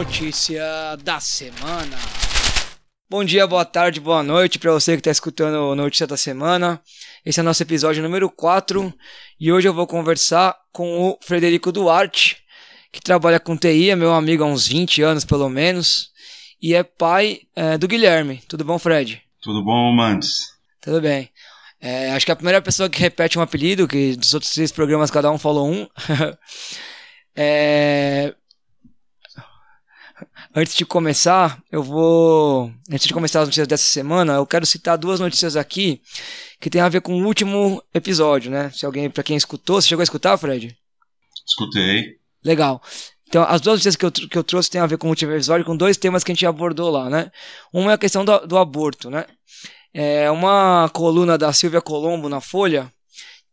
notícia 0.00 0.64
da 1.04 1.20
semana. 1.20 1.94
Bom 3.10 3.22
dia, 3.22 3.46
boa 3.46 3.66
tarde, 3.66 4.00
boa 4.00 4.22
noite 4.22 4.58
para 4.58 4.72
você 4.72 4.92
que 4.92 5.00
está 5.00 5.10
escutando 5.10 5.72
a 5.72 5.76
notícia 5.76 6.06
da 6.06 6.16
semana. 6.16 6.80
Esse 7.22 7.38
é 7.38 7.42
o 7.42 7.44
nosso 7.44 7.62
episódio 7.62 8.02
número 8.02 8.30
4 8.30 8.94
e 9.38 9.52
hoje 9.52 9.68
eu 9.68 9.74
vou 9.74 9.86
conversar 9.86 10.56
com 10.72 11.10
o 11.10 11.18
Frederico 11.20 11.70
Duarte, 11.70 12.38
que 12.90 12.98
trabalha 12.98 13.38
com 13.38 13.54
TI, 13.58 13.90
é 13.90 13.94
meu 13.94 14.14
amigo 14.14 14.42
há 14.42 14.46
uns 14.46 14.66
20 14.66 15.02
anos 15.02 15.26
pelo 15.26 15.50
menos, 15.50 16.08
e 16.62 16.72
é 16.74 16.82
pai 16.82 17.40
é, 17.54 17.76
do 17.76 17.86
Guilherme. 17.86 18.40
Tudo 18.48 18.64
bom, 18.64 18.78
Fred? 18.78 19.20
Tudo 19.42 19.62
bom, 19.62 19.92
Mandes? 19.92 20.38
Tudo 20.80 21.02
bem. 21.02 21.28
É, 21.78 22.10
acho 22.12 22.24
que 22.24 22.32
é 22.32 22.34
a 22.34 22.36
primeira 22.36 22.62
pessoa 22.62 22.88
que 22.88 22.98
repete 22.98 23.38
um 23.38 23.42
apelido, 23.42 23.86
que 23.86 24.16
dos 24.16 24.32
outros 24.32 24.50
três 24.50 24.72
programas 24.72 25.10
cada 25.10 25.30
um 25.30 25.36
falou 25.36 25.70
um. 25.70 25.86
é, 27.36 28.34
Antes 30.54 30.74
de 30.74 30.84
começar, 30.84 31.62
eu 31.70 31.80
vou. 31.80 32.72
Antes 32.90 33.06
de 33.06 33.14
começar 33.14 33.40
as 33.40 33.46
notícias 33.46 33.68
dessa 33.68 33.84
semana, 33.84 34.34
eu 34.34 34.46
quero 34.46 34.66
citar 34.66 34.98
duas 34.98 35.20
notícias 35.20 35.56
aqui 35.56 36.02
que 36.58 36.68
tem 36.68 36.80
a 36.80 36.88
ver 36.88 37.00
com 37.00 37.14
o 37.14 37.24
último 37.24 37.80
episódio, 37.94 38.50
né? 38.50 38.70
Se 38.70 38.84
alguém, 38.84 39.08
para 39.08 39.22
quem 39.22 39.36
escutou, 39.36 39.80
você 39.80 39.86
chegou 39.86 40.02
a 40.02 40.04
escutar, 40.04 40.36
Fred? 40.36 40.76
Escutei. 41.46 42.16
Legal. 42.44 42.82
Então, 43.28 43.44
as 43.44 43.60
duas 43.60 43.74
notícias 43.74 43.94
que 43.94 44.04
eu, 44.04 44.10
que 44.10 44.36
eu 44.36 44.42
trouxe 44.42 44.68
têm 44.68 44.80
a 44.80 44.86
ver 44.86 44.98
com 44.98 45.06
o 45.06 45.10
último 45.10 45.30
episódio, 45.32 45.64
com 45.64 45.76
dois 45.76 45.96
temas 45.96 46.24
que 46.24 46.32
a 46.32 46.34
gente 46.34 46.44
abordou 46.44 46.90
lá, 46.90 47.08
né? 47.08 47.30
Uma 47.72 47.92
é 47.92 47.94
a 47.94 47.98
questão 47.98 48.24
do, 48.24 48.38
do 48.40 48.58
aborto, 48.58 49.08
né? 49.08 49.26
É 49.94 50.28
uma 50.32 50.90
coluna 50.92 51.38
da 51.38 51.52
Silvia 51.52 51.80
Colombo 51.80 52.28
na 52.28 52.40
Folha, 52.40 52.92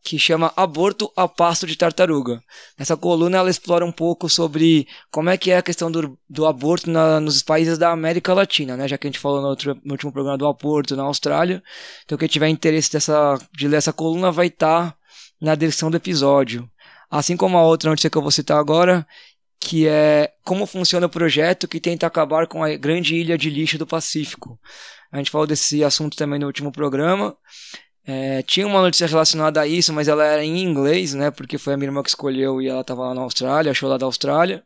que 0.08 0.18
chama 0.18 0.54
Aborto 0.56 1.12
a 1.18 1.28
Pasto 1.28 1.68
de 1.68 1.76
Tartaruga. 1.76 2.42
Nessa 2.80 2.96
coluna 2.96 3.40
ela 3.40 3.50
explora 3.50 3.86
um 3.86 3.92
pouco 3.92 4.30
sobre 4.30 4.88
como 5.12 5.30
é 5.30 5.38
que 5.38 5.52
é 5.52 5.58
a 5.58 5.62
questão 5.62 5.92
do, 5.92 6.18
do 6.30 6.46
aborto 6.46 6.90
na, 6.90 7.20
nos 7.20 7.44
países 7.44 7.78
da 7.78 7.92
América 7.92 8.34
Latina, 8.34 8.78
né? 8.78 8.88
Já 8.88 8.98
que 8.98 9.06
a 9.06 9.10
gente 9.10 9.20
falou 9.20 9.42
no, 9.42 9.50
outro, 9.50 9.78
no 9.84 9.92
último 9.92 10.10
programa 10.10 10.38
do 10.38 10.48
aborto 10.48 10.96
na 10.96 11.04
Austrália. 11.04 11.62
Então 12.06 12.18
quem 12.18 12.30
tiver 12.30 12.48
interesse 12.48 12.90
dessa, 12.90 13.38
de 13.52 13.68
ler 13.68 13.76
essa 13.76 13.92
coluna 13.92 14.32
vai 14.32 14.48
estar 14.48 14.92
tá 14.92 14.98
na 15.42 15.56
descrição 15.56 15.92
do 15.92 15.98
episódio. 15.98 16.70
Assim 17.12 17.36
como 17.36 17.58
a 17.58 17.66
outra 17.66 17.90
notícia 17.90 18.10
que 18.10 18.18
eu 18.18 18.22
vou 18.22 18.32
citar 18.32 18.58
agora, 18.58 19.06
que 19.60 19.90
é 19.90 20.32
como 20.46 20.66
funciona 20.66 21.08
o 21.08 21.10
projeto 21.10 21.68
que 21.68 21.82
tenta 21.82 22.08
acabar 22.08 22.48
com 22.48 22.64
a 22.64 22.74
grande 22.78 23.14
ilha 23.14 23.38
de 23.38 23.50
lixo 23.50 23.78
do 23.78 23.86
Pacífico. 23.86 24.58
A 25.12 25.18
gente 25.18 25.32
falou 25.32 25.46
desse 25.46 25.84
assunto 25.84 26.16
também 26.16 26.40
no 26.40 26.48
último 26.48 26.72
programa. 26.72 27.36
É, 28.10 28.42
tinha 28.42 28.66
uma 28.66 28.82
notícia 28.82 29.06
relacionada 29.06 29.60
a 29.60 29.68
isso, 29.68 29.92
mas 29.92 30.08
ela 30.08 30.26
era 30.26 30.42
em 30.42 30.64
inglês, 30.64 31.14
né? 31.14 31.30
Porque 31.30 31.58
foi 31.58 31.74
a 31.74 31.78
minha 31.78 31.90
irmã 31.90 32.02
que 32.02 32.08
escolheu 32.08 32.62
e 32.62 32.70
ela 32.70 32.80
estava 32.80 33.08
lá 33.08 33.14
na 33.14 33.22
Austrália, 33.22 33.72
achou 33.72 33.90
lá 33.90 33.98
da 33.98 34.06
Austrália. 34.06 34.64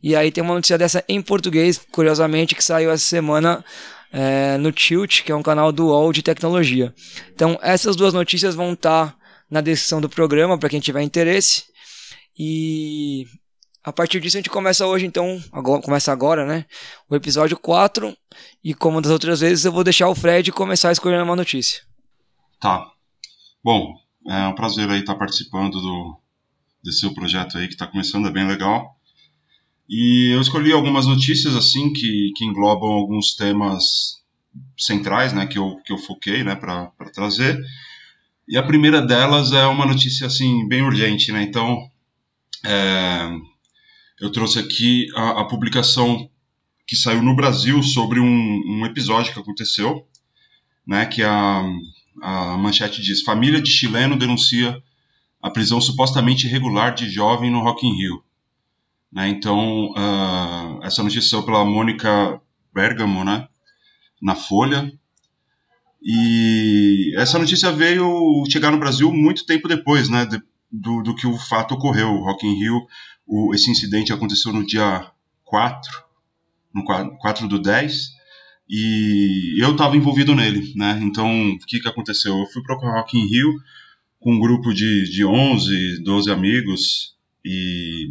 E 0.00 0.14
aí 0.14 0.30
tem 0.30 0.44
uma 0.44 0.54
notícia 0.54 0.78
dessa 0.78 1.02
em 1.08 1.20
português, 1.20 1.84
curiosamente, 1.90 2.54
que 2.54 2.62
saiu 2.62 2.92
essa 2.92 3.02
semana 3.02 3.64
é, 4.12 4.56
no 4.58 4.70
Tilt, 4.70 5.24
que 5.24 5.32
é 5.32 5.34
um 5.34 5.42
canal 5.42 5.72
do 5.72 5.88
UOL 5.88 6.12
de 6.12 6.22
tecnologia. 6.22 6.94
Então, 7.34 7.58
essas 7.60 7.96
duas 7.96 8.14
notícias 8.14 8.54
vão 8.54 8.74
estar 8.74 9.08
tá 9.08 9.16
na 9.50 9.60
descrição 9.60 10.00
do 10.00 10.08
programa, 10.08 10.56
para 10.56 10.68
quem 10.68 10.78
tiver 10.78 11.02
interesse. 11.02 11.64
E 12.38 13.26
a 13.82 13.92
partir 13.92 14.20
disso 14.20 14.36
a 14.36 14.40
gente 14.40 14.50
começa 14.50 14.86
hoje, 14.86 15.06
então, 15.06 15.42
agora, 15.50 15.82
começa 15.82 16.12
agora, 16.12 16.46
né? 16.46 16.64
O 17.10 17.16
episódio 17.16 17.56
4. 17.56 18.16
E 18.62 18.74
como 18.74 19.00
das 19.00 19.10
outras 19.10 19.40
vezes, 19.40 19.64
eu 19.64 19.72
vou 19.72 19.82
deixar 19.82 20.08
o 20.08 20.14
Fred 20.14 20.52
começar 20.52 20.92
escolhendo 20.92 21.24
uma 21.24 21.34
notícia. 21.34 21.85
Tá. 22.60 22.90
Bom, 23.62 23.94
é 24.28 24.48
um 24.48 24.54
prazer 24.54 24.88
aí 24.90 25.00
estar 25.00 25.14
participando 25.14 25.80
do, 25.80 26.20
desse 26.82 27.00
seu 27.00 27.12
projeto 27.12 27.58
aí 27.58 27.66
que 27.66 27.74
está 27.74 27.86
começando, 27.86 28.28
é 28.28 28.32
bem 28.32 28.46
legal. 28.46 28.96
E 29.88 30.34
eu 30.34 30.40
escolhi 30.40 30.72
algumas 30.72 31.06
notícias 31.06 31.54
assim 31.54 31.92
que, 31.92 32.32
que 32.34 32.44
englobam 32.44 32.90
alguns 32.90 33.34
temas 33.34 34.22
centrais, 34.76 35.32
né, 35.32 35.46
que 35.46 35.58
eu, 35.58 35.76
que 35.84 35.92
eu 35.92 35.98
foquei, 35.98 36.42
né, 36.42 36.54
para 36.54 36.90
trazer. 37.12 37.58
E 38.48 38.56
a 38.56 38.62
primeira 38.62 39.02
delas 39.02 39.52
é 39.52 39.66
uma 39.66 39.86
notícia 39.86 40.26
assim 40.26 40.66
bem 40.68 40.82
urgente, 40.82 41.32
né? 41.32 41.42
Então, 41.42 41.90
é, 42.64 43.30
eu 44.20 44.30
trouxe 44.30 44.58
aqui 44.58 45.08
a, 45.14 45.40
a, 45.40 45.44
publicação 45.44 46.30
que 46.86 46.96
saiu 46.96 47.22
no 47.22 47.34
Brasil 47.34 47.82
sobre 47.82 48.20
um, 48.20 48.62
um 48.66 48.86
episódio 48.86 49.32
que 49.32 49.40
aconteceu, 49.40 50.06
né, 50.86 51.06
que 51.06 51.22
a 51.22 51.64
a 52.22 52.56
manchete 52.56 53.02
diz: 53.02 53.22
Família 53.22 53.60
de 53.60 53.70
chileno 53.70 54.16
denuncia 54.16 54.82
a 55.42 55.50
prisão 55.50 55.80
supostamente 55.80 56.46
irregular 56.46 56.94
de 56.94 57.08
jovem 57.08 57.50
no 57.50 57.60
Rock 57.60 57.86
in 57.86 57.94
Rio. 57.96 58.22
Né, 59.12 59.28
então, 59.28 59.90
uh, 59.92 60.82
essa 60.82 61.02
notícia 61.02 61.30
saiu 61.30 61.44
pela 61.44 61.64
Mônica 61.64 62.40
Bergamo, 62.74 63.24
né, 63.24 63.48
na 64.20 64.34
Folha. 64.34 64.92
E 66.02 67.14
essa 67.16 67.38
notícia 67.38 67.72
veio 67.72 68.44
chegar 68.50 68.70
no 68.70 68.78
Brasil 68.78 69.12
muito 69.12 69.46
tempo 69.46 69.68
depois, 69.68 70.08
né, 70.08 70.26
do, 70.70 71.02
do, 71.02 71.14
que 71.14 71.26
o 71.26 71.38
fato 71.38 71.74
ocorreu. 71.74 72.10
O 72.10 72.24
Rock 72.24 72.46
in 72.46 72.58
Rio, 72.58 72.86
o, 73.26 73.54
esse 73.54 73.70
incidente 73.70 74.12
aconteceu 74.12 74.52
no 74.52 74.66
dia 74.66 75.10
4, 75.44 75.90
no 76.74 76.84
4, 76.84 77.16
4 77.18 77.48
do 77.48 77.60
10, 77.60 78.15
e 78.68 79.62
eu 79.62 79.72
estava 79.72 79.96
envolvido 79.96 80.34
nele, 80.34 80.72
né? 80.74 80.98
Então, 81.02 81.52
o 81.52 81.58
que, 81.58 81.80
que 81.80 81.88
aconteceu? 81.88 82.36
Eu 82.36 82.46
fui 82.46 82.62
para 82.62 82.76
o 82.76 82.80
Rock 82.80 83.16
in 83.16 83.26
Rio 83.26 83.54
com 84.18 84.34
um 84.34 84.40
grupo 84.40 84.74
de, 84.74 85.10
de 85.10 85.24
11, 85.24 86.02
12 86.02 86.30
amigos 86.30 87.14
e 87.44 88.10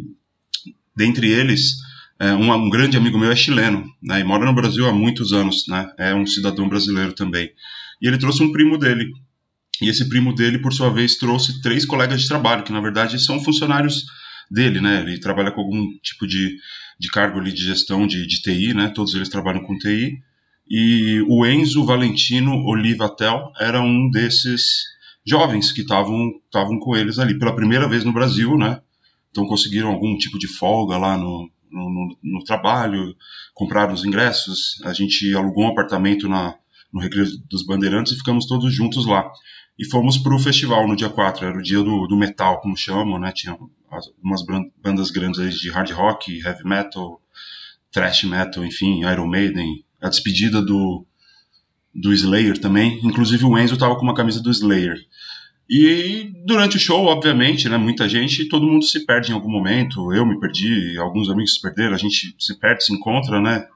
dentre 0.96 1.28
eles, 1.28 1.74
é, 2.18 2.32
um, 2.32 2.50
um, 2.50 2.70
grande 2.70 2.96
amigo 2.96 3.18
meu 3.18 3.30
é 3.30 3.36
chileno, 3.36 3.84
né? 4.02 4.20
E 4.20 4.24
mora 4.24 4.46
no 4.46 4.54
Brasil 4.54 4.86
há 4.86 4.92
muitos 4.92 5.32
anos, 5.32 5.66
né? 5.68 5.86
É 5.98 6.14
um 6.14 6.26
cidadão 6.26 6.68
brasileiro 6.68 7.12
também. 7.12 7.52
E 8.00 8.08
ele 8.08 8.16
trouxe 8.16 8.42
um 8.42 8.50
primo 8.50 8.78
dele. 8.78 9.12
E 9.82 9.90
esse 9.90 10.08
primo 10.08 10.34
dele, 10.34 10.58
por 10.58 10.72
sua 10.72 10.88
vez, 10.88 11.16
trouxe 11.16 11.60
três 11.60 11.84
colegas 11.84 12.22
de 12.22 12.28
trabalho, 12.28 12.62
que 12.62 12.72
na 12.72 12.80
verdade 12.80 13.22
são 13.22 13.42
funcionários 13.44 14.06
dele, 14.50 14.80
né? 14.80 15.02
Ele 15.02 15.20
trabalha 15.20 15.50
com 15.50 15.60
algum 15.60 15.92
tipo 15.98 16.26
de, 16.26 16.56
de 16.98 17.10
cargo 17.10 17.38
ali 17.38 17.52
de 17.52 17.62
gestão 17.62 18.06
de, 18.06 18.26
de 18.26 18.40
TI, 18.40 18.72
né? 18.72 18.88
Todos 18.88 19.14
eles 19.14 19.28
trabalham 19.28 19.62
com 19.62 19.76
TI. 19.76 20.22
E 20.68 21.22
o 21.28 21.46
Enzo 21.46 21.84
Valentino 21.84 22.64
Olivatel 22.64 23.52
era 23.58 23.80
um 23.80 24.10
desses 24.10 24.84
jovens 25.24 25.72
que 25.72 25.82
estavam 25.82 26.78
com 26.80 26.96
eles 26.96 27.18
ali 27.18 27.38
pela 27.38 27.54
primeira 27.54 27.88
vez 27.88 28.04
no 28.04 28.12
Brasil, 28.12 28.56
né? 28.56 28.80
Então 29.30 29.46
conseguiram 29.46 29.90
algum 29.90 30.16
tipo 30.16 30.38
de 30.38 30.48
folga 30.48 30.96
lá 30.96 31.16
no, 31.16 31.50
no, 31.70 32.16
no 32.22 32.44
trabalho, 32.44 33.14
compraram 33.54 33.92
os 33.92 34.04
ingressos, 34.04 34.80
a 34.84 34.92
gente 34.92 35.34
alugou 35.34 35.64
um 35.64 35.68
apartamento 35.68 36.28
na, 36.28 36.54
no 36.92 37.00
Recreio 37.00 37.28
dos 37.48 37.64
Bandeirantes 37.64 38.12
e 38.12 38.16
ficamos 38.16 38.46
todos 38.46 38.74
juntos 38.74 39.06
lá. 39.06 39.30
E 39.78 39.84
fomos 39.84 40.16
para 40.16 40.34
o 40.34 40.38
festival 40.38 40.88
no 40.88 40.96
dia 40.96 41.10
4, 41.10 41.44
era 41.44 41.58
o 41.58 41.62
dia 41.62 41.82
do, 41.82 42.06
do 42.06 42.16
metal, 42.16 42.60
como 42.60 42.76
chamam, 42.76 43.18
né? 43.18 43.30
Tinha 43.30 43.58
umas 44.22 44.42
bandas 44.82 45.10
grandes 45.10 45.56
de 45.56 45.70
hard 45.70 45.90
rock, 45.90 46.40
heavy 46.40 46.64
metal, 46.64 47.20
thrash 47.92 48.24
metal, 48.24 48.64
enfim, 48.64 49.00
Iron 49.00 49.26
Maiden, 49.26 49.84
a 50.00 50.08
despedida 50.08 50.62
do, 50.62 51.04
do 51.94 52.12
Slayer 52.12 52.58
também. 52.58 53.00
Inclusive 53.02 53.44
o 53.44 53.58
Enzo 53.58 53.74
estava 53.74 53.96
com 53.96 54.02
uma 54.02 54.14
camisa 54.14 54.42
do 54.42 54.50
Slayer. 54.50 54.96
E 55.68 56.32
durante 56.44 56.76
o 56.76 56.80
show, 56.80 57.06
obviamente, 57.06 57.68
né, 57.68 57.76
muita 57.76 58.08
gente, 58.08 58.48
todo 58.48 58.66
mundo 58.66 58.84
se 58.84 59.04
perde 59.04 59.32
em 59.32 59.34
algum 59.34 59.50
momento. 59.50 60.12
Eu 60.12 60.24
me 60.24 60.38
perdi, 60.38 60.96
alguns 60.98 61.28
amigos 61.28 61.54
se 61.54 61.60
perderam, 61.60 61.94
a 61.94 61.98
gente 61.98 62.36
se 62.38 62.58
perde, 62.58 62.84
se 62.84 62.92
encontra, 62.92 63.40
né? 63.40 63.66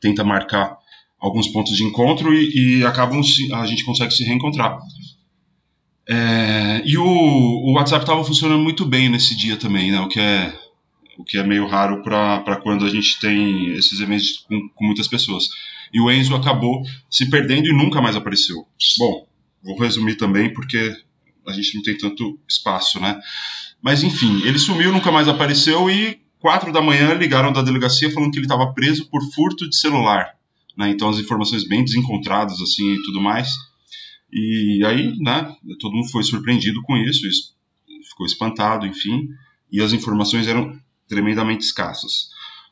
Tenta 0.00 0.22
marcar 0.22 0.78
alguns 1.18 1.48
pontos 1.48 1.76
de 1.76 1.82
encontro 1.82 2.32
e, 2.32 2.78
e 2.80 2.86
acabam 2.86 3.22
se, 3.22 3.52
a 3.52 3.66
gente 3.66 3.84
consegue 3.84 4.12
se 4.12 4.22
reencontrar. 4.22 4.78
É, 6.06 6.82
e 6.84 6.96
o, 6.98 7.04
o 7.04 7.72
WhatsApp 7.72 8.04
estava 8.04 8.22
funcionando 8.22 8.62
muito 8.62 8.84
bem 8.84 9.08
nesse 9.08 9.36
dia 9.36 9.56
também, 9.56 9.90
né? 9.90 10.00
O 10.00 10.08
que 10.08 10.20
é 10.20 10.54
o 11.18 11.24
que 11.24 11.38
é 11.38 11.42
meio 11.42 11.66
raro 11.66 12.02
para 12.02 12.56
quando 12.62 12.84
a 12.84 12.90
gente 12.90 13.18
tem 13.20 13.68
esses 13.74 14.00
eventos 14.00 14.44
com, 14.48 14.68
com, 14.68 14.84
muitas 14.84 15.08
pessoas. 15.08 15.48
E 15.92 16.00
o 16.00 16.10
Enzo 16.10 16.34
acabou 16.34 16.82
se 17.10 17.28
perdendo 17.30 17.68
e 17.68 17.72
nunca 17.72 18.00
mais 18.00 18.16
apareceu. 18.16 18.66
Bom, 18.98 19.26
vou 19.62 19.78
resumir 19.78 20.16
também 20.16 20.52
porque 20.52 20.94
a 21.46 21.52
gente 21.52 21.76
não 21.76 21.82
tem 21.82 21.96
tanto 21.96 22.38
espaço, 22.48 23.00
né? 23.00 23.20
Mas 23.82 24.02
enfim, 24.02 24.42
ele 24.44 24.58
sumiu, 24.58 24.92
nunca 24.92 25.12
mais 25.12 25.28
apareceu 25.28 25.90
e 25.90 26.18
quatro 26.38 26.72
da 26.72 26.80
manhã 26.80 27.14
ligaram 27.14 27.52
da 27.52 27.62
delegacia 27.62 28.10
falando 28.10 28.30
que 28.30 28.38
ele 28.38 28.46
estava 28.46 28.72
preso 28.72 29.08
por 29.08 29.22
furto 29.32 29.68
de 29.68 29.76
celular. 29.76 30.34
Né? 30.76 30.90
Então 30.90 31.08
as 31.08 31.18
informações 31.18 31.66
bem 31.66 31.84
desencontradas 31.84 32.60
assim 32.60 32.94
e 32.94 33.02
tudo 33.02 33.20
mais. 33.20 33.48
E 34.32 34.82
aí, 34.84 35.16
né, 35.20 35.54
todo 35.78 35.94
mundo 35.94 36.10
foi 36.10 36.24
surpreendido 36.24 36.82
com 36.82 36.96
isso, 36.96 37.26
isso 37.26 37.54
ficou 38.08 38.26
espantado, 38.26 38.84
enfim, 38.84 39.28
e 39.70 39.80
as 39.80 39.92
informações 39.92 40.46
eram 40.46 40.76
tremendamente 41.08 41.64
escassas. 41.64 42.28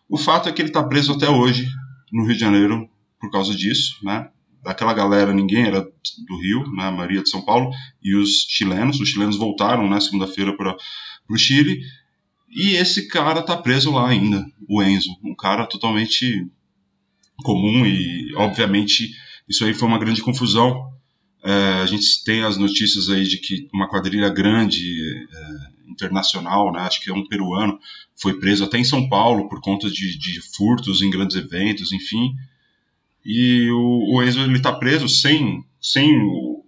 O 0.08 0.18
fato 0.18 0.48
é 0.48 0.52
que 0.52 0.60
ele 0.60 0.68
está 0.68 0.82
preso 0.82 1.12
até 1.12 1.28
hoje 1.28 1.66
no 2.12 2.24
Rio 2.24 2.34
de 2.34 2.40
Janeiro 2.40 2.88
por 3.20 3.30
causa 3.30 3.54
disso, 3.54 3.96
né? 4.02 4.28
Daquela 4.62 4.92
galera, 4.92 5.32
ninguém 5.32 5.64
era 5.64 5.80
do 5.80 6.40
Rio, 6.40 6.70
né? 6.72 6.84
A 6.84 6.90
maioria 6.90 7.22
de 7.22 7.30
São 7.30 7.42
Paulo, 7.42 7.70
e 8.02 8.14
os 8.14 8.46
chilenos. 8.48 9.00
Os 9.00 9.08
chilenos 9.08 9.36
voltaram, 9.36 9.88
né, 9.88 9.98
segunda-feira 10.00 10.56
para 10.56 10.76
o 11.28 11.36
Chile. 11.36 11.80
E 12.48 12.74
esse 12.76 13.08
cara 13.08 13.42
tá 13.42 13.56
preso 13.56 13.92
lá 13.92 14.08
ainda, 14.08 14.44
o 14.68 14.82
Enzo. 14.82 15.10
Um 15.24 15.34
cara 15.34 15.66
totalmente 15.66 16.46
comum 17.42 17.86
e, 17.86 18.34
obviamente, 18.36 19.10
isso 19.48 19.64
aí 19.64 19.72
foi 19.74 19.88
uma 19.88 19.98
grande 19.98 20.22
confusão. 20.22 20.92
É, 21.42 21.82
a 21.82 21.86
gente 21.86 22.22
tem 22.24 22.44
as 22.44 22.56
notícias 22.56 23.08
aí 23.08 23.24
de 23.24 23.38
que 23.38 23.68
uma 23.72 23.88
quadrilha 23.88 24.28
grande, 24.28 24.82
é, 25.32 25.90
internacional, 25.90 26.72
né, 26.72 26.80
acho 26.80 27.00
que 27.00 27.10
é 27.10 27.14
um 27.14 27.26
peruano, 27.26 27.78
foi 28.22 28.38
preso 28.38 28.64
até 28.64 28.78
em 28.78 28.84
São 28.84 29.08
Paulo 29.08 29.48
por 29.48 29.60
conta 29.60 29.90
de, 29.90 30.16
de 30.16 30.40
furtos 30.56 31.02
em 31.02 31.10
grandes 31.10 31.36
eventos, 31.36 31.92
enfim. 31.92 32.32
E 33.24 33.68
o, 33.70 34.16
o 34.16 34.22
Enzo 34.22 34.50
está 34.52 34.72
preso 34.72 35.08
sem, 35.08 35.64
sem 35.80 36.16
o, 36.16 36.64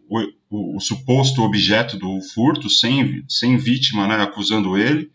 o, 0.50 0.76
o, 0.76 0.80
suposto 0.80 1.42
objeto 1.42 1.96
do 1.96 2.20
furto, 2.34 2.68
sem, 2.68 3.24
sem 3.28 3.56
vítima 3.56 4.06
né, 4.06 4.22
acusando 4.22 4.76
ele. 4.76 5.10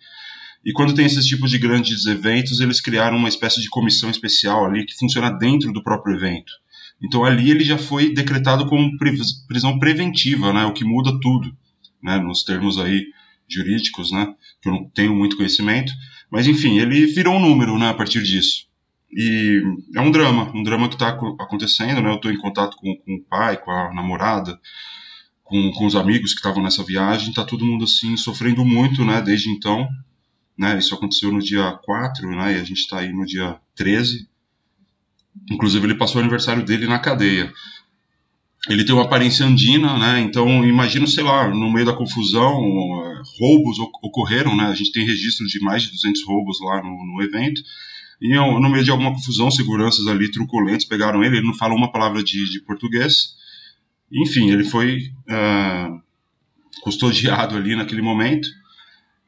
E 0.66 0.72
quando 0.72 0.94
tem 0.94 1.06
esses 1.06 1.26
tipos 1.26 1.52
de 1.52 1.58
grandes 1.58 2.06
eventos, 2.06 2.60
eles 2.60 2.82
criaram 2.82 3.18
uma 3.18 3.30
espécie 3.30 3.62
de 3.62 3.70
comissão 3.70 4.10
especial 4.10 4.66
ali 4.66 4.86
que 4.86 4.96
funciona 4.96 5.30
dentro 5.30 5.72
do 5.72 5.84
próprio 5.84 6.16
evento. 6.16 6.52
Então 7.02 7.24
ali 7.24 7.50
ele 7.50 7.64
já 7.64 7.78
foi 7.78 8.14
decretado 8.14 8.66
como 8.66 8.98
prisão 9.48 9.80
preventiva, 9.80 10.52
né, 10.52 10.66
o 10.66 10.74
que 10.74 10.84
muda 10.84 11.18
tudo, 11.22 11.56
né, 12.04 12.18
nos 12.18 12.44
termos 12.44 12.78
aí 12.78 13.06
jurídicos, 13.48 14.12
né, 14.12 14.28
que 14.62 14.68
eu 14.68 14.74
não 14.74 14.90
tenho 14.90 15.16
muito 15.16 15.38
conhecimento. 15.38 15.94
Mas 16.30 16.48
enfim, 16.48 16.78
ele 16.80 17.08
virou 17.08 17.36
um 17.36 17.40
número 17.40 17.78
né, 17.78 17.90
a 17.90 17.94
partir 17.94 18.22
disso. 18.24 18.68
E 19.12 19.62
é 19.96 20.02
um 20.02 20.12
drama, 20.12 20.52
um 20.56 20.62
drama 20.62 20.88
que 20.88 20.96
está 20.96 21.10
acontecendo, 21.10 22.02
né? 22.02 22.12
Eu 22.12 22.16
estou 22.16 22.32
em 22.32 22.38
contato 22.38 22.78
com, 22.78 22.96
com, 22.96 23.16
o 23.16 23.24
pai, 23.24 23.58
com 23.58 23.72
a 23.72 23.92
namorada, 23.94 24.60
com, 25.44 25.72
com 25.72 25.86
os 25.88 25.96
amigos 25.96 26.32
que 26.32 26.40
estavam 26.40 26.62
nessa 26.62 26.84
viagem, 26.84 27.30
está 27.30 27.44
todo 27.44 27.66
mundo 27.66 27.86
assim 27.86 28.16
sofrendo 28.16 28.64
muito, 28.64 29.04
né? 29.04 29.20
Desde 29.20 29.50
então, 29.50 29.90
né? 30.56 30.78
Isso 30.78 30.94
aconteceu 30.94 31.32
no 31.32 31.40
dia 31.40 31.72
4, 31.84 32.30
né? 32.30 32.54
E 32.54 32.62
a 32.62 32.64
gente 32.64 32.82
está 32.82 33.00
aí 33.00 33.12
no 33.12 33.26
dia 33.26 33.60
13. 33.76 34.30
Inclusive 35.50 35.88
ele 35.88 35.96
passou 35.96 36.18
o 36.18 36.20
aniversário 36.20 36.64
dele 36.64 36.86
na 36.86 37.00
cadeia. 37.00 37.52
Ele 38.68 38.84
tem 38.84 38.94
uma 38.94 39.06
aparência 39.06 39.46
andina, 39.46 39.98
né? 39.98 40.20
Então 40.20 40.66
imagino, 40.66 41.08
sei 41.08 41.24
lá, 41.24 41.48
no 41.48 41.72
meio 41.72 41.86
da 41.86 41.94
confusão, 41.94 42.52
roubos 43.40 43.80
ocorreram, 44.02 44.56
né? 44.56 44.66
A 44.66 44.76
gente 44.76 44.92
tem 44.92 45.06
registro 45.06 45.48
de 45.48 45.60
mais 45.62 45.84
de 45.84 45.92
200 45.92 46.26
roubos 46.26 46.60
lá 46.62 46.84
no, 46.84 47.06
no 47.06 47.22
evento 47.22 47.62
e 48.22 48.36
no 48.36 48.70
meio 48.70 48.84
de 48.84 48.92
alguma 48.92 49.14
confusão, 49.14 49.50
seguranças 49.50 50.06
ali 50.08 50.30
truculentos 50.30 50.86
pegaram 50.86 51.24
ele, 51.24 51.38
ele 51.38 51.48
não 51.48 51.54
fala 51.54 51.74
uma 51.74 51.92
palavra 51.92 52.22
de, 52.22 52.52
de 52.52 52.60
português. 52.62 53.36
Enfim, 54.12 54.52
ele 54.52 54.66
foi 54.66 55.12
uh, 55.30 56.02
custodiado 56.82 57.56
ali 57.56 57.76
naquele 57.76 58.02
momento. 58.02 58.50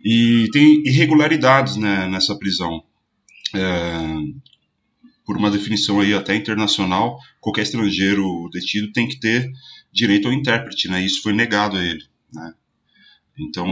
E 0.04 0.50
tem 0.51 0.84
irregularidades 0.86 1.77
né, 1.77 2.07
nessa 2.07 2.38
prisão. 2.38 2.84
Uh, 3.56 4.36
por 5.31 5.38
uma 5.38 5.50
definição 5.50 6.01
aí 6.01 6.13
até 6.13 6.36
internacional, 6.36 7.18
qualquer 7.39 7.62
estrangeiro 7.62 8.50
detido 8.51 8.92
tem 8.92 9.07
que 9.07 9.18
ter 9.18 9.50
direito 9.89 10.28
ao 10.28 10.33
intérprete, 10.33 10.89
né? 10.89 11.01
Isso 11.01 11.22
foi 11.22 11.31
negado 11.31 11.78
a 11.78 11.86
ele, 11.86 12.04
né? 12.33 12.54
Então, 13.39 13.66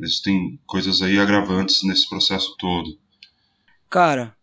existem 0.00 0.58
coisas 0.66 1.00
aí 1.00 1.16
agravantes 1.16 1.84
nesse 1.84 2.08
processo 2.08 2.56
todo. 2.58 2.90
Cara, 3.88 4.34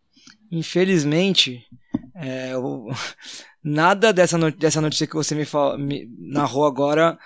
infelizmente, 0.49 1.65
é, 2.15 2.53
eu, 2.53 2.85
nada 3.61 4.13
dessa, 4.13 4.37
not 4.37 4.57
dessa 4.57 4.79
notícia 4.79 5.07
que 5.07 5.15
você 5.15 5.35
me, 5.35 5.45
me 5.77 6.09
narrou 6.17 6.65
agora 6.65 7.19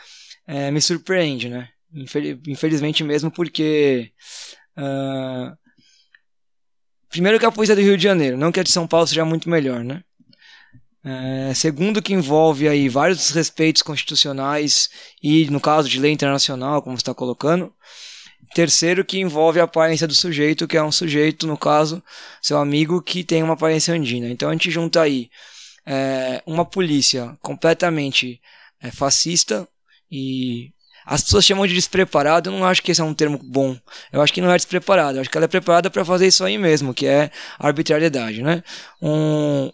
é, 0.48 0.72
me 0.72 0.82
surpreende, 0.82 1.48
né? 1.48 1.70
Infelizmente 2.48 3.04
mesmo, 3.04 3.30
porque. 3.30 4.12
Uh, 4.76 5.56
primeiro 7.16 7.40
que 7.40 7.46
a 7.46 7.52
polícia 7.52 7.74
do 7.74 7.82
Rio 7.82 7.96
de 7.96 8.04
Janeiro, 8.04 8.38
não 8.38 8.52
que 8.52 8.60
a 8.60 8.64
de 8.64 8.70
São 8.70 8.86
Paulo 8.86 9.08
seja 9.08 9.24
muito 9.24 9.50
melhor, 9.50 9.86
né? 9.86 10.04
É, 11.02 11.54
segundo 11.54 12.02
que 12.02 12.14
envolve 12.14 12.68
aí 12.68 12.90
vários 12.90 13.20
desrespeitos 13.20 13.82
constitucionais 13.82 14.90
e 15.24 15.46
no 15.50 15.62
caso 15.62 15.88
de 15.88 15.98
lei 15.98 16.12
internacional, 16.12 16.82
como 16.82 16.98
está 16.98 17.14
colocando. 17.14 17.74
Terceiro, 18.54 19.06
que 19.06 19.18
envolve 19.18 19.62
a 19.62 19.64
aparência 19.64 20.06
do 20.06 20.14
sujeito, 20.14 20.68
que 20.68 20.76
é 20.76 20.84
um 20.84 20.92
sujeito, 20.92 21.48
no 21.48 21.58
caso, 21.58 22.04
seu 22.42 22.58
amigo, 22.58 23.02
que 23.02 23.24
tem 23.24 23.42
uma 23.44 23.54
aparência 23.54 23.94
andina. 23.94 24.28
Então 24.30 24.50
a 24.50 24.52
gente 24.52 24.70
junta 24.70 25.02
aí 25.02 25.30
é, 25.86 26.44
uma 26.46 26.66
polícia 26.66 27.38
completamente 27.42 28.42
é, 28.82 28.92
fascista 28.92 29.66
e 30.12 30.74
as 31.06 31.24
pessoas 31.24 31.46
chamam 31.46 31.68
de 31.68 31.74
despreparado, 31.76 32.50
eu 32.50 32.54
não 32.54 32.66
acho 32.66 32.82
que 32.82 32.92
esse 32.92 33.00
é 33.00 33.04
um 33.04 33.14
termo 33.14 33.38
bom. 33.38 33.78
Eu 34.12 34.22
acho 34.22 34.34
que 34.34 34.42
não 34.42 34.52
é 34.52 34.56
despreparado, 34.56 35.18
eu 35.18 35.22
acho 35.22 35.30
que 35.30 35.38
ela 35.38 35.46
é 35.46 35.48
preparada 35.48 35.90
para 35.90 36.04
fazer 36.04 36.26
isso 36.28 36.44
aí 36.44 36.58
mesmo, 36.58 36.94
que 36.94 37.06
é 37.06 37.30
arbitrariedade, 37.60 38.42
né? 38.42 38.64
Um, 39.00 39.72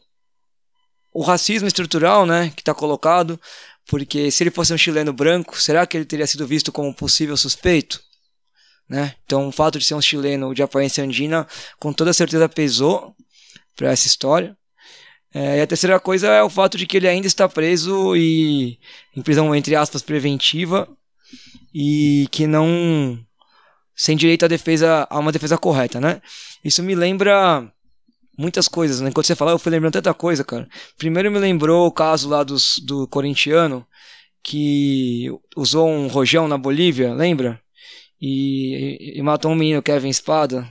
o 1.14 1.22
racismo 1.22 1.68
estrutural, 1.68 2.26
né, 2.26 2.52
que 2.56 2.62
está 2.62 2.74
colocado, 2.74 3.40
porque 3.88 4.30
se 4.30 4.44
ele 4.44 4.52
fosse 4.52 4.74
um 4.74 4.78
chileno 4.78 5.14
branco, 5.14 5.60
será 5.60 5.86
que 5.86 5.98
ele 5.98 6.06
teria 6.06 6.28
sido 6.28 6.46
visto 6.46 6.72
como 6.72 6.94
possível 6.94 7.36
suspeito? 7.38 8.02
Né? 8.88 9.16
Então, 9.26 9.48
o 9.48 9.52
fato 9.52 9.80
de 9.80 9.86
ser 9.86 9.96
um 9.96 10.02
chileno 10.02 10.54
de 10.54 10.62
aparência 10.62 11.04
andina, 11.04 11.48
com 11.80 11.94
toda 11.94 12.14
certeza 12.14 12.50
pesou 12.50 13.16
para 13.76 13.92
essa 13.92 14.08
história. 14.08 14.56
É, 15.34 15.60
e 15.60 15.62
a 15.62 15.68
terceira 15.68 15.98
coisa 15.98 16.28
é 16.28 16.44
o 16.44 16.50
fato 16.50 16.78
de 16.78 16.86
que 16.86 16.98
ele 16.98 17.08
ainda 17.08 17.26
está 17.26 17.48
preso 17.48 18.16
e 18.18 18.78
em 19.16 19.22
prisão 19.22 19.56
entre 19.56 19.78
aspas 19.78 20.02
preventiva 20.02 20.90
e 21.74 22.28
que 22.32 22.48
não 22.48 23.20
sem 23.96 24.16
direito 24.16 24.46
à 24.46 24.48
defesa 24.48 25.08
a 25.10 25.20
uma 25.20 25.32
defesa 25.32 25.58
correta, 25.58 26.00
né? 26.00 26.22
Isso 26.64 26.82
me 26.84 26.96
lembra 26.96 27.72
muitas 28.38 28.68
coisas, 28.68 29.02
né? 29.02 29.10
Enquanto 29.10 29.28
você 29.28 29.36
falava, 29.36 29.56
eu 29.56 29.60
fui 29.60 29.72
lembrando 29.72 29.94
tanta 29.94 30.14
coisa, 30.14 30.44
cara. 30.44 30.68
Primeiro 30.98 31.32
me 31.32 31.40
lembrou 31.40 31.88
o 31.88 31.92
caso 31.92 32.30
lá 32.30 32.44
dos, 32.44 32.80
do 32.86 33.08
corintiano 33.08 33.86
que 34.44 35.28
usou 35.56 35.88
um 35.90 36.08
rojão 36.08 36.48
na 36.48 36.58
Bolívia, 36.58 37.14
lembra? 37.14 37.62
e, 38.22 39.14
e 39.18 39.22
matou 39.24 39.52
um 39.52 39.56
menino, 39.56 39.82
Kevin 39.82 40.10
Espada. 40.10 40.70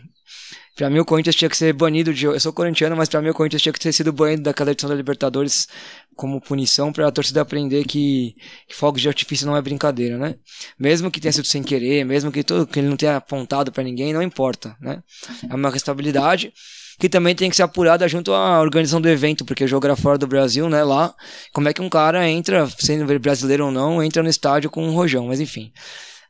Pra 0.80 0.88
mim 0.88 0.98
o 0.98 1.04
Corinthians 1.04 1.36
tinha 1.36 1.50
que 1.50 1.58
ser 1.58 1.74
banido 1.74 2.14
de. 2.14 2.24
Eu 2.24 2.40
sou 2.40 2.54
corintiano, 2.54 2.96
mas 2.96 3.06
pra 3.06 3.20
mim 3.20 3.28
o 3.28 3.34
Corinthians 3.34 3.60
tinha 3.60 3.70
que 3.70 3.78
ter 3.78 3.92
sido 3.92 4.14
banido 4.14 4.44
daquela 4.44 4.70
edição 4.70 4.88
da 4.88 4.96
Libertadores 4.96 5.68
como 6.16 6.40
punição 6.40 6.90
pra 6.90 7.12
torcida 7.12 7.42
aprender 7.42 7.84
que, 7.84 8.34
que 8.66 8.74
fogos 8.74 9.02
de 9.02 9.06
artifício 9.08 9.46
não 9.46 9.54
é 9.54 9.60
brincadeira, 9.60 10.16
né? 10.16 10.36
Mesmo 10.78 11.10
que 11.10 11.20
tenha 11.20 11.32
sido 11.32 11.46
sem 11.46 11.62
querer, 11.62 12.02
mesmo 12.06 12.32
que, 12.32 12.42
tudo, 12.42 12.66
que 12.66 12.78
ele 12.78 12.88
não 12.88 12.96
tenha 12.96 13.18
apontado 13.18 13.70
para 13.70 13.84
ninguém, 13.84 14.14
não 14.14 14.22
importa, 14.22 14.74
né? 14.80 15.02
É 15.50 15.54
uma 15.54 15.68
responsabilidade 15.68 16.50
que 16.98 17.10
também 17.10 17.34
tem 17.34 17.50
que 17.50 17.56
ser 17.56 17.62
apurada 17.62 18.08
junto 18.08 18.32
à 18.32 18.58
organização 18.58 19.02
do 19.02 19.08
evento, 19.10 19.44
porque 19.44 19.64
era 19.64 19.96
fora 19.96 20.16
do 20.16 20.26
Brasil, 20.26 20.66
né? 20.70 20.82
Lá, 20.82 21.14
como 21.52 21.68
é 21.68 21.74
que 21.74 21.82
um 21.82 21.90
cara 21.90 22.26
entra, 22.26 22.66
sendo 22.78 23.04
brasileiro 23.18 23.66
ou 23.66 23.70
não, 23.70 24.02
entra 24.02 24.22
no 24.22 24.30
estádio 24.30 24.70
com 24.70 24.82
um 24.82 24.94
rojão, 24.94 25.26
mas 25.26 25.40
enfim. 25.40 25.70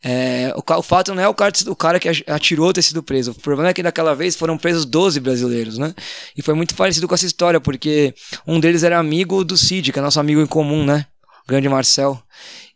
É, 0.02 0.54
o, 0.56 0.78
o, 0.78 0.82
fato 0.82 1.14
não 1.14 1.22
é 1.22 1.28
o 1.28 1.34
cara, 1.34 1.52
o 1.66 1.76
cara 1.76 2.00
que 2.00 2.08
atirou 2.26 2.72
ter 2.72 2.82
sido 2.82 3.02
preso. 3.02 3.32
O 3.32 3.34
problema 3.34 3.70
é 3.70 3.74
que 3.74 3.82
daquela 3.82 4.14
vez 4.14 4.34
foram 4.34 4.56
presos 4.56 4.84
12 4.84 5.20
brasileiros, 5.20 5.76
né? 5.76 5.94
E 6.36 6.42
foi 6.42 6.54
muito 6.54 6.74
parecido 6.74 7.06
com 7.06 7.14
essa 7.14 7.26
história, 7.26 7.60
porque 7.60 8.14
um 8.46 8.58
deles 8.58 8.82
era 8.82 8.98
amigo 8.98 9.44
do 9.44 9.56
Cid, 9.56 9.92
que 9.92 9.98
é 9.98 10.02
nosso 10.02 10.18
amigo 10.18 10.40
em 10.40 10.46
comum, 10.46 10.84
né? 10.84 11.06
O 11.44 11.48
grande 11.48 11.68
Marcel. 11.68 12.22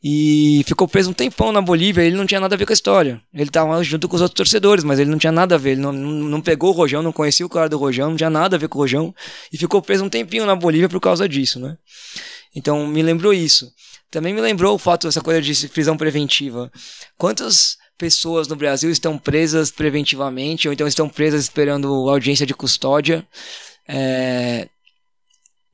E 0.06 0.62
ficou 0.66 0.86
preso 0.86 1.08
um 1.08 1.14
tempão 1.14 1.50
na 1.50 1.62
Bolívia 1.62 2.02
ele 2.02 2.14
não 2.14 2.26
tinha 2.26 2.38
nada 2.38 2.54
a 2.54 2.58
ver 2.58 2.66
com 2.66 2.72
a 2.72 2.74
história. 2.74 3.22
Ele 3.32 3.44
estava 3.44 3.82
junto 3.82 4.06
com 4.06 4.16
os 4.16 4.20
outros 4.20 4.36
torcedores, 4.36 4.84
mas 4.84 4.98
ele 4.98 5.10
não 5.10 5.16
tinha 5.16 5.32
nada 5.32 5.54
a 5.54 5.58
ver. 5.58 5.70
Ele 5.70 5.80
não, 5.80 5.92
não 5.92 6.42
pegou 6.42 6.68
o 6.68 6.72
Rojão, 6.74 7.02
não 7.02 7.10
conhecia 7.10 7.46
o 7.46 7.48
cara 7.48 7.70
do 7.70 7.78
Rojão, 7.78 8.10
não 8.10 8.16
tinha 8.16 8.28
nada 8.28 8.56
a 8.56 8.58
ver 8.58 8.68
com 8.68 8.76
o 8.76 8.82
Rojão. 8.82 9.14
E 9.50 9.56
ficou 9.56 9.80
preso 9.80 10.04
um 10.04 10.10
tempinho 10.10 10.44
na 10.44 10.54
Bolívia 10.54 10.90
por 10.90 11.00
causa 11.00 11.26
disso, 11.26 11.58
né? 11.58 11.78
Então 12.54 12.86
me 12.86 13.02
lembrou 13.02 13.32
isso. 13.32 13.72
Também 14.14 14.32
me 14.32 14.40
lembrou 14.40 14.76
o 14.76 14.78
fato 14.78 15.08
dessa 15.08 15.20
coisa 15.20 15.42
de 15.42 15.68
prisão 15.68 15.96
preventiva. 15.96 16.70
Quantas 17.18 17.76
pessoas 17.98 18.46
no 18.46 18.54
Brasil 18.54 18.88
estão 18.88 19.18
presas 19.18 19.72
preventivamente 19.72 20.68
ou 20.68 20.72
então 20.72 20.86
estão 20.86 21.08
presas 21.08 21.42
esperando 21.42 21.88
audiência 22.08 22.46
de 22.46 22.54
custódia? 22.54 23.26
É, 23.88 24.68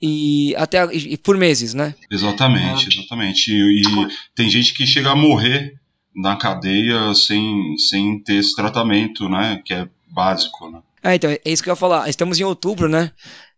e 0.00 0.54
até 0.56 0.86
e 0.90 1.18
por 1.18 1.36
meses, 1.36 1.74
né? 1.74 1.94
Exatamente, 2.10 2.88
exatamente. 2.88 3.52
E, 3.52 3.82
e, 3.82 4.08
tem 4.34 4.48
gente 4.48 4.72
que 4.72 4.86
chega 4.86 5.10
a 5.10 5.16
morrer 5.16 5.74
na 6.16 6.34
cadeia 6.34 7.12
sem, 7.12 7.76
sem 7.90 8.22
ter 8.22 8.36
esse 8.36 8.56
tratamento, 8.56 9.28
né? 9.28 9.60
Que 9.66 9.74
é 9.74 9.88
básico, 10.10 10.70
né? 10.70 10.80
É, 11.02 11.14
então, 11.14 11.30
é 11.30 11.40
isso 11.44 11.62
que 11.62 11.68
eu 11.68 11.72
ia 11.72 11.76
falar. 11.76 12.08
Estamos 12.08 12.40
em 12.40 12.44
outubro, 12.44 12.88
né? 12.88 13.12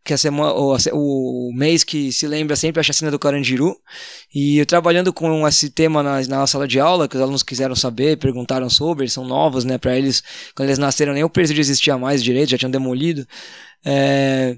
Que 0.05 0.13
é 0.13 0.17
semana, 0.17 0.53
o, 0.53 0.77
o 0.93 1.53
mês 1.55 1.85
que 1.85 2.11
se 2.11 2.27
lembra 2.27 2.57
sempre 2.57 2.81
a 2.81 2.83
chacina 2.83 3.11
do 3.11 3.19
Carandiru. 3.19 3.77
E 4.35 4.59
eu 4.59 4.67
trabalhando 4.67 5.13
com 5.13 5.47
esse 5.47 5.71
tema 5.71 6.03
na, 6.03 6.21
na 6.27 6.47
sala 6.47 6.67
de 6.67 6.81
aula, 6.81 7.09
que 7.09 7.17
os 7.17 7.23
alunos 7.23 7.43
quiseram 7.43 7.77
saber, 7.77 8.19
perguntaram 8.19 8.69
sobre, 8.69 9.09
são 9.09 9.25
novos, 9.25 9.65
né? 9.65 9.79
Para 9.79 9.97
eles, 9.97 10.23
quando 10.55 10.69
eles 10.69 10.79
nasceram, 10.79 11.13
nem 11.13 11.25
o 11.25 11.31
presídio 11.31 11.61
existia 11.61 11.97
mais 11.97 12.23
direito, 12.23 12.51
já 12.51 12.59
tinham 12.59 12.71
demolido. 12.71 13.27
É, 13.85 14.57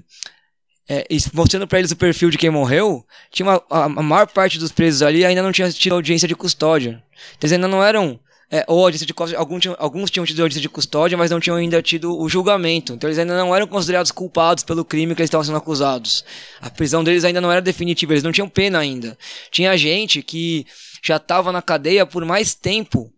é, 0.87 1.05
mostrando 1.33 1.67
para 1.67 1.79
eles 1.79 1.91
o 1.91 1.95
perfil 1.95 2.29
de 2.29 2.37
quem 2.37 2.49
morreu, 2.49 3.05
tinha 3.31 3.47
uma, 3.47 3.63
a, 3.69 3.85
a, 3.85 3.89
maior 3.89 4.27
parte 4.27 4.59
dos 4.59 4.71
presos 4.71 5.01
ali 5.01 5.25
ainda 5.25 5.41
não 5.41 5.51
tinha 5.51 5.71
tido 5.71 5.93
audiência 5.93 6.27
de 6.27 6.35
custódia. 6.35 7.03
Então, 7.37 7.47
eles 7.47 7.53
ainda 7.53 7.67
não 7.67 7.83
eram 7.83 8.19
É, 8.51 8.63
ou 8.67 8.83
audiência 8.83 9.07
de 9.07 9.13
custódia, 9.13 9.39
alguns 9.39 9.63
alguns 9.79 10.11
tinham 10.11 10.25
tido 10.25 10.41
audiência 10.41 10.61
de 10.61 10.69
custódia, 10.69 11.17
mas 11.17 11.31
não 11.31 11.39
tinham 11.39 11.57
ainda 11.57 11.81
tido 11.81 12.15
o 12.17 12.29
julgamento. 12.29 12.93
Então 12.93 13.07
eles 13.09 13.17
ainda 13.17 13.35
não 13.35 13.55
eram 13.55 13.65
considerados 13.65 14.11
culpados 14.11 14.63
pelo 14.63 14.85
crime 14.85 15.15
que 15.15 15.21
eles 15.21 15.29
estavam 15.29 15.43
sendo 15.43 15.57
acusados. 15.57 16.23
A 16.61 16.69
prisão 16.69 17.03
deles 17.03 17.23
ainda 17.23 17.41
não 17.41 17.51
era 17.51 17.61
definitiva, 17.61 18.13
eles 18.13 18.23
não 18.23 18.31
tinham 18.31 18.47
pena 18.47 18.79
ainda. 18.79 19.17
Tinha 19.49 19.75
gente 19.75 20.21
que 20.21 20.65
já 21.03 21.17
estava 21.17 21.51
na 21.51 21.61
cadeia 21.61 22.05
por 22.05 22.23
mais 22.23 22.53
tempo 22.53 23.11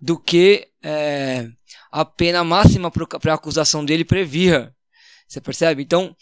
do 0.00 0.18
que 0.18 0.66
é, 0.82 1.46
a 1.90 2.04
pena 2.04 2.42
máxima 2.42 2.90
para 2.90 3.32
a 3.32 3.34
acusação 3.34 3.84
dele 3.84 4.04
previa. 4.04 4.74
Você 5.26 5.40
percebe? 5.40 5.82
Então, 5.82 6.14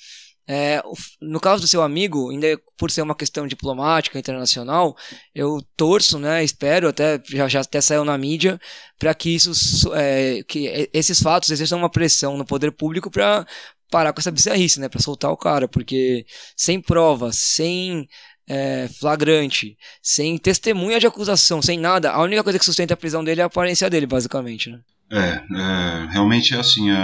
é, 0.49 0.83
no 1.21 1.39
caso 1.39 1.63
do 1.63 1.69
seu 1.69 1.83
amigo, 1.83 2.31
ainda 2.31 2.59
por 2.77 2.91
ser 2.91 3.03
uma 3.03 3.15
questão 3.15 3.47
diplomática 3.47 4.19
internacional, 4.19 4.97
eu 5.35 5.63
torço, 5.77 6.19
né, 6.19 6.43
espero 6.43 6.89
até 6.89 7.21
já, 7.29 7.49
já 7.49 7.61
até 7.61 7.81
saiu 7.81 8.05
na 8.05 8.19
mídia 8.19 8.61
para 8.99 9.15
que 9.15 9.31
isso, 9.31 9.95
é, 9.95 10.43
que 10.43 10.89
esses 10.93 11.23
fatos 11.23 11.51
exerçam 11.51 11.79
uma 11.79 11.91
pressão 11.91 12.37
no 12.37 12.45
poder 12.45 12.73
público 12.73 13.11
para 13.11 13.47
parar 13.91 14.13
com 14.13 14.21
essa 14.21 14.31
bizarrice, 14.31 14.81
né, 14.81 14.89
para 14.89 15.01
soltar 15.01 15.31
o 15.31 15.37
cara, 15.37 15.69
porque 15.69 16.27
sem 16.57 16.81
prova, 16.81 17.31
sem 17.33 18.09
é, 18.49 18.89
flagrante, 18.99 19.77
sem 20.03 20.37
testemunha 20.39 20.99
de 20.99 21.07
acusação, 21.07 21.63
sem 21.63 21.79
nada, 21.79 22.11
a 22.11 22.21
única 22.21 22.43
coisa 22.43 22.59
que 22.59 22.65
sustenta 22.65 22.95
a 22.95 22.97
prisão 22.97 23.23
dele 23.23 23.43
é 23.43 23.45
a 23.45 23.47
aparência 23.47 23.89
dele, 23.89 24.07
basicamente, 24.07 24.71
né? 24.71 24.81
É, 25.11 25.43
é 25.55 26.07
realmente 26.11 26.55
é 26.55 26.59
assim, 26.59 26.91
é, 26.91 26.95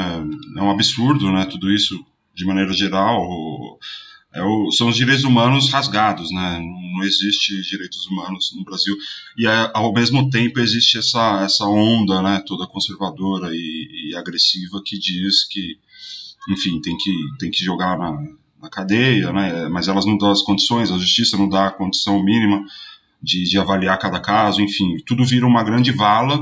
é 0.56 0.62
um 0.62 0.70
absurdo, 0.70 1.30
né, 1.30 1.46
tudo 1.48 1.70
isso 1.70 1.94
de 2.38 2.44
maneira 2.44 2.72
geral, 2.72 3.28
é 4.32 4.40
o, 4.40 4.70
são 4.70 4.88
os 4.88 4.96
direitos 4.96 5.24
humanos 5.24 5.70
rasgados, 5.70 6.30
né? 6.30 6.60
Não 6.60 7.02
existe 7.02 7.60
direitos 7.62 8.06
humanos 8.06 8.52
no 8.56 8.62
Brasil 8.62 8.94
e 9.36 9.46
é, 9.46 9.70
ao 9.74 9.92
mesmo 9.92 10.30
tempo 10.30 10.60
existe 10.60 10.98
essa 10.98 11.42
essa 11.42 11.64
onda, 11.64 12.22
né? 12.22 12.40
Toda 12.46 12.66
conservadora 12.68 13.50
e, 13.52 14.10
e, 14.10 14.16
agressiva 14.16 14.80
que 14.84 14.98
diz 14.98 15.48
que, 15.48 15.78
enfim, 16.50 16.80
tem 16.80 16.96
que 16.96 17.12
tem 17.40 17.50
que 17.50 17.64
jogar 17.64 17.98
na, 17.98 18.12
na 18.62 18.70
cadeia, 18.70 19.32
né? 19.32 19.68
Mas 19.68 19.88
elas 19.88 20.06
não 20.06 20.16
dão 20.16 20.30
as 20.30 20.42
condições, 20.42 20.92
a 20.92 20.98
justiça 20.98 21.36
não 21.36 21.48
dá 21.48 21.66
a 21.66 21.72
condição 21.72 22.22
mínima 22.22 22.64
de, 23.20 23.48
de 23.48 23.58
avaliar 23.58 23.98
cada 23.98 24.20
caso, 24.20 24.60
enfim, 24.60 24.96
tudo 25.04 25.24
vira 25.24 25.46
uma 25.46 25.64
grande 25.64 25.90
vala 25.90 26.38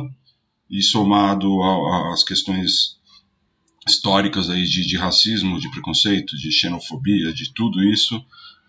e 0.70 0.82
somado 0.82 1.62
às 2.12 2.22
questões 2.22 2.96
históricas 3.86 4.50
aí 4.50 4.64
de, 4.64 4.86
de, 4.86 4.96
racismo, 4.96 5.60
de 5.60 5.70
preconceito, 5.70 6.36
de 6.36 6.50
xenofobia, 6.50 7.32
de 7.32 7.52
tudo 7.52 7.82
isso, 7.84 8.22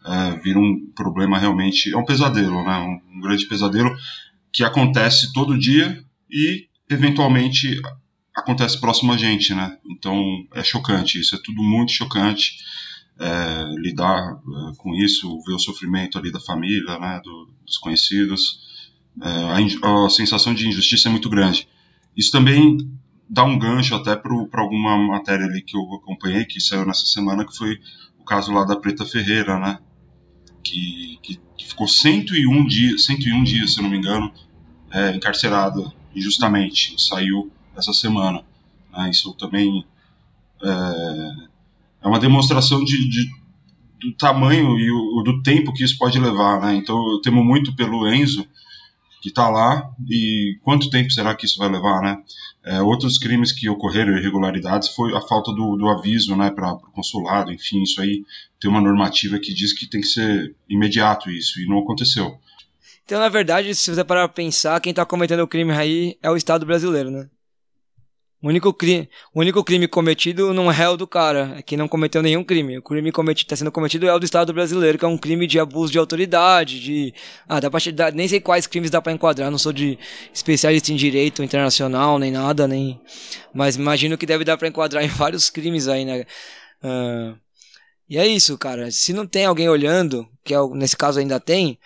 é, 0.05 0.39
vira 0.39 0.59
um 0.59 0.91
problema 0.95 1.39
realmente, 1.39 1.91
é 1.91 1.97
um 1.97 2.05
pesadelo, 2.05 2.63
né? 2.63 2.77
Um, 2.77 3.17
um, 3.17 3.21
grande 3.21 3.47
pesadelo 3.47 3.95
que 4.51 4.63
acontece 4.63 5.33
todo 5.33 5.57
dia 5.57 6.03
e 6.29 6.67
eventualmente 6.89 7.81
acontece 8.35 8.79
próximo 8.79 9.11
a 9.11 9.17
gente, 9.17 9.53
né? 9.53 9.77
Então 9.89 10.21
é 10.53 10.63
chocante, 10.63 11.19
isso 11.19 11.35
é 11.35 11.39
tudo 11.43 11.63
muito 11.63 11.91
chocante. 11.91 12.57
É, 13.19 13.63
lidar 13.79 14.33
é, 14.35 14.75
com 14.77 14.93
isso, 14.93 15.41
ver 15.41 15.53
o 15.53 15.59
sofrimento 15.59 16.19
ali 16.19 16.31
da 16.31 16.39
família, 16.39 16.99
né, 16.99 17.19
do, 17.23 17.49
dos 17.65 17.75
conhecidos, 17.77 18.59
é, 19.19 19.27
a, 19.27 20.05
a 20.05 20.09
sensação 20.11 20.53
de 20.53 20.67
injustiça 20.67 21.09
é 21.09 21.11
muito 21.11 21.27
grande. 21.27 21.67
Isso 22.15 22.31
também 22.31 22.77
dar 23.29 23.43
um 23.43 23.59
gancho 23.59 23.95
até 23.95 24.15
para 24.15 24.61
alguma 24.61 24.97
matéria 24.97 25.45
ali 25.45 25.61
que 25.61 25.75
eu 25.75 25.81
acompanhei, 25.95 26.45
que 26.45 26.59
saiu 26.59 26.85
nessa 26.85 27.05
semana, 27.05 27.45
que 27.45 27.55
foi 27.55 27.79
o 28.19 28.23
caso 28.23 28.51
lá 28.51 28.63
da 28.63 28.75
Preta 28.75 29.05
Ferreira, 29.05 29.59
né? 29.59 29.79
Que, 30.63 31.19
que, 31.21 31.39
que 31.57 31.67
ficou 31.67 31.87
101 31.87 32.65
dias, 32.65 33.05
101 33.05 33.43
dias, 33.43 33.73
se 33.73 33.81
não 33.81 33.89
me 33.89 33.97
engano, 33.97 34.31
é, 34.91 35.15
encarcerada 35.15 35.91
injustamente. 36.15 36.95
Saiu 37.01 37.51
essa 37.75 37.93
semana. 37.93 38.43
Né? 38.91 39.09
Isso 39.09 39.33
também 39.33 39.85
é, 40.61 41.47
é 42.03 42.07
uma 42.07 42.19
demonstração 42.19 42.83
de, 42.83 43.09
de, 43.09 43.29
do 43.99 44.13
tamanho 44.17 44.77
e 44.79 44.91
o, 44.91 45.23
do 45.23 45.41
tempo 45.41 45.73
que 45.73 45.83
isso 45.83 45.97
pode 45.97 46.19
levar. 46.19 46.61
Né? 46.61 46.75
Então 46.75 46.95
eu 47.11 47.21
temo 47.21 47.43
muito 47.43 47.75
pelo 47.75 48.07
Enzo, 48.11 48.47
que 49.21 49.29
está 49.29 49.49
lá 49.49 49.91
e 50.09 50.57
quanto 50.63 50.89
tempo 50.89 51.11
será 51.11 51.35
que 51.35 51.45
isso 51.45 51.57
vai 51.57 51.69
levar, 51.69 52.01
né? 52.01 52.17
É, 52.69 52.81
outros 52.81 53.17
crimes 53.17 53.53
que 53.53 53.69
ocorreram, 53.69 54.17
irregularidades, 54.17 54.89
foi 54.89 55.15
a 55.15 55.21
falta 55.21 55.53
do, 55.53 55.77
do 55.77 55.87
aviso, 55.87 56.35
né, 56.35 56.51
para 56.51 56.73
o 56.73 56.91
consulado, 56.91 57.51
enfim, 57.51 57.81
isso 57.81 58.01
aí 58.01 58.23
tem 58.59 58.69
uma 58.69 58.81
normativa 58.81 59.39
que 59.39 59.53
diz 59.53 59.71
que 59.71 59.89
tem 59.89 60.01
que 60.01 60.07
ser 60.07 60.53
imediato 60.69 61.31
isso, 61.31 61.61
e 61.61 61.65
não 61.65 61.79
aconteceu. 61.79 62.37
Então, 63.05 63.21
na 63.21 63.29
verdade, 63.29 63.73
se 63.73 63.95
você 63.95 64.03
parar 64.03 64.27
para 64.27 64.35
pensar, 64.35 64.81
quem 64.81 64.89
está 64.89 65.05
cometendo 65.05 65.39
o 65.39 65.47
crime 65.47 65.71
aí 65.71 66.17
é 66.21 66.29
o 66.29 66.35
Estado 66.35 66.65
brasileiro, 66.65 67.09
né? 67.09 67.29
O 68.39 68.49
único, 68.49 68.71
crime, 68.71 69.09
o 69.33 69.39
único 69.39 69.63
crime 69.63 69.87
cometido 69.87 70.53
não 70.53 70.71
é 70.71 70.87
o 70.87 70.95
do 70.95 71.07
cara, 71.07 71.55
é 71.57 71.61
que 71.63 71.75
não 71.75 71.87
cometeu 71.87 72.21
nenhum 72.21 72.43
crime. 72.43 72.77
O 72.77 72.83
crime 72.83 73.11
está 73.35 73.55
sendo 73.55 73.71
cometido 73.71 74.07
é 74.07 74.13
o 74.13 74.19
do 74.19 74.25
Estado 74.25 74.53
brasileiro, 74.53 74.95
que 74.99 75.05
é 75.05 75.07
um 75.07 75.17
crime 75.17 75.47
de 75.47 75.59
abuso 75.59 75.91
de 75.91 75.97
autoridade, 75.97 76.79
de. 76.79 77.13
Ah, 77.49 77.59
dá 77.59 77.71
pra, 77.71 77.79
nem 78.13 78.27
sei 78.27 78.39
quais 78.39 78.67
crimes 78.67 78.91
dá 78.91 79.01
para 79.01 79.11
enquadrar, 79.11 79.49
não 79.49 79.57
sou 79.57 79.73
de 79.73 79.97
especialista 80.31 80.91
em 80.91 80.95
direito 80.95 81.41
internacional, 81.41 82.19
nem 82.19 82.31
nada, 82.31 82.67
nem. 82.67 83.01
Mas 83.51 83.75
imagino 83.75 84.17
que 84.17 84.25
deve 84.27 84.43
dar 84.43 84.55
para 84.55 84.67
enquadrar 84.67 85.03
em 85.03 85.07
vários 85.09 85.49
crimes 85.49 85.87
aí, 85.87 86.05
né? 86.05 86.23
Uh, 86.83 87.35
e 88.07 88.19
é 88.19 88.27
isso, 88.27 88.55
cara. 88.57 88.91
Se 88.91 89.13
não 89.13 89.25
tem 89.25 89.45
alguém 89.45 89.67
olhando, 89.67 90.27
que 90.43 90.53
é, 90.53 90.57
nesse 90.73 90.95
caso 90.95 91.19
ainda 91.19 91.39
tem, 91.39 91.79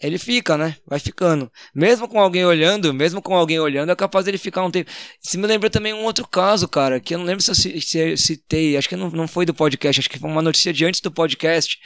ele 0.00 0.18
fica, 0.18 0.56
né? 0.58 0.76
Vai 0.86 0.98
ficando. 0.98 1.50
Mesmo 1.74 2.08
com 2.08 2.20
alguém 2.20 2.44
olhando, 2.44 2.92
mesmo 2.92 3.22
com 3.22 3.34
alguém 3.34 3.58
olhando, 3.58 3.90
é 3.90 3.96
capaz 3.96 4.24
dele 4.24 4.38
ficar 4.38 4.62
um 4.62 4.70
tempo. 4.70 4.90
Isso 5.22 5.38
me 5.38 5.46
lembra 5.46 5.70
também 5.70 5.94
um 5.94 6.04
outro 6.04 6.26
caso, 6.26 6.68
cara, 6.68 7.00
que 7.00 7.14
eu 7.14 7.18
não 7.18 7.24
lembro 7.24 7.42
se 7.42 7.80
se 7.80 7.98
eu 7.98 8.16
citei, 8.16 8.76
acho 8.76 8.88
que 8.88 8.96
não, 8.96 9.10
não 9.10 9.26
foi 9.26 9.46
do 9.46 9.54
podcast, 9.54 10.00
acho 10.00 10.10
que 10.10 10.18
foi 10.18 10.30
uma 10.30 10.42
notícia 10.42 10.72
de 10.72 10.84
antes 10.84 11.00
do 11.00 11.10
podcast. 11.10 11.78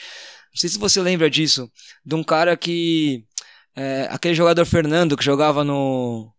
Não 0.53 0.61
sei 0.61 0.69
se 0.69 0.79
você 0.79 1.01
lembra 1.01 1.31
disso, 1.31 1.71
de 2.05 2.15
um 2.15 2.25
cara 2.25 2.57
que. 2.57 3.25
É, 3.77 4.09
aquele 4.11 4.35
jogador 4.35 4.65
Fernando 4.67 5.17
que 5.17 5.25
jogava 5.25 5.63
no 5.63 6.33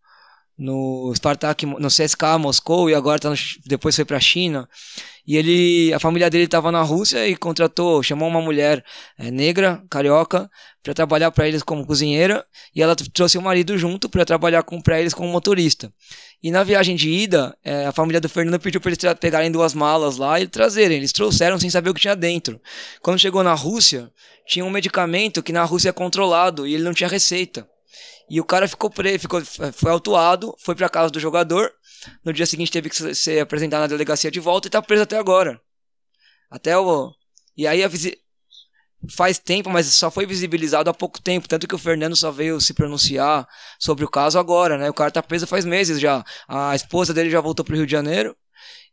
no 0.61 1.11
Spartak, 1.15 1.65
no 1.65 1.87
CSKA 1.87 2.37
Moscou 2.37 2.87
e 2.87 2.93
agora 2.93 3.17
tá 3.17 3.31
no, 3.31 3.35
depois 3.65 3.95
foi 3.95 4.05
para 4.05 4.17
a 4.17 4.19
China. 4.19 4.69
E 5.25 5.35
ele, 5.35 5.91
a 5.91 5.99
família 5.99 6.29
dele 6.29 6.43
estava 6.43 6.71
na 6.71 6.83
Rússia 6.83 7.27
e 7.27 7.35
contratou, 7.35 8.03
chamou 8.03 8.29
uma 8.29 8.41
mulher 8.41 8.83
é, 9.17 9.31
negra, 9.31 9.83
carioca, 9.89 10.49
para 10.83 10.93
trabalhar 10.93 11.31
para 11.31 11.47
eles 11.47 11.63
como 11.63 11.85
cozinheira, 11.85 12.45
e 12.75 12.81
ela 12.81 12.95
trouxe 12.95 13.39
o 13.39 13.41
marido 13.41 13.75
junto 13.75 14.07
para 14.07 14.23
trabalhar 14.23 14.63
para 14.83 14.99
eles 14.99 15.15
como 15.15 15.29
motorista. 15.29 15.91
E 16.43 16.51
na 16.51 16.63
viagem 16.63 16.95
de 16.95 17.09
ida, 17.09 17.57
é, 17.63 17.87
a 17.87 17.91
família 17.91 18.21
do 18.21 18.29
Fernando 18.29 18.59
pediu 18.59 18.79
para 18.79 18.91
eles 18.91 19.19
pegarem 19.19 19.51
duas 19.51 19.73
malas 19.73 20.17
lá 20.17 20.39
e 20.39 20.47
trazerem. 20.47 20.97
Eles 20.97 21.11
trouxeram 21.11 21.59
sem 21.59 21.71
saber 21.71 21.89
o 21.89 21.93
que 21.93 22.01
tinha 22.01 22.15
dentro. 22.15 22.61
Quando 23.01 23.19
chegou 23.19 23.43
na 23.43 23.53
Rússia, 23.53 24.11
tinha 24.47 24.65
um 24.65 24.69
medicamento 24.69 25.41
que 25.41 25.53
na 25.53 25.63
Rússia 25.63 25.89
é 25.89 25.93
controlado 25.93 26.67
e 26.67 26.73
ele 26.75 26.83
não 26.83 26.93
tinha 26.93 27.09
receita. 27.09 27.67
E 28.29 28.39
o 28.39 28.45
cara 28.45 28.67
ficou 28.67 28.89
preso, 28.89 29.19
ficou, 29.19 29.41
foi 29.43 29.91
autuado, 29.91 30.55
foi 30.59 30.75
para 30.75 30.89
casa 30.89 31.11
do 31.11 31.19
jogador. 31.19 31.71
No 32.23 32.33
dia 32.33 32.45
seguinte 32.45 32.71
teve 32.71 32.89
que 32.89 33.15
ser 33.15 33.39
apresentado 33.39 33.81
na 33.81 33.87
delegacia 33.87 34.31
de 34.31 34.39
volta 34.39 34.67
e 34.67 34.71
tá 34.71 34.81
preso 34.81 35.03
até 35.03 35.17
agora. 35.17 35.61
Até 36.49 36.77
o. 36.77 37.11
E 37.55 37.67
aí 37.67 37.87
visi... 37.87 38.17
faz 39.15 39.37
tempo, 39.37 39.69
mas 39.69 39.87
só 39.87 40.09
foi 40.09 40.25
visibilizado 40.25 40.89
há 40.89 40.93
pouco 40.93 41.21
tempo. 41.21 41.47
Tanto 41.47 41.67
que 41.67 41.75
o 41.75 41.77
Fernando 41.77 42.15
só 42.15 42.31
veio 42.31 42.59
se 42.61 42.73
pronunciar 42.73 43.47
sobre 43.79 44.05
o 44.05 44.09
caso 44.09 44.39
agora, 44.39 44.77
né? 44.77 44.89
O 44.89 44.93
cara 44.93 45.11
tá 45.11 45.21
preso 45.21 45.45
faz 45.45 45.65
meses 45.65 45.99
já. 45.99 46.23
A 46.47 46.75
esposa 46.75 47.13
dele 47.13 47.29
já 47.29 47.41
voltou 47.41 47.65
pro 47.65 47.75
Rio 47.75 47.85
de 47.85 47.91
Janeiro. 47.91 48.35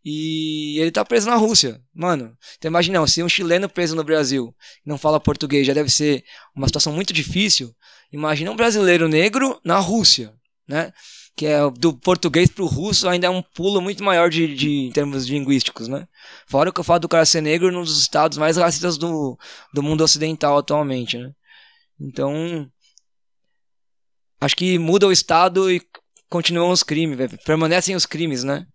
E 0.04 0.78
ele 0.78 0.90
tá 0.90 1.04
preso 1.04 1.28
na 1.28 1.36
Rússia. 1.36 1.80
Mano, 1.94 2.36
então 2.56 2.68
imagina, 2.68 3.04
se 3.06 3.22
um 3.22 3.28
chileno 3.28 3.68
preso 3.68 3.96
no 3.96 4.04
Brasil 4.04 4.54
não 4.84 4.96
fala 4.96 5.20
português 5.20 5.66
já 5.66 5.74
deve 5.74 5.90
ser 5.90 6.24
uma 6.54 6.66
situação 6.66 6.92
muito 6.92 7.12
difícil. 7.12 7.74
Imagina 8.12 8.50
um 8.50 8.56
brasileiro 8.56 9.08
negro 9.08 9.60
na 9.64 9.78
Rússia, 9.78 10.32
né? 10.66 10.92
Que 11.36 11.46
é 11.46 11.58
do 11.70 11.96
português 11.96 12.50
para 12.50 12.64
o 12.64 12.66
russo 12.66 13.08
ainda 13.08 13.26
é 13.26 13.30
um 13.30 13.42
pulo 13.42 13.80
muito 13.80 14.02
maior 14.02 14.30
de, 14.30 14.54
de, 14.54 14.70
em 14.86 14.92
termos 14.92 15.26
linguísticos, 15.26 15.88
né? 15.88 16.06
Fora 16.46 16.70
o 16.70 16.72
que 16.72 16.80
eu 16.80 16.84
falo 16.84 17.00
do 17.00 17.08
cara 17.08 17.26
ser 17.26 17.40
negro 17.40 17.70
num 17.70 17.82
dos 17.82 18.00
estados 18.00 18.38
mais 18.38 18.56
racistas 18.56 18.96
do, 18.96 19.38
do 19.72 19.82
mundo 19.82 20.02
ocidental 20.02 20.58
atualmente, 20.58 21.18
né? 21.18 21.32
Então, 22.00 22.70
acho 24.40 24.56
que 24.56 24.78
muda 24.78 25.06
o 25.06 25.12
estado 25.12 25.70
e 25.70 25.82
continuam 26.28 26.70
os 26.70 26.82
crimes, 26.82 27.18
permanecem 27.44 27.94
os 27.94 28.06
crimes, 28.06 28.44
né? 28.44 28.66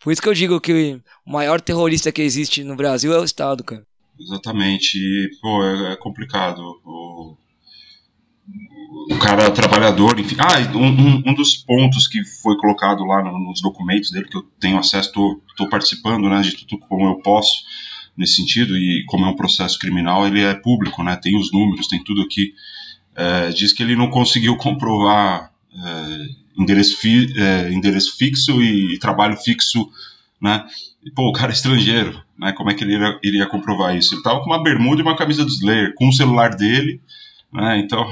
Por 0.00 0.12
isso 0.12 0.22
que 0.22 0.28
eu 0.28 0.34
digo 0.34 0.60
que 0.60 1.00
o 1.26 1.32
maior 1.32 1.60
terrorista 1.60 2.12
que 2.12 2.22
existe 2.22 2.62
no 2.62 2.76
Brasil 2.76 3.12
é 3.12 3.18
o 3.18 3.24
Estado, 3.24 3.64
cara. 3.64 3.86
Exatamente. 4.20 4.98
E, 4.98 5.30
pô, 5.40 5.64
é, 5.64 5.92
é 5.92 5.96
complicado. 5.96 6.60
O 6.84 7.36
o 9.10 9.18
cara 9.18 9.50
trabalhador, 9.50 10.18
enfim. 10.18 10.36
Ah, 10.38 10.58
um, 10.76 11.30
um, 11.30 11.34
dos 11.34 11.56
pontos 11.56 12.06
que 12.06 12.24
foi 12.42 12.56
colocado 12.56 13.04
lá 13.04 13.22
nos 13.22 13.60
documentos 13.60 14.10
dele, 14.10 14.28
que 14.28 14.36
eu 14.36 14.42
tenho 14.60 14.78
acesso, 14.78 15.08
estou 15.08 15.68
participando 15.68 16.28
né, 16.28 16.40
de 16.42 16.56
tudo 16.56 16.78
como 16.86 17.06
eu 17.08 17.16
posso 17.16 17.64
nesse 18.16 18.36
sentido, 18.36 18.76
e 18.76 19.04
como 19.06 19.24
é 19.26 19.28
um 19.28 19.36
processo 19.36 19.78
criminal, 19.78 20.26
ele 20.26 20.40
é 20.40 20.54
público, 20.54 21.02
né, 21.02 21.16
tem 21.16 21.36
os 21.36 21.52
números, 21.52 21.88
tem 21.88 22.02
tudo 22.02 22.22
aqui. 22.22 22.54
É, 23.16 23.48
diz 23.50 23.72
que 23.72 23.82
ele 23.82 23.96
não 23.96 24.08
conseguiu 24.08 24.56
comprovar 24.56 25.50
é, 25.72 26.28
endereço, 26.56 26.96
fi, 26.98 27.32
é, 27.36 27.72
endereço 27.72 28.16
fixo 28.16 28.62
e, 28.62 28.94
e, 28.94 28.98
trabalho 28.98 29.36
fixo, 29.36 29.88
né? 30.40 30.64
E, 31.04 31.10
pô, 31.10 31.28
o 31.28 31.32
cara 31.32 31.52
é 31.52 31.54
estrangeiro, 31.54 32.22
né? 32.38 32.52
Como 32.52 32.70
é 32.70 32.74
que 32.74 32.84
ele 32.84 32.94
iria, 32.94 33.18
iria 33.22 33.46
comprovar 33.46 33.96
isso? 33.96 34.14
Ele 34.14 34.22
tava 34.22 34.40
com 34.40 34.46
uma 34.46 34.62
bermuda 34.62 35.00
e 35.00 35.04
uma 35.04 35.16
camisa 35.16 35.44
do 35.44 35.50
Slayer, 35.50 35.94
com 35.94 36.08
o 36.08 36.12
celular 36.12 36.54
dele, 36.54 37.00
né? 37.52 37.78
Então, 37.78 38.10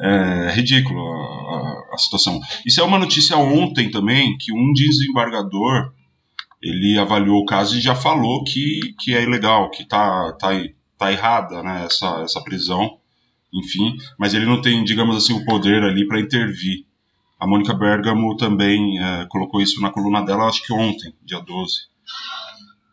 é 0.00 0.52
ridículo 0.52 1.00
a, 1.00 1.16
a, 1.16 1.94
a 1.94 1.98
situação. 1.98 2.40
Isso 2.66 2.80
é 2.80 2.84
uma 2.84 2.98
notícia 2.98 3.36
ontem 3.36 3.90
também, 3.90 4.36
que 4.38 4.52
um 4.52 4.72
desembargador, 4.72 5.92
ele 6.62 6.98
avaliou 6.98 7.40
o 7.40 7.46
caso 7.46 7.76
e 7.76 7.80
já 7.80 7.94
falou 7.94 8.44
que, 8.44 8.94
que 9.00 9.14
é 9.14 9.22
ilegal, 9.22 9.70
que 9.70 9.84
tá, 9.84 10.32
tá, 10.38 10.50
tá 10.98 11.12
errada, 11.12 11.62
né? 11.62 11.86
Essa, 11.86 12.22
essa 12.22 12.42
prisão, 12.42 12.98
enfim, 13.52 13.96
mas 14.18 14.34
ele 14.34 14.46
não 14.46 14.60
tem, 14.60 14.82
digamos 14.82 15.16
assim, 15.16 15.34
o 15.34 15.44
poder 15.44 15.82
ali 15.82 16.06
para 16.06 16.20
intervir. 16.20 16.86
A 17.42 17.46
Mônica 17.46 17.74
Bergamo 17.74 18.36
também 18.36 19.00
é, 19.00 19.26
colocou 19.28 19.60
isso 19.60 19.80
na 19.80 19.90
coluna 19.90 20.24
dela, 20.24 20.46
acho 20.46 20.62
que 20.64 20.72
ontem, 20.72 21.12
dia 21.24 21.40
12. 21.40 21.72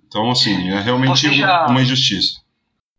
Então, 0.07 0.31
assim, 0.31 0.71
é 0.71 0.81
realmente 0.81 1.31
já, 1.37 1.67
uma, 1.67 1.79
injustiça. 1.83 2.39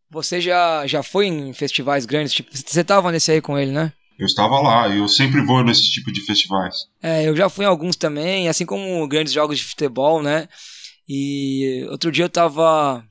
Você 0.09 0.40
já, 0.40 0.87
já 0.87 1.02
foi 1.02 1.26
em 1.26 1.52
festivais 1.52 2.07
grandes? 2.07 2.33
Tipo, 2.35 2.57
você 2.57 2.83
estava 2.83 3.11
nesse 3.11 3.33
aí 3.33 3.40
com 3.40 3.59
ele, 3.59 3.73
né? 3.73 3.92
Eu 4.16 4.26
estava 4.26 4.61
lá, 4.61 4.88
eu 4.90 5.09
sempre 5.09 5.45
vou 5.45 5.64
nesse 5.64 5.90
tipo 5.90 6.12
de 6.12 6.21
festivais. 6.21 6.85
É, 7.02 7.26
eu 7.26 7.35
já 7.35 7.49
fui 7.49 7.64
em 7.64 7.69
alguns 7.69 7.97
também, 7.97 8.49
assim 8.49 8.64
como 8.64 9.09
grandes 9.09 9.33
jogos 9.33 9.59
de 9.59 9.64
futebol, 9.64 10.23
né? 10.23 10.47
E 11.09 11.85
outro 11.90 12.12
dia 12.12 12.26
eu 12.26 12.30
tava 12.30 13.04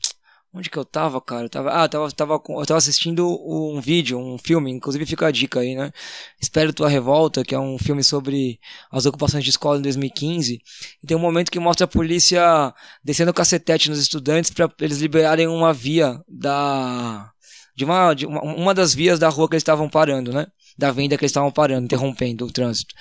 Onde 0.52 0.68
que 0.68 0.78
eu 0.78 0.84
tava, 0.84 1.22
cara? 1.22 1.46
Eu 1.46 1.50
tava, 1.50 1.70
ah, 1.80 1.86
eu 1.86 1.90
tava, 1.90 2.12
tava, 2.12 2.34
eu 2.34 2.66
tava 2.66 2.78
assistindo 2.80 3.28
um 3.46 3.80
vídeo, 3.80 4.18
um 4.18 4.36
filme, 4.36 4.72
inclusive 4.72 5.06
fica 5.06 5.28
a 5.28 5.32
dica 5.32 5.60
aí, 5.60 5.76
né? 5.76 5.92
Espero 6.42 6.74
Tua 6.74 6.90
Revolta, 6.90 7.44
que 7.44 7.54
é 7.54 7.60
um 7.60 7.78
filme 7.78 8.04
sobre 8.04 8.60
as 8.92 9.06
ocupações 9.06 9.44
de 9.44 9.52
escola 9.52 9.78
em 9.78 9.84
2015. 9.84 10.60
E 11.04 11.08
tem 11.08 11.16
um 11.16 11.20
momento 11.20 11.52
que 11.52 11.60
mostra 11.60 11.86
a 11.86 11.88
polícia 11.88 12.74
descendo 13.04 13.30
o 13.30 13.34
cacetete 13.34 13.92
nos 13.92 14.00
estudantes 14.00 14.50
para 14.50 14.68
eles 14.82 15.00
liberarem 15.00 15.48
uma 15.48 15.72
via 15.72 16.20
da. 16.28 17.32
De 17.76 17.86
uma, 17.86 18.14
de 18.16 18.26
uma, 18.26 18.42
uma 18.42 18.74
das 18.74 18.94
vias 18.94 19.20
da 19.20 19.30
rua 19.30 19.48
que 19.48 19.54
eles 19.54 19.62
estavam 19.62 19.88
parando, 19.88 20.34
né? 20.34 20.48
Da 20.76 20.92
venda 20.92 21.16
que 21.16 21.24
eles 21.24 21.32
estavam 21.32 21.52
parando, 21.52 21.86
interrompendo 21.86 22.46
o 22.46 22.52
trânsito. 22.52 22.96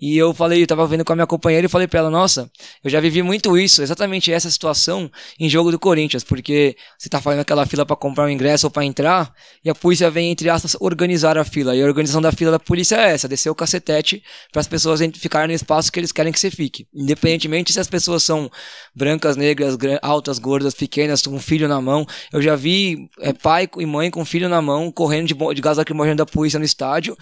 E 0.00 0.16
eu 0.16 0.32
falei, 0.32 0.62
eu 0.62 0.66
tava 0.66 0.86
vendo 0.86 1.04
com 1.04 1.12
a 1.12 1.16
minha 1.16 1.26
companheira 1.26 1.66
e 1.66 1.68
falei 1.68 1.88
para 1.88 2.00
ela, 2.00 2.10
nossa, 2.10 2.50
eu 2.84 2.90
já 2.90 3.00
vivi 3.00 3.22
muito 3.22 3.58
isso, 3.58 3.82
exatamente 3.82 4.32
essa 4.32 4.50
situação 4.50 5.10
em 5.40 5.48
jogo 5.48 5.72
do 5.72 5.78
Corinthians, 5.78 6.22
porque 6.22 6.76
você 6.96 7.08
tá 7.08 7.20
fazendo 7.20 7.40
aquela 7.40 7.66
fila 7.66 7.84
para 7.84 7.96
comprar 7.96 8.24
um 8.24 8.28
ingresso 8.28 8.66
ou 8.66 8.70
para 8.70 8.84
entrar, 8.84 9.32
e 9.64 9.68
a 9.68 9.74
polícia 9.74 10.10
vem, 10.10 10.30
entre 10.30 10.48
aspas, 10.48 10.76
organizar 10.80 11.36
a 11.36 11.44
fila. 11.44 11.74
E 11.74 11.82
a 11.82 11.86
organização 11.86 12.22
da 12.22 12.30
fila 12.30 12.52
da 12.52 12.58
polícia 12.60 12.96
é 12.96 13.12
essa, 13.12 13.26
descer 13.26 13.50
o 13.50 13.54
cacetete 13.54 14.22
para 14.52 14.60
as 14.60 14.68
pessoas 14.68 15.00
ficarem 15.16 15.48
no 15.48 15.54
espaço 15.54 15.90
que 15.90 15.98
eles 15.98 16.12
querem 16.12 16.32
que 16.32 16.38
você 16.38 16.50
fique. 16.50 16.86
Independentemente 16.94 17.72
se 17.72 17.80
as 17.80 17.88
pessoas 17.88 18.22
são 18.22 18.50
brancas, 18.94 19.36
negras, 19.36 19.76
altas, 20.02 20.38
gordas, 20.38 20.74
pequenas, 20.74 21.22
com 21.22 21.34
um 21.34 21.40
filho 21.40 21.68
na 21.68 21.80
mão. 21.80 22.06
Eu 22.32 22.40
já 22.40 22.54
vi 22.54 23.08
é, 23.20 23.32
pai 23.32 23.68
e 23.78 23.86
mãe 23.86 24.10
com 24.10 24.24
filho 24.24 24.48
na 24.48 24.62
mão 24.62 24.92
correndo 24.92 25.26
de, 25.26 25.54
de 25.54 25.60
gás 25.60 25.78
lacrimogêneo 25.78 26.16
da 26.16 26.26
polícia 26.26 26.58
no 26.58 26.64
estádio, 26.64 27.16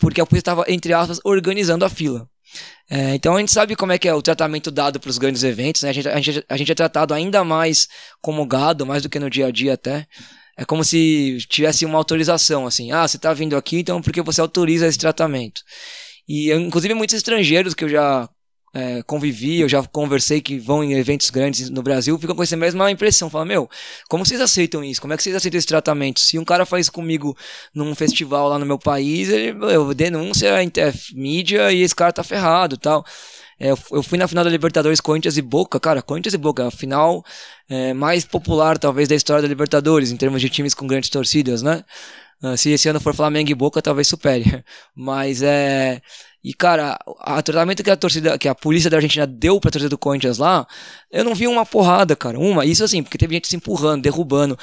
porque 0.00 0.20
a 0.20 0.26
polícia 0.26 0.42
estava, 0.42 0.64
entre 0.68 0.92
aspas, 0.92 1.20
organizando 1.24 1.84
a 1.84 1.88
fila. 1.88 2.28
É, 2.88 3.14
então 3.14 3.34
a 3.34 3.40
gente 3.40 3.52
sabe 3.52 3.74
como 3.74 3.92
é 3.92 3.98
que 3.98 4.08
é 4.08 4.14
o 4.14 4.22
tratamento 4.22 4.70
dado 4.70 5.00
para 5.00 5.10
os 5.10 5.18
grandes 5.18 5.42
eventos, 5.42 5.82
né? 5.82 5.90
a, 5.90 5.92
gente, 5.92 6.08
a, 6.08 6.20
gente, 6.20 6.44
a 6.48 6.56
gente 6.56 6.72
é 6.72 6.74
tratado 6.74 7.12
ainda 7.12 7.42
mais 7.42 7.88
como 8.20 8.46
gado, 8.46 8.86
mais 8.86 9.02
do 9.02 9.08
que 9.08 9.18
no 9.18 9.28
dia 9.28 9.46
a 9.46 9.50
dia 9.50 9.74
até. 9.74 10.06
É 10.56 10.64
como 10.64 10.82
se 10.84 11.36
tivesse 11.50 11.84
uma 11.84 11.98
autorização, 11.98 12.66
assim, 12.66 12.90
ah, 12.92 13.06
você 13.06 13.16
está 13.16 13.32
vindo 13.34 13.56
aqui, 13.56 13.80
então 13.80 14.00
porque 14.00 14.22
você 14.22 14.40
autoriza 14.40 14.86
esse 14.86 14.98
tratamento. 14.98 15.60
E 16.26 16.52
inclusive 16.52 16.94
muitos 16.94 17.16
estrangeiros 17.16 17.74
que 17.74 17.84
eu 17.84 17.88
já 17.88 18.28
é, 18.76 19.02
convivi, 19.04 19.60
eu 19.60 19.68
já 19.70 19.82
conversei 19.84 20.38
que 20.38 20.58
vão 20.58 20.84
em 20.84 20.92
eventos 20.92 21.30
grandes 21.30 21.70
no 21.70 21.82
Brasil, 21.82 22.18
ficam 22.18 22.36
com 22.36 22.42
essa 22.42 22.58
mesma 22.58 22.90
impressão. 22.90 23.30
Fala, 23.30 23.46
meu, 23.46 23.70
como 24.06 24.22
vocês 24.22 24.38
aceitam 24.38 24.84
isso? 24.84 25.00
Como 25.00 25.14
é 25.14 25.16
que 25.16 25.22
vocês 25.22 25.34
aceitam 25.34 25.56
esse 25.56 25.66
tratamento? 25.66 26.20
Se 26.20 26.38
um 26.38 26.44
cara 26.44 26.66
faz 26.66 26.90
comigo 26.90 27.34
num 27.74 27.94
festival 27.94 28.50
lá 28.50 28.58
no 28.58 28.66
meu 28.66 28.78
país, 28.78 29.30
ele, 29.30 29.56
eu 29.72 29.94
denúncia 29.94 30.52
a 30.54 30.62
mídia 31.14 31.72
e 31.72 31.80
esse 31.80 31.94
cara 31.94 32.12
tá 32.12 32.22
ferrado 32.22 32.76
tal. 32.76 33.02
É, 33.58 33.70
eu 33.70 34.02
fui 34.02 34.18
na 34.18 34.28
final 34.28 34.44
da 34.44 34.50
Libertadores 34.50 35.00
Corinthians 35.00 35.38
e 35.38 35.42
Boca, 35.42 35.80
cara, 35.80 36.02
Corinthians 36.02 36.34
e 36.34 36.38
Boca, 36.38 36.66
a 36.66 36.70
final 36.70 37.24
é, 37.70 37.94
mais 37.94 38.26
popular 38.26 38.76
talvez 38.76 39.08
da 39.08 39.14
história 39.14 39.40
da 39.40 39.48
Libertadores, 39.48 40.12
em 40.12 40.18
termos 40.18 40.42
de 40.42 40.50
times 40.50 40.74
com 40.74 40.86
grandes 40.86 41.08
torcidas, 41.08 41.62
né? 41.62 41.82
Uh, 42.42 42.56
se 42.56 42.70
esse 42.70 42.88
ano 42.88 43.00
for 43.00 43.14
Flamengo 43.14 43.50
e 43.50 43.54
Boca, 43.54 43.80
talvez 43.80 44.06
supere. 44.08 44.62
Mas 44.94 45.42
é. 45.42 46.00
E, 46.46 46.54
cara, 46.54 46.96
o 47.04 47.42
tratamento 47.42 47.82
que 47.82 47.90
a 47.90 47.96
torcida, 47.96 48.38
que 48.38 48.46
a 48.46 48.54
polícia 48.54 48.88
da 48.88 48.98
Argentina 48.98 49.26
deu 49.26 49.58
pra 49.58 49.68
torcida 49.68 49.88
do 49.88 49.98
Corinthians 49.98 50.38
lá, 50.38 50.64
eu 51.10 51.24
não 51.24 51.34
vi 51.34 51.48
uma 51.48 51.66
porrada, 51.66 52.14
cara. 52.14 52.38
Uma, 52.38 52.64
isso 52.64 52.84
assim, 52.84 53.02
porque 53.02 53.18
teve 53.18 53.34
gente 53.34 53.48
se 53.48 53.56
empurrando, 53.56 54.02
derrubando. 54.02 54.56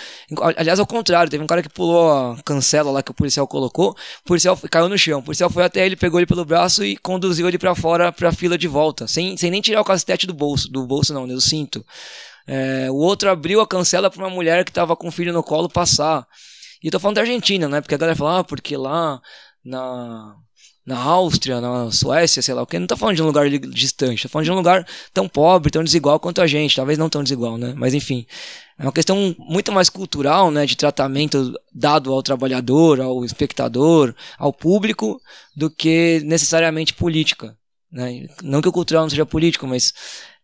Aliás, 0.55 0.79
ao 0.79 0.87
contrário, 0.87 1.29
teve 1.29 1.43
um 1.43 1.47
cara 1.47 1.61
que 1.61 1.67
pulou 1.67 2.09
a 2.09 2.41
cancela 2.45 2.89
lá 2.89 3.03
que 3.03 3.11
o 3.11 3.13
policial 3.13 3.45
colocou, 3.45 3.89
o 3.91 4.23
policial 4.23 4.57
caiu 4.71 4.87
no 4.87 4.97
chão. 4.97 5.19
O 5.19 5.23
policial 5.23 5.49
foi 5.49 5.65
até 5.65 5.85
ele, 5.85 5.97
pegou 5.97 6.21
ele 6.21 6.25
pelo 6.25 6.45
braço 6.45 6.85
e 6.85 6.95
conduziu 6.95 7.49
ele 7.49 7.57
para 7.57 7.75
fora, 7.75 8.13
pra 8.13 8.31
fila 8.31 8.57
de 8.57 8.69
volta, 8.69 9.05
sem, 9.05 9.35
sem 9.35 9.51
nem 9.51 9.59
tirar 9.59 9.81
o 9.81 9.83
castete 9.83 10.25
do 10.25 10.33
bolso, 10.33 10.71
do 10.71 10.87
bolso 10.87 11.13
não, 11.13 11.27
né, 11.27 11.33
do 11.33 11.41
cinto. 11.41 11.85
É, 12.47 12.89
o 12.89 12.95
outro 12.95 13.29
abriu 13.29 13.59
a 13.59 13.67
cancela 13.67 14.09
pra 14.09 14.23
uma 14.23 14.33
mulher 14.33 14.63
que 14.63 14.71
tava 14.71 14.95
com 14.95 15.09
o 15.09 15.11
filho 15.11 15.33
no 15.33 15.43
colo 15.43 15.67
passar. 15.67 16.25
E 16.81 16.87
eu 16.87 16.91
tô 16.93 16.97
falando 16.97 17.15
da 17.15 17.21
Argentina, 17.23 17.67
né? 17.67 17.81
Porque 17.81 17.95
a 17.95 17.97
galera 17.97 18.15
fala, 18.15 18.39
ah, 18.39 18.43
porque 18.45 18.77
lá 18.77 19.19
na 19.65 20.33
na 20.85 20.97
Áustria, 20.97 21.61
na 21.61 21.89
Suécia, 21.91 22.41
sei 22.41 22.53
lá 22.53 22.61
o 22.61 22.67
que. 22.67 22.77
Não 22.77 22.87
tá 22.87 22.97
falando 22.97 23.15
de 23.15 23.23
um 23.23 23.27
lugar 23.27 23.49
distante, 23.49 24.23
tá 24.23 24.29
falando 24.29 24.45
de 24.45 24.51
um 24.51 24.55
lugar 24.55 24.85
tão 25.13 25.27
pobre, 25.27 25.71
tão 25.71 25.83
desigual 25.83 26.19
quanto 26.19 26.41
a 26.41 26.47
gente. 26.47 26.75
Talvez 26.75 26.97
não 26.97 27.09
tão 27.09 27.23
desigual, 27.23 27.57
né? 27.57 27.73
Mas 27.75 27.93
enfim. 27.93 28.25
É 28.77 28.83
uma 28.83 28.91
questão 28.91 29.35
muito 29.37 29.71
mais 29.71 29.89
cultural, 29.89 30.51
né? 30.51 30.65
De 30.65 30.75
tratamento 30.75 31.53
dado 31.73 32.11
ao 32.11 32.21
trabalhador, 32.21 32.99
ao 32.99 33.23
espectador, 33.23 34.13
ao 34.37 34.51
público, 34.51 35.21
do 35.55 35.69
que 35.69 36.21
necessariamente 36.25 36.93
política. 36.93 37.57
Né? 37.91 38.27
Não 38.41 38.61
que 38.61 38.67
o 38.67 38.73
cultural 38.73 39.03
não 39.03 39.09
seja 39.09 39.25
político, 39.25 39.67
mas. 39.67 39.93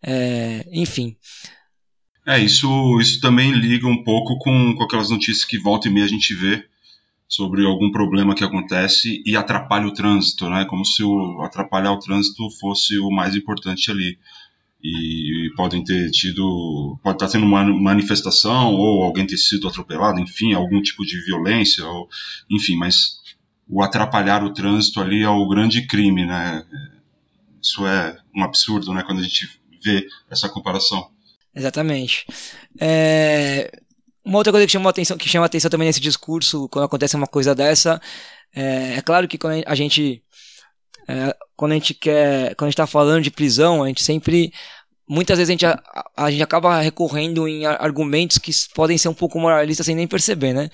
É, 0.02 0.66
enfim. 0.72 1.18
É, 2.26 2.40
isso, 2.40 3.00
isso 3.02 3.20
também 3.20 3.52
liga 3.52 3.88
um 3.88 4.04
pouco 4.04 4.38
com, 4.38 4.76
com 4.76 4.84
aquelas 4.84 5.10
notícias 5.10 5.44
que 5.44 5.60
volta 5.60 5.88
e 5.88 5.92
meia 5.92 6.06
a 6.06 6.10
gente 6.10 6.34
vê 6.36 6.64
sobre 7.30 7.64
algum 7.64 7.92
problema 7.92 8.34
que 8.34 8.44
acontece 8.44 9.22
e 9.24 9.38
atrapalha 9.38 9.86
o 9.86 9.94
trânsito, 9.94 10.50
né? 10.50 10.66
Como 10.66 10.84
se 10.84 11.04
o 11.04 11.44
atrapalhar 11.44 11.94
o 11.94 12.00
trânsito 12.00 12.50
fosse 12.60 12.98
o 12.98 13.12
mais 13.12 13.36
importante 13.36 13.92
ali. 13.92 14.18
E 14.84 15.52
podem 15.56 15.84
ter 15.84 16.10
tido, 16.10 16.98
pode 17.04 17.18
estar 17.18 17.28
tendo 17.28 17.46
uma 17.46 17.64
manifestação 17.66 18.74
ou 18.74 19.04
alguém 19.04 19.28
ter 19.28 19.38
sido 19.38 19.68
atropelado, 19.68 20.20
enfim, 20.20 20.54
algum 20.54 20.82
tipo 20.82 21.06
de 21.06 21.24
violência, 21.26 21.86
ou, 21.86 22.08
enfim, 22.50 22.78
mas 22.78 23.20
o 23.68 23.84
atrapalhar 23.84 24.44
o 24.44 24.54
trânsito 24.54 25.02
ali 25.02 25.22
é 25.22 25.30
o 25.30 25.48
grande 25.48 25.86
crime, 25.86 26.26
né? 26.26 26.66
Isso 27.62 27.86
é 27.86 28.18
um 28.36 28.42
absurdo, 28.42 28.94
né? 28.94 29.04
Quando 29.04 29.20
a 29.20 29.24
gente 29.24 29.50
vê 29.84 30.08
essa 30.32 30.50
comparação. 30.50 31.12
Exatamente. 31.54 32.26
É, 32.80 33.70
uma 34.26 34.38
outra 34.38 34.52
coisa 34.52 34.66
que 34.66 34.72
chama 34.72 34.90
atenção, 34.90 35.18
que 35.18 35.30
chama 35.30 35.46
atenção 35.46 35.70
também 35.70 35.88
nesse 35.88 36.00
discurso, 36.00 36.68
quando 36.70 36.86
acontece 36.86 37.16
uma 37.16 37.28
coisa 37.28 37.56
dessa, 37.56 38.02
é, 38.56 38.96
é 38.98 39.02
claro 39.02 39.28
que 39.28 39.38
quando 39.38 39.64
a 39.66 39.76
gente 39.76 40.24
é, 41.08 41.36
quando 41.56 41.72
a 41.72 41.76
gente 41.76 41.94
quer, 41.94 42.56
quando 42.56 42.70
está 42.70 42.86
falando 42.88 43.24
de 43.24 43.32
prisão, 43.32 43.84
a 43.84 43.88
gente 43.88 44.04
sempre 44.04 44.52
muitas 45.10 45.40
vezes 45.40 45.50
a 45.50 45.54
gente, 45.54 45.66
a, 45.66 45.82
a, 46.16 46.30
gente 46.30 46.44
acaba 46.44 46.80
recorrendo 46.80 47.48
em 47.48 47.66
argumentos 47.66 48.38
que 48.38 48.52
podem 48.76 48.98
ser 48.98 49.10
um 49.10 49.14
pouco 49.14 49.40
moralistas 49.40 49.86
sem 49.88 49.96
nem 49.96 50.08
perceber, 50.08 50.54
né? 50.54 50.70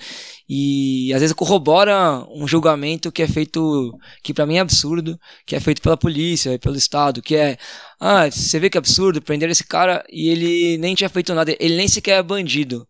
E 0.48 1.10
às 1.14 1.20
vezes 1.20 1.34
corrobora 1.34 2.22
um 2.30 2.46
julgamento 2.46 3.10
que 3.10 3.22
é 3.22 3.28
feito, 3.28 3.98
que 4.22 4.34
para 4.34 4.44
mim 4.46 4.56
é 4.56 4.60
absurdo, 4.60 5.18
que 5.46 5.56
é 5.56 5.60
feito 5.60 5.80
pela 5.80 5.96
polícia 5.96 6.52
e 6.52 6.58
pelo 6.58 6.76
Estado, 6.76 7.22
que 7.22 7.34
é, 7.34 7.56
ah, 7.98 8.30
você 8.30 8.60
vê 8.60 8.68
que 8.68 8.76
é 8.76 8.80
absurdo 8.80 9.22
prender 9.22 9.48
esse 9.48 9.64
cara 9.64 10.04
e 10.10 10.28
ele 10.28 10.76
nem 10.78 10.94
tinha 10.94 11.08
feito 11.08 11.34
nada, 11.34 11.56
ele 11.58 11.76
nem 11.76 11.88
sequer 11.88 12.18
é 12.18 12.22
bandido. 12.22 12.86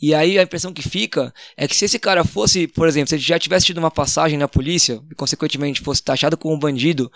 E 0.00 0.14
aí 0.14 0.38
a 0.38 0.42
impressão 0.42 0.72
que 0.72 0.86
fica 0.86 1.32
é 1.56 1.66
que 1.66 1.74
se 1.74 1.86
esse 1.86 1.98
cara 1.98 2.22
fosse, 2.22 2.68
por 2.68 2.86
exemplo, 2.86 3.08
se 3.08 3.14
ele 3.14 3.22
já 3.22 3.38
tivesse 3.38 3.66
tido 3.66 3.78
uma 3.78 3.90
passagem 3.90 4.38
na 4.38 4.46
polícia 4.46 5.00
e 5.10 5.14
consequentemente 5.14 5.80
fosse 5.80 6.02
taxado 6.02 6.36
como 6.36 6.54
um 6.54 6.58
bandido, 6.58 7.10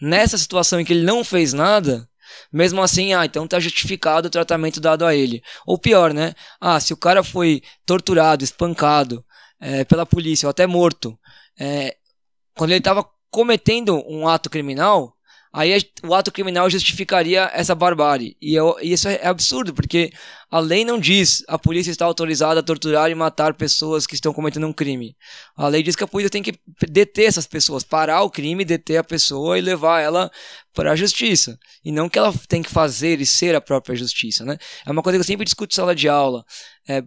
nessa 0.00 0.36
situação 0.36 0.80
em 0.80 0.84
que 0.84 0.92
ele 0.92 1.04
não 1.04 1.22
fez 1.22 1.52
nada, 1.52 2.08
mesmo 2.52 2.82
assim, 2.82 3.14
ah, 3.14 3.24
então 3.24 3.46
tá 3.46 3.60
justificado 3.60 4.26
o 4.26 4.30
tratamento 4.30 4.80
dado 4.80 5.04
a 5.04 5.14
ele. 5.14 5.42
Ou 5.66 5.78
pior, 5.78 6.12
né? 6.12 6.34
Ah, 6.60 6.80
se 6.80 6.92
o 6.92 6.96
cara 6.96 7.22
foi 7.22 7.62
torturado, 7.86 8.42
espancado 8.42 9.24
é, 9.60 9.84
pela 9.84 10.04
polícia 10.04 10.46
ou 10.46 10.50
até 10.50 10.66
morto, 10.66 11.16
é, 11.58 11.96
quando 12.56 12.70
ele 12.70 12.78
estava 12.78 13.08
cometendo 13.30 14.02
um 14.08 14.26
ato 14.26 14.50
criminal, 14.50 15.13
aí 15.54 15.80
o 16.02 16.12
ato 16.12 16.32
criminal 16.32 16.68
justificaria 16.68 17.48
essa 17.54 17.76
barbárie. 17.76 18.36
E, 18.42 18.56
eu, 18.56 18.76
e, 18.82 18.92
isso 18.92 19.08
é 19.08 19.24
absurdo, 19.24 19.72
porque 19.72 20.12
a 20.50 20.58
lei 20.58 20.84
não 20.84 20.98
diz 20.98 21.44
a 21.46 21.56
polícia 21.56 21.92
está 21.92 22.04
autorizada 22.04 22.58
a 22.58 22.62
torturar 22.62 23.08
e 23.08 23.14
matar 23.14 23.54
pessoas 23.54 24.04
que 24.04 24.16
estão 24.16 24.32
cometendo 24.32 24.66
um 24.66 24.72
crime. 24.72 25.16
A 25.56 25.68
lei 25.68 25.80
diz 25.80 25.94
que 25.94 26.02
a 26.02 26.08
polícia 26.08 26.28
tem 26.28 26.42
que 26.42 26.58
deter 26.88 27.26
essas 27.26 27.46
pessoas, 27.46 27.84
parar 27.84 28.22
o 28.22 28.30
crime, 28.30 28.64
deter 28.64 28.96
a 28.96 29.04
pessoa 29.04 29.56
e 29.56 29.60
levar 29.60 30.00
ela 30.00 30.28
para 30.74 30.90
a 30.90 30.96
justiça. 30.96 31.56
E 31.84 31.92
não 31.92 32.08
que 32.08 32.18
ela 32.18 32.34
tem 32.48 32.60
que 32.60 32.70
fazer 32.70 33.20
e 33.20 33.26
ser 33.26 33.54
a 33.54 33.60
própria 33.60 33.94
justiça. 33.94 34.44
Né? 34.44 34.58
É 34.84 34.90
uma 34.90 35.02
coisa 35.02 35.16
que 35.16 35.20
eu 35.20 35.26
sempre 35.26 35.44
discuto 35.44 35.72
em 35.72 35.76
sala 35.76 35.94
de 35.94 36.08
aula. 36.08 36.44
É, 36.88 37.00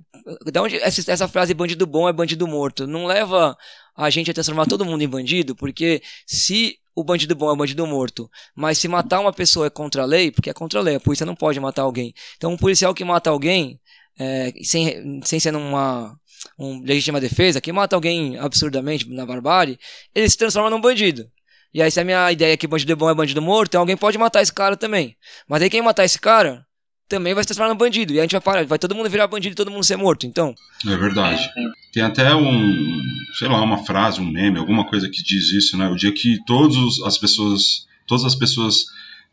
da 0.51 0.61
onde 0.61 0.77
essa, 0.77 1.11
essa 1.11 1.27
frase 1.27 1.53
bandido 1.53 1.85
bom 1.85 2.07
é 2.07 2.13
bandido 2.13 2.47
morto? 2.47 2.87
Não 2.87 3.05
leva 3.05 3.57
a 3.93 4.09
gente 4.09 4.31
a 4.31 4.33
transformar 4.33 4.67
todo 4.67 4.85
mundo 4.85 5.01
em 5.01 5.09
bandido, 5.09 5.53
porque 5.53 6.01
se 6.25 6.79
o 6.97 7.03
bandido 7.03 7.35
bom 7.35 7.47
é 7.47 7.53
o 7.53 7.55
bandido 7.55 7.85
morto. 7.85 8.27
Mas 8.55 8.79
se 8.79 8.87
matar 8.87 9.19
uma 9.19 9.31
pessoa 9.31 9.67
é 9.67 9.69
contra 9.69 10.01
a 10.01 10.05
lei, 10.05 10.31
porque 10.31 10.49
é 10.49 10.53
contra 10.53 10.79
a 10.79 10.81
lei, 10.81 10.95
a 10.95 10.99
polícia 10.99 11.27
não 11.27 11.35
pode 11.35 11.59
matar 11.59 11.83
alguém. 11.83 12.11
Então, 12.35 12.51
um 12.51 12.57
policial 12.57 12.91
que 12.91 13.05
mata 13.05 13.29
alguém, 13.29 13.79
é, 14.17 14.51
sem, 14.63 15.21
sem 15.23 15.39
ser 15.39 15.51
numa 15.51 16.17
um 16.57 16.81
legítima 16.81 17.21
defesa, 17.21 17.61
que 17.61 17.71
mata 17.71 17.95
alguém 17.95 18.37
absurdamente 18.39 19.07
na 19.09 19.27
barbárie, 19.27 19.77
ele 20.13 20.27
se 20.27 20.35
transforma 20.35 20.71
num 20.71 20.81
bandido. 20.81 21.29
E 21.71 21.83
aí, 21.83 21.91
se 21.91 21.99
a 21.99 22.03
minha 22.03 22.31
ideia 22.31 22.53
é 22.53 22.57
que 22.57 22.65
bandido 22.65 22.95
bom 22.95 23.11
é 23.11 23.13
bandido 23.13 23.43
morto, 23.43 23.69
então 23.69 23.81
alguém 23.81 23.95
pode 23.95 24.17
matar 24.17 24.41
esse 24.41 24.51
cara 24.51 24.75
também. 24.75 25.15
Mas 25.47 25.61
aí, 25.61 25.69
quem 25.69 25.83
matar 25.83 26.03
esse 26.03 26.19
cara 26.19 26.65
também 27.07 27.33
vai 27.33 27.43
se 27.43 27.47
transformar 27.47 27.73
num 27.73 27.77
bandido. 27.77 28.13
E 28.13 28.19
a 28.19 28.21
gente 28.21 28.31
vai 28.31 28.41
parar, 28.41 28.65
vai 28.65 28.79
todo 28.79 28.95
mundo 28.95 29.09
virar 29.09 29.27
bandido 29.27 29.53
e 29.53 29.55
todo 29.55 29.71
mundo 29.71 29.83
ser 29.83 29.95
morto, 29.95 30.25
então. 30.25 30.53
É 30.85 30.95
verdade. 30.97 31.49
Tem 31.91 32.03
até 32.03 32.35
um, 32.35 33.01
sei 33.37 33.47
lá, 33.47 33.61
uma 33.61 33.83
frase, 33.85 34.21
um 34.21 34.29
meme, 34.29 34.59
alguma 34.59 34.85
coisa 34.85 35.09
que 35.09 35.23
diz 35.23 35.51
isso, 35.51 35.77
né? 35.77 35.87
O 35.87 35.95
dia 35.95 36.11
que 36.11 36.43
todas 36.45 36.99
as 37.05 37.17
pessoas, 37.17 37.87
todas 38.05 38.25
as 38.25 38.35
pessoas 38.35 38.85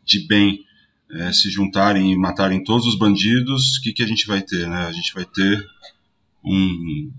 de 0.05 0.25
bem 0.27 0.63
é, 1.11 1.31
se 1.31 1.49
juntarem 1.49 2.11
e 2.11 2.17
matarem 2.17 2.63
todos 2.63 2.87
os 2.87 2.97
bandidos, 2.97 3.77
o 3.77 3.81
que, 3.81 3.93
que 3.93 4.03
a 4.03 4.07
gente 4.07 4.25
vai 4.25 4.41
ter, 4.41 4.67
né? 4.67 4.85
A 4.87 4.91
gente 4.91 5.13
vai 5.13 5.25
ter 5.25 5.65
um, 6.43 7.11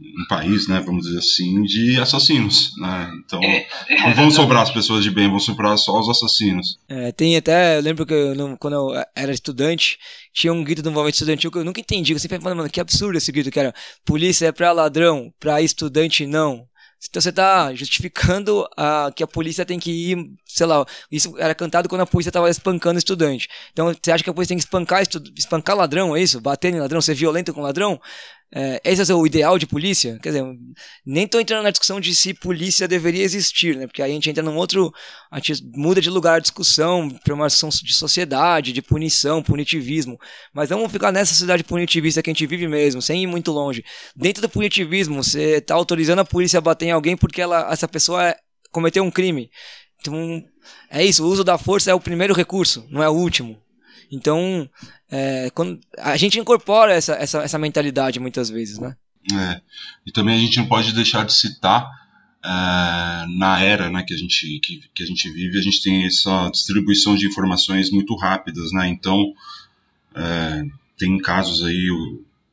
um 0.00 0.26
país, 0.28 0.66
né, 0.66 0.80
vamos 0.80 1.04
dizer 1.04 1.18
assim, 1.18 1.62
de 1.62 2.00
assassinos, 2.00 2.72
né? 2.78 3.10
Então, 3.24 3.42
é, 3.42 3.66
é, 3.88 4.02
não 4.02 4.14
vão 4.14 4.30
sobrar 4.30 4.62
as 4.62 4.70
pessoas 4.70 5.02
de 5.02 5.10
bem, 5.10 5.28
vão 5.28 5.38
sobrar 5.38 5.76
só 5.76 5.98
os 5.98 6.08
assassinos. 6.08 6.78
É, 6.88 7.12
tem 7.12 7.36
até, 7.36 7.76
eu 7.76 7.82
lembro 7.82 8.06
que 8.06 8.14
eu, 8.14 8.56
quando 8.58 8.74
eu 8.74 9.04
era 9.14 9.32
estudante, 9.32 9.98
tinha 10.32 10.52
um 10.52 10.64
grito 10.64 10.82
do 10.82 10.90
movimento 10.90 11.14
estudantil 11.14 11.50
que 11.50 11.58
eu 11.58 11.64
nunca 11.64 11.80
entendi, 11.80 12.12
eu 12.12 12.18
sempre 12.18 12.40
falei, 12.40 12.56
mano, 12.56 12.70
que 12.70 12.80
absurdo 12.80 13.18
esse 13.18 13.30
grito, 13.30 13.50
que 13.50 13.60
era 13.60 13.74
polícia 14.04 14.46
é 14.46 14.52
pra 14.52 14.72
ladrão, 14.72 15.32
pra 15.38 15.60
estudante 15.60 16.26
não. 16.26 16.68
Então 17.08 17.20
você 17.20 17.30
está 17.30 17.74
justificando 17.74 18.68
a, 18.76 19.10
que 19.14 19.22
a 19.22 19.26
polícia 19.26 19.64
tem 19.64 19.78
que 19.78 19.90
ir, 19.90 20.18
sei 20.44 20.66
lá, 20.66 20.84
isso 21.10 21.34
era 21.38 21.54
cantado 21.54 21.88
quando 21.88 22.02
a 22.02 22.06
polícia 22.06 22.28
estava 22.28 22.50
espancando 22.50 22.98
estudante. 22.98 23.48
Então 23.72 23.94
você 23.94 24.12
acha 24.12 24.22
que 24.22 24.28
a 24.28 24.34
polícia 24.34 24.50
tem 24.50 24.58
que 24.58 24.64
espancar, 24.64 25.02
espancar 25.36 25.76
ladrão, 25.76 26.14
é 26.14 26.20
isso? 26.20 26.40
Bater 26.42 26.74
em 26.74 26.78
ladrão, 26.78 27.00
ser 27.00 27.14
violento 27.14 27.54
com 27.54 27.62
ladrão? 27.62 27.98
É, 28.52 28.80
esse 28.84 29.10
é 29.10 29.14
o 29.14 29.24
ideal 29.24 29.58
de 29.58 29.66
polícia? 29.66 30.18
Quer 30.20 30.30
dizer, 30.30 30.44
nem 31.06 31.24
estou 31.24 31.40
entrando 31.40 31.62
na 31.62 31.70
discussão 31.70 32.00
de 32.00 32.12
se 32.14 32.34
polícia 32.34 32.88
deveria 32.88 33.22
existir, 33.22 33.76
né? 33.76 33.86
Porque 33.86 34.02
aí 34.02 34.10
a 34.10 34.14
gente 34.14 34.28
entra 34.28 34.42
num 34.42 34.56
outro. 34.56 34.92
A 35.30 35.38
gente 35.38 35.62
muda 35.76 36.00
de 36.00 36.10
lugar 36.10 36.36
a 36.36 36.40
discussão 36.40 37.08
para 37.08 37.32
uma 37.32 37.46
discussão 37.46 37.70
de 37.70 37.94
sociedade, 37.94 38.72
de 38.72 38.82
punição, 38.82 39.42
punitivismo. 39.42 40.18
Mas 40.52 40.68
vamos 40.68 40.90
ficar 40.90 41.12
nessa 41.12 41.32
sociedade 41.32 41.62
punitivista 41.62 42.22
que 42.22 42.30
a 42.30 42.32
gente 42.32 42.46
vive 42.46 42.66
mesmo, 42.66 43.00
sem 43.00 43.22
ir 43.22 43.26
muito 43.28 43.52
longe. 43.52 43.84
Dentro 44.16 44.42
do 44.42 44.48
punitivismo, 44.48 45.22
você 45.22 45.58
está 45.58 45.74
autorizando 45.74 46.18
a 46.18 46.24
polícia 46.24 46.58
a 46.58 46.60
bater 46.60 46.86
em 46.86 46.90
alguém 46.90 47.16
porque 47.16 47.40
ela, 47.40 47.72
essa 47.72 47.86
pessoa 47.86 48.30
é, 48.30 48.36
cometeu 48.72 49.04
um 49.04 49.10
crime. 49.10 49.48
Então, 50.00 50.42
é 50.90 51.04
isso, 51.04 51.24
o 51.24 51.28
uso 51.28 51.44
da 51.44 51.58
força 51.58 51.90
é 51.90 51.94
o 51.94 52.00
primeiro 52.00 52.34
recurso, 52.34 52.86
não 52.90 53.02
é 53.02 53.08
o 53.08 53.12
último. 53.12 53.60
Então, 54.10 54.68
é, 55.10 55.50
quando, 55.50 55.78
a 55.98 56.16
gente 56.16 56.38
incorpora 56.38 56.92
essa, 56.92 57.14
essa, 57.14 57.38
essa 57.42 57.58
mentalidade 57.58 58.18
muitas 58.18 58.50
vezes, 58.50 58.78
né? 58.78 58.96
É, 59.32 59.60
e 60.06 60.10
também 60.10 60.36
a 60.36 60.40
gente 60.40 60.58
não 60.58 60.66
pode 60.66 60.92
deixar 60.92 61.24
de 61.24 61.32
citar 61.32 61.86
é, 62.44 63.26
na 63.38 63.60
era 63.60 63.90
né, 63.90 64.02
que, 64.02 64.14
a 64.14 64.16
gente, 64.16 64.58
que, 64.60 64.82
que 64.94 65.02
a 65.02 65.06
gente 65.06 65.30
vive, 65.30 65.58
a 65.58 65.62
gente 65.62 65.82
tem 65.82 66.06
essa 66.06 66.48
distribuição 66.50 67.14
de 67.14 67.26
informações 67.26 67.90
muito 67.90 68.16
rápidas, 68.16 68.72
né? 68.72 68.88
Então, 68.88 69.32
é, 70.14 70.62
tem 70.96 71.18
casos 71.18 71.62
aí 71.62 71.88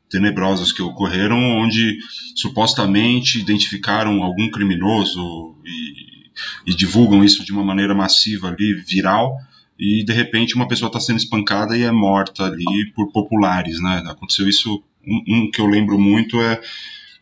tenebrosos 0.09 0.71
que 0.71 0.81
ocorreram 0.81 1.37
onde 1.37 1.97
supostamente 2.35 3.39
identificaram 3.39 4.23
algum 4.23 4.49
criminoso 4.49 5.55
e, 5.65 6.71
e 6.71 6.75
divulgam 6.75 7.23
isso 7.23 7.43
de 7.43 7.51
uma 7.51 7.63
maneira 7.63 7.93
massiva 7.93 8.49
ali, 8.49 8.73
viral, 8.73 9.37
e 9.79 10.03
de 10.03 10.13
repente 10.13 10.55
uma 10.55 10.67
pessoa 10.67 10.87
está 10.87 10.99
sendo 10.99 11.17
espancada 11.17 11.77
e 11.77 11.83
é 11.83 11.91
morta 11.91 12.45
ali 12.45 12.91
por 12.95 13.11
populares, 13.11 13.79
né? 13.81 14.03
Aconteceu 14.07 14.47
isso, 14.47 14.83
um, 15.05 15.23
um 15.27 15.51
que 15.51 15.61
eu 15.61 15.67
lembro 15.67 15.99
muito 15.99 16.41
é, 16.41 16.59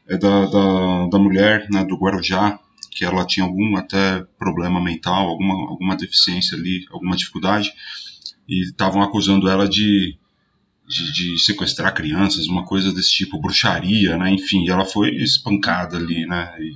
é 0.08 0.18
da, 0.18 0.46
da, 0.46 1.08
da, 1.08 1.20
mulher 1.20 1.68
né, 1.70 1.84
do 1.84 1.98
Guarujá, 1.98 2.60
que 2.92 3.04
ela 3.04 3.26
tinha 3.26 3.46
algum 3.46 3.76
até 3.76 4.24
problema 4.40 4.82
mental, 4.82 5.28
alguma, 5.28 5.54
alguma 5.70 5.96
deficiência 5.96 6.58
ali, 6.58 6.86
alguma 6.92 7.18
dificuldade, 7.18 7.74
e 8.48 8.64
estavam 8.70 9.02
acusando 9.02 9.50
ela 9.50 9.68
de, 9.68 10.18
de, 10.88 11.14
de, 11.14 11.40
sequestrar 11.40 11.94
crianças, 11.94 12.48
uma 12.48 12.64
coisa 12.64 12.94
desse 12.94 13.12
tipo, 13.12 13.42
bruxaria, 13.42 14.18
né? 14.18 14.32
Enfim, 14.32 14.70
ela 14.70 14.86
foi 14.86 15.10
espancada 15.16 15.98
ali, 15.98 16.26
né? 16.26 16.56
E, 16.60 16.72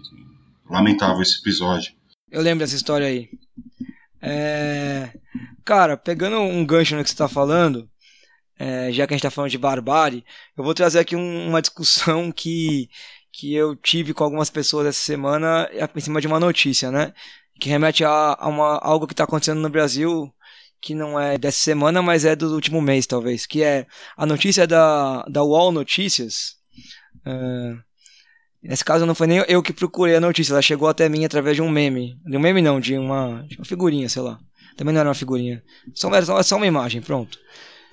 lamentável 0.69 1.21
esse 1.21 1.39
episódio. 1.39 1.93
Eu 2.31 2.41
lembro 2.41 2.59
dessa 2.59 2.75
história 2.75 3.07
aí. 3.07 3.29
É... 4.21 5.11
Cara, 5.65 5.97
pegando 5.97 6.39
um 6.39 6.65
gancho 6.65 6.95
no 6.95 7.03
que 7.03 7.09
você 7.09 7.13
está 7.13 7.27
falando, 7.27 7.89
é, 8.57 8.91
já 8.91 9.07
que 9.07 9.13
a 9.13 9.15
gente 9.15 9.25
está 9.25 9.31
falando 9.31 9.51
de 9.51 9.57
barbárie, 9.57 10.25
eu 10.57 10.63
vou 10.63 10.73
trazer 10.73 10.99
aqui 10.99 11.15
um, 11.15 11.47
uma 11.47 11.61
discussão 11.61 12.31
que, 12.33 12.89
que 13.31 13.53
eu 13.55 13.75
tive 13.75 14.13
com 14.13 14.23
algumas 14.23 14.49
pessoas 14.49 14.87
essa 14.87 15.01
semana 15.01 15.69
em 15.95 16.01
cima 16.01 16.19
de 16.21 16.27
uma 16.27 16.39
notícia, 16.39 16.91
né? 16.91 17.13
Que 17.59 17.69
remete 17.69 18.03
a, 18.03 18.37
a 18.39 18.47
uma, 18.47 18.77
algo 18.79 19.07
que 19.07 19.13
está 19.13 19.23
acontecendo 19.23 19.59
no 19.61 19.69
Brasil 19.69 20.33
que 20.81 20.95
não 20.95 21.19
é 21.19 21.37
dessa 21.37 21.59
semana, 21.59 22.01
mas 22.01 22.25
é 22.25 22.35
do 22.35 22.53
último 22.53 22.81
mês, 22.81 23.05
talvez. 23.05 23.45
Que 23.45 23.63
é 23.63 23.85
a 24.15 24.25
notícia 24.25 24.65
da, 24.65 25.23
da 25.23 25.43
UOL 25.43 25.71
Notícias. 25.71 26.55
Uh, 27.25 27.81
nesse 28.61 28.83
caso 28.83 29.05
não 29.05 29.15
foi 29.15 29.27
nem 29.27 29.43
eu 29.47 29.63
que 29.63 29.73
procurei 29.73 30.15
a 30.15 30.21
notícia, 30.21 30.53
ela 30.53 30.61
chegou 30.61 30.87
até 30.87 31.07
mim 31.07 31.25
através 31.25 31.55
de 31.55 31.61
um 31.61 31.69
meme. 31.69 32.19
De 32.25 32.37
um 32.37 32.39
meme 32.39 32.61
não, 32.61 32.79
de 32.79 32.97
uma, 32.97 33.45
de 33.47 33.57
uma 33.57 33.65
figurinha, 33.65 34.09
sei 34.09 34.21
lá. 34.21 34.39
Também 34.75 34.93
não 34.93 35.01
era 35.01 35.09
uma 35.09 35.15
figurinha. 35.15 35.63
Só, 35.93 36.09
só 36.43 36.55
uma 36.55 36.67
imagem, 36.67 37.01
pronto. 37.01 37.37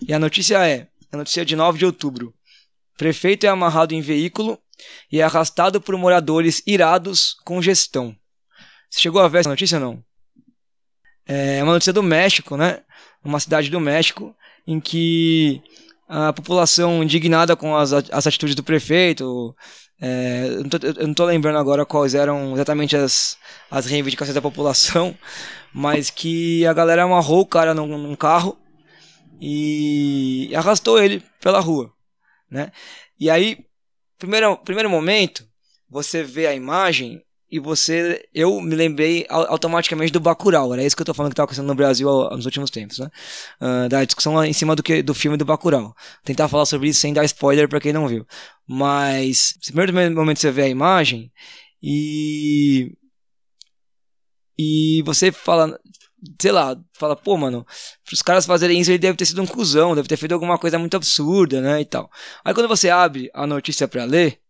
E 0.06 0.12
a 0.12 0.18
notícia 0.18 0.66
é: 0.66 0.88
a 1.12 1.16
notícia 1.16 1.42
é 1.42 1.44
de 1.44 1.56
9 1.56 1.78
de 1.78 1.86
outubro. 1.86 2.34
Prefeito 2.96 3.44
é 3.44 3.48
amarrado 3.48 3.94
em 3.94 4.00
veículo 4.00 4.58
e 5.10 5.20
é 5.20 5.22
arrastado 5.22 5.80
por 5.80 5.96
moradores 5.96 6.62
irados 6.66 7.34
com 7.44 7.60
gestão. 7.60 8.14
Você 8.90 9.00
chegou 9.00 9.20
a 9.20 9.28
ver 9.28 9.40
essa 9.40 9.50
notícia 9.50 9.80
não? 9.80 10.02
É 11.26 11.62
uma 11.62 11.72
notícia 11.72 11.92
do 11.92 12.02
México, 12.02 12.56
né? 12.56 12.82
Uma 13.24 13.40
cidade 13.40 13.68
do 13.68 13.80
México 13.80 14.34
em 14.66 14.78
que 14.80 15.60
a 16.08 16.32
população 16.32 17.02
indignada 17.02 17.56
com 17.56 17.76
as, 17.76 17.92
as 17.92 18.26
atitudes 18.26 18.54
do 18.54 18.62
prefeito. 18.62 19.54
É, 20.00 20.48
eu, 20.98 21.06
não 21.06 21.14
tô 21.14 21.24
lembrando 21.24 21.58
agora 21.58 21.86
quais 21.86 22.14
eram 22.14 22.52
exatamente 22.54 22.96
as, 22.96 23.38
as 23.70 23.86
reivindicações 23.86 24.34
da 24.34 24.42
população, 24.42 25.16
mas 25.72 26.10
que 26.10 26.66
a 26.66 26.72
galera 26.72 27.04
amarrou 27.04 27.40
o 27.40 27.46
cara 27.46 27.74
num, 27.74 27.98
num 27.98 28.16
carro 28.16 28.58
e 29.40 30.50
arrastou 30.54 31.02
ele 31.02 31.22
pela 31.40 31.60
rua, 31.60 31.92
né? 32.50 32.70
E 33.18 33.30
aí, 33.30 33.58
primeiro, 34.18 34.56
primeiro 34.58 34.90
momento, 34.90 35.46
você 35.88 36.22
vê 36.22 36.46
a 36.46 36.54
imagem 36.54 37.22
e 37.50 37.60
você, 37.60 38.28
eu 38.34 38.60
me 38.60 38.74
lembrei 38.74 39.24
automaticamente 39.28 40.12
do 40.12 40.20
Bacurau, 40.20 40.72
era 40.72 40.84
isso 40.84 40.96
que 40.96 41.02
eu 41.02 41.06
tô 41.06 41.14
falando 41.14 41.30
que 41.30 41.34
estava 41.34 41.46
acontecendo 41.46 41.68
no 41.68 41.74
Brasil 41.74 42.08
nos 42.30 42.44
últimos 42.44 42.70
tempos, 42.70 42.98
né? 42.98 43.08
Uh, 43.60 43.88
da 43.88 44.04
discussão 44.04 44.44
em 44.44 44.52
cima 44.52 44.74
do 44.74 44.82
que 44.82 45.02
do 45.02 45.14
filme 45.14 45.36
do 45.36 45.44
Bacurau. 45.44 45.94
Tentar 46.24 46.48
falar 46.48 46.66
sobre 46.66 46.88
isso 46.88 47.00
sem 47.00 47.12
dar 47.12 47.24
spoiler 47.24 47.68
para 47.68 47.80
quem 47.80 47.92
não 47.92 48.08
viu. 48.08 48.26
Mas, 48.66 49.54
primeiro 49.64 49.92
momento 50.14 50.40
você 50.40 50.50
vê 50.50 50.62
a 50.62 50.68
imagem 50.68 51.32
e 51.82 52.92
e 54.58 55.02
você 55.04 55.30
fala, 55.30 55.78
sei 56.40 56.50
lá, 56.50 56.76
fala, 56.94 57.14
pô, 57.14 57.36
mano, 57.36 57.66
os 58.12 58.22
caras 58.22 58.46
fazerem 58.46 58.80
isso, 58.80 58.90
ele 58.90 58.98
deve 58.98 59.16
ter 59.16 59.26
sido 59.26 59.42
um 59.42 59.46
cuzão, 59.46 59.94
deve 59.94 60.08
ter 60.08 60.16
feito 60.16 60.32
alguma 60.32 60.58
coisa 60.58 60.78
muito 60.78 60.96
absurda, 60.96 61.60
né, 61.60 61.80
e 61.80 61.84
tal. 61.84 62.10
Aí 62.44 62.54
quando 62.54 62.68
você 62.68 62.88
abre 62.88 63.30
a 63.34 63.46
notícia 63.46 63.86
para 63.86 64.04
ler, 64.04 64.40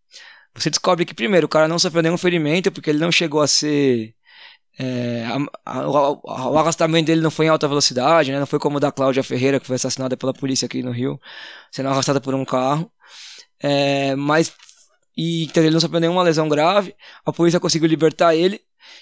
você 0.56 0.70
descobre 0.70 1.04
que, 1.04 1.14
primeiro, 1.14 1.46
o 1.46 1.48
cara 1.48 1.68
não 1.68 1.78
sofreu 1.78 2.02
nenhum 2.02 2.16
ferimento, 2.18 2.72
porque 2.72 2.90
ele 2.90 2.98
não 2.98 3.12
chegou 3.12 3.40
a 3.40 3.46
ser. 3.46 4.14
É, 4.78 5.24
a, 5.64 5.72
a, 5.72 5.88
o, 5.88 6.58
arrastamento 6.58 7.06
dele 7.06 7.20
não 7.20 7.30
foi 7.30 7.46
em 7.46 7.48
alta 7.48 7.68
velocidade, 7.68 8.32
né? 8.32 8.38
Não 8.38 8.46
foi 8.46 8.58
como 8.58 8.76
o 8.76 8.80
da 8.80 8.92
Cláudia 8.92 9.22
Ferreira, 9.22 9.58
que 9.60 9.66
foi 9.66 9.76
assassinada 9.76 10.16
pela 10.16 10.34
polícia 10.34 10.66
aqui 10.66 10.82
no 10.82 10.90
Rio, 10.90 11.18
sendo 11.70 11.88
arrastada 11.88 12.20
por 12.20 12.34
um 12.34 12.44
carro. 12.44 12.90
É, 13.60 14.14
mas. 14.16 14.52
E, 15.16 15.44
então 15.44 15.62
ele 15.62 15.72
não 15.72 15.80
sofreu 15.80 16.00
nenhuma 16.00 16.22
lesão 16.22 16.48
grave. 16.48 16.94
A 17.24 17.32
polícia 17.32 17.60
conseguiu 17.60 17.88
libertar 17.88 18.34
ele. 18.34 18.60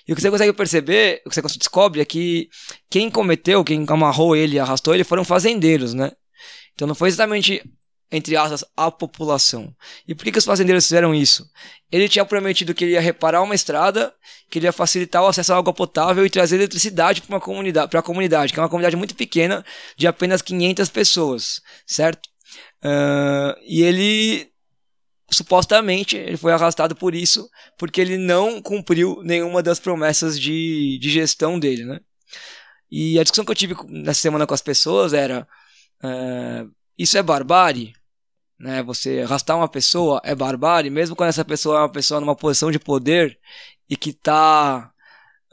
E 0.09 0.13
o 0.13 0.17
que 0.17 0.23
você 0.23 0.31
consegue 0.31 0.53
perceber, 0.53 1.23
o 1.27 1.31
que 1.31 1.41
você 1.41 1.59
descobre 1.59 2.01
é 2.01 2.05
que 2.05 2.49
quem 2.91 3.11
cometeu, 3.11 3.65
quem 3.65 3.85
amarrou 3.89 4.35
ele, 4.37 4.59
arrastou 4.59 4.95
ele, 4.95 5.05
foram 5.05 5.25
fazendeiros, 5.25 5.95
né? 5.95 6.13
Então 6.75 6.89
não 6.89 6.95
foi 6.95 7.09
exatamente 7.09 7.63
entre 8.11 8.37
aspas, 8.37 8.65
a 8.77 8.91
população. 8.91 9.75
E 10.07 10.15
por 10.15 10.25
que, 10.25 10.33
que 10.33 10.39
os 10.39 10.45
fazendeiros 10.45 10.85
fizeram 10.85 11.15
isso? 11.15 11.49
Ele 11.91 12.09
tinha 12.09 12.25
prometido 12.25 12.75
que 12.75 12.85
ele 12.85 12.93
ia 12.93 13.01
reparar 13.01 13.43
uma 13.43 13.55
estrada, 13.55 14.15
que 14.51 14.59
ele 14.59 14.67
ia 14.67 14.73
facilitar 14.73 15.23
o 15.23 15.27
acesso 15.27 15.53
à 15.53 15.57
água 15.57 15.73
potável 15.73 16.25
e 16.25 16.31
trazer 16.31 16.57
eletricidade 16.57 17.23
para 17.23 17.41
comunidade, 17.41 17.97
a 17.97 18.03
comunidade, 18.03 18.53
que 18.53 18.59
é 18.59 18.63
uma 18.63 18.69
comunidade 18.69 18.97
muito 18.97 19.15
pequena, 19.15 19.65
de 19.97 20.07
apenas 20.07 20.43
500 20.43 20.89
pessoas, 20.91 21.61
certo? 21.87 22.29
Uh, 22.85 23.59
e 23.67 23.83
ele 23.83 24.49
supostamente 25.31 26.17
ele 26.17 26.37
foi 26.37 26.53
arrastado 26.53 26.95
por 26.95 27.15
isso, 27.15 27.49
porque 27.79 28.01
ele 28.01 28.17
não 28.17 28.61
cumpriu 28.63 29.21
nenhuma 29.25 29.63
das 29.63 29.81
promessas 29.81 30.39
de, 30.39 30.99
de 31.01 31.11
gestão 31.11 31.59
dele, 31.59 31.85
né? 31.85 32.01
E 32.91 33.19
a 33.19 33.23
discussão 33.23 33.45
que 33.45 33.51
eu 33.51 33.57
tive 33.57 33.75
nessa 33.89 34.21
semana 34.21 34.47
com 34.47 34.55
as 34.55 34.63
pessoas 34.63 35.13
era: 35.13 35.49
uh, 36.03 36.71
isso 36.99 37.19
é 37.19 37.23
barbárie? 37.23 37.95
Né? 38.59 38.83
Você 38.83 39.21
arrastar 39.21 39.57
uma 39.57 39.69
pessoa 39.69 40.21
é 40.25 40.35
barbárie, 40.35 40.91
mesmo 40.91 41.17
quando 41.17 41.29
essa 41.29 41.45
pessoa 41.45 41.79
é 41.79 41.81
uma 41.81 41.93
pessoa 41.93 42.21
numa 42.21 42.37
posição 42.37 42.71
de 42.71 42.79
poder 42.79 43.39
e 43.89 43.97
que 43.97 44.13
tá, 44.13 44.93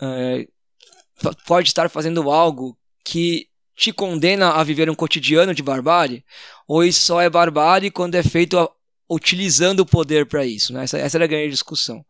uh, 0.02 1.34
pode 1.46 1.70
estar 1.70 1.90
fazendo 1.90 2.30
algo 2.30 2.78
que 3.04 3.48
te 3.76 3.92
condena 3.92 4.52
a 4.52 4.64
viver 4.64 4.90
um 4.90 4.96
cotidiano 4.96 5.54
de 5.54 5.64
barbárie? 5.64 6.24
Ou 6.68 6.84
isso 6.84 7.02
só 7.02 7.20
é 7.20 7.30
barbárie 7.30 7.92
quando 7.92 8.16
é 8.16 8.24
feito 8.24 8.58
a, 8.58 8.70
utilizando 9.10 9.82
o 9.82 9.86
poder 9.86 10.26
para 10.28 10.46
isso? 10.46 10.72
Né? 10.72 10.84
Essa, 10.84 10.98
essa 11.00 11.18
era 11.18 11.26
a 11.26 11.28
grande 11.28 11.50
discussão. 11.50 12.06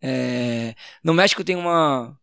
É, 0.00 0.74
no 1.02 1.14
México 1.14 1.44
tem 1.44 1.56
uma. 1.56 2.16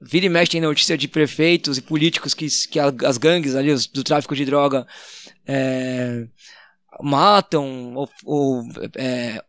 Vira 0.00 0.26
e 0.26 0.28
mexe 0.28 0.52
tem 0.52 0.60
notícia 0.60 0.96
de 0.96 1.08
prefeitos 1.08 1.78
e 1.78 1.82
políticos 1.82 2.34
que, 2.34 2.46
que 2.68 2.78
as 2.78 3.16
gangues 3.16 3.54
ali 3.54 3.70
os, 3.70 3.86
do 3.86 4.04
tráfico 4.04 4.36
de 4.36 4.44
droga 4.44 4.86
é, 5.46 6.26
matam 7.00 7.94
ou, 7.94 8.08
ou 8.24 8.62
é, 8.96 9.42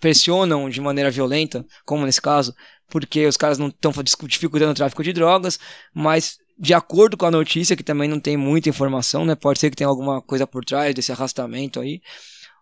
pressionam 0.00 0.68
de 0.70 0.80
maneira 0.80 1.10
violenta, 1.10 1.64
como 1.84 2.04
nesse 2.04 2.20
caso, 2.20 2.54
porque 2.88 3.26
os 3.26 3.36
caras 3.36 3.58
não 3.58 3.68
estão 3.68 3.92
dificultando 4.26 4.72
o 4.72 4.74
tráfico 4.74 5.02
de 5.02 5.12
drogas, 5.12 5.58
mas 5.94 6.38
de 6.58 6.74
acordo 6.74 7.16
com 7.16 7.26
a 7.26 7.30
notícia, 7.30 7.76
que 7.76 7.84
também 7.84 8.08
não 8.08 8.18
tem 8.18 8.36
muita 8.36 8.68
informação, 8.68 9.24
né? 9.24 9.34
Pode 9.34 9.60
ser 9.60 9.70
que 9.70 9.76
tenha 9.76 9.88
alguma 9.88 10.20
coisa 10.20 10.46
por 10.46 10.64
trás 10.64 10.94
desse 10.94 11.12
arrastamento 11.12 11.78
aí. 11.80 12.00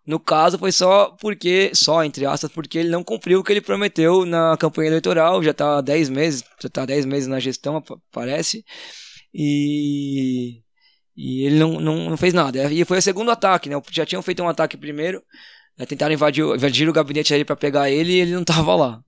No 0.06 0.20
caso, 0.20 0.58
foi 0.58 0.70
só 0.70 1.16
porque, 1.20 1.72
só 1.74 2.04
entre 2.04 2.26
aspas, 2.26 2.50
porque 2.52 2.78
ele 2.78 2.90
não 2.90 3.02
cumpriu 3.02 3.40
o 3.40 3.44
que 3.44 3.52
ele 3.52 3.60
prometeu 3.60 4.24
na 4.24 4.56
campanha 4.56 4.88
eleitoral, 4.88 5.42
já 5.42 5.50
está 5.50 5.78
há 5.78 5.80
10 5.80 6.10
meses, 6.10 6.44
já 6.60 6.68
está 6.68 6.86
10 6.86 7.06
meses 7.06 7.26
na 7.26 7.40
gestão, 7.40 7.82
parece. 8.12 8.64
E, 9.34 10.62
e 11.16 11.44
ele 11.46 11.58
não, 11.58 11.80
não, 11.80 12.10
não 12.10 12.16
fez 12.16 12.34
nada. 12.34 12.70
E 12.70 12.84
foi 12.84 12.98
o 12.98 13.02
segundo 13.02 13.30
ataque, 13.30 13.68
né? 13.68 13.80
Já 13.90 14.04
tinham 14.04 14.22
feito 14.22 14.42
um 14.42 14.48
ataque 14.48 14.76
primeiro, 14.76 15.22
né? 15.78 15.86
tentaram 15.86 16.12
invadir, 16.12 16.44
invadir 16.44 16.88
o 16.88 16.92
gabinete 16.92 17.32
ali 17.32 17.44
para 17.44 17.56
pegar 17.56 17.90
ele 17.90 18.12
e 18.12 18.20
ele 18.20 18.32
não 18.32 18.42
estava 18.42 18.74
lá. 18.74 19.00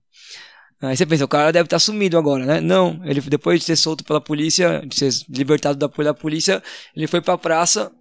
Aí 0.81 0.95
você 0.95 1.05
pensa, 1.05 1.25
o 1.25 1.27
cara 1.27 1.51
deve 1.51 1.67
estar 1.67 1.75
tá 1.75 1.79
sumido 1.79 2.17
agora, 2.17 2.45
né? 2.45 2.61
Não, 2.61 3.01
ele 3.03 3.19
depois 3.21 3.59
de 3.59 3.65
ser 3.65 3.75
solto 3.75 4.03
pela 4.03 4.21
polícia, 4.21 4.81
de 4.87 4.95
ser 4.95 5.11
libertado 5.29 5.77
da, 5.77 5.87
da 5.87 6.13
polícia, 6.13 6.63
ele 6.95 7.05
foi 7.05 7.21
para 7.21 7.33
a 7.33 7.37
praça 7.37 7.91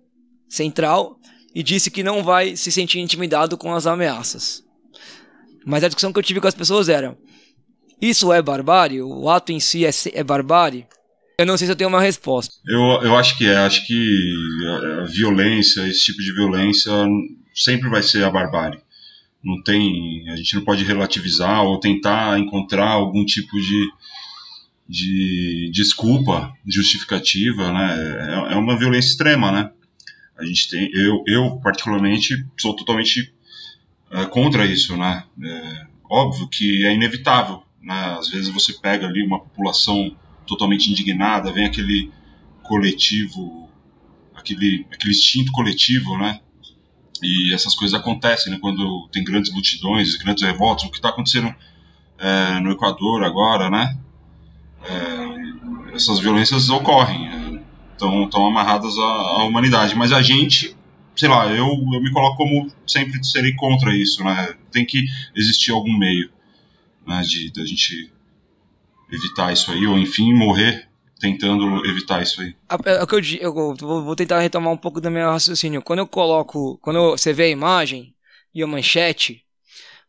central 0.49 1.19
e 1.55 1.63
disse 1.63 1.91
que 1.91 2.05
não 2.05 2.23
vai 2.23 2.57
se 2.57 2.71
sentir 2.71 3.01
intimidado 3.01 3.59
com 3.59 3.75
as 3.75 3.87
ameaças. 3.87 4.63
Mas 5.67 5.83
a 5.83 5.89
discussão 5.89 6.13
que 6.13 6.19
eu 6.19 6.23
tive 6.23 6.41
com 6.41 6.47
as 6.47 6.55
pessoas 6.55 6.89
era: 6.89 7.19
isso 8.01 8.33
é 8.33 8.41
barbárie? 8.41 9.03
O 9.03 9.29
ato 9.29 9.51
em 9.51 9.59
si 9.59 9.85
é, 9.85 9.91
é 10.13 10.23
barbárie? 10.23 10.87
Eu 11.39 11.47
não 11.47 11.57
sei 11.57 11.67
se 11.67 11.73
eu 11.73 11.77
tenho 11.77 11.89
uma 11.89 12.01
resposta. 12.01 12.53
Eu, 12.67 12.81
eu 13.03 13.17
acho 13.17 13.39
que 13.39 13.47
é. 13.47 13.57
Acho 13.59 13.87
que 13.87 14.35
a 15.01 15.05
violência, 15.05 15.87
esse 15.87 16.07
tipo 16.07 16.21
de 16.21 16.33
violência, 16.33 16.93
sempre 17.55 17.89
vai 17.89 18.03
ser 18.03 18.25
a 18.25 18.31
barbárie 18.31 18.81
não 19.43 19.63
tem, 19.63 20.29
a 20.31 20.37
gente 20.37 20.57
não 20.57 20.65
pode 20.65 20.85
relativizar 20.85 21.63
ou 21.63 21.79
tentar 21.79 22.39
encontrar 22.39 22.91
algum 22.91 23.25
tipo 23.25 23.57
de, 23.57 23.91
de 24.89 25.71
desculpa 25.73 26.53
justificativa, 26.67 27.73
né? 27.73 28.49
É, 28.51 28.55
é 28.55 28.57
uma 28.57 28.77
violência 28.77 29.11
extrema, 29.11 29.53
né? 29.53 29.71
A 30.37 30.45
gente 30.45 30.69
tem, 30.69 30.91
eu, 30.93 31.23
eu 31.27 31.57
particularmente 31.61 32.45
sou 32.59 32.75
totalmente 32.75 33.33
é, 34.11 34.25
contra 34.27 34.67
isso, 34.67 34.97
né? 34.97 35.25
É, 35.43 35.87
óbvio 36.09 36.49
que 36.49 36.85
é 36.85 36.95
inevitável, 36.95 37.63
né? 37.81 38.17
Às 38.19 38.29
vezes 38.29 38.49
você 38.49 38.73
pega 38.73 39.07
ali 39.07 39.25
uma 39.25 39.41
população 39.41 40.17
totalmente 40.49 40.91
indignada, 40.91 41.53
vem 41.53 41.67
aquele 41.67 42.11
coletivo, 42.63 43.69
aquele, 44.35 44.87
aquele 44.93 45.13
instinto 45.13 45.53
coletivo, 45.53 46.17
né? 46.19 46.41
E 47.23 47.53
essas 47.53 47.75
coisas 47.75 47.99
acontecem 47.99 48.53
né, 48.53 48.59
quando 48.61 49.09
tem 49.13 49.25
grandes 49.25 49.53
multidões, 49.53 50.17
grandes 50.17 50.43
revoltas. 50.43 50.85
O 50.85 50.91
que 50.91 50.97
está 50.99 51.09
acontecendo 51.09 51.53
é, 52.19 52.61
no 52.61 52.71
Equador 52.71 53.25
agora, 53.25 53.69
né? 53.69 53.99
É, 54.85 55.95
essas 55.95 56.21
violências 56.21 56.71
ocorrem, 56.71 57.61
estão 57.93 58.23
é, 58.25 58.49
amarradas 58.49 58.97
à, 58.99 59.03
à, 59.03 59.45
humanidade. 59.45 59.97
Mas 59.97 60.13
a 60.13 60.23
gente, 60.23 60.77
sei 61.17 61.29
lá, 61.29 61.47
eu, 61.49 61.67
eu 61.67 62.01
me 62.01 62.13
coloco 62.13 62.37
como 62.37 62.71
sempre 62.87 63.23
serei 63.25 63.55
contra 63.55 63.97
isso, 63.97 64.23
né? 64.23 64.55
Tem 64.71 64.85
que 64.85 65.05
existir 65.35 65.73
algum 65.73 65.97
meio 65.97 66.31
né, 67.07 67.21
de, 67.23 67.51
de 67.51 67.61
a 67.61 67.65
gente 67.65 68.13
evitar 69.11 69.53
isso 69.53 69.71
aí, 69.71 69.87
ou 69.87 69.99
enfim, 69.99 70.35
morrer 70.35 70.89
tentando 71.19 71.85
evitar 71.87 72.23
isso 72.23 72.41
aí. 72.41 72.55
É 72.85 73.03
o 73.03 73.07
que 73.07 73.17
eu, 73.41 73.51
eu 73.51 74.05
vou 74.05 74.15
tentar 74.15 74.41
retomar 74.41 74.73
um 74.73 74.77
pouco 74.77 75.01
do 75.01 75.11
meu 75.11 75.31
raciocínio. 75.31 75.83
Quando 75.83 76.01
eu 76.01 76.07
coloco, 76.07 76.79
quando 76.79 77.11
você 77.11 77.33
vê 77.33 77.45
a 77.45 77.49
imagem 77.49 78.15
e 78.55 78.63
a 78.63 78.67
manchete, 78.67 79.45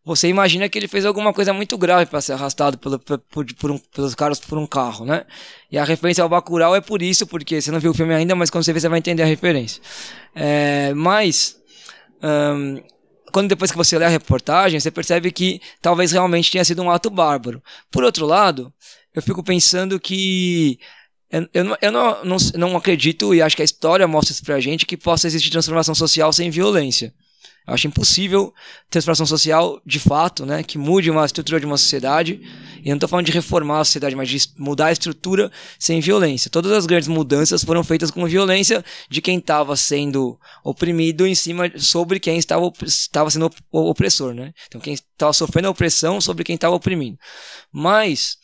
você 0.05 0.27
imagina 0.27 0.69
que 0.69 0.77
ele 0.77 0.87
fez 0.87 1.05
alguma 1.05 1.33
coisa 1.33 1.53
muito 1.53 1.77
grave 1.77 2.05
para 2.05 2.21
ser 2.21 2.33
arrastado 2.33 2.77
pelo, 2.77 2.99
por, 2.99 3.19
por 3.53 3.71
um, 3.71 3.77
pelos 3.77 4.15
caras 4.15 4.39
por 4.39 4.57
um 4.57 4.65
carro, 4.65 5.05
né? 5.05 5.25
E 5.71 5.77
a 5.77 5.83
referência 5.83 6.23
ao 6.23 6.29
Bacurau 6.29 6.75
é 6.75 6.81
por 6.81 7.01
isso, 7.01 7.27
porque 7.27 7.61
você 7.61 7.71
não 7.71 7.79
viu 7.79 7.91
o 7.91 7.93
filme 7.93 8.13
ainda, 8.13 8.35
mas 8.35 8.49
quando 8.49 8.63
você 8.63 8.73
ver 8.73 8.79
você 8.79 8.89
vai 8.89 8.99
entender 8.99 9.23
a 9.23 9.25
referência. 9.25 9.81
É, 10.33 10.93
mas 10.93 11.59
quando 13.31 13.49
depois 13.49 13.71
que 13.71 13.77
você 13.77 13.97
lê 13.97 14.05
a 14.05 14.09
reportagem, 14.09 14.79
você 14.79 14.91
percebe 14.91 15.31
que 15.31 15.61
talvez 15.81 16.11
realmente 16.11 16.51
tenha 16.51 16.65
sido 16.65 16.81
um 16.81 16.89
ato 16.89 17.09
bárbaro. 17.09 17.61
Por 17.91 18.03
outro 18.03 18.25
lado, 18.25 18.73
eu 19.13 19.21
fico 19.21 19.43
pensando 19.43 19.99
que 19.99 20.79
eu, 21.29 21.47
eu, 21.53 21.63
não, 21.63 21.77
eu 21.81 21.91
não, 21.91 22.25
não, 22.25 22.37
não 22.55 22.77
acredito, 22.77 23.33
e 23.35 23.41
acho 23.41 23.55
que 23.55 23.61
a 23.61 23.65
história 23.65 24.07
mostra 24.07 24.33
isso 24.33 24.43
pra 24.43 24.59
gente, 24.59 24.85
que 24.85 24.97
possa 24.97 25.27
existir 25.27 25.51
transformação 25.51 25.93
social 25.93 26.33
sem 26.33 26.49
violência. 26.49 27.13
Eu 27.69 27.75
acho 27.75 27.87
impossível 27.87 28.53
transformação 28.89 29.25
social 29.25 29.79
de 29.85 29.99
fato, 29.99 30.45
né, 30.45 30.63
que 30.63 30.77
mude 30.77 31.11
uma 31.11 31.25
estrutura 31.25 31.59
de 31.59 31.65
uma 31.65 31.77
sociedade. 31.77 32.41
E 32.83 32.87
eu 32.87 32.91
não 32.91 32.95
estou 32.95 33.07
falando 33.07 33.25
de 33.25 33.31
reformar 33.31 33.81
a 33.81 33.85
sociedade, 33.85 34.15
mas 34.15 34.27
de 34.27 34.39
mudar 34.57 34.87
a 34.87 34.91
estrutura 34.91 35.51
sem 35.77 35.99
violência. 35.99 36.49
Todas 36.49 36.71
as 36.71 36.85
grandes 36.85 37.07
mudanças 37.07 37.63
foram 37.63 37.83
feitas 37.83 38.09
com 38.09 38.25
violência 38.25 38.83
de 39.09 39.21
quem 39.21 39.37
estava 39.37 39.75
sendo 39.75 40.39
oprimido 40.63 41.27
em 41.27 41.35
cima 41.35 41.71
sobre 41.77 42.19
quem 42.19 42.37
estava, 42.37 42.71
estava 42.83 43.29
sendo 43.29 43.51
opressor, 43.71 44.33
né? 44.33 44.51
Então 44.67 44.81
quem 44.81 44.93
estava 44.93 45.33
sofrendo 45.33 45.67
a 45.67 45.71
opressão 45.71 46.19
sobre 46.19 46.43
quem 46.43 46.55
estava 46.55 46.75
oprimindo. 46.75 47.17
Mas 47.71 48.37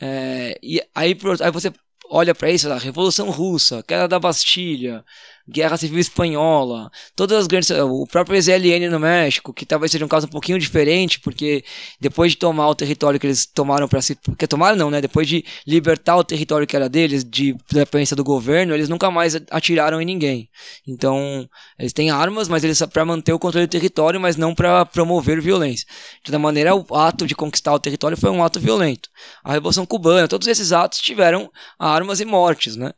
é, 0.00 0.58
e 0.60 0.80
aí, 0.94 1.16
aí 1.40 1.50
você 1.52 1.72
olha 2.12 2.34
para 2.34 2.50
isso, 2.50 2.70
a 2.70 2.76
Revolução 2.76 3.30
Russa, 3.30 3.82
queda 3.82 4.06
da 4.06 4.18
Bastilha, 4.18 5.04
Guerra 5.48 5.76
Civil 5.76 5.98
Espanhola, 5.98 6.90
todas 7.16 7.38
as 7.38 7.46
grandes. 7.46 7.70
O 7.70 8.06
próprio 8.06 8.36
EZLN 8.36 8.88
no 8.88 9.00
México, 9.00 9.52
que 9.52 9.66
talvez 9.66 9.90
seja 9.92 10.04
um 10.04 10.08
caso 10.08 10.26
um 10.26 10.30
pouquinho 10.30 10.58
diferente, 10.58 11.20
porque 11.20 11.64
depois 12.00 12.32
de 12.32 12.38
tomar 12.38 12.68
o 12.68 12.74
território 12.74 13.18
que 13.18 13.26
eles 13.26 13.46
tomaram 13.46 13.88
para 13.88 14.00
si. 14.00 14.14
Porque 14.14 14.46
tomaram 14.46 14.76
não, 14.76 14.90
né? 14.90 15.00
Depois 15.00 15.26
de 15.26 15.44
libertar 15.66 16.16
o 16.16 16.24
território 16.24 16.66
que 16.66 16.76
era 16.76 16.88
deles, 16.88 17.24
de 17.24 17.56
dependência 17.70 18.16
do 18.16 18.24
governo, 18.24 18.74
eles 18.74 18.88
nunca 18.88 19.10
mais 19.10 19.34
atiraram 19.50 20.00
em 20.00 20.04
ninguém. 20.04 20.48
Então, 20.86 21.48
eles 21.78 21.92
têm 21.92 22.10
armas, 22.10 22.48
mas 22.48 22.64
eles 22.64 22.82
para 22.92 23.04
manter 23.04 23.32
o 23.32 23.38
controle 23.38 23.66
do 23.66 23.70
território, 23.70 24.20
mas 24.20 24.36
não 24.36 24.54
para 24.54 24.84
promover 24.84 25.40
violência. 25.40 25.86
De 26.16 26.24
toda 26.24 26.38
maneira, 26.38 26.74
o 26.74 26.94
ato 26.94 27.26
de 27.26 27.34
conquistar 27.34 27.72
o 27.72 27.78
território 27.78 28.16
foi 28.16 28.30
um 28.30 28.42
ato 28.42 28.60
violento. 28.60 29.08
A 29.44 29.52
Revolução 29.52 29.86
Cubana, 29.86 30.28
todos 30.28 30.46
esses 30.48 30.72
atos 30.72 31.00
tiveram 31.00 31.50
armas 31.78 32.20
e 32.20 32.24
mortes, 32.24 32.76
né? 32.76 32.92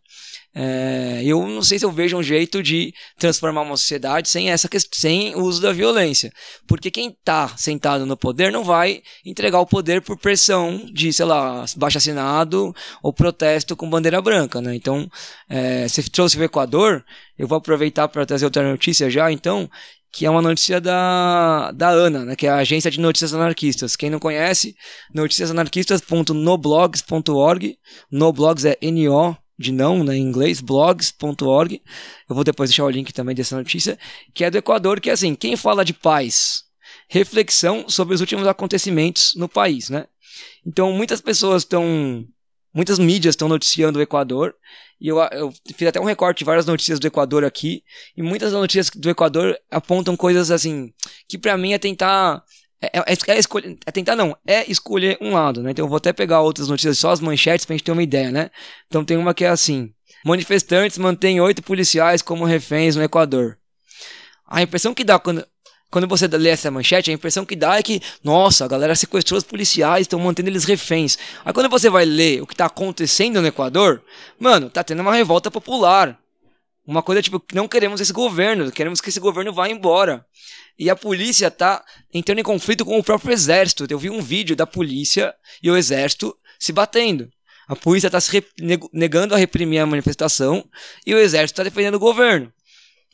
É, 0.55 1.21
eu 1.25 1.45
não 1.49 1.63
sei 1.63 1.81
se 1.81 1.85
eu 1.85 1.91
vejo 1.91 2.17
um 2.17 2.23
jeito 2.23 2.63
de 2.63 2.95
transformar 3.19 3.63
uma 3.63 3.77
sociedade 3.77 4.29
sem 4.29 4.51
essa 4.51 4.69
sem 4.93 5.35
o 5.35 5.41
uso 5.41 5.61
da 5.61 5.73
violência. 5.73 6.33
Porque 6.67 6.93
quem 6.93 7.09
está 7.09 7.49
sentado 7.57 8.07
no 8.07 8.17
poder 8.17 8.53
não 8.53 8.63
vai 8.63 9.03
entregar 9.27 9.59
o 9.59 9.67
poder 9.67 10.01
por 10.01 10.17
pressão 10.17 10.87
de, 10.93 11.13
sei 11.13 11.25
lá, 11.25 11.65
baixo 11.77 11.99
assinado 11.99 12.73
ou 13.03 13.13
protesto 13.13 13.75
com 13.75 13.91
bandeira 13.91 14.23
branca. 14.23 14.61
Né? 14.61 14.77
Então, 14.77 15.11
é, 15.49 15.89
você 15.89 16.05
trouxe 16.05 16.39
o 16.39 16.45
Equador, 16.45 17.05
eu 17.37 17.49
vou 17.49 17.59
aproveitar 17.59 18.07
para 18.07 18.25
trazer 18.25 18.45
outra 18.45 18.63
notícia 18.71 19.11
já, 19.11 19.33
então, 19.33 19.69
que 20.13 20.25
é 20.25 20.31
uma 20.31 20.41
notícia 20.41 20.81
da, 20.81 21.73
da 21.73 21.89
ANA, 21.89 22.25
né, 22.25 22.37
que 22.37 22.47
é 22.47 22.51
a 22.51 22.59
Agência 22.59 22.89
de 22.89 23.01
Notícias 23.01 23.35
Anarquistas. 23.35 23.97
Quem 23.97 24.09
não 24.09 24.21
conhece, 24.21 24.77
noticiasanarquistas.noblogs.org. 25.13 27.77
Noblogs 28.13 28.65
é 28.65 28.79
N-O 28.81 29.37
de 29.59 29.73
não, 29.73 30.03
né, 30.03 30.17
em 30.17 30.23
inglês, 30.23 30.61
blogs.org. 30.61 31.83
Eu 32.29 32.35
vou 32.35 32.45
depois 32.45 32.71
deixar 32.71 32.85
o 32.85 32.91
link 32.91 33.13
também 33.13 33.35
dessa 33.35 33.57
notícia, 33.57 33.99
que 34.33 34.45
é 34.45 34.51
do 34.51 34.59
Equador, 34.59 35.01
que 35.01 35.11
é 35.11 35.13
assim, 35.13 35.35
quem 35.35 35.57
fala 35.57 35.85
de 35.85 35.93
paz? 35.93 36.65
Reflexão 37.09 37.89
sobre 37.89 38.15
os 38.15 38.21
últimos 38.21 38.47
acontecimentos 38.47 39.35
no 39.37 39.49
país, 39.49 39.89
né? 39.91 40.07
Então, 40.67 40.93
muitas 40.93 41.21
pessoas 41.21 41.63
estão 41.63 42.27
muitas 42.75 42.99
mídias 42.99 43.35
estão 43.35 43.49
noticiando 43.49 44.01
o 44.01 44.03
Equador, 44.03 44.55
e 45.01 45.09
eu, 45.09 45.19
eu, 45.19 45.53
fiz 45.77 45.87
até 45.87 46.01
um 46.01 46.05
recorte 46.05 46.39
de 46.39 46.45
várias 46.45 46.67
notícias 46.67 46.99
do 46.99 47.07
Equador 47.07 47.45
aqui, 47.45 47.85
e 48.17 48.23
muitas 48.23 48.53
notícias 48.53 48.91
do 48.91 49.09
Equador 49.09 49.57
apontam 49.71 50.17
coisas 50.17 50.51
assim, 50.51 50.93
que 51.29 51.39
para 51.39 51.57
mim 51.57 51.73
é 51.73 51.79
tentar. 51.79 52.43
É, 52.93 52.99
é, 52.99 53.35
é, 53.35 53.39
escolher, 53.39 53.79
é 53.87 53.91
tentar 53.91 54.17
não, 54.17 54.37
é 54.47 54.71
escolher 54.71 55.17
um 55.21 55.33
lado, 55.33 55.63
né? 55.63 55.71
Então 55.71 55.85
eu 55.85 55.89
vou 55.89 55.97
até 55.97 56.13
pegar 56.13 56.41
outras 56.41 56.69
notícias, 56.69 56.99
só 56.99 57.11
as 57.11 57.21
manchetes 57.21 57.65
pra 57.65 57.75
gente 57.75 57.85
ter 57.85 57.93
uma 57.93 58.03
ideia, 58.03 58.31
né? 58.31 58.51
Então 58.87 59.05
tem 59.05 59.17
uma 59.17 59.33
que 59.35 59.45
é 59.45 59.49
assim: 59.49 59.93
manifestantes 60.25 60.99
mantêm 60.99 61.41
oito 61.41 61.63
policiais 61.63 62.23
como 62.23 62.45
reféns 62.45 62.97
no 62.97 63.03
Equador. 63.03 63.59
A 64.47 64.63
impressão 64.63 64.93
que 64.93 65.05
dá 65.05 65.19
quando, 65.19 65.47
quando 65.91 66.09
você 66.09 66.27
lê 66.27 66.51
essa 66.51 66.71
manchete, 66.71 67.11
a 67.11 67.15
impressão 67.15 67.47
que 67.47 67.55
dá 67.57 67.77
é 67.77 67.83
que, 67.83 68.01
nossa, 68.23 68.65
a 68.65 68.69
galera 68.69 68.97
sequestrou 68.97 69.39
os 69.39 69.45
policiais, 69.45 70.03
estão 70.03 70.19
mantendo 70.19 70.51
eles 70.51 70.65
reféns. 70.65 71.17
Aí 71.45 71.53
quando 71.53 71.71
você 71.71 71.89
vai 71.89 72.05
ler 72.05 72.43
o 72.43 72.47
que 72.47 72.55
está 72.55 72.67
acontecendo 72.67 73.41
no 73.41 73.47
Equador, 73.47 74.03
mano, 74.39 74.69
tá 74.69 74.83
tendo 74.83 75.01
uma 75.01 75.15
revolta 75.15 75.51
popular. 75.51 76.19
Uma 76.87 77.03
coisa 77.03 77.23
tipo, 77.23 77.43
não 77.55 77.67
queremos 77.67 78.01
esse 78.01 78.13
governo, 78.13 78.71
queremos 78.71 79.01
que 79.01 79.09
esse 79.09 79.21
governo 79.21 79.53
vá 79.53 79.69
embora. 79.69 80.25
E 80.79 80.91
a 80.91 80.97
polícia 80.97 81.51
tá 81.51 81.83
entrando 82.13 82.41
em 82.41 82.45
conflito 82.45 82.85
com 82.85 82.99
o 82.99 83.05
próprio 83.05 83.33
exército. 83.33 83.87
Eu 83.89 83.99
vi 83.99 84.11
um 84.11 84.21
vídeo 84.21 84.55
da 84.55 84.67
polícia 84.67 85.35
e 85.63 85.71
o 85.71 85.77
exército 85.77 86.37
se 86.59 86.73
batendo. 86.73 87.31
A 87.67 87.75
polícia 87.75 88.09
está 88.09 88.21
se 88.21 88.45
negando 88.93 89.35
a 89.35 89.39
reprimir 89.39 89.81
a 89.81 89.87
manifestação 89.87 90.69
e 91.07 91.15
o 91.15 91.19
exército 91.19 91.55
está 91.55 91.63
defendendo 91.63 91.95
o 91.95 92.01
governo. 92.01 92.53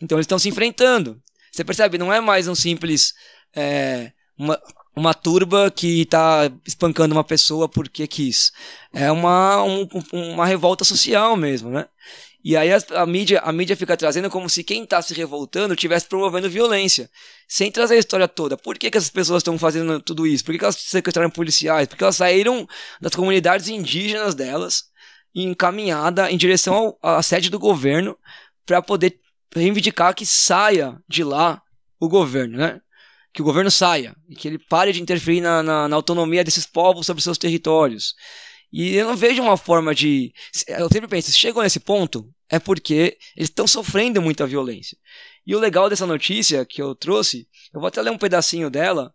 Então 0.03 0.17
eles 0.19 0.25
estão 0.25 0.39
se 0.39 0.49
enfrentando. 0.49 1.23
Você 1.53 1.63
percebe? 1.63 1.99
Não 1.99 2.13
é 2.13 2.21
mais 2.21 2.49
um 2.49 2.55
simples. 2.55 3.15
É, 3.55 4.13
uma, 4.37 4.61
uma 4.97 5.15
turba 5.15 5.71
que 5.71 6.03
está 6.03 6.51
espancando 6.67 7.15
uma 7.15 7.25
pessoa 7.25 7.69
porque 7.69 8.07
quis. 8.07 8.53
É 8.93 9.13
uma, 9.13 9.63
um, 9.63 9.89
uma 10.13 10.47
revolta 10.47 10.85
social 10.85 11.37
mesmo, 11.37 11.71
né? 11.71 11.87
E 12.43 12.57
aí 12.57 12.73
a, 12.73 12.79
a, 12.95 13.07
mídia, 13.07 13.41
a 13.41 13.53
mídia 13.53 13.77
fica 13.77 13.97
trazendo 13.97 14.31
como 14.31 14.49
se 14.49 14.65
quem 14.65 14.85
está 14.85 15.01
se 15.03 15.13
revoltando 15.13 15.75
estivesse 15.75 16.07
promovendo 16.07 16.49
violência, 16.49 17.11
sem 17.47 17.71
trazer 17.71 17.95
a 17.95 17.99
história 17.99 18.27
toda. 18.27 18.57
Por 18.57 18.79
que, 18.79 18.91
que 18.91 18.97
essas 18.97 19.11
pessoas 19.11 19.41
estão 19.41 19.59
fazendo 19.59 20.01
tudo 20.01 20.27
isso? 20.27 20.45
Por 20.45 20.53
que, 20.53 20.59
que 20.59 20.65
elas 20.65 20.77
sequestraram 20.77 21.31
policiais? 21.31 21.87
Porque 21.87 22.03
elas 22.03 22.17
saíram 22.17 22.67
das 23.01 23.15
comunidades 23.15 23.69
indígenas 23.69 24.35
delas 24.35 24.85
encaminhada 25.35 26.31
em 26.31 26.37
direção 26.37 26.97
ao, 27.03 27.19
à 27.19 27.23
sede 27.23 27.51
do 27.51 27.59
governo 27.59 28.17
para 28.65 28.81
poder 28.81 29.21
reivindicar 29.55 30.15
que 30.15 30.25
saia 30.25 30.99
de 31.09 31.23
lá 31.23 31.63
o 31.99 32.09
governo, 32.09 32.57
né? 32.57 32.81
Que 33.33 33.43
o 33.43 33.45
governo 33.45 33.71
saia 33.71 34.17
e 34.29 34.35
que 34.35 34.49
ele 34.49 34.59
pare 34.59 34.93
de 34.93 35.03
interferir 35.03 35.41
na, 35.41 35.63
na, 35.63 35.89
na 35.89 35.97
autonomia 35.97 36.43
desses 36.43 36.67
povos 36.67 37.07
sobre 37.07 37.23
seus 37.23 37.39
territórios. 37.39 38.15
E 38.73 38.95
eu 38.95 39.09
não 39.09 39.17
vejo 39.17 39.43
uma 39.43 39.57
forma 39.57 39.95
de. 39.95 40.33
Eu 40.69 40.89
sempre 40.89 41.09
penso, 41.09 41.31
se 41.31 41.39
chegam 41.39 41.63
nesse 41.63 41.81
ponto, 41.81 42.33
é 42.49 42.59
porque 42.59 43.19
eles 43.37 43.49
estão 43.49 43.67
sofrendo 43.67 44.23
muita 44.23 44.47
violência. 44.47 44.97
E 45.47 45.55
o 45.55 45.59
legal 45.59 45.89
dessa 45.89 46.07
notícia 46.07 46.65
que 46.65 46.81
eu 46.81 46.95
trouxe, 46.95 47.49
eu 47.73 47.81
vou 47.81 47.89
até 47.89 48.01
ler 48.01 48.11
um 48.11 48.19
pedacinho 48.19 48.71
dela, 48.71 49.13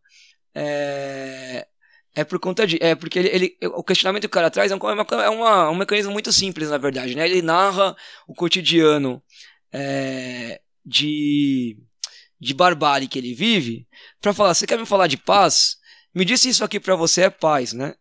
é, 0.54 1.68
é 2.14 2.24
por 2.24 2.40
conta 2.40 2.68
de. 2.68 2.78
É 2.82 2.96
porque 2.96 3.20
ele, 3.20 3.30
ele, 3.30 3.58
o 3.74 3.84
questionamento 3.84 4.24
que 4.24 4.28
o 4.28 4.30
cara 4.30 4.50
traz 4.50 4.72
é, 4.72 4.76
um, 4.76 4.80
é 5.22 5.30
uma, 5.30 5.70
um 5.70 5.76
mecanismo 5.76 6.12
muito 6.12 6.32
simples, 6.34 6.70
na 6.70 6.78
verdade. 6.78 7.16
Né? 7.16 7.26
Ele 7.26 7.42
narra 7.42 7.96
o 8.28 8.34
cotidiano 8.34 9.24
é, 9.72 10.62
de, 10.86 11.78
de 12.40 12.54
barbárie 12.54 13.08
que 13.08 13.20
ele 13.20 13.34
vive, 13.34 13.88
para 14.20 14.34
falar: 14.34 14.54
você 14.54 14.68
quer 14.68 14.80
me 14.80 14.86
falar 14.86 15.08
de 15.08 15.18
paz? 15.18 15.78
Me 16.14 16.24
disse 16.24 16.48
isso 16.48 16.64
aqui 16.64 16.80
para 16.80 16.96
você 16.96 17.24
é 17.24 17.30
paz, 17.30 17.74
né? 17.74 17.94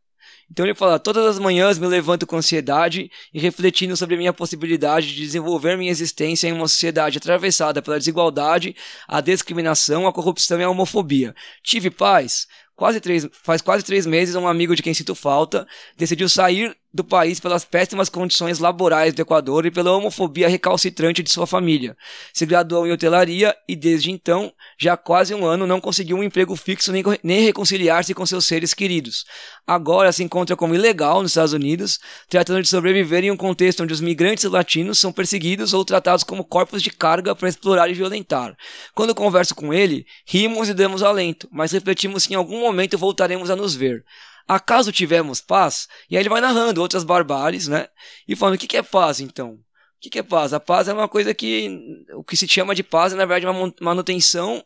Então 0.50 0.64
ele 0.64 0.74
fala: 0.74 0.98
todas 0.98 1.24
as 1.26 1.38
manhãs 1.38 1.78
me 1.78 1.87
levanto 1.87 2.26
com 2.26 2.37
ansiedade 2.37 3.11
e 3.33 3.40
refletindo 3.40 3.96
sobre 3.96 4.16
minha 4.16 4.33
possibilidade 4.33 5.09
de 5.09 5.16
desenvolver 5.16 5.76
minha 5.76 5.90
existência 5.90 6.48
em 6.48 6.52
uma 6.52 6.68
sociedade 6.68 7.18
atravessada 7.18 7.83
pela 7.83 7.98
desigualdade, 7.98 8.76
a 9.09 9.20
discriminação, 9.20 10.07
a 10.07 10.12
corrupção 10.12 10.61
e 10.61 10.64
a 10.64 10.70
homofobia. 10.70 11.35
Tive 11.62 11.90
paz? 11.90 12.46
Quase 12.76 13.00
três, 13.00 13.28
faz 13.33 13.62
quase 13.62 13.85
três 13.85 14.04
meses, 14.04 14.35
um 14.35 14.48
amigo 14.48 14.74
de 14.74 14.83
quem 14.83 14.92
sinto 14.92 15.14
falta 15.14 15.66
decidiu 15.96 16.28
sair 16.28 16.76
do 16.94 17.02
país 17.02 17.40
pelas 17.40 17.64
péssimas 17.64 18.09
condições 18.09 18.61
laborais 18.61 19.12
do 19.12 19.20
Equador 19.20 19.66
e 19.66 19.70
pela 19.70 19.90
homofobia 19.90 20.48
recalcitrante 20.48 21.24
de 21.24 21.30
sua 21.30 21.44
família. 21.44 21.96
Se 22.33 22.46
graduou 22.46 22.87
em 22.87 22.92
hotelaria 22.92 23.52
e, 23.68 23.74
desde 23.74 24.12
então, 24.12 24.52
já 24.78 24.92
há 24.92 24.96
quase 24.96 25.35
um 25.35 25.44
ano 25.44 25.66
não 25.66 25.80
conseguiu 25.80 26.16
um 26.16 26.22
emprego 26.22 26.54
fixo 26.54 26.92
nem, 26.92 27.02
nem 27.20 27.40
reconciliar-se 27.40 28.14
com 28.14 28.24
seus 28.24 28.44
seres 28.44 28.72
queridos. 28.72 29.24
Agora 29.66 30.12
se 30.12 30.22
encontra 30.22 30.54
como 30.54 30.72
ilegal 30.72 31.20
nos 31.20 31.33
Estados 31.33 31.52
Unidos, 31.52 31.98
tratando 32.28 32.62
de 32.62 32.68
sobreviver 32.68 33.24
em 33.24 33.30
um 33.33 33.37
contexto 33.37 33.83
onde 33.83 33.92
os 33.92 34.00
migrantes 34.00 34.44
latinos 34.44 35.00
são 35.00 35.12
perseguidos 35.12 35.74
ou 35.74 35.85
tratados 35.85 36.22
como 36.22 36.44
corpos 36.44 36.80
de 36.80 36.90
carga 36.90 37.35
para 37.35 37.48
explorar 37.48 37.90
e 37.90 37.94
violentar. 37.94 38.57
Quando 38.94 39.16
converso 39.16 39.52
com 39.52 39.74
ele, 39.74 40.07
rimos 40.24 40.68
e 40.68 40.74
damos 40.74 41.02
alento, 41.02 41.48
mas 41.50 41.72
refletimos 41.72 42.24
que 42.24 42.35
em 42.35 42.37
algum 42.37 42.61
momento 42.61 42.96
voltaremos 42.96 43.50
a 43.50 43.57
nos 43.57 43.74
ver. 43.74 44.04
Acaso 44.46 44.92
tivemos 44.92 45.40
paz? 45.40 45.88
E 46.11 46.16
aí 46.16 46.22
ele 46.22 46.28
vai 46.28 46.40
narrando 46.40 46.80
outras 46.80 47.04
barbáries, 47.04 47.68
né? 47.68 47.88
E 48.28 48.37
falando, 48.37 48.57
o 48.57 48.59
que, 48.59 48.66
que 48.66 48.76
é 48.76 48.83
paz 48.83 49.20
então? 49.20 49.52
O 49.52 49.61
que, 50.00 50.11
que 50.11 50.18
é 50.18 50.22
paz? 50.22 50.52
A 50.52 50.61
paz 50.61 50.87
é 50.88 50.92
uma 50.92 51.09
coisa 51.09 51.33
que 51.33 52.04
o 52.14 52.22
que 52.22 52.37
se 52.37 52.46
chama 52.46 52.74
de 52.74 52.83
paz 52.83 53.12
é, 53.12 53.16
na 53.16 53.24
verdade, 53.24 53.46
uma 53.46 53.72
manutenção 53.80 54.62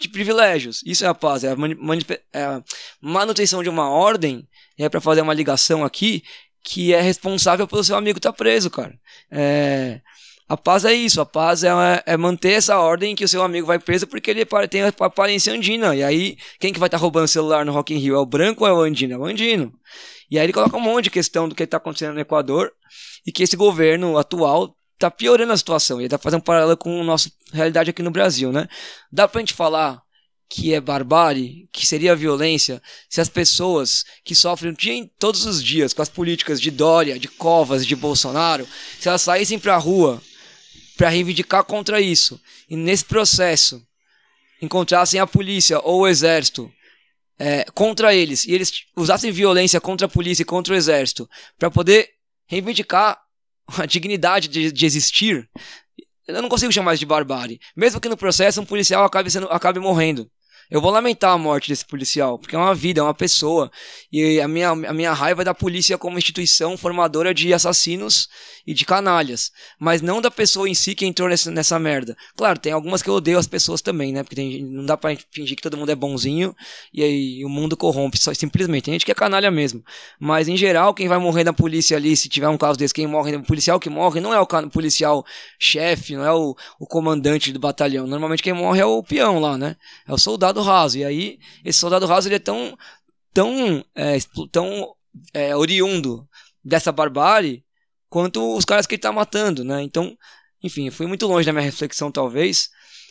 de 0.00 0.08
privilégios. 0.08 0.82
Isso 0.86 1.04
é 1.04 1.08
a 1.08 1.14
paz, 1.14 1.44
é 1.44 1.50
a, 1.50 1.56
é 2.32 2.42
a 2.42 2.62
manutenção 3.00 3.62
de 3.62 3.68
uma 3.68 3.90
ordem, 3.90 4.48
e 4.78 4.84
é 4.84 4.88
para 4.88 5.00
fazer 5.00 5.20
uma 5.20 5.34
ligação 5.34 5.84
aqui, 5.84 6.22
que 6.62 6.94
é 6.94 7.00
responsável 7.00 7.66
pelo 7.66 7.84
seu 7.84 7.96
amigo 7.96 8.18
estar 8.18 8.32
tá 8.32 8.36
preso, 8.36 8.70
cara. 8.70 8.98
É, 9.30 10.00
a 10.48 10.56
paz 10.56 10.84
é 10.86 10.94
isso, 10.94 11.20
a 11.20 11.26
paz 11.26 11.62
é, 11.62 11.68
é, 12.06 12.16
manter 12.16 12.52
essa 12.52 12.78
ordem 12.78 13.14
que 13.14 13.24
o 13.24 13.28
seu 13.28 13.42
amigo 13.42 13.66
vai 13.66 13.78
preso 13.78 14.06
porque 14.06 14.30
ele 14.30 14.46
tem 14.70 14.82
a 14.82 14.88
aparência 15.00 15.52
andina. 15.52 15.94
E 15.94 16.02
aí, 16.02 16.38
quem 16.58 16.72
que 16.72 16.78
vai 16.78 16.86
estar 16.86 16.96
tá 16.96 17.02
roubando 17.02 17.24
o 17.24 17.28
celular 17.28 17.66
no 17.66 17.72
Rock 17.72 17.92
in 17.92 17.98
Rio? 17.98 18.14
É 18.14 18.18
o 18.18 18.24
branco 18.24 18.64
ou 18.64 18.70
é 18.70 18.72
o 18.72 18.80
andino? 18.80 19.12
É 19.12 19.18
o 19.18 19.24
andino. 19.26 19.72
E 20.30 20.38
aí 20.38 20.46
ele 20.46 20.52
coloca 20.52 20.76
um 20.76 20.80
monte 20.80 21.04
de 21.04 21.10
questão 21.10 21.48
do 21.48 21.54
que 21.54 21.64
está 21.64 21.76
acontecendo 21.76 22.14
no 22.14 22.20
Equador 22.20 22.72
e 23.26 23.32
que 23.32 23.42
esse 23.42 23.56
governo 23.56 24.16
atual 24.16 24.74
está 24.94 25.10
piorando 25.10 25.52
a 25.52 25.56
situação. 25.56 25.98
E 25.98 26.00
ele 26.00 26.06
está 26.06 26.18
fazendo 26.18 26.40
um 26.40 26.44
paralelo 26.44 26.78
com 26.78 26.98
a 26.98 27.04
nossa 27.04 27.30
realidade 27.52 27.90
aqui 27.90 28.02
no 28.02 28.10
Brasil, 28.10 28.50
né? 28.50 28.68
Dá 29.12 29.28
pra 29.28 29.40
gente 29.40 29.52
falar 29.52 30.02
que 30.50 30.72
é 30.72 30.80
barbárie, 30.80 31.68
que 31.70 31.86
seria 31.86 32.16
violência, 32.16 32.80
se 33.10 33.20
as 33.20 33.28
pessoas 33.28 34.04
que 34.24 34.34
sofrem 34.34 34.74
todos 35.18 35.44
os 35.44 35.62
dias 35.62 35.92
com 35.92 36.00
as 36.00 36.08
políticas 36.08 36.58
de 36.58 36.70
Dória, 36.70 37.18
de 37.18 37.28
Covas, 37.28 37.86
de 37.86 37.94
Bolsonaro, 37.94 38.66
se 38.98 39.08
elas 39.08 39.20
saíssem 39.20 39.58
para 39.58 39.74
a 39.74 39.78
rua 39.78 40.22
para 40.98 41.08
reivindicar 41.08 41.62
contra 41.62 42.00
isso. 42.00 42.40
E 42.68 42.76
nesse 42.76 43.04
processo 43.04 43.80
encontrassem 44.60 45.20
a 45.20 45.26
polícia 45.26 45.78
ou 45.78 46.00
o 46.00 46.08
exército 46.08 46.70
é, 47.38 47.64
contra 47.72 48.12
eles 48.12 48.44
e 48.44 48.52
eles 48.52 48.84
usassem 48.96 49.30
violência 49.30 49.80
contra 49.80 50.08
a 50.08 50.10
polícia 50.10 50.42
e 50.42 50.44
contra 50.44 50.74
o 50.74 50.76
exército 50.76 51.30
para 51.56 51.70
poder 51.70 52.10
reivindicar 52.48 53.16
a 53.78 53.86
dignidade 53.86 54.48
de, 54.48 54.72
de, 54.72 54.86
existir, 54.86 55.48
eu 56.26 56.42
não 56.42 56.48
consigo 56.48 56.72
chamar 56.72 56.94
isso 56.94 57.00
de 57.00 57.06
barbárie. 57.06 57.60
Mesmo 57.76 58.00
que 58.00 58.08
no 58.08 58.16
processo 58.16 58.60
um 58.60 58.66
policial 58.66 59.04
acabe, 59.04 59.30
sendo, 59.30 59.46
acabe 59.46 59.78
morrendo. 59.78 60.28
Eu 60.70 60.82
vou 60.82 60.90
lamentar 60.90 61.32
a 61.32 61.38
morte 61.38 61.68
desse 61.68 61.84
policial, 61.84 62.38
porque 62.38 62.54
é 62.54 62.58
uma 62.58 62.74
vida, 62.74 63.00
é 63.00 63.02
uma 63.02 63.14
pessoa. 63.14 63.70
E 64.12 64.38
a 64.38 64.46
minha, 64.46 64.70
a 64.70 64.92
minha 64.92 65.12
raiva 65.14 65.40
é 65.40 65.44
da 65.44 65.54
polícia 65.54 65.96
como 65.96 66.18
instituição 66.18 66.76
formadora 66.76 67.32
de 67.32 67.54
assassinos 67.54 68.28
e 68.66 68.74
de 68.74 68.84
canalhas. 68.84 69.50
Mas 69.80 70.02
não 70.02 70.20
da 70.20 70.30
pessoa 70.30 70.68
em 70.68 70.74
si 70.74 70.94
que 70.94 71.06
entrou 71.06 71.26
nessa, 71.26 71.50
nessa 71.50 71.78
merda. 71.78 72.14
Claro, 72.36 72.58
tem 72.58 72.70
algumas 72.70 73.00
que 73.00 73.08
eu 73.08 73.14
odeio 73.14 73.38
as 73.38 73.46
pessoas 73.46 73.80
também, 73.80 74.12
né? 74.12 74.22
Porque 74.22 74.36
tem, 74.36 74.62
não 74.62 74.84
dá 74.84 74.94
pra 74.94 75.16
fingir 75.30 75.56
que 75.56 75.62
todo 75.62 75.76
mundo 75.76 75.90
é 75.90 75.94
bonzinho 75.94 76.54
e 76.92 77.02
aí 77.02 77.44
o 77.46 77.48
mundo 77.48 77.74
corrompe, 77.74 78.18
só, 78.18 78.34
simplesmente. 78.34 78.84
Tem 78.84 78.92
gente 78.92 79.06
que 79.06 79.12
é 79.12 79.14
canalha 79.14 79.50
mesmo. 79.50 79.82
Mas 80.20 80.48
em 80.48 80.56
geral, 80.56 80.92
quem 80.92 81.08
vai 81.08 81.18
morrer 81.18 81.44
na 81.44 81.52
polícia 81.54 81.96
ali, 81.96 82.14
se 82.14 82.28
tiver 82.28 82.48
um 82.48 82.58
caso 82.58 82.78
desse, 82.78 82.92
quem 82.92 83.06
morre, 83.06 83.36
o 83.36 83.42
policial 83.42 83.80
que 83.80 83.88
morre 83.88 84.20
não 84.20 84.34
é 84.34 84.40
o 84.40 84.46
policial 84.68 85.24
chefe, 85.58 86.14
não 86.14 86.26
é 86.26 86.32
o, 86.32 86.54
o 86.78 86.86
comandante 86.86 87.52
do 87.52 87.58
batalhão. 87.58 88.06
Normalmente 88.06 88.42
quem 88.42 88.52
morre 88.52 88.80
é 88.80 88.84
o 88.84 89.02
peão 89.02 89.38
lá, 89.38 89.56
né? 89.56 89.76
É 90.06 90.12
o 90.12 90.18
soldado 90.18 90.57
soldado 90.58 90.62
raso. 90.62 90.98
E 90.98 91.04
aí, 91.04 91.38
esse 91.64 91.78
soldado 91.78 92.06
raso 92.06 92.28
ele 92.28 92.36
é 92.36 92.38
tão, 92.38 92.76
tão, 93.32 93.84
é, 93.94 94.18
tão 94.50 94.94
é, 95.32 95.56
oriundo 95.56 96.28
dessa 96.64 96.92
barbárie 96.92 97.64
quanto 98.08 98.56
os 98.56 98.64
caras 98.64 98.86
que 98.86 98.94
ele 98.94 98.98
está 98.98 99.12
matando, 99.12 99.64
né? 99.64 99.82
Então, 99.82 100.16
enfim, 100.62 100.90
fui 100.90 101.06
muito 101.06 101.26
longe 101.26 101.46
da 101.46 101.52
minha 101.52 101.64
reflexão, 101.64 102.10
talvez. 102.10 102.68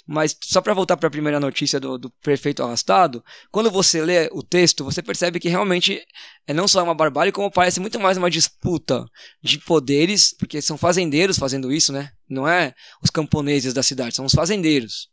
Mas 0.09 0.37
só 0.41 0.61
para 0.61 0.73
voltar 0.73 0.95
para 0.95 1.07
a 1.07 1.11
primeira 1.11 1.37
notícia 1.37 1.81
do, 1.81 1.97
do 1.97 2.09
prefeito 2.21 2.63
arrastado, 2.63 3.21
quando 3.51 3.69
você 3.69 4.01
lê 4.01 4.29
o 4.31 4.41
texto, 4.41 4.85
você 4.85 5.03
percebe 5.03 5.37
que 5.37 5.49
realmente 5.49 6.01
é 6.47 6.53
não 6.53 6.65
só 6.65 6.81
uma 6.81 6.95
barbárie, 6.95 7.33
como 7.33 7.51
parece 7.51 7.81
muito 7.81 7.99
mais 7.99 8.17
uma 8.17 8.29
disputa 8.29 9.03
de 9.43 9.59
poderes, 9.59 10.33
porque 10.39 10.61
são 10.61 10.77
fazendeiros 10.77 11.37
fazendo 11.37 11.73
isso, 11.73 11.91
né? 11.91 12.09
Não 12.29 12.47
é 12.47 12.73
os 13.03 13.09
camponeses 13.09 13.73
da 13.73 13.83
cidade, 13.83 14.15
são 14.15 14.23
os 14.23 14.33
fazendeiros. 14.33 15.09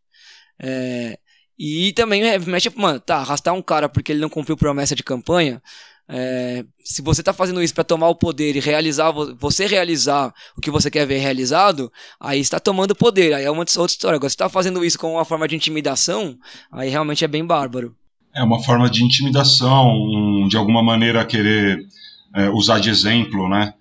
É, 0.62 1.18
e 1.59 1.92
também 1.92 2.22
mexe, 2.40 2.70
mano, 2.76 3.00
tá, 3.00 3.16
arrastar 3.18 3.55
um 3.55 3.62
cara 3.62 3.88
porque 3.88 4.12
ele 4.12 4.20
não 4.20 4.28
cumpriu 4.28 4.57
promessa 4.57 4.94
de 4.94 5.02
campanha, 5.02 5.62
é, 6.07 6.64
se 6.84 7.00
você 7.00 7.22
está 7.22 7.32
fazendo 7.32 7.62
isso 7.62 7.74
para 7.74 7.84
tomar 7.84 8.09
o 8.09 8.14
poder 8.14 8.55
e 8.55 8.61
realizar 8.61 9.11
você 9.38 9.66
realizar 9.66 10.34
o 10.57 10.61
que 10.61 10.70
você 10.70 10.90
quer 10.90 11.07
ver 11.07 11.18
realizado, 11.18 11.90
aí 12.20 12.40
está 12.40 12.61
tomando 12.61 12.94
poder. 12.94 13.32
Aí 13.32 13.44
é 13.44 13.50
uma 13.50 13.61
outra 13.61 13.86
história. 13.86 14.16
Agora, 14.16 14.28
se 14.28 14.34
está 14.34 14.48
fazendo 14.48 14.84
isso 14.84 14.98
como 14.98 15.14
uma 15.14 15.24
forma 15.24 15.48
de 15.48 15.57
intimidação, 15.57 16.36
aí 16.70 16.90
realmente 16.90 17.24
é 17.24 17.28
bem 17.28 17.44
bárbaro. 17.44 17.96
É 18.34 18.42
uma 18.42 18.62
forma 18.62 18.90
de 18.90 19.02
intimidação, 19.02 19.88
um, 19.88 20.46
de 20.48 20.57
alguma 20.57 20.82
maneira 20.82 21.24
querer 21.24 21.86
é, 22.34 22.50
usar 22.50 22.80
de 22.80 22.90
exemplo, 22.90 23.48
né? 23.48 23.72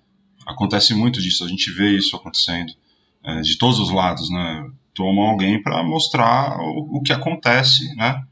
Acontece 0.46 0.94
muito 0.94 1.20
disso, 1.20 1.44
a 1.44 1.48
gente 1.48 1.70
vê 1.72 1.96
isso 1.96 2.14
acontecendo 2.14 2.72
é, 3.22 3.40
de 3.40 3.58
todos 3.58 3.78
os 3.78 3.90
lados, 3.90 4.30
né? 4.30 4.70
Tomam 4.94 5.24
alguém 5.24 5.62
para 5.62 5.82
mostrar 5.82 6.56
o, 6.60 6.98
o 6.98 7.02
que 7.02 7.12
acontece, 7.12 7.94
né? 7.96 8.22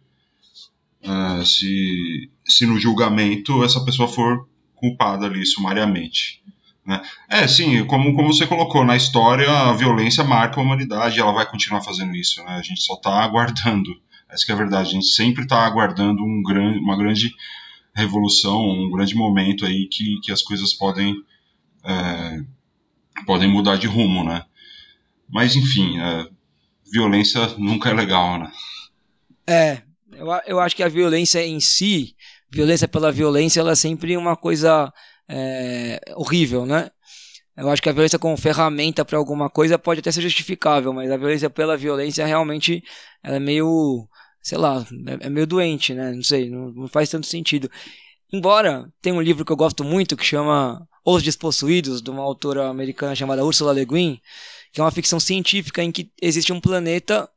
uh, 1.03 1.45
se, 1.45 2.31
se 2.47 2.67
no 2.67 2.79
julgamento 2.79 3.65
essa 3.65 3.85
pessoa 3.85 4.09
for 4.09 4.49
culpada 4.75 5.27
ali 5.27 5.45
sumariamente. 5.45 6.43
Né? 6.85 7.01
É, 7.29 7.47
sim, 7.47 7.85
como, 7.87 8.15
como 8.15 8.33
você 8.33 8.47
colocou, 8.47 8.85
na 8.85 8.97
história 8.97 9.49
a 9.51 9.73
violência 9.73 10.25
marca 10.25 10.61
a 10.61 10.63
humanidade 10.63 11.17
e 11.17 11.21
ela 11.21 11.33
vai 11.33 11.49
continuar 11.49 11.83
fazendo 11.83 12.15
isso. 12.17 12.43
Né? 12.43 12.53
A 12.53 12.63
gente 12.63 12.83
só 12.83 12.95
está 12.95 13.23
aguardando. 13.23 13.91
Essa 14.29 14.51
é 14.51 14.55
a 14.55 14.59
verdade. 14.59 14.89
A 14.89 14.93
gente 14.93 15.07
sempre 15.07 15.45
está 15.45 15.65
aguardando 15.65 16.23
um 16.23 16.43
grande, 16.43 16.79
uma 16.79 16.97
grande 16.97 17.33
revolução, 17.95 18.61
um 18.61 18.91
grande 18.91 19.15
momento 19.15 19.67
aí 19.67 19.87
que, 19.87 20.19
que 20.23 20.33
as 20.33 20.43
coisas 20.43 20.73
podem, 20.73 21.15
é, 21.85 22.41
podem 23.27 23.49
mudar 23.49 23.77
de 23.77 23.87
rumo, 23.87 24.25
né? 24.25 24.45
Mas, 25.29 25.55
enfim, 25.55 25.99
é, 26.01 26.27
violência 26.93 27.47
nunca 27.59 27.89
é 27.89 27.95
legal, 27.95 28.39
né? 28.39 28.53
É, 29.47 29.83
eu, 30.13 30.29
eu 30.47 30.61
acho 30.61 30.77
que 30.77 30.83
a 30.83 30.89
violência 30.89 31.45
em 31.45 31.59
si, 31.59 32.15
violência 32.51 32.87
pela 32.87 33.11
violência, 33.11 33.61
ela 33.61 33.73
é 33.73 33.75
sempre 33.75 34.17
uma 34.17 34.37
coisa 34.37 34.93
é, 35.29 35.99
horrível, 36.15 36.67
né? 36.67 36.91
Eu 37.57 37.69
acho 37.71 37.83
que 37.83 37.89
a 37.89 37.93
violência 37.93 38.19
como 38.19 38.37
ferramenta 38.37 39.05
para 39.05 39.19
alguma 39.19 39.49
coisa 39.49 39.79
pode 39.79 40.01
até 40.01 40.11
ser 40.11 40.23
justificável, 40.23 40.93
mas 40.93 41.11
a 41.11 41.17
violência 41.17 41.51
pela 41.51 41.77
violência 41.77 42.25
realmente 42.27 42.83
é 43.23 43.39
meio, 43.39 44.07
sei 44.43 44.59
lá, 44.59 44.87
é, 45.07 45.27
é 45.27 45.31
meio 45.31 45.47
doente, 45.47 45.95
né? 45.95 46.13
Não 46.13 46.23
sei, 46.23 46.51
não, 46.51 46.71
não, 46.73 46.89
faz 46.89 47.09
tanto 47.09 47.27
sentido. 47.27 47.71
Embora 48.33 48.91
tem 49.01 49.13
um 49.13 49.21
livro 49.21 49.45
que 49.45 49.53
eu 49.53 49.57
gosto 49.57 49.85
muito 49.85 50.17
que 50.17 50.25
chama 50.25 50.87
Os 51.05 51.23
Despossuídos, 51.23 52.01
de 52.03 52.11
uma 52.11 52.23
autora 52.23 52.69
americana 52.69 53.15
chamada 53.15 53.45
Ursula 53.45 53.73
Le 53.73 53.85
Guin, 53.85 54.21
que 54.73 54.81
é 54.81 54.85
uma 54.85 54.91
ficção 54.91 55.21
científica 55.21 55.83
em 55.83 55.93
que 55.93 56.11
existe 56.21 56.53
um 56.53 56.61
planeta 56.61 57.29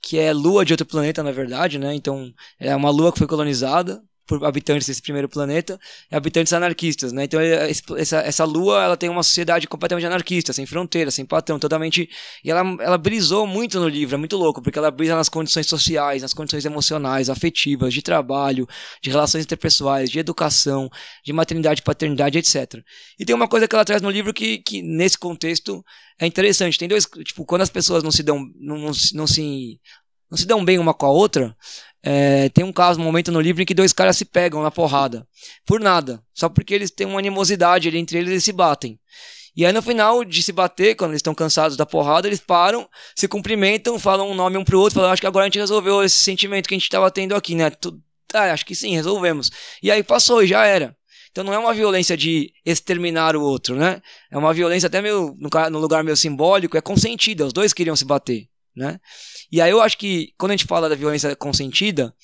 que 0.00 0.18
é 0.18 0.32
lua 0.32 0.64
de 0.64 0.72
outro 0.72 0.86
planeta, 0.86 1.22
na 1.22 1.32
verdade, 1.32 1.78
né? 1.78 1.94
Então, 1.94 2.32
é 2.58 2.74
uma 2.74 2.90
lua 2.90 3.12
que 3.12 3.18
foi 3.18 3.26
colonizada 3.26 4.02
por 4.28 4.44
habitantes 4.44 4.86
desse 4.86 5.00
primeiro 5.00 5.28
planeta 5.28 5.80
habitantes 6.12 6.52
anarquistas, 6.52 7.12
né? 7.12 7.24
Então 7.24 7.40
essa, 7.40 8.18
essa 8.18 8.44
lua 8.44 8.84
ela 8.84 8.96
tem 8.96 9.08
uma 9.08 9.22
sociedade 9.22 9.66
completamente 9.66 10.06
anarquista, 10.06 10.52
sem 10.52 10.66
fronteira, 10.66 11.10
sem 11.10 11.24
patrão, 11.24 11.58
totalmente 11.58 12.08
e 12.44 12.50
ela, 12.50 12.60
ela 12.80 12.98
brisou 12.98 13.46
muito 13.46 13.80
no 13.80 13.88
livro, 13.88 14.14
é 14.14 14.18
muito 14.18 14.36
louco 14.36 14.62
porque 14.62 14.78
ela 14.78 14.90
brisa 14.90 15.16
nas 15.16 15.28
condições 15.28 15.66
sociais, 15.66 16.22
nas 16.22 16.34
condições 16.34 16.64
emocionais, 16.64 17.30
afetivas, 17.30 17.92
de 17.94 18.02
trabalho, 18.02 18.68
de 19.02 19.10
relações 19.10 19.44
interpessoais, 19.44 20.10
de 20.10 20.18
educação, 20.18 20.90
de 21.24 21.32
maternidade, 21.32 21.82
paternidade, 21.82 22.38
etc. 22.38 22.82
E 23.18 23.24
tem 23.24 23.34
uma 23.34 23.48
coisa 23.48 23.66
que 23.66 23.74
ela 23.74 23.84
traz 23.84 24.02
no 24.02 24.10
livro 24.10 24.34
que, 24.34 24.58
que 24.58 24.82
nesse 24.82 25.16
contexto 25.16 25.82
é 26.20 26.26
interessante. 26.26 26.78
Tem 26.78 26.86
dois, 26.86 27.06
tipo, 27.24 27.46
quando 27.46 27.62
as 27.62 27.70
pessoas 27.70 28.02
não 28.02 28.12
se 28.12 28.22
dão, 28.22 28.44
não, 28.60 28.76
não, 28.76 28.92
não 29.14 29.26
se 29.26 29.80
não 30.30 30.36
se 30.36 30.46
dão 30.46 30.64
bem 30.64 30.78
uma 30.78 30.92
com 30.92 31.06
a 31.06 31.10
outra, 31.10 31.56
é, 32.02 32.48
tem 32.50 32.64
um 32.64 32.72
caso, 32.72 33.00
um 33.00 33.04
momento 33.04 33.32
no 33.32 33.40
livro 33.40 33.62
em 33.62 33.66
que 33.66 33.74
dois 33.74 33.92
caras 33.92 34.16
se 34.16 34.24
pegam 34.24 34.62
na 34.62 34.70
porrada. 34.70 35.26
Por 35.66 35.80
nada. 35.80 36.22
Só 36.32 36.48
porque 36.48 36.74
eles 36.74 36.90
têm 36.90 37.06
uma 37.06 37.18
animosidade 37.18 37.88
ali 37.88 37.98
entre 37.98 38.18
eles 38.18 38.32
e 38.32 38.40
se 38.40 38.52
batem. 38.52 38.98
E 39.56 39.66
aí 39.66 39.72
no 39.72 39.82
final 39.82 40.24
de 40.24 40.40
se 40.42 40.52
bater, 40.52 40.94
quando 40.94 41.10
eles 41.10 41.18
estão 41.18 41.34
cansados 41.34 41.76
da 41.76 41.84
porrada, 41.84 42.28
eles 42.28 42.38
param, 42.38 42.88
se 43.16 43.26
cumprimentam, 43.26 43.98
falam 43.98 44.30
um 44.30 44.34
nome 44.34 44.56
um 44.56 44.64
pro 44.64 44.78
outro, 44.78 44.94
falam, 44.94 45.10
acho 45.10 45.20
que 45.20 45.26
agora 45.26 45.44
a 45.44 45.48
gente 45.48 45.58
resolveu 45.58 46.02
esse 46.04 46.16
sentimento 46.16 46.68
que 46.68 46.74
a 46.74 46.78
gente 46.78 46.84
estava 46.84 47.10
tendo 47.10 47.34
aqui, 47.34 47.56
né? 47.56 47.72
Ah, 48.32 48.52
acho 48.52 48.64
que 48.64 48.74
sim, 48.74 48.94
resolvemos. 48.94 49.50
E 49.82 49.90
aí 49.90 50.02
passou 50.04 50.44
e 50.44 50.46
já 50.46 50.64
era. 50.64 50.96
Então 51.30 51.42
não 51.42 51.52
é 51.52 51.58
uma 51.58 51.74
violência 51.74 52.16
de 52.16 52.52
exterminar 52.64 53.34
o 53.36 53.42
outro, 53.42 53.74
né? 53.74 54.00
É 54.30 54.38
uma 54.38 54.54
violência 54.54 54.86
até 54.86 55.02
meio, 55.02 55.36
no 55.70 55.78
lugar 55.78 56.04
meio 56.04 56.16
simbólico, 56.16 56.76
é 56.76 56.80
consentida, 56.80 57.46
os 57.46 57.52
dois 57.52 57.72
queriam 57.72 57.96
se 57.96 58.04
bater, 58.04 58.48
né? 58.78 58.98
E 59.50 59.60
aí 59.60 59.70
eu 59.70 59.80
acho 59.80 59.98
que 59.98 60.32
quando 60.38 60.52
a 60.52 60.56
gente 60.56 60.66
fala 60.66 60.88
da 60.88 60.94
violência 60.94 61.34
consentida, 61.36 62.14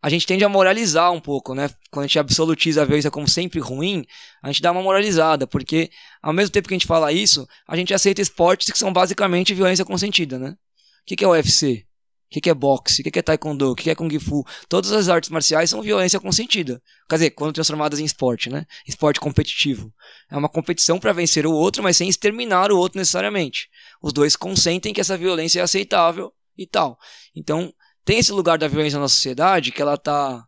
a 0.00 0.08
gente 0.08 0.26
tende 0.26 0.44
a 0.44 0.48
moralizar 0.48 1.12
um 1.12 1.20
pouco, 1.20 1.54
né? 1.54 1.68
Quando 1.90 2.04
a 2.04 2.06
gente 2.06 2.18
absolutiza 2.18 2.82
a 2.82 2.84
violência 2.84 3.10
como 3.10 3.28
sempre 3.28 3.58
ruim, 3.58 4.06
a 4.42 4.48
gente 4.48 4.62
dá 4.62 4.70
uma 4.70 4.82
moralizada, 4.82 5.46
porque 5.46 5.90
ao 6.22 6.32
mesmo 6.32 6.52
tempo 6.52 6.68
que 6.68 6.74
a 6.74 6.78
gente 6.78 6.86
fala 6.86 7.12
isso, 7.12 7.46
a 7.66 7.76
gente 7.76 7.92
aceita 7.92 8.22
esportes 8.22 8.70
que 8.70 8.78
são 8.78 8.92
basicamente 8.92 9.54
violência 9.54 9.84
consentida, 9.84 10.38
né? 10.38 10.50
O 10.50 11.16
que, 11.16 11.24
é 11.24 11.26
o 11.26 11.32
UFC? 11.32 11.84
O 12.30 12.40
que, 12.40 12.50
é 12.50 12.54
boxe? 12.54 13.00
O 13.00 13.10
que, 13.10 13.18
é 13.18 13.22
taekwondo? 13.22 13.72
O 13.72 13.74
que, 13.74 13.88
é 13.88 13.94
kung 13.94 14.10
fu? 14.20 14.44
Todas 14.68 14.92
as 14.92 15.08
artes 15.08 15.30
marciais 15.30 15.70
são 15.70 15.80
violência 15.80 16.20
consentida. 16.20 16.80
Quer 17.08 17.16
dizer, 17.16 17.30
quando 17.30 17.54
transformadas 17.54 17.98
em 17.98 18.04
esporte, 18.04 18.50
né? 18.50 18.66
Esporte 18.86 19.18
competitivo. 19.18 19.92
É 20.30 20.36
uma 20.36 20.48
competição 20.48 21.00
para 21.00 21.12
vencer 21.12 21.46
o 21.46 21.52
outro, 21.52 21.82
mas 21.82 21.96
sem 21.96 22.08
exterminar 22.08 22.70
o 22.70 22.76
outro 22.76 22.98
necessariamente. 22.98 23.68
Os 24.00 24.12
dois 24.12 24.36
consentem 24.36 24.92
que 24.92 25.00
essa 25.00 25.16
violência 25.16 25.60
é 25.60 25.62
aceitável 25.62 26.32
e 26.56 26.66
tal. 26.66 26.98
Então, 27.34 27.72
tem 28.04 28.18
esse 28.18 28.32
lugar 28.32 28.58
da 28.58 28.68
violência 28.68 28.98
na 28.98 29.08
sociedade 29.08 29.72
que 29.72 29.82
ela 29.82 29.96
tá 29.96 30.44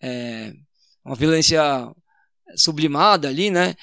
é, 0.00 0.52
uma 1.04 1.14
violência 1.14 1.62
sublimada 2.56 3.28
ali, 3.28 3.50
né? 3.50 3.74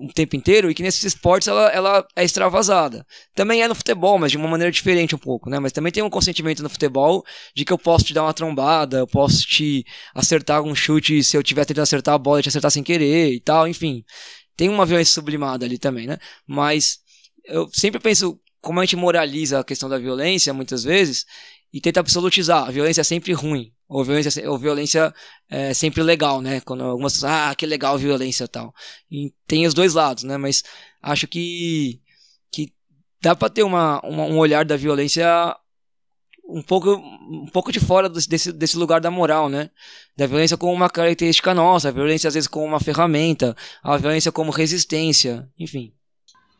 o 0.00 0.12
tempo 0.12 0.36
inteiro 0.36 0.70
e 0.70 0.74
que 0.74 0.82
nesses 0.82 1.02
esportes 1.04 1.48
ela, 1.48 1.68
ela 1.68 2.06
é 2.16 2.24
extravasada. 2.24 3.06
Também 3.34 3.62
é 3.62 3.68
no 3.68 3.74
futebol, 3.74 4.18
mas 4.18 4.30
de 4.30 4.38
uma 4.38 4.48
maneira 4.48 4.70
diferente 4.70 5.14
um 5.14 5.18
pouco, 5.18 5.50
né? 5.50 5.58
Mas 5.58 5.72
também 5.72 5.92
tem 5.92 6.02
um 6.02 6.10
consentimento 6.10 6.62
no 6.62 6.70
futebol 6.70 7.24
de 7.54 7.64
que 7.64 7.72
eu 7.72 7.78
posso 7.78 8.04
te 8.04 8.14
dar 8.14 8.22
uma 8.22 8.34
trombada, 8.34 8.98
eu 8.98 9.06
posso 9.06 9.46
te 9.46 9.84
acertar 10.14 10.62
um 10.62 10.74
chute 10.74 11.22
se 11.22 11.36
eu 11.36 11.42
tiver 11.42 11.64
tentando 11.64 11.82
acertar 11.82 12.14
a 12.14 12.18
bola 12.18 12.40
e 12.40 12.42
te 12.42 12.48
acertar 12.48 12.70
sem 12.70 12.82
querer 12.82 13.32
e 13.32 13.40
tal, 13.40 13.68
enfim. 13.68 14.04
Tem 14.56 14.68
uma 14.68 14.86
violência 14.86 15.12
sublimada 15.12 15.66
ali 15.66 15.78
também, 15.78 16.06
né? 16.06 16.18
Mas 16.46 16.98
eu 17.44 17.68
sempre 17.72 18.00
penso 18.00 18.40
como 18.60 18.80
a 18.80 18.84
gente 18.84 18.96
moraliza 18.96 19.60
a 19.60 19.64
questão 19.64 19.88
da 19.88 19.98
violência, 19.98 20.52
muitas 20.52 20.84
vezes, 20.84 21.24
e 21.72 21.80
tenta 21.80 22.00
absolutizar. 22.00 22.66
A 22.66 22.70
violência 22.70 23.00
é 23.00 23.04
sempre 23.04 23.32
ruim. 23.32 23.72
Ou 23.88 24.04
violência, 24.04 24.50
ou 24.50 24.58
violência 24.58 25.14
é 25.48 25.72
sempre 25.72 26.02
legal, 26.02 26.40
né? 26.40 26.60
Quando 26.60 26.82
algumas 26.82 27.12
pessoas, 27.12 27.32
ah, 27.32 27.54
que 27.54 27.64
legal 27.66 27.96
violência 27.96 28.48
tal. 28.48 28.74
E 29.10 29.32
tem 29.46 29.66
os 29.66 29.74
dois 29.74 29.94
lados, 29.94 30.24
né? 30.24 30.36
Mas 30.36 30.64
acho 31.00 31.28
que, 31.28 32.00
que 32.50 32.72
dá 33.20 33.36
para 33.36 33.48
ter 33.48 33.62
uma, 33.62 34.00
uma, 34.00 34.24
um 34.24 34.38
olhar 34.38 34.64
da 34.64 34.76
violência 34.76 35.26
um 36.48 36.62
pouco, 36.62 36.90
um 36.90 37.46
pouco 37.52 37.72
de 37.72 37.80
fora 37.80 38.08
desse, 38.08 38.52
desse 38.52 38.76
lugar 38.76 39.00
da 39.00 39.10
moral, 39.10 39.48
né? 39.48 39.70
Da 40.16 40.26
violência 40.26 40.56
como 40.56 40.72
uma 40.72 40.90
característica 40.90 41.54
nossa, 41.54 41.88
a 41.88 41.92
violência 41.92 42.28
às 42.28 42.34
vezes 42.34 42.48
como 42.48 42.64
uma 42.64 42.80
ferramenta, 42.80 43.56
a 43.82 43.96
violência 43.96 44.32
como 44.32 44.50
resistência, 44.50 45.48
enfim. 45.58 45.95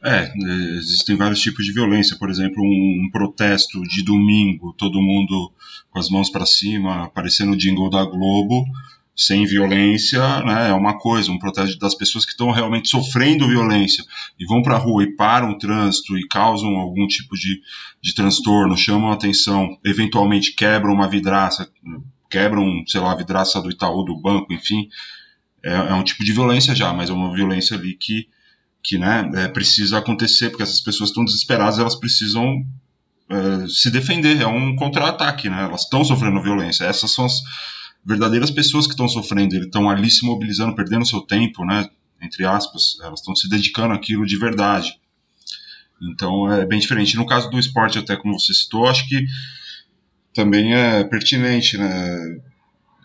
É, 0.04 0.32
existem 0.76 1.16
vários 1.16 1.40
tipos 1.40 1.64
de 1.64 1.72
violência. 1.72 2.16
Por 2.16 2.30
exemplo, 2.30 2.62
um, 2.62 3.06
um 3.06 3.10
protesto 3.10 3.82
de 3.82 4.04
domingo, 4.04 4.74
todo 4.74 5.00
mundo 5.00 5.52
com 5.90 5.98
as 5.98 6.08
mãos 6.08 6.30
para 6.30 6.46
cima, 6.46 7.04
aparecendo 7.04 7.52
o 7.52 7.56
jingle 7.56 7.90
da 7.90 8.04
Globo, 8.04 8.64
sem 9.16 9.46
violência, 9.46 10.20
né, 10.42 10.68
é 10.68 10.74
uma 10.74 10.98
coisa. 10.98 11.32
Um 11.32 11.38
protesto 11.38 11.78
das 11.78 11.94
pessoas 11.94 12.26
que 12.26 12.32
estão 12.32 12.50
realmente 12.50 12.90
sofrendo 12.90 13.48
violência 13.48 14.04
e 14.38 14.44
vão 14.44 14.62
para 14.62 14.76
a 14.76 14.78
rua 14.78 15.04
e 15.04 15.16
param 15.16 15.52
o 15.52 15.58
trânsito 15.58 16.18
e 16.18 16.28
causam 16.28 16.76
algum 16.76 17.06
tipo 17.06 17.34
de, 17.34 17.62
de 18.02 18.14
transtorno, 18.14 18.76
chamam 18.76 19.10
a 19.10 19.14
atenção, 19.14 19.78
eventualmente 19.82 20.54
quebram 20.54 20.92
uma 20.92 21.08
vidraça, 21.08 21.66
quebram, 22.28 22.84
sei 22.86 23.00
lá, 23.00 23.12
a 23.12 23.16
vidraça 23.16 23.60
do 23.62 23.70
Itaú, 23.70 24.04
do 24.04 24.20
banco, 24.20 24.52
enfim. 24.52 24.88
É, 25.64 25.72
é 25.72 25.94
um 25.94 26.04
tipo 26.04 26.22
de 26.22 26.32
violência 26.32 26.74
já, 26.74 26.92
mas 26.92 27.08
é 27.08 27.12
uma 27.14 27.34
violência 27.34 27.74
ali 27.74 27.94
que 27.94 28.28
que 28.86 28.96
né, 28.98 29.28
é, 29.34 29.48
precisa 29.48 29.98
acontecer, 29.98 30.48
porque 30.48 30.62
essas 30.62 30.80
pessoas 30.80 31.10
estão 31.10 31.24
desesperadas, 31.24 31.80
elas 31.80 31.96
precisam 31.96 32.64
é, 33.28 33.66
se 33.68 33.90
defender, 33.90 34.40
é 34.40 34.46
um 34.46 34.76
contra-ataque, 34.76 35.50
né? 35.50 35.64
elas 35.64 35.82
estão 35.82 36.04
sofrendo 36.04 36.40
violência. 36.40 36.84
Essas 36.84 37.10
são 37.10 37.24
as 37.24 37.42
verdadeiras 38.04 38.48
pessoas 38.48 38.86
que 38.86 38.92
estão 38.92 39.08
sofrendo, 39.08 39.56
eles 39.56 39.66
estão 39.66 39.90
ali 39.90 40.08
se 40.08 40.24
mobilizando, 40.24 40.76
perdendo 40.76 41.04
seu 41.04 41.20
tempo, 41.20 41.64
né? 41.64 41.90
entre 42.22 42.44
aspas, 42.46 42.96
elas 43.02 43.18
estão 43.18 43.34
se 43.34 43.48
dedicando 43.48 43.92
àquilo 43.92 44.24
de 44.24 44.38
verdade. 44.38 44.96
Então 46.00 46.52
é 46.52 46.64
bem 46.64 46.78
diferente. 46.78 47.16
No 47.16 47.26
caso 47.26 47.50
do 47.50 47.58
esporte, 47.58 47.98
até 47.98 48.14
como 48.14 48.38
você 48.38 48.54
citou, 48.54 48.86
acho 48.86 49.08
que 49.08 49.26
também 50.32 50.74
é 50.74 51.02
pertinente, 51.02 51.76
né? 51.76 52.38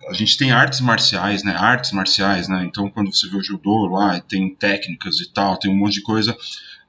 A 0.07 0.13
gente 0.13 0.37
tem 0.37 0.51
artes 0.51 0.81
marciais, 0.81 1.43
né? 1.43 1.55
Artes 1.55 1.91
marciais, 1.91 2.47
né? 2.47 2.65
Então, 2.65 2.89
quando 2.89 3.13
você 3.13 3.27
vê 3.29 3.37
o 3.37 3.43
judô 3.43 3.87
lá, 3.87 4.19
tem 4.19 4.53
técnicas 4.55 5.19
e 5.19 5.31
tal, 5.31 5.57
tem 5.57 5.71
um 5.71 5.77
monte 5.77 5.95
de 5.95 6.01
coisa. 6.01 6.35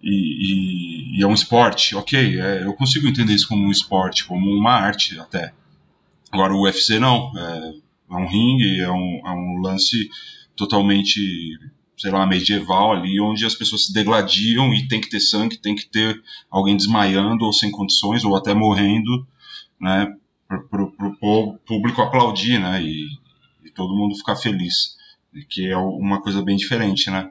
E, 0.02 0.10
e, 0.10 1.18
e 1.18 1.22
é 1.22 1.26
um 1.26 1.34
esporte, 1.34 1.94
ok, 1.94 2.40
é, 2.40 2.64
eu 2.64 2.74
consigo 2.74 3.06
entender 3.06 3.34
isso 3.34 3.46
como 3.46 3.64
um 3.64 3.70
esporte, 3.70 4.24
como 4.24 4.50
uma 4.50 4.72
arte 4.72 5.18
até. 5.20 5.52
Agora, 6.32 6.52
o 6.52 6.62
UFC 6.62 6.98
não, 6.98 7.32
é, 7.38 7.74
é 8.10 8.16
um 8.16 8.26
ringue, 8.26 8.80
é 8.80 8.90
um, 8.90 9.20
é 9.24 9.30
um 9.30 9.60
lance 9.60 10.10
totalmente 10.56 11.20
sei 12.02 12.10
lá, 12.10 12.26
medieval 12.26 12.92
ali, 12.92 13.20
onde 13.20 13.46
as 13.46 13.54
pessoas 13.54 13.86
se 13.86 13.92
degladiam 13.92 14.74
e 14.74 14.88
tem 14.88 15.00
que 15.00 15.08
ter 15.08 15.20
sangue, 15.20 15.56
tem 15.56 15.76
que 15.76 15.86
ter 15.86 16.20
alguém 16.50 16.76
desmaiando 16.76 17.44
ou 17.44 17.52
sem 17.52 17.70
condições 17.70 18.24
ou 18.24 18.36
até 18.36 18.52
morrendo, 18.52 19.24
né, 19.80 20.12
para 20.58 20.82
o 20.82 21.58
público 21.66 22.02
aplaudir, 22.02 22.58
né, 22.58 22.82
e, 22.82 23.06
e, 23.64 23.70
todo 23.70 23.94
mundo 23.94 24.16
ficar 24.16 24.36
feliz, 24.36 24.96
que 25.48 25.68
é 25.68 25.76
uma 25.76 26.20
coisa 26.20 26.42
bem 26.42 26.56
diferente, 26.56 27.10
né. 27.10 27.30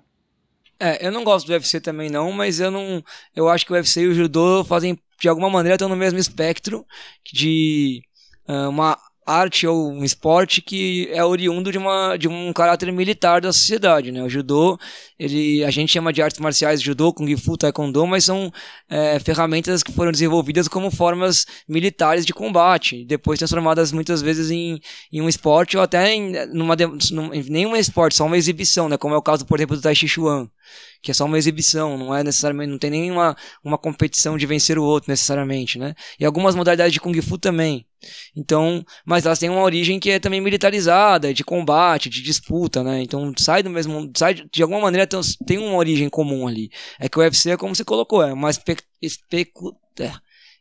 É, 0.79 1.05
eu 1.05 1.11
não 1.11 1.23
gosto 1.23 1.45
do 1.45 1.53
UFC 1.53 1.79
também 1.79 2.09
não, 2.09 2.31
mas 2.31 2.59
eu 2.59 2.71
não, 2.71 3.03
eu 3.35 3.47
acho 3.47 3.65
que 3.65 3.71
o 3.71 3.75
UFC 3.75 4.01
e 4.01 4.07
o 4.07 4.15
judô 4.15 4.63
fazem 4.63 4.97
de 5.19 5.29
alguma 5.29 5.49
maneira 5.49 5.75
estão 5.75 5.87
no 5.87 5.95
mesmo 5.95 6.17
espectro 6.17 6.83
de 7.31 8.01
uh, 8.47 8.67
uma 8.69 8.97
arte 9.25 9.67
ou 9.67 9.91
um 9.91 10.03
esporte 10.03 10.61
que 10.61 11.07
é 11.11 11.23
oriundo 11.23 11.71
de, 11.71 11.77
uma, 11.77 12.17
de 12.17 12.27
um 12.27 12.51
caráter 12.51 12.91
militar 12.91 13.41
da 13.41 13.53
sociedade, 13.53 14.11
né? 14.11 14.23
O 14.23 14.29
judô, 14.29 14.79
ele, 15.19 15.63
a 15.63 15.69
gente 15.69 15.91
chama 15.91 16.11
de 16.11 16.21
artes 16.21 16.39
marciais 16.39 16.81
judô, 16.81 17.13
kung 17.13 17.35
fu, 17.37 17.55
taekwondo, 17.55 18.05
mas 18.07 18.25
são 18.25 18.51
é, 18.89 19.19
ferramentas 19.19 19.83
que 19.83 19.91
foram 19.91 20.11
desenvolvidas 20.11 20.67
como 20.67 20.89
formas 20.89 21.45
militares 21.67 22.25
de 22.25 22.33
combate, 22.33 23.05
depois 23.05 23.37
transformadas 23.37 23.91
muitas 23.91 24.21
vezes 24.21 24.49
em, 24.49 24.79
em 25.11 25.21
um 25.21 25.29
esporte 25.29 25.77
ou 25.77 25.83
até 25.83 26.13
em 26.13 26.31
numa, 26.47 26.75
num, 27.11 27.33
em 27.33 27.43
nenhum 27.43 27.75
esporte, 27.75 28.15
só 28.15 28.25
uma 28.25 28.37
exibição, 28.37 28.89
né? 28.89 28.97
Como 28.97 29.13
é 29.13 29.17
o 29.17 29.21
caso, 29.21 29.45
por 29.45 29.59
exemplo, 29.59 29.75
do 29.75 29.81
Tai 29.81 29.95
Chi 29.95 30.07
Chuan 30.07 30.49
que 31.01 31.11
é 31.11 31.13
só 31.13 31.25
uma 31.25 31.37
exibição, 31.37 31.97
não 31.97 32.15
é 32.15 32.23
necessariamente, 32.23 32.71
não 32.71 32.77
tem 32.77 32.91
nenhuma 32.91 33.35
uma 33.63 33.77
competição 33.77 34.37
de 34.37 34.45
vencer 34.45 34.77
o 34.77 34.83
outro 34.83 35.09
necessariamente, 35.09 35.79
né? 35.79 35.95
E 36.19 36.25
algumas 36.25 36.55
modalidades 36.55 36.93
de 36.93 36.99
Kung 36.99 37.19
Fu 37.21 37.37
também. 37.37 37.85
Então, 38.35 38.83
mas 39.05 39.25
elas 39.25 39.39
têm 39.39 39.49
uma 39.49 39.61
origem 39.61 39.99
que 39.99 40.11
é 40.11 40.19
também 40.19 40.41
militarizada, 40.41 41.33
de 41.33 41.43
combate, 41.43 42.09
de 42.09 42.21
disputa, 42.21 42.83
né? 42.83 43.01
Então 43.01 43.33
sai 43.37 43.63
do 43.63 43.69
mesmo, 43.69 44.11
sai 44.15 44.33
de 44.33 44.61
alguma 44.61 44.81
maneira 44.81 45.07
tem 45.45 45.57
uma 45.57 45.75
origem 45.77 46.09
comum 46.09 46.47
ali. 46.47 46.69
É 46.99 47.09
que 47.09 47.17
o 47.17 47.21
UFC 47.21 47.51
é 47.51 47.57
como 47.57 47.75
você 47.75 47.83
colocou, 47.83 48.23
é 48.23 48.33
uma 48.33 48.49
espe, 48.49 48.77
especu, 49.01 49.75
é, 49.99 50.11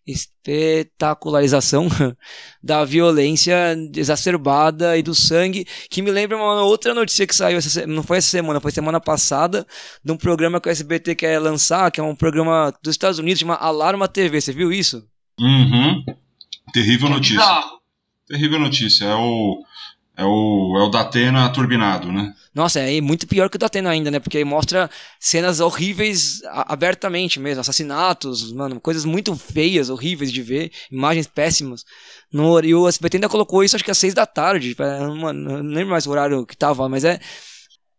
espetacularização 0.07 1.89
da 2.63 2.85
violência 2.85 3.77
exacerbada 3.95 4.97
e 4.97 5.03
do 5.03 5.15
sangue, 5.15 5.67
que 5.91 6.03
me 6.03 6.11
lembra 6.11 6.37
uma 6.37 6.63
outra 6.63 6.95
notícia 6.95 7.27
que 7.27 7.35
saiu, 7.35 7.59
essa, 7.59 7.87
não 7.87 8.03
foi 8.03 8.19
essa 8.19 8.29
semana, 8.29 8.61
foi 8.61 8.71
semana 8.71 9.01
passada, 9.01 9.67
de 10.05 10.13
um 10.13 10.17
programa 10.17 10.61
que 10.61 10.69
o 10.69 10.73
SBT 10.73 11.15
quer 11.15 11.39
lançar, 11.39 11.91
que 11.91 12.01
é 12.01 12.03
um 12.03 12.17
programa 12.17 12.75
dos 12.83 12.93
Estados 12.93 13.19
Unidos, 13.19 13.41
chama 13.41 13.55
Alarma 13.55 14.09
TV, 14.09 14.41
você 14.41 14.53
viu 14.53 14.73
isso? 14.73 15.07
Uhum. 15.41 16.05
Terrível 16.73 17.09
notícia. 17.09 17.65
Terrível 18.27 18.61
notícia. 18.61 19.07
É 19.07 19.15
o, 19.15 19.63
é 20.21 20.25
o, 20.25 20.77
é 20.79 20.83
o 20.83 20.91
Datena 20.91 21.49
turbinado, 21.49 22.13
né? 22.13 22.35
Nossa, 22.55 22.79
é 22.81 23.01
muito 23.01 23.27
pior 23.27 23.49
que 23.49 23.57
o 23.57 23.59
Datena 23.59 23.89
ainda, 23.89 24.11
né? 24.11 24.21
Porque 24.21 24.45
mostra 24.45 24.91
cenas 25.19 25.61
horríveis 25.61 26.43
abertamente 26.45 27.41
mesmo, 27.41 27.63
assassinatos, 27.63 28.53
mano, 28.53 28.79
coisas 28.79 29.07
muito 29.07 29.35
feias, 29.35 29.89
horríveis 29.89 30.31
de 30.31 30.43
ver, 30.43 30.71
imagens 30.93 31.27
péssimas. 31.27 31.87
No, 32.31 32.61
e 32.61 32.75
o 32.75 32.87
SBT 32.87 33.17
ainda 33.17 33.31
colocou 33.31 33.65
isso 33.65 33.77
acho 33.77 33.85
que 33.85 33.91
às 33.91 33.97
seis 33.97 34.13
da 34.13 34.27
tarde, 34.27 34.77
não, 34.79 35.33
não 35.33 35.63
lembro 35.63 35.93
mais 35.93 36.07
o 36.07 36.11
horário 36.11 36.45
que 36.45 36.57
tava, 36.57 36.87
mas 36.87 37.03
é 37.03 37.19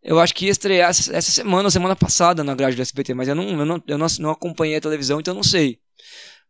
eu 0.03 0.19
acho 0.19 0.33
que 0.35 0.45
ia 0.45 0.51
estrear 0.51 0.89
essa 0.89 1.21
semana, 1.21 1.69
semana 1.71 1.95
passada 1.95 2.43
na 2.43 2.53
grade 2.53 2.75
do 2.75 2.81
SBT, 2.83 3.15
mas 3.15 3.27
eu 3.27 3.35
não, 3.35 3.49
eu 3.49 3.65
não, 3.65 3.83
eu 3.87 3.97
não, 3.97 4.07
não 4.19 4.29
acompanhei 4.29 4.75
a 4.77 4.81
televisão, 4.81 5.19
então 5.19 5.31
eu 5.31 5.35
não 5.35 5.43
sei. 5.43 5.79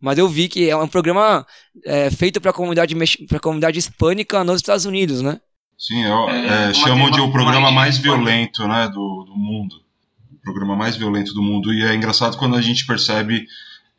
Mas 0.02 0.18
eu 0.18 0.28
vi 0.28 0.50
que 0.50 0.70
é 0.70 0.76
um 0.76 0.88
programa 0.88 1.46
é, 1.86 2.10
feito 2.10 2.42
para 2.42 2.52
a 2.52 2.54
comunidade, 2.54 2.96
pra 3.28 3.40
comunidade 3.40 3.80
hispânica 3.80 4.44
nos 4.44 4.58
Estados 4.58 4.86
Unidos, 4.86 5.22
né? 5.22 5.40
Sim, 5.82 6.04
é, 6.06 6.70
é, 6.70 6.74
chamam 6.76 7.10
de 7.10 7.20
o 7.20 7.32
programa 7.32 7.72
mais 7.72 7.98
violento 7.98 8.68
né, 8.68 8.88
do, 8.88 9.24
do 9.24 9.36
mundo. 9.36 9.82
O 10.32 10.38
programa 10.44 10.76
mais 10.76 10.96
violento 10.96 11.34
do 11.34 11.42
mundo. 11.42 11.74
E 11.74 11.82
é 11.82 11.96
engraçado 11.96 12.38
quando 12.38 12.56
a 12.56 12.62
gente 12.62 12.86
percebe 12.86 13.48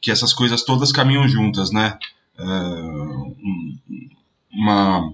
que 0.01 0.09
essas 0.09 0.33
coisas 0.33 0.62
todas 0.62 0.93
caminham 0.93 1.26
juntas, 1.26 1.72
né? 1.72 1.99
É, 2.39 2.45
uma 4.53 5.12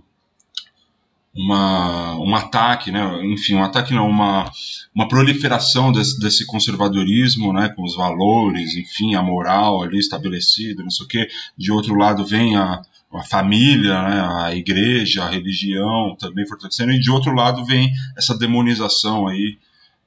uma, 1.35 2.17
um 2.19 2.35
ataque, 2.35 2.91
né? 2.91 3.25
enfim, 3.25 3.55
um 3.55 3.63
ataque 3.63 3.95
não, 3.95 4.09
uma, 4.09 4.51
uma 4.93 5.07
proliferação 5.07 5.93
desse, 5.93 6.19
desse 6.19 6.45
conservadorismo, 6.45 7.53
né? 7.53 7.69
com 7.69 7.85
os 7.85 7.95
valores, 7.95 8.75
enfim, 8.75 9.15
a 9.15 9.23
moral 9.23 9.83
ali 9.83 9.99
estabelecida, 9.99 10.83
não 10.83 10.91
sei 10.91 11.07
o 11.07 11.09
quê. 11.09 11.29
De 11.57 11.71
outro 11.71 11.95
lado 11.95 12.27
vem 12.27 12.57
a, 12.57 12.83
a 13.13 13.23
família, 13.23 14.03
né? 14.03 14.21
a 14.45 14.55
igreja, 14.55 15.25
a 15.25 15.31
religião 15.31 16.17
também 16.19 16.47
fortalecendo, 16.47 16.93
e 16.93 17.01
de 17.01 17.11
outro 17.11 17.33
lado 17.33 17.65
vem 17.65 17.91
essa 18.17 18.37
demonização 18.37 19.27
aí 19.27 19.57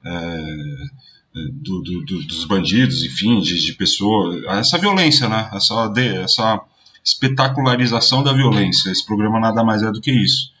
é, 0.04 0.44
do, 1.34 1.82
do, 1.82 2.04
do, 2.04 2.22
dos 2.24 2.44
bandidos, 2.44 3.02
enfim, 3.04 3.40
de, 3.40 3.64
de 3.64 3.72
pessoas, 3.74 4.44
essa 4.44 4.78
violência, 4.78 5.28
né? 5.28 5.50
essa, 5.52 5.88
de, 5.88 6.16
essa 6.18 6.60
espetacularização 7.04 8.22
da 8.22 8.32
violência. 8.32 8.90
Esse 8.90 9.04
programa 9.04 9.40
nada 9.40 9.64
mais 9.64 9.82
é 9.82 9.90
do 9.90 10.00
que 10.00 10.12
isso. 10.12 10.52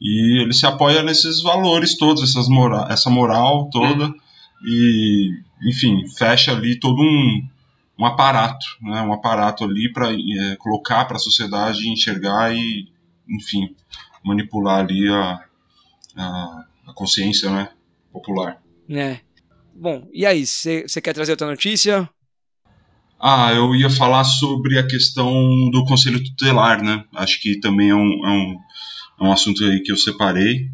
E 0.00 0.42
ele 0.42 0.52
se 0.52 0.66
apoia 0.66 1.02
nesses 1.02 1.42
valores 1.42 1.96
todos, 1.96 2.22
essas 2.22 2.48
mora 2.48 2.86
essa 2.90 3.08
moral 3.08 3.70
toda, 3.70 4.12
e, 4.66 5.30
enfim, 5.62 6.06
fecha 6.08 6.52
ali 6.52 6.78
todo 6.78 7.00
um, 7.00 7.48
um 7.98 8.04
aparato, 8.04 8.66
né, 8.82 9.02
um 9.02 9.12
aparato 9.12 9.64
ali 9.64 9.92
para 9.92 10.12
é, 10.12 10.56
colocar 10.58 11.04
para 11.06 11.16
a 11.16 11.20
sociedade 11.20 11.88
enxergar 11.88 12.54
e, 12.54 12.88
enfim, 13.28 13.74
manipular 14.24 14.80
ali 14.80 15.08
a, 15.08 15.44
a, 16.16 16.64
a 16.88 16.92
consciência 16.94 17.50
né, 17.50 17.70
popular. 18.12 18.62
É. 18.88 19.20
Bom, 19.74 20.08
e 20.12 20.24
aí, 20.24 20.46
você 20.46 20.86
quer 21.02 21.12
trazer 21.12 21.32
outra 21.32 21.46
notícia? 21.46 22.08
Ah, 23.20 23.52
eu 23.52 23.74
ia 23.74 23.90
falar 23.90 24.24
sobre 24.24 24.78
a 24.78 24.86
questão 24.86 25.30
do 25.70 25.84
conselho 25.84 26.22
tutelar, 26.22 26.82
né? 26.82 27.04
Acho 27.14 27.40
que 27.40 27.58
também 27.60 27.90
é 27.90 27.94
um, 27.94 28.26
é 28.26 28.30
um 28.30 28.56
é 29.18 29.24
um 29.24 29.32
assunto 29.32 29.64
aí 29.64 29.80
que 29.80 29.90
eu 29.90 29.96
separei, 29.96 30.68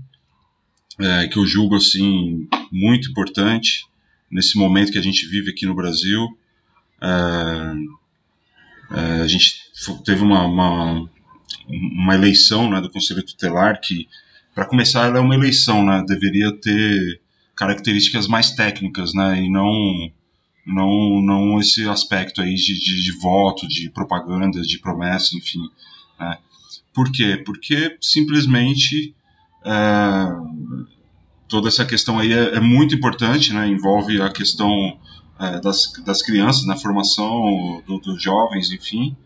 é, 0.98 1.28
que 1.28 1.38
eu 1.38 1.46
julgo 1.46 1.76
assim 1.76 2.48
muito 2.70 3.10
importante 3.10 3.86
nesse 4.30 4.58
momento 4.58 4.90
que 4.90 4.98
a 4.98 5.02
gente 5.02 5.26
vive 5.28 5.50
aqui 5.50 5.64
no 5.64 5.74
Brasil. 5.74 6.26
É, 7.02 8.98
é, 8.98 9.22
a 9.22 9.26
gente 9.26 9.62
teve 10.04 10.22
uma, 10.22 10.44
uma, 10.44 11.10
uma 11.68 12.14
eleição 12.14 12.70
né, 12.70 12.80
do 12.80 12.90
Conselho 12.90 13.24
Tutelar 13.24 13.80
que, 13.80 14.08
para 14.54 14.66
começar, 14.66 15.06
ela 15.06 15.18
é 15.18 15.20
uma 15.20 15.34
eleição, 15.34 15.84
né, 15.84 16.04
deveria 16.06 16.52
ter 16.52 17.20
características 17.56 18.26
mais 18.26 18.52
técnicas, 18.52 19.12
né, 19.14 19.42
e 19.42 19.50
não 19.50 20.10
não 20.64 21.20
não 21.20 21.58
esse 21.58 21.88
aspecto 21.88 22.40
aí 22.40 22.54
de, 22.54 22.78
de, 22.78 23.02
de 23.02 23.18
voto, 23.18 23.66
de 23.66 23.90
propaganda, 23.90 24.62
de 24.62 24.78
promessa, 24.78 25.36
enfim. 25.36 25.58
Né. 26.20 26.38
Por 26.94 27.10
quê? 27.10 27.42
Porque 27.44 27.96
simplesmente 28.00 29.12
é, 29.64 30.28
toda 31.48 31.68
essa 31.68 31.84
questão 31.84 32.18
aí 32.18 32.32
é, 32.32 32.56
é, 32.56 32.60
muito 32.60 32.94
importante, 32.94 33.52
né? 33.52 33.66
envolve 33.68 34.20
a 34.20 34.30
questão 34.30 34.98
é, 35.42 35.60
das, 35.60 35.92
das 36.04 36.22
crianças, 36.22 36.64
na 36.66 36.76
formação 36.76 37.82
do, 37.86 37.98
dos 37.98 38.22
jovens, 38.22 38.70
enfim. 38.70 39.16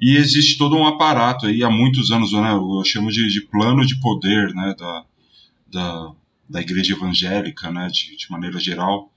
E 0.00 0.16
existe 0.16 0.58
todo 0.58 0.76
um 0.76 0.86
aparato 0.86 1.46
aí 1.46 1.62
há 1.62 1.70
muitos 1.70 2.10
anos, 2.10 2.32
né? 2.32 2.52
eu 2.52 2.84
chamo 2.84 3.10
de, 3.10 3.28
de 3.28 3.42
plano 3.42 3.86
de 3.86 3.98
poder 4.00 4.52
né? 4.52 4.74
da, 4.76 5.04
da, 5.70 6.12
da 6.48 6.60
igreja 6.60 6.94
evangélica, 6.94 7.70
né? 7.70 7.88
de, 7.88 8.16
de 8.16 8.30
maneira 8.30 8.58
geral, 8.58 9.12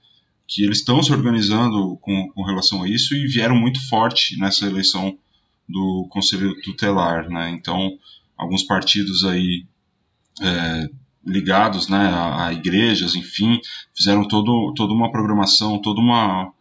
que 0.47 0.63
eles 0.63 0.77
estão 0.77 1.01
se 1.01 1.11
organizando 1.11 1.97
com, 1.97 2.29
com 2.29 2.43
relação 2.43 2.83
a 2.83 2.89
isso 2.89 3.15
e 3.15 3.27
vieram 3.27 3.55
muito 3.55 3.85
forte 3.89 4.39
nessa 4.39 4.65
eleição 4.65 5.17
do 5.67 6.07
Conselho 6.09 6.55
Tutelar, 6.61 7.29
né? 7.29 7.49
Então, 7.49 7.97
alguns 8.37 8.63
partidos 8.63 9.25
aí 9.25 9.65
é, 10.41 10.89
ligados, 11.27 11.87
né, 11.87 12.07
a, 12.07 12.47
a, 12.47 12.53
igrejas, 12.53 13.15
enfim, 13.15 13.59
fizeram 13.95 14.27
todo, 14.27 14.73
toda 14.75 14.93
uma 14.93 15.11
programação, 15.11 15.81
toda 15.81 15.99
uma, 15.99 16.51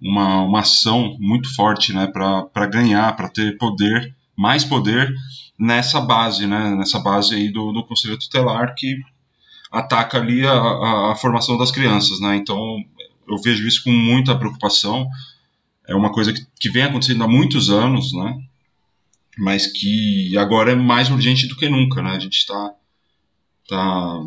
uma, 0.00 0.42
uma 0.42 0.60
ação 0.60 1.16
muito 1.18 1.52
forte, 1.54 1.92
né, 1.92 2.06
para 2.06 2.66
ganhar, 2.66 3.16
para 3.16 3.28
ter 3.28 3.56
poder, 3.56 4.14
mais 4.36 4.64
poder 4.64 5.12
nessa 5.58 6.00
base, 6.00 6.46
né, 6.46 6.74
nessa 6.74 6.98
base 6.98 7.34
aí 7.34 7.50
do, 7.50 7.72
do 7.72 7.84
Conselho 7.84 8.18
Tutelar 8.18 8.74
que 8.76 8.96
ataca 9.70 10.18
ali 10.18 10.46
a, 10.46 10.52
a, 10.52 11.12
a 11.12 11.16
formação 11.16 11.56
das 11.56 11.70
crianças, 11.70 12.20
né? 12.20 12.36
Então, 12.36 12.58
eu 13.26 13.38
vejo 13.38 13.66
isso 13.66 13.82
com 13.82 13.90
muita 13.90 14.36
preocupação 14.36 15.08
é 15.88 15.94
uma 15.94 16.12
coisa 16.12 16.32
que, 16.32 16.46
que 16.60 16.70
vem 16.70 16.82
acontecendo 16.82 17.24
há 17.24 17.28
muitos 17.28 17.70
anos, 17.70 18.12
né? 18.12 18.38
mas 19.38 19.66
que 19.66 20.36
agora 20.36 20.72
é 20.72 20.74
mais 20.74 21.10
urgente 21.10 21.46
do 21.46 21.56
que 21.56 21.68
nunca, 21.68 22.02
né? 22.02 22.10
A 22.10 22.18
gente 22.18 22.36
está 22.36 22.72
tá, 23.68 24.20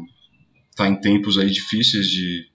tá 0.76 0.88
em 0.88 0.96
tempos 1.00 1.38
aí 1.38 1.50
difíceis 1.50 2.08
de, 2.08 2.48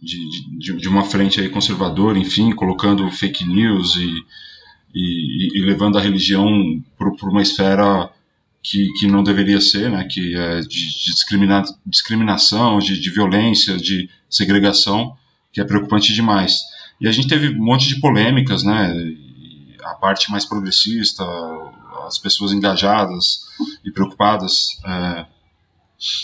de, 0.00 0.58
de, 0.58 0.76
de, 0.76 0.88
uma 0.88 1.04
frente 1.04 1.40
aí 1.40 1.48
conservadora, 1.48 2.18
enfim, 2.18 2.52
colocando 2.52 3.10
fake 3.10 3.44
news 3.44 3.96
e, 3.96 4.24
e, 4.94 5.58
e 5.58 5.64
levando 5.64 5.98
a 5.98 6.00
religião 6.00 6.46
para 6.96 7.28
uma 7.28 7.42
esfera 7.42 8.10
que, 8.62 8.86
que 8.98 9.06
não 9.06 9.22
deveria 9.22 9.60
ser, 9.60 9.90
né, 9.90 10.04
que 10.04 10.34
é 10.34 10.60
de, 10.60 10.68
de 10.68 11.12
discrimina, 11.12 11.62
discriminação, 11.86 12.78
de, 12.78 13.00
de 13.00 13.10
violência, 13.10 13.76
de 13.76 14.10
segregação, 14.28 15.16
que 15.52 15.60
é 15.60 15.64
preocupante 15.64 16.12
demais. 16.12 16.60
E 17.00 17.08
a 17.08 17.12
gente 17.12 17.28
teve 17.28 17.50
um 17.50 17.64
monte 17.64 17.88
de 17.88 18.00
polêmicas, 18.00 18.62
né, 18.62 18.92
a 19.82 19.94
parte 19.94 20.30
mais 20.30 20.44
progressista, 20.44 21.24
as 22.06 22.18
pessoas 22.18 22.52
engajadas 22.52 23.46
e 23.84 23.90
preocupadas 23.90 24.78
é, 24.84 25.26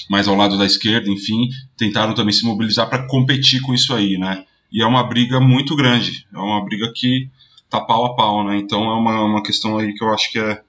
mais 0.09 0.29
ao 0.29 0.37
lado 0.37 0.57
da 0.57 0.64
esquerda, 0.64 1.11
enfim, 1.11 1.49
tentaram 1.77 2.14
também 2.14 2.33
se 2.33 2.45
mobilizar 2.45 2.89
para 2.89 3.07
competir 3.07 3.61
com 3.61 3.75
isso 3.75 3.93
aí, 3.95 4.16
né? 4.18 4.45
E 4.72 4.83
é 4.83 4.87
uma 4.87 5.05
briga 5.05 5.41
muito 5.41 5.77
grande, 5.77 6.27
é 6.33 6.39
uma 6.39 6.64
briga 6.64 6.93
que 6.95 7.29
tá 7.68 7.81
pau 7.81 8.07
a 8.07 8.14
pau, 8.14 8.45
né? 8.45 8.57
Então 8.59 8.85
é 8.85 8.95
uma, 8.95 9.25
uma 9.25 9.43
questão 9.43 9.79
aí 9.79 9.93
que 9.95 10.05
eu 10.05 10.12
acho 10.12 10.31
que 10.31 10.39
é 10.39 10.62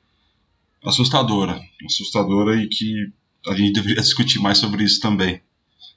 assustadora, 0.83 1.59
assustadora 1.85 2.55
e 2.55 2.67
que 2.67 3.11
a 3.47 3.55
gente 3.55 3.73
deveria 3.73 4.01
discutir 4.01 4.39
mais 4.39 4.57
sobre 4.57 4.83
isso 4.83 4.99
também. 4.99 5.35
O 5.35 5.41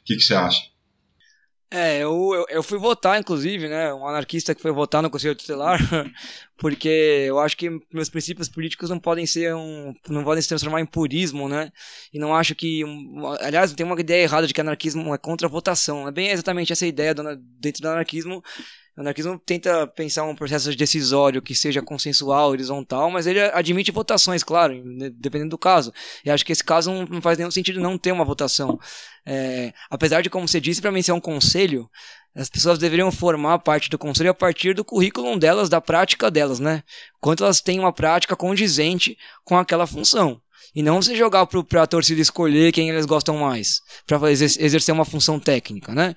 que, 0.05 0.17
que 0.17 0.23
você 0.23 0.35
acha? 0.35 0.63
É, 1.71 1.99
eu, 1.99 2.35
eu, 2.35 2.47
eu, 2.49 2.62
fui 2.62 2.79
votar, 2.79 3.21
inclusive, 3.21 3.69
né? 3.69 3.93
Um 3.93 4.07
anarquista 4.07 4.55
que 4.55 4.62
foi 4.62 4.73
votar 4.73 5.03
no 5.03 5.11
Conselho 5.11 5.35
Tutelar, 5.35 5.79
porque 6.57 6.89
eu 7.27 7.39
acho 7.39 7.55
que 7.59 7.69
meus 7.93 8.09
princípios 8.09 8.49
políticos 8.49 8.89
não 8.89 8.99
podem 8.99 9.27
ser 9.27 9.55
um. 9.55 9.95
não 10.09 10.25
podem 10.25 10.41
se 10.41 10.49
transformar 10.49 10.81
em 10.81 10.87
purismo, 10.87 11.47
né? 11.47 11.71
E 12.11 12.19
não 12.19 12.35
acho 12.35 12.55
que. 12.55 12.83
Aliás, 13.41 13.75
tem 13.75 13.85
uma 13.85 14.01
ideia 14.01 14.23
errada 14.23 14.47
de 14.47 14.55
que 14.55 14.61
anarquismo 14.62 15.14
é 15.14 15.19
contra 15.19 15.47
a 15.47 15.51
votação. 15.51 16.09
É 16.09 16.11
bem 16.11 16.31
exatamente 16.31 16.73
essa 16.73 16.87
ideia 16.87 17.14
do, 17.14 17.23
dentro 17.37 17.83
do 17.83 17.89
anarquismo 17.89 18.43
anarquismo 19.01 19.38
tenta 19.38 19.86
pensar 19.86 20.24
um 20.24 20.34
processo 20.34 20.74
decisório 20.74 21.40
que 21.40 21.55
seja 21.55 21.80
consensual, 21.80 22.51
horizontal, 22.51 23.11
mas 23.11 23.26
ele 23.26 23.40
admite 23.40 23.92
votações, 23.92 24.42
claro, 24.42 24.82
dependendo 25.14 25.51
do 25.51 25.59
caso. 25.59 25.92
E 26.24 26.30
acho 26.30 26.44
que 26.44 26.53
esse 26.53 26.64
caso 26.64 26.92
não 27.09 27.22
faz 27.22 27.38
nenhum 27.38 27.51
sentido 27.51 27.80
não 27.80 27.96
ter 27.96 28.12
uma 28.12 28.24
votação. 28.24 28.78
É, 29.24 29.72
apesar 29.88 30.22
de, 30.22 30.30
como 30.30 30.49
você 30.49 30.61
disse, 30.61 30.80
para 30.80 30.90
mim 30.90 31.03
ser 31.03 31.12
um 31.12 31.20
conselho, 31.20 31.88
as 32.34 32.49
pessoas 32.49 32.78
deveriam 32.78 33.11
formar 33.11 33.59
parte 33.61 33.88
do 33.88 33.99
conselho 33.99 34.30
a 34.30 34.34
partir 34.34 34.74
do 34.74 34.84
currículo 34.84 35.38
delas, 35.38 35.68
da 35.68 35.80
prática 35.80 36.30
delas, 36.30 36.59
né? 36.59 36.82
Quanto 37.20 37.44
elas 37.44 37.61
têm 37.61 37.78
uma 37.78 37.92
prática 37.92 38.36
condizente 38.36 39.16
com 39.44 39.57
aquela 39.57 39.86
função. 39.86 40.40
E 40.74 40.82
não 40.82 41.01
você 41.01 41.16
jogar 41.16 41.46
para 41.46 41.82
a 41.82 41.86
torcida 41.86 42.20
escolher 42.20 42.72
quem 42.72 42.90
eles 42.90 43.07
gostam 43.07 43.38
mais, 43.38 43.80
para 44.07 44.30
exercer 44.30 44.94
uma 44.94 45.05
função 45.05 45.40
técnica, 45.40 45.94
né? 45.94 46.14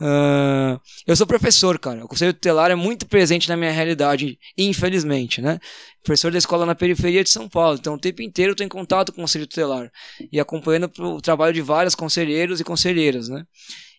Uh, 0.00 0.80
eu 1.06 1.14
sou 1.14 1.26
professor, 1.26 1.78
cara. 1.78 2.04
O 2.04 2.08
conselho 2.08 2.34
tutelar 2.34 2.70
é 2.70 2.74
muito 2.74 3.06
presente 3.06 3.48
na 3.48 3.56
minha 3.56 3.70
realidade, 3.70 4.38
infelizmente, 4.58 5.40
né? 5.40 5.58
Professor 6.02 6.32
da 6.32 6.38
escola 6.38 6.66
na 6.66 6.74
periferia 6.74 7.22
de 7.22 7.30
São 7.30 7.48
Paulo. 7.48 7.78
Então, 7.78 7.94
o 7.94 7.98
tempo 7.98 8.20
inteiro 8.22 8.50
eu 8.50 8.54
estou 8.54 8.66
em 8.66 8.68
contato 8.68 9.12
com 9.12 9.20
o 9.20 9.22
conselho 9.22 9.46
tutelar 9.46 9.90
e 10.32 10.40
acompanhando 10.40 10.90
o 10.98 11.20
trabalho 11.20 11.54
de 11.54 11.62
vários 11.62 11.94
conselheiros 11.94 12.60
e 12.60 12.64
conselheiras, 12.64 13.28
né? 13.28 13.44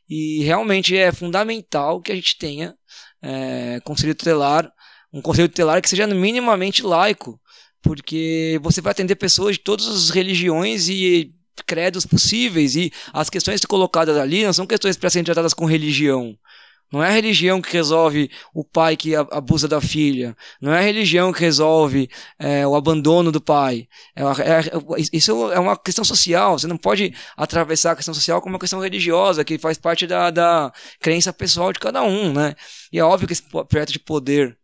E 0.07 0.43
realmente 0.43 0.95
é 0.95 1.11
fundamental 1.11 2.01
que 2.01 2.11
a 2.11 2.15
gente 2.15 2.37
tenha 2.37 2.75
é, 3.21 3.79
conselho 3.83 4.13
tutelar, 4.13 4.71
um 5.11 5.21
conselho 5.21 5.49
tutelar 5.49 5.81
que 5.81 5.89
seja 5.89 6.05
minimamente 6.07 6.83
laico, 6.83 7.39
porque 7.81 8.59
você 8.61 8.81
vai 8.81 8.91
atender 8.91 9.15
pessoas 9.15 9.55
de 9.55 9.63
todas 9.63 9.87
as 9.87 10.09
religiões 10.09 10.89
e 10.89 11.33
credos 11.65 12.05
possíveis 12.05 12.75
e 12.75 12.91
as 13.13 13.29
questões 13.29 13.61
colocadas 13.61 14.17
ali 14.17 14.43
não 14.43 14.53
são 14.53 14.65
questões 14.65 14.97
para 14.97 15.09
serem 15.09 15.25
tratadas 15.25 15.53
com 15.53 15.65
religião. 15.65 16.37
Não 16.91 17.03
é 17.03 17.07
a 17.09 17.11
religião 17.11 17.61
que 17.61 17.73
resolve 17.73 18.29
o 18.53 18.63
pai 18.63 18.95
que 18.95 19.15
abusa 19.15 19.67
da 19.67 19.81
filha. 19.81 20.37
Não 20.61 20.71
é 20.71 20.77
a 20.77 20.81
religião 20.81 21.33
que 21.33 21.41
resolve 21.41 22.09
é, 22.37 22.65
o 22.65 22.75
abandono 22.75 23.31
do 23.31 23.41
pai. 23.41 23.87
É, 24.15 24.21
é, 24.21 24.61
isso 25.11 25.51
é 25.51 25.59
uma 25.59 25.75
questão 25.75 26.05
social. 26.05 26.57
Você 26.57 26.67
não 26.67 26.77
pode 26.77 27.13
atravessar 27.35 27.91
a 27.91 27.95
questão 27.95 28.13
social 28.13 28.39
como 28.39 28.53
uma 28.53 28.59
questão 28.59 28.79
religiosa, 28.79 29.43
que 29.43 29.57
faz 29.57 29.77
parte 29.77 30.05
da, 30.05 30.29
da 30.29 30.71
crença 30.99 31.33
pessoal 31.33 31.73
de 31.73 31.79
cada 31.79 32.03
um. 32.03 32.31
Né? 32.31 32.55
E 32.93 32.99
é 32.99 33.03
óbvio 33.03 33.27
que 33.27 33.33
esse 33.33 33.43
projeto 33.43 33.91
de 33.91 33.99
poder 33.99 34.57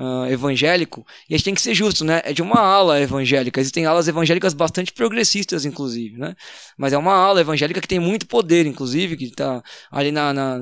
uh, 0.00 0.26
evangélico, 0.32 1.06
e 1.28 1.34
a 1.34 1.36
gente 1.36 1.44
tem 1.44 1.54
que 1.54 1.60
ser 1.60 1.74
justo, 1.74 2.04
né? 2.04 2.22
É 2.24 2.32
de 2.32 2.40
uma 2.40 2.58
ala 2.58 2.98
evangélica. 3.00 3.60
Existem 3.60 3.84
alas 3.84 4.08
evangélicas 4.08 4.54
bastante 4.54 4.92
progressistas, 4.92 5.66
inclusive, 5.66 6.16
né? 6.16 6.34
Mas 6.76 6.94
é 6.94 6.98
uma 6.98 7.12
ala 7.12 7.40
evangélica 7.42 7.80
que 7.80 7.88
tem 7.88 8.00
muito 8.00 8.26
poder, 8.26 8.66
inclusive, 8.66 9.16
que 9.16 9.24
está 9.24 9.62
ali 9.90 10.10
na, 10.10 10.32
na 10.32 10.58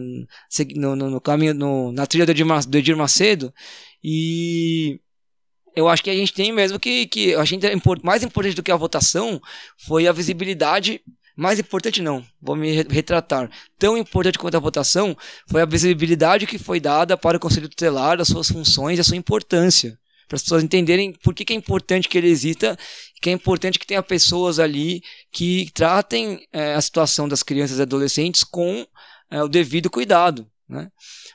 no, 0.76 0.96
no, 0.96 1.20
caminho, 1.20 1.54
no, 1.54 1.92
na 1.92 2.04
trilha 2.06 2.26
do 2.26 2.32
Edir, 2.32 2.46
do 2.66 2.78
Edir 2.78 2.96
Macedo, 2.96 3.54
e 4.02 5.00
eu 5.76 5.88
acho 5.88 6.02
que 6.02 6.10
a 6.10 6.14
gente 6.14 6.32
tem 6.34 6.52
mesmo 6.52 6.78
que, 6.78 7.06
que 7.06 7.34
a 7.34 7.44
gente 7.44 7.64
mais 8.02 8.24
importante 8.24 8.56
do 8.56 8.62
que 8.62 8.72
a 8.72 8.76
votação 8.76 9.40
foi 9.76 10.08
a 10.08 10.12
visibilidade 10.12 11.00
mais 11.40 11.60
importante 11.60 12.02
não, 12.02 12.26
vou 12.42 12.56
me 12.56 12.82
retratar. 12.82 13.48
Tão 13.78 13.96
importante 13.96 14.36
quanto 14.36 14.56
a 14.56 14.60
votação 14.60 15.16
foi 15.46 15.62
a 15.62 15.66
visibilidade 15.66 16.48
que 16.48 16.58
foi 16.58 16.80
dada 16.80 17.16
para 17.16 17.36
o 17.36 17.40
Conselho 17.40 17.68
Tutelar, 17.68 18.20
as 18.20 18.26
suas 18.26 18.48
funções 18.48 18.98
e 18.98 19.00
a 19.00 19.04
sua 19.04 19.16
importância. 19.16 19.96
Para 20.26 20.34
as 20.34 20.42
pessoas 20.42 20.64
entenderem 20.64 21.12
por 21.12 21.32
que, 21.32 21.44
que, 21.44 21.52
é 21.52 21.56
importante 21.56 22.08
que 22.08 22.18
ele 22.18 22.26
exista, 22.26 22.76
que 23.22 23.30
é 23.30 23.32
importante 23.32 23.78
que 23.78 23.86
tenha 23.86 24.02
pessoas 24.02 24.58
ali 24.58 25.00
que 25.30 25.70
tratem 25.72 26.44
é, 26.52 26.74
a 26.74 26.80
situação 26.80 27.28
das 27.28 27.44
crianças 27.44 27.78
e 27.78 27.82
adolescentes 27.82 28.42
com 28.42 28.84
é, 29.30 29.40
o 29.40 29.46
devido 29.46 29.88
cuidado. 29.88 30.44
Né? 30.68 30.90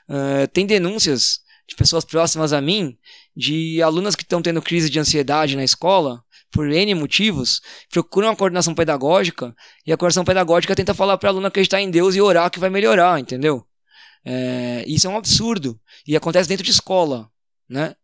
É, 0.09 0.47
tem 0.47 0.65
denúncias 0.65 1.39
de 1.65 1.77
pessoas 1.77 2.03
próximas 2.03 2.51
a 2.51 2.59
mim, 2.59 2.97
de 3.33 3.81
alunas 3.81 4.17
que 4.17 4.23
estão 4.23 4.41
tendo 4.41 4.61
crise 4.61 4.89
de 4.89 4.99
ansiedade 4.99 5.55
na 5.55 5.63
escola, 5.63 6.21
por 6.53 6.69
N 6.69 6.93
motivos, 6.93 7.61
procuram 7.91 8.29
uma 8.29 8.35
coordenação 8.35 8.75
pedagógica 8.75 9.53
e 9.85 9.91
a 9.91 9.97
coordenação 9.97 10.23
pedagógica 10.23 10.75
tenta 10.75 10.93
falar 10.93 11.17
para 11.17 11.29
a 11.29 11.31
aluna 11.31 11.47
acreditar 11.47 11.81
em 11.81 11.89
Deus 11.89 12.15
e 12.15 12.21
orar 12.21 12.49
que 12.51 12.59
vai 12.59 12.69
melhorar, 12.69 13.19
entendeu? 13.19 13.65
É, 14.23 14.85
isso 14.87 15.07
é 15.07 15.09
um 15.09 15.17
absurdo 15.17 15.77
e 16.07 16.15
acontece 16.15 16.47
dentro 16.47 16.63
de 16.63 16.71
escola, 16.71 17.27
né? 17.67 17.95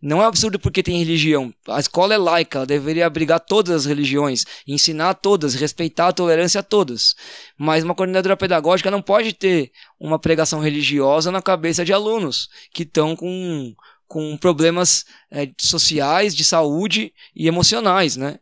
Não 0.00 0.22
é 0.22 0.26
absurdo 0.26 0.58
porque 0.58 0.82
tem 0.82 0.98
religião. 0.98 1.52
A 1.68 1.80
escola 1.80 2.14
é 2.14 2.18
laica, 2.18 2.58
ela 2.58 2.66
deveria 2.66 3.06
abrigar 3.06 3.40
todas 3.40 3.74
as 3.74 3.84
religiões, 3.84 4.44
ensinar 4.66 5.14
todas, 5.14 5.54
respeitar 5.54 6.08
a 6.08 6.12
tolerância 6.12 6.60
a 6.60 6.62
todas. 6.62 7.14
Mas 7.58 7.84
uma 7.84 7.94
coordenadora 7.94 8.36
pedagógica 8.36 8.90
não 8.90 9.02
pode 9.02 9.32
ter 9.32 9.72
uma 9.98 10.18
pregação 10.18 10.60
religiosa 10.60 11.32
na 11.32 11.42
cabeça 11.42 11.84
de 11.84 11.92
alunos 11.92 12.48
que 12.72 12.84
estão 12.84 13.16
com 13.16 13.74
com 14.08 14.36
problemas 14.36 15.04
é, 15.30 15.48
sociais, 15.60 16.34
de 16.34 16.42
saúde 16.42 17.12
e 17.36 17.46
emocionais, 17.46 18.16
né? 18.16 18.38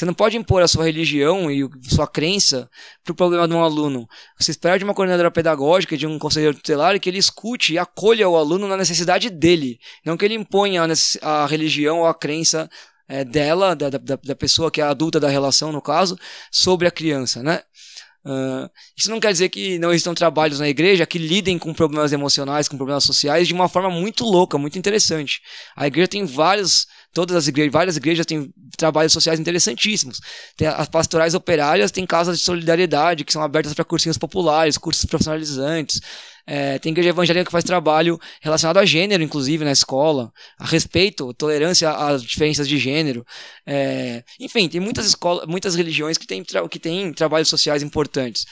Você 0.00 0.06
não 0.06 0.14
pode 0.14 0.34
impor 0.34 0.62
a 0.62 0.68
sua 0.68 0.86
religião 0.86 1.50
e 1.50 1.68
sua 1.82 2.06
crença 2.06 2.70
para 3.04 3.12
o 3.12 3.14
problema 3.14 3.46
de 3.46 3.52
um 3.52 3.62
aluno. 3.62 4.08
Você 4.38 4.50
espera 4.50 4.78
de 4.78 4.84
uma 4.84 4.94
coordenadora 4.94 5.30
pedagógica, 5.30 5.94
de 5.94 6.06
um 6.06 6.18
conselheiro 6.18 6.56
tutelar, 6.56 6.98
que 6.98 7.06
ele 7.06 7.18
escute 7.18 7.74
e 7.74 7.78
acolha 7.78 8.26
o 8.26 8.34
aluno 8.34 8.66
na 8.66 8.78
necessidade 8.78 9.28
dele. 9.28 9.78
Não 10.02 10.16
que 10.16 10.24
ele 10.24 10.32
imponha 10.32 10.86
a, 11.20 11.46
religião 11.46 11.98
ou 11.98 12.06
a 12.06 12.14
crença 12.14 12.66
é, 13.06 13.26
dela, 13.26 13.76
da, 13.76 13.90
da, 13.90 13.98
da 13.98 14.34
pessoa 14.34 14.70
que 14.70 14.80
é 14.80 14.84
adulta 14.84 15.20
da 15.20 15.28
relação, 15.28 15.70
no 15.70 15.82
caso, 15.82 16.18
sobre 16.50 16.88
a 16.88 16.90
criança, 16.90 17.42
né? 17.42 17.60
Uh, 18.24 18.68
isso 18.96 19.10
não 19.10 19.18
quer 19.18 19.32
dizer 19.32 19.48
que 19.48 19.78
não 19.78 19.90
existam 19.90 20.12
trabalhos 20.12 20.60
na 20.60 20.68
igreja 20.68 21.06
que 21.06 21.18
lidem 21.18 21.58
com 21.58 21.72
problemas 21.72 22.12
emocionais, 22.12 22.68
com 22.68 22.76
problemas 22.76 23.04
sociais 23.04 23.48
de 23.48 23.54
uma 23.54 23.68
forma 23.68 23.90
muito 23.90 24.24
louca, 24.24 24.58
muito 24.58 24.78
interessante. 24.78 25.40
A 25.74 25.86
igreja 25.86 26.08
tem 26.08 26.26
vários, 26.26 26.86
todas 27.14 27.34
as 27.34 27.48
igrejas, 27.48 27.72
várias 27.72 27.96
igrejas 27.96 28.26
têm 28.26 28.52
trabalhos 28.76 29.12
sociais 29.12 29.40
interessantíssimos. 29.40 30.20
Tem 30.56 30.68
as 30.68 30.88
pastorais 30.88 31.34
operárias 31.34 31.90
têm 31.90 32.04
casas 32.04 32.38
de 32.38 32.44
solidariedade 32.44 33.24
que 33.24 33.32
são 33.32 33.42
abertas 33.42 33.72
para 33.72 33.84
cursinhos 33.84 34.18
populares, 34.18 34.76
cursos 34.76 35.04
profissionalizantes. 35.06 36.00
É, 36.46 36.78
tem 36.78 36.90
igreja 36.90 37.10
evangélica 37.10 37.44
que 37.44 37.52
faz 37.52 37.64
trabalho 37.64 38.18
relacionado 38.40 38.78
a 38.78 38.84
gênero, 38.84 39.22
inclusive, 39.22 39.64
na 39.64 39.72
escola, 39.72 40.32
a 40.58 40.66
respeito, 40.66 41.32
tolerância 41.34 41.90
às 41.90 42.22
diferenças 42.22 42.68
de 42.68 42.78
gênero. 42.78 43.24
É, 43.66 44.24
enfim, 44.38 44.68
tem 44.68 44.80
muitas 44.80 45.06
escolas, 45.06 45.46
muitas 45.46 45.74
religiões 45.74 46.18
que 46.18 46.26
têm, 46.26 46.42
que 46.70 46.78
têm 46.78 47.12
trabalhos 47.12 47.48
sociais 47.48 47.82
importantes. 47.82 48.46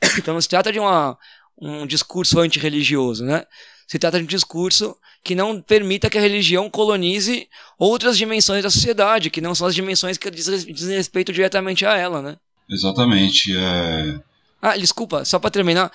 Então 0.18 0.34
não 0.34 0.40
se 0.40 0.48
trata 0.48 0.70
de 0.70 0.78
uma, 0.78 1.16
um 1.58 1.86
discurso 1.86 2.38
antirreligioso, 2.38 3.24
né? 3.24 3.44
Se 3.88 3.98
trata 3.98 4.18
de 4.18 4.24
um 4.24 4.26
discurso 4.26 4.96
que 5.24 5.34
não 5.34 5.60
permita 5.60 6.10
que 6.10 6.18
a 6.18 6.20
religião 6.20 6.68
colonize 6.68 7.48
outras 7.78 8.18
dimensões 8.18 8.62
da 8.62 8.70
sociedade, 8.70 9.30
que 9.30 9.40
não 9.40 9.54
são 9.54 9.66
as 9.66 9.74
dimensões 9.74 10.18
que 10.18 10.30
dizem 10.30 10.96
respeito 10.96 11.32
diretamente 11.32 11.84
a 11.86 11.96
ela, 11.96 12.20
né? 12.20 12.36
Exatamente. 12.68 13.56
É 13.56 14.20
ah, 14.60 14.76
desculpa, 14.76 15.24
só 15.24 15.38
para 15.38 15.50
terminar. 15.50 15.92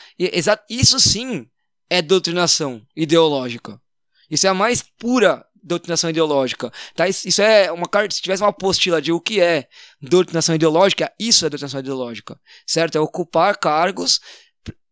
Isso 0.70 1.00
sim 1.00 1.48
é 1.90 2.02
doutrinação 2.02 2.82
ideológica. 2.96 3.80
Isso 4.30 4.48
é 4.48 4.50
a 4.50 4.54
mais 4.54 4.82
pura 4.82 5.46
doutrinação 5.62 6.10
ideológica. 6.10 6.72
Tá? 6.96 7.08
Isso 7.08 7.42
é 7.42 7.72
uma 7.72 7.88
carta, 7.88 8.16
se 8.16 8.22
tivesse 8.22 8.42
uma 8.42 8.50
apostila 8.50 9.02
de 9.02 9.12
o 9.12 9.20
que 9.20 9.42
é 9.42 9.68
doutrinação 10.02 10.56
ideológica, 10.56 11.12
isso 11.20 11.46
é 11.46 11.50
doutrinação 11.50 11.80
ideológica, 11.80 12.40
certo? 12.66 12.98
É 12.98 13.02
ocupar 13.02 13.58
cargos 13.58 14.20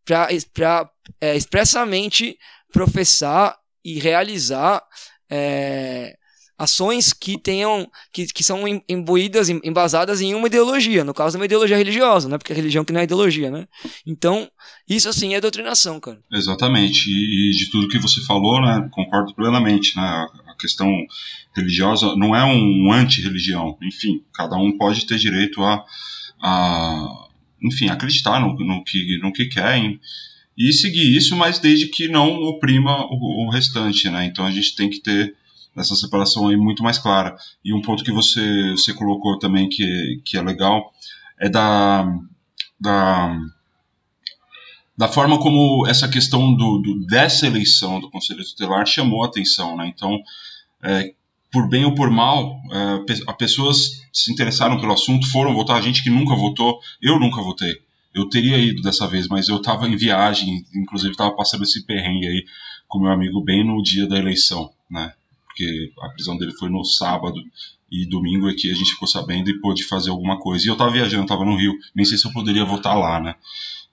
para 0.05 0.91
é, 1.21 1.35
expressamente 1.35 2.37
professar 2.71 3.57
e 3.83 3.99
realizar 3.99 4.83
é, 5.29 6.15
ações 6.59 7.13
que 7.13 7.37
tenham 7.37 7.89
que, 8.11 8.27
que 8.27 8.43
são 8.43 8.65
imbuídas, 8.87 9.47
embasadas 9.47 10.19
em 10.19 10.35
uma 10.35 10.47
ideologia, 10.47 11.05
no 11.05 11.13
caso 11.13 11.37
uma 11.37 11.45
ideologia 11.45 11.77
religiosa, 11.77 12.27
né? 12.27 12.37
Porque 12.37 12.51
a 12.51 12.55
religião 12.55 12.83
que 12.83 12.91
não 12.91 12.99
é 12.99 13.05
ideologia, 13.05 13.49
né? 13.49 13.65
Então, 14.05 14.51
isso 14.87 15.07
assim 15.07 15.33
é 15.33 15.39
doutrinação, 15.39 16.01
cara. 16.01 16.19
Exatamente. 16.29 17.09
E, 17.09 17.49
e 17.49 17.57
de 17.57 17.71
tudo 17.71 17.87
que 17.87 17.97
você 17.97 18.21
falou, 18.25 18.61
né, 18.61 18.89
concordo 18.91 19.33
plenamente, 19.33 19.95
né? 19.95 20.27
A 20.47 20.55
questão 20.59 20.91
religiosa 21.55 22.13
não 22.17 22.35
é 22.35 22.43
um 22.43 22.91
anti-religião. 22.91 23.77
Enfim, 23.81 24.21
cada 24.33 24.57
um 24.57 24.77
pode 24.77 25.05
ter 25.05 25.17
direito 25.17 25.63
a, 25.63 25.81
a 26.41 27.27
enfim, 27.63 27.87
acreditar 27.87 28.41
no, 28.41 28.53
no, 28.53 28.83
que, 28.83 29.17
no 29.19 29.31
que 29.31 29.45
quer 29.45 29.81
e 30.57 30.73
seguir 30.73 31.15
isso, 31.15 31.37
mas 31.37 31.57
desde 31.57 31.87
que 31.87 32.09
não 32.09 32.33
oprima 32.43 33.05
o, 33.05 33.45
o 33.45 33.49
restante, 33.49 34.09
né? 34.09 34.25
Então 34.25 34.45
a 34.45 34.51
gente 34.51 34.75
tem 34.75 34.89
que 34.89 34.99
ter 34.99 35.38
essa 35.75 35.95
separação 35.95 36.47
aí 36.47 36.57
muito 36.57 36.83
mais 36.83 36.97
clara. 36.97 37.35
E 37.63 37.73
um 37.73 37.81
ponto 37.81 38.03
que 38.03 38.11
você, 38.11 38.71
você 38.71 38.93
colocou 38.93 39.37
também 39.39 39.69
que, 39.69 40.21
que 40.25 40.37
é 40.37 40.41
legal 40.41 40.91
é 41.39 41.49
da, 41.49 42.05
da, 42.79 43.39
da 44.97 45.07
forma 45.07 45.39
como 45.39 45.87
essa 45.87 46.07
questão 46.07 46.53
do, 46.53 46.79
do 46.79 47.05
dessa 47.05 47.47
eleição 47.47 47.99
do 47.99 48.09
Conselho 48.09 48.43
Tutelar 48.43 48.85
chamou 48.85 49.23
a 49.23 49.27
atenção. 49.27 49.77
Né? 49.77 49.91
Então, 49.95 50.19
é, 50.83 51.13
por 51.51 51.67
bem 51.67 51.85
ou 51.85 51.95
por 51.95 52.09
mal, 52.09 52.59
é, 52.71 53.33
pessoas 53.33 54.03
se 54.11 54.31
interessaram 54.31 54.79
pelo 54.79 54.93
assunto, 54.93 55.29
foram 55.29 55.53
votar, 55.53 55.81
gente 55.81 56.03
que 56.03 56.09
nunca 56.09 56.35
votou, 56.35 56.79
eu 57.01 57.19
nunca 57.19 57.41
votei. 57.41 57.81
Eu 58.13 58.27
teria 58.27 58.57
ido 58.57 58.81
dessa 58.81 59.07
vez, 59.07 59.27
mas 59.27 59.47
eu 59.49 59.57
estava 59.57 59.87
em 59.87 59.95
viagem, 59.95 60.65
inclusive 60.75 61.11
estava 61.11 61.35
passando 61.35 61.63
esse 61.63 61.85
perrengue 61.85 62.27
aí 62.27 62.45
com 62.87 62.99
meu 62.99 63.11
amigo 63.11 63.41
bem 63.41 63.63
no 63.63 63.81
dia 63.83 64.07
da 64.07 64.17
eleição, 64.17 64.71
né? 64.89 65.13
Porque 65.59 65.91
a 65.99 66.09
prisão 66.09 66.37
dele 66.37 66.53
foi 66.53 66.69
no 66.69 66.85
sábado 66.85 67.35
e 67.91 68.07
domingo 68.07 68.49
é 68.49 68.53
que 68.53 68.71
a 68.71 68.73
gente 68.73 68.91
ficou 68.91 69.07
sabendo 69.07 69.49
e 69.49 69.59
pôde 69.59 69.83
fazer 69.83 70.09
alguma 70.09 70.39
coisa. 70.39 70.65
E 70.65 70.69
eu 70.69 70.73
estava 70.73 70.91
viajando, 70.91 71.23
estava 71.23 71.43
no 71.43 71.57
Rio, 71.57 71.73
nem 71.93 72.05
sei 72.05 72.17
se 72.17 72.25
eu 72.25 72.31
poderia 72.31 72.63
votar 72.63 72.97
lá, 72.97 73.19
né? 73.19 73.35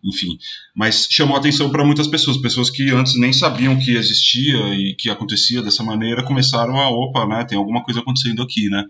Enfim, 0.05 0.39
mas 0.75 1.09
chamou 1.11 1.37
atenção 1.37 1.71
para 1.71 1.85
muitas 1.85 2.07
pessoas, 2.07 2.37
pessoas 2.37 2.71
que 2.71 2.91
antes 2.91 3.19
nem 3.19 3.33
sabiam 3.33 3.77
que 3.79 3.97
existia 3.97 4.57
e 4.75 4.95
que 4.95 5.11
acontecia 5.11 5.63
dessa 5.63 5.83
maneira, 5.83 6.23
começaram 6.23 6.79
a, 6.79 6.89
opa, 6.91 7.27
né, 7.27 7.45
tem 7.45 7.59
alguma 7.59 7.83
coisa 7.83 8.01
acontecendo 8.01 8.43
aqui, 8.43 8.69
né? 8.69 8.85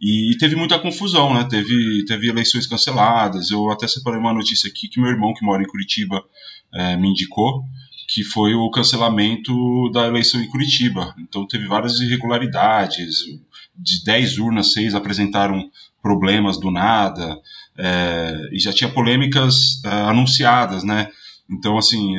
E 0.00 0.36
teve 0.38 0.56
muita 0.56 0.78
confusão, 0.78 1.34
né? 1.34 1.44
Teve, 1.44 2.04
teve 2.06 2.28
eleições 2.28 2.66
canceladas. 2.66 3.50
Eu 3.50 3.70
até 3.70 3.86
separei 3.86 4.18
uma 4.18 4.32
notícia 4.32 4.68
aqui 4.70 4.88
que 4.88 5.00
meu 5.00 5.10
irmão, 5.10 5.34
que 5.34 5.44
mora 5.44 5.62
em 5.62 5.66
Curitiba, 5.66 6.22
é, 6.72 6.96
me 6.96 7.08
indicou 7.08 7.64
que 8.06 8.22
foi 8.22 8.54
o 8.54 8.70
cancelamento 8.70 9.52
da 9.92 10.06
eleição 10.06 10.40
em 10.40 10.48
Curitiba. 10.48 11.14
Então 11.18 11.46
teve 11.46 11.66
várias 11.66 12.00
irregularidades, 12.00 13.24
de 13.76 14.04
10 14.04 14.38
urnas, 14.38 14.72
6 14.72 14.94
apresentaram 14.94 15.70
problemas 16.02 16.58
do 16.58 16.70
nada, 16.70 17.40
é, 17.76 18.48
e 18.52 18.58
já 18.58 18.72
tinha 18.72 18.90
polêmicas 18.90 19.82
é, 19.84 19.88
anunciadas, 19.88 20.84
né? 20.84 21.10
Então, 21.50 21.76
assim, 21.76 22.14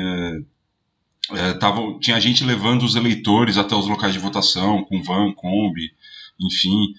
é, 1.32 1.54
tava, 1.54 1.98
tinha 2.00 2.20
gente 2.20 2.44
levando 2.44 2.84
os 2.84 2.96
eleitores 2.96 3.58
até 3.58 3.76
os 3.76 3.88
locais 3.88 4.14
de 4.14 4.20
votação, 4.20 4.84
com 4.84 5.02
van, 5.02 5.32
Kombi, 5.34 5.92
enfim, 6.40 6.94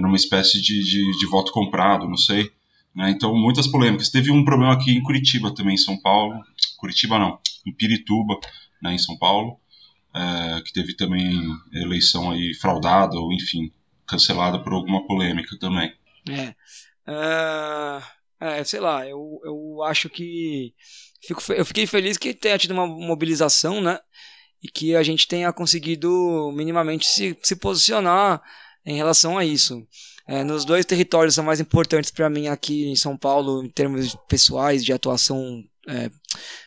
numa 0.00 0.16
espécie 0.16 0.62
de, 0.62 0.82
de, 0.82 1.18
de 1.18 1.26
voto 1.26 1.52
comprado, 1.52 2.08
não 2.08 2.16
sei. 2.16 2.50
Né? 2.98 3.10
Então, 3.10 3.32
muitas 3.32 3.68
polêmicas. 3.68 4.10
Teve 4.10 4.32
um 4.32 4.44
problema 4.44 4.72
aqui 4.72 4.90
em 4.90 5.00
Curitiba 5.00 5.54
também, 5.54 5.74
em 5.74 5.78
São 5.78 5.96
Paulo. 6.00 6.42
Curitiba 6.76 7.16
não, 7.16 7.38
em 7.64 7.72
Pirituba, 7.72 8.34
né, 8.82 8.92
em 8.92 8.98
São 8.98 9.16
Paulo, 9.16 9.56
é, 10.12 10.60
que 10.62 10.72
teve 10.72 10.96
também 10.96 11.40
eleição 11.72 12.32
aí 12.32 12.54
fraudada, 12.54 13.16
ou 13.16 13.32
enfim, 13.32 13.70
cancelada 14.04 14.58
por 14.58 14.72
alguma 14.72 15.06
polêmica 15.06 15.56
também. 15.60 15.92
É. 16.28 16.48
Uh, 17.08 18.02
é 18.40 18.64
sei 18.64 18.80
lá, 18.80 19.06
eu, 19.06 19.40
eu 19.44 19.82
acho 19.84 20.10
que. 20.10 20.74
Fico, 21.22 21.40
eu 21.52 21.64
fiquei 21.64 21.86
feliz 21.86 22.16
que 22.16 22.34
tenha 22.34 22.58
tido 22.58 22.72
uma 22.72 22.86
mobilização, 22.86 23.80
né? 23.80 24.00
E 24.60 24.68
que 24.68 24.96
a 24.96 25.04
gente 25.04 25.28
tenha 25.28 25.52
conseguido 25.52 26.50
minimamente 26.52 27.06
se, 27.06 27.38
se 27.44 27.54
posicionar 27.54 28.42
em 28.84 28.96
relação 28.96 29.38
a 29.38 29.44
isso. 29.44 29.86
É, 30.26 30.44
nos 30.44 30.66
dois 30.66 30.84
territórios 30.84 31.34
são 31.34 31.44
mais 31.44 31.58
importantes 31.58 32.10
para 32.10 32.28
mim 32.28 32.48
aqui 32.48 32.86
em 32.90 32.96
São 32.96 33.16
Paulo, 33.16 33.64
em 33.64 33.70
termos 33.70 34.14
pessoais 34.28 34.84
de 34.84 34.92
atuação 34.92 35.64
é, 35.88 36.10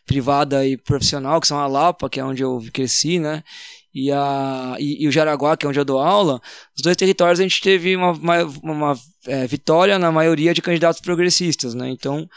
privada 0.05 0.65
e 0.65 0.75
profissional, 0.75 1.39
que 1.39 1.47
são 1.47 1.59
a 1.59 1.67
Lapa, 1.67 2.09
que 2.09 2.19
é 2.19 2.25
onde 2.25 2.41
eu 2.41 2.59
cresci, 2.73 3.19
né? 3.19 3.43
E, 3.93 4.11
a, 4.11 4.77
e, 4.79 5.03
e, 5.03 5.07
o 5.07 5.11
Jaraguá, 5.11 5.55
que 5.55 5.65
é 5.65 5.69
onde 5.69 5.79
eu 5.79 5.85
dou 5.85 5.99
aula, 5.99 6.41
os 6.75 6.81
dois 6.81 6.97
territórios 6.97 7.39
a 7.39 7.43
gente 7.43 7.61
teve 7.61 7.95
uma, 7.95 8.13
uma, 8.13 8.43
uma 8.63 8.99
é, 9.27 9.45
vitória 9.45 9.99
na 9.99 10.11
maioria 10.11 10.53
de 10.53 10.61
candidatos 10.61 11.01
progressistas, 11.01 11.75
né? 11.75 11.89
Então, 11.89 12.27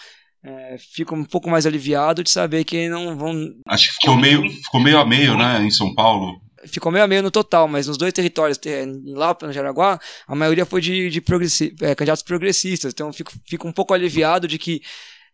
é, 0.45 0.77
fico 0.79 1.15
um 1.15 1.25
pouco 1.25 1.49
mais 1.49 1.65
aliviado 1.65 2.23
de 2.23 2.31
saber 2.31 2.65
que 2.65 2.87
não 2.89 3.17
vão. 3.17 3.35
Acho 3.67 3.89
que 3.89 3.95
ficou 3.95 4.17
meio, 4.17 4.51
ficou 4.51 4.81
meio 4.81 4.99
a 4.99 5.07
meio, 5.07 5.39
né, 5.39 5.63
em 5.63 5.71
São 5.71 5.95
Paulo 5.95 6.44
ficou 6.67 6.91
meio 6.91 7.05
a 7.05 7.09
meio 7.09 7.23
no 7.23 7.31
total, 7.31 7.69
mas 7.69 7.87
nos 7.87 7.97
dois 7.97 8.13
territórios, 8.13 8.59
lá 9.07 9.37
no 9.43 9.53
Jaraguá, 9.53 9.99
a 10.27 10.35
maioria 10.35 10.65
foi 10.65 10.81
de, 10.81 11.11
de 11.11 11.21
progressi 11.21 11.75
é, 11.81 11.95
candidatos 11.95 12.23
progressistas. 12.23 12.93
Então 12.93 13.13
fico, 13.13 13.33
fico 13.47 13.69
um 13.69 13.73
pouco 13.73 13.95
aliviado 13.95 14.47
de 14.49 14.59
que 14.59 14.83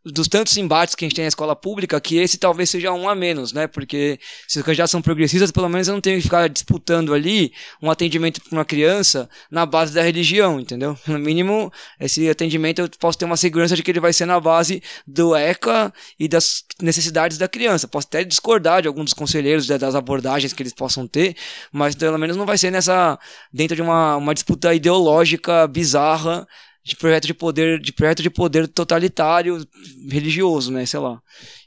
dos 0.04 0.28
tantos 0.28 0.56
embates 0.56 0.94
que 0.94 1.04
a 1.04 1.08
gente 1.08 1.16
tem 1.16 1.24
na 1.24 1.28
escola 1.28 1.54
pública, 1.54 2.00
que 2.00 2.16
esse 2.16 2.38
talvez 2.38 2.70
seja 2.70 2.92
um 2.92 3.08
a 3.08 3.14
menos, 3.14 3.52
né? 3.52 3.66
Porque 3.66 4.18
se 4.48 4.58
os 4.58 4.64
candidatos 4.64 4.90
são 4.90 5.02
progressistas, 5.02 5.50
pelo 5.50 5.68
menos 5.68 5.88
eu 5.88 5.94
não 5.94 6.00
tenho 6.00 6.16
que 6.16 6.22
ficar 6.22 6.48
disputando 6.48 7.12
ali 7.12 7.52
um 7.82 7.90
atendimento 7.90 8.40
para 8.40 8.56
uma 8.56 8.64
criança 8.64 9.28
na 9.50 9.66
base 9.66 9.92
da 9.92 10.02
religião, 10.02 10.58
entendeu? 10.58 10.96
No 11.10 11.18
mínimo, 11.18 11.72
esse 11.98 12.30
atendimento 12.30 12.80
eu 12.80 12.88
posso 12.98 13.18
ter 13.18 13.24
uma 13.24 13.36
segurança 13.36 13.74
de 13.74 13.82
que 13.82 13.90
ele 13.90 14.00
vai 14.00 14.12
ser 14.12 14.26
na 14.26 14.38
base 14.38 14.82
do 15.06 15.34
ECA 15.34 15.92
e 16.18 16.28
das 16.28 16.64
necessidades 16.80 17.36
da 17.36 17.48
criança. 17.48 17.88
Posso 17.88 18.06
até 18.06 18.24
discordar 18.24 18.80
de 18.80 18.88
alguns 18.88 19.06
dos 19.06 19.14
conselheiros 19.14 19.66
das 19.66 19.94
abordagens 19.94 20.52
que 20.52 20.62
eles 20.62 20.72
possam 20.72 21.06
ter, 21.06 21.36
mas 21.72 21.94
pelo 21.94 22.16
menos 22.16 22.36
não 22.36 22.46
vai 22.46 22.56
ser 22.56 22.70
nessa 22.70 23.18
dentro 23.52 23.74
de 23.74 23.82
uma, 23.82 24.16
uma 24.16 24.34
disputa 24.34 24.72
ideológica 24.72 25.66
bizarra 25.66 26.46
de 26.84 26.96
projeto 26.96 27.26
de 27.26 27.34
poder, 27.34 27.80
de 27.80 27.92
projeto 27.92 28.22
de 28.22 28.30
poder 28.30 28.68
totalitário 28.68 29.66
religioso, 30.08 30.72
né, 30.72 30.86
sei 30.86 31.00
lá. 31.00 31.20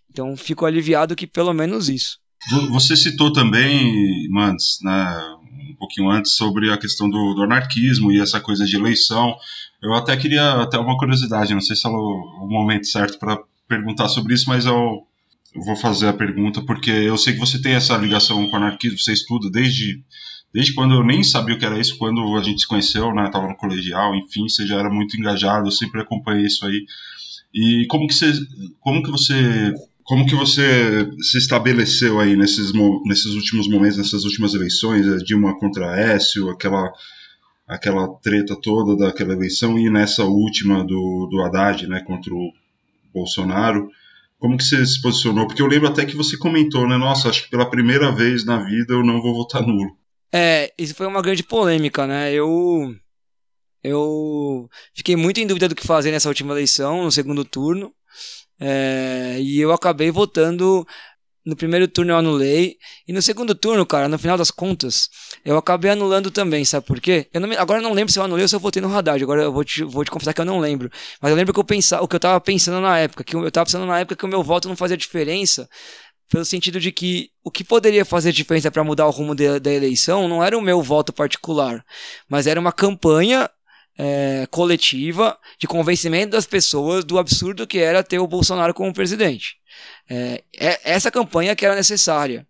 Então 0.10 0.36
fico 0.38 0.66
aliviado 0.66 1.16
que 1.16 1.28
pelo 1.28 1.54
menos 1.54 1.90
isso. 1.90 2.20
Você 2.72 2.96
citou 2.96 3.32
também, 3.32 4.28
Mandes, 4.30 4.80
né, 4.82 5.36
um 5.72 5.76
pouquinho 5.76 6.10
antes 6.10 6.36
sobre 6.36 6.72
a 6.72 6.78
questão 6.78 7.10
do, 7.10 7.34
do, 7.34 7.44
anarquismo 7.44 8.12
e 8.12 8.20
essa 8.20 8.40
coisa 8.40 8.66
de 8.66 8.76
eleição. 8.76 9.36
Eu 9.82 9.94
até 9.94 10.16
queria 10.18 10.62
até 10.62 10.78
uma 10.78 10.98
curiosidade, 10.98 11.54
não 11.54 11.62
sei 11.62 11.76
se 11.76 11.88
é 11.88 11.90
o, 11.90 11.94
o 11.94 12.48
momento 12.48 12.86
certo 12.86 13.18
para 13.18 13.40
perguntar 13.68 14.10
sobre 14.10 14.34
isso, 14.34 14.50
mas 14.50 14.66
eu, 14.66 15.08
eu 15.56 15.62
vou 15.62 15.76
fazer 15.76 16.10
a 16.10 16.14
pergunta 16.14 16.62
porque 16.66 16.92
eu 16.92 17.18
sei 17.18 17.34
que 17.34 17.40
você 17.40 17.62
tem 17.62 17.74
essa 17.74 17.98
ligação 17.98 18.46
com 18.50 18.54
o 18.54 18.58
anarquismo, 18.58 19.00
você 19.00 19.14
estuda 19.14 19.50
desde 19.50 20.04
desde 20.54 20.74
quando 20.74 20.94
eu 20.94 21.04
nem 21.04 21.24
sabia 21.24 21.56
o 21.56 21.58
que 21.58 21.66
era 21.66 21.80
isso, 21.80 21.98
quando 21.98 22.38
a 22.38 22.44
gente 22.44 22.62
se 22.62 22.68
conheceu, 22.68 23.14
né, 23.14 23.30
tava 23.32 23.48
no 23.48 23.58
colegial, 23.58 24.16
enfim, 24.16 24.48
você 24.48 24.68
já 24.68 24.78
era 24.78 24.90
muito 24.90 25.18
engajado, 25.18 25.68
eu 25.68 25.72
sempre 25.72 26.02
acompanhei 26.02 26.46
isso 26.46 26.66
aí. 26.66 26.86
E 27.54 27.86
como 27.88 28.08
que 28.08 28.14
você, 28.14 28.34
como 28.80 29.02
que 29.02 29.10
você, 29.10 29.74
como 30.04 30.26
que 30.26 30.36
você 30.36 31.10
se 31.22 31.38
estabeleceu 31.38 32.20
aí 32.20 32.36
nesses, 32.36 32.72
nesses 33.06 33.34
últimos 33.34 33.68
momentos, 33.68 33.98
nessas 33.98 34.24
últimas 34.26 34.54
eleições, 34.54 35.08
a 35.08 35.18
Dilma 35.18 35.58
contra 35.58 36.00
Écio, 36.00 36.50
aquela 36.50 36.92
aquela 37.68 38.08
treta 38.20 38.56
toda 38.62 38.96
daquela 38.98 39.34
eleição 39.34 39.80
e 39.80 39.90
nessa 39.90 40.26
última 40.26 40.84
do, 40.84 41.28
do 41.32 41.42
Haddad, 41.42 41.88
né, 41.88 42.02
contra 42.02 42.34
o 42.34 42.52
Bolsonaro. 43.14 43.90
Como 44.38 44.58
que 44.58 44.64
você 44.64 44.86
se 44.86 45.02
posicionou? 45.02 45.48
Porque 45.48 45.62
eu 45.62 45.68
lembro 45.68 45.88
até 45.88 46.06
que 46.06 46.18
você 46.18 46.38
comentou, 46.38 46.88
né? 46.88 46.98
Nossa, 46.98 47.30
acho 47.30 47.44
que 47.44 47.50
pela 47.50 47.70
primeira 47.70 48.12
vez 48.12 48.44
na 48.44 48.58
vida 48.58 48.94
eu 48.94 49.04
não 49.04 49.22
vou 49.22 49.34
votar 49.34 49.66
nulo. 49.66 49.96
É, 50.34 50.74
isso 50.80 50.96
foi 50.96 51.06
uma 51.06 51.22
grande 51.22 51.44
polêmica, 51.44 52.08
né? 52.08 52.34
Eu 52.34 52.96
eu 53.84 54.70
fiquei 54.96 55.16
muito 55.16 55.40
em 55.40 55.46
dúvida 55.46 55.68
do 55.68 55.76
que 55.76 55.86
fazer 55.86 56.12
nessa 56.12 56.30
última 56.30 56.54
eleição, 56.54 57.04
no 57.04 57.12
segundo 57.12 57.44
turno, 57.44 57.94
é, 58.60 59.38
e 59.40 59.60
eu 59.60 59.72
acabei 59.72 60.10
votando. 60.12 60.86
No 61.46 61.58
primeiro 61.58 61.90
turno 61.90 62.14
eu 62.14 62.18
anulei, 62.18 62.78
e 63.06 63.12
no 63.12 63.22
segundo 63.22 63.54
turno, 63.54 63.86
cara, 63.86 64.08
no 64.08 64.18
final 64.18 64.38
das 64.38 64.50
contas, 64.50 65.10
eu 65.44 65.58
acabei 65.58 65.92
anulando 65.92 66.32
também, 66.32 66.64
sabe 66.64 66.86
por 66.88 67.02
quê? 67.02 67.28
Eu 67.34 67.42
não 67.42 67.50
me, 67.50 67.58
agora 67.58 67.80
eu 67.80 67.84
não 67.84 67.92
lembro 67.92 68.14
se 68.14 68.18
eu 68.18 68.24
anulei 68.24 68.44
ou 68.44 68.48
se 68.48 68.56
eu 68.56 68.62
votei 68.62 68.82
no 68.82 68.88
Haddad, 68.96 69.22
agora 69.22 69.44
eu 69.44 69.52
vou 69.52 69.66
te, 69.66 69.84
vou 69.84 70.06
te 70.06 70.12
confessar 70.12 70.34
que 70.34 70.40
eu 70.40 70.46
não 70.46 70.58
lembro. 70.60 70.90
Mas 71.22 71.32
eu 71.32 71.36
lembro 71.36 71.54
que 71.54 71.60
eu 71.60 71.64
pensava, 71.66 72.02
o 72.02 72.08
que 72.08 72.16
eu 72.16 72.20
tava 72.22 72.40
pensando 72.40 72.80
na 72.80 72.98
época, 72.98 73.26
que 73.26 73.36
eu, 73.36 73.52
tava 73.52 73.66
pensando 73.66 73.86
na 73.86 74.00
época 74.00 74.16
que 74.16 74.26
o 74.26 74.28
meu 74.30 74.42
voto 74.42 74.70
não 74.70 74.76
fazia 74.78 74.96
diferença 74.96 75.70
pelo 76.34 76.44
sentido 76.44 76.80
de 76.80 76.92
que 76.92 77.30
o 77.44 77.52
que 77.52 77.64
poderia 77.64 78.04
fazer 78.04 78.32
diferença 78.32 78.72
para 78.72 78.84
mudar 78.84 79.06
o 79.06 79.12
rumo 79.12 79.36
de, 79.36 79.60
da 79.60 79.72
eleição 79.72 80.28
não 80.28 80.44
era 80.44 80.58
o 80.58 80.62
meu 80.64 80.82
voto 80.82 81.14
particular, 81.14 81.86
mas 82.28 82.48
era 82.48 82.60
uma 82.60 82.72
campanha 82.72 83.48
é, 83.96 84.48
coletiva 84.50 85.38
de 85.60 85.68
convencimento 85.68 86.32
das 86.32 86.48
pessoas 86.48 87.06
do 87.06 87.20
absurdo 87.20 87.68
que 87.68 87.78
era 87.78 88.04
ter 88.04 88.18
o 88.18 88.26
Bolsonaro 88.26 88.74
como 88.74 88.92
presidente. 88.92 89.58
É, 90.10 90.44
é 90.58 90.80
essa 90.84 91.12
campanha 91.12 91.56
que 91.56 91.68
era 91.68 91.76
necessária. 91.76 92.48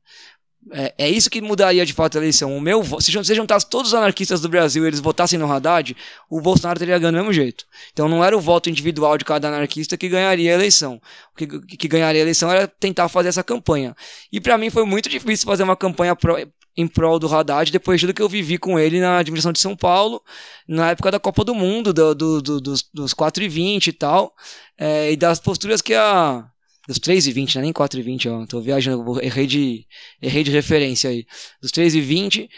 É, 0.71 0.93
é, 0.97 1.09
isso 1.09 1.29
que 1.29 1.41
mudaria 1.41 1.85
de 1.85 1.93
fato 1.93 2.17
a 2.17 2.21
eleição. 2.21 2.55
O 2.55 2.61
meu, 2.61 2.83
se 3.01 3.11
você 3.11 3.35
juntasse 3.35 3.69
todos 3.69 3.89
os 3.89 3.93
anarquistas 3.93 4.39
do 4.41 4.49
Brasil 4.49 4.83
e 4.83 4.87
eles 4.87 4.99
votassem 4.99 5.37
no 5.37 5.51
Haddad, 5.51 5.95
o 6.29 6.39
Bolsonaro 6.39 6.79
teria 6.79 6.97
ganho 6.97 7.11
do 7.11 7.17
mesmo 7.17 7.33
jeito. 7.33 7.65
Então 7.91 8.07
não 8.07 8.23
era 8.23 8.35
o 8.35 8.39
voto 8.39 8.69
individual 8.69 9.17
de 9.17 9.25
cada 9.25 9.47
anarquista 9.47 9.97
que 9.97 10.07
ganharia 10.07 10.51
a 10.51 10.53
eleição. 10.53 11.01
O 11.33 11.35
que, 11.35 11.77
que 11.77 11.87
ganharia 11.87 12.21
a 12.21 12.23
eleição 12.23 12.49
era 12.49 12.67
tentar 12.67 13.09
fazer 13.09 13.29
essa 13.29 13.43
campanha. 13.43 13.95
E 14.31 14.39
para 14.39 14.57
mim 14.57 14.69
foi 14.69 14.85
muito 14.85 15.09
difícil 15.09 15.45
fazer 15.45 15.63
uma 15.63 15.75
campanha 15.75 16.15
pro, 16.15 16.37
em 16.75 16.87
prol 16.87 17.19
do 17.19 17.33
Haddad 17.33 17.71
depois 17.71 17.99
de 17.99 18.07
tudo 18.07 18.15
que 18.15 18.21
eu 18.21 18.29
vivi 18.29 18.57
com 18.57 18.79
ele 18.79 18.99
na 18.99 19.19
administração 19.19 19.51
de 19.51 19.59
São 19.59 19.75
Paulo, 19.75 20.21
na 20.67 20.91
época 20.91 21.11
da 21.11 21.19
Copa 21.19 21.43
do 21.43 21.53
Mundo, 21.53 21.93
do, 21.93 22.15
do, 22.15 22.41
do, 22.41 22.61
dos, 22.61 22.89
dos 22.93 23.13
4 23.13 23.43
e 23.43 23.47
20 23.49 23.87
e 23.87 23.93
tal, 23.93 24.33
é, 24.77 25.11
e 25.11 25.17
das 25.17 25.39
posturas 25.39 25.81
que 25.81 25.93
a 25.93 26.45
dos 26.87 26.99
3 26.99 27.27
e 27.27 27.31
20, 27.31 27.55
né? 27.55 27.61
nem 27.63 27.73
4 27.73 27.99
e 27.99 28.03
20, 28.03 28.29
ó, 28.29 28.45
tô 28.45 28.61
viajando, 28.61 29.21
errei 29.23 29.47
de, 29.47 29.87
errei 30.21 30.43
de 30.43 30.51
referência 30.51 31.09
aí. 31.09 31.25
Dos 31.61 31.71
3 31.71 31.95
e 31.95 32.01
20. 32.01 32.49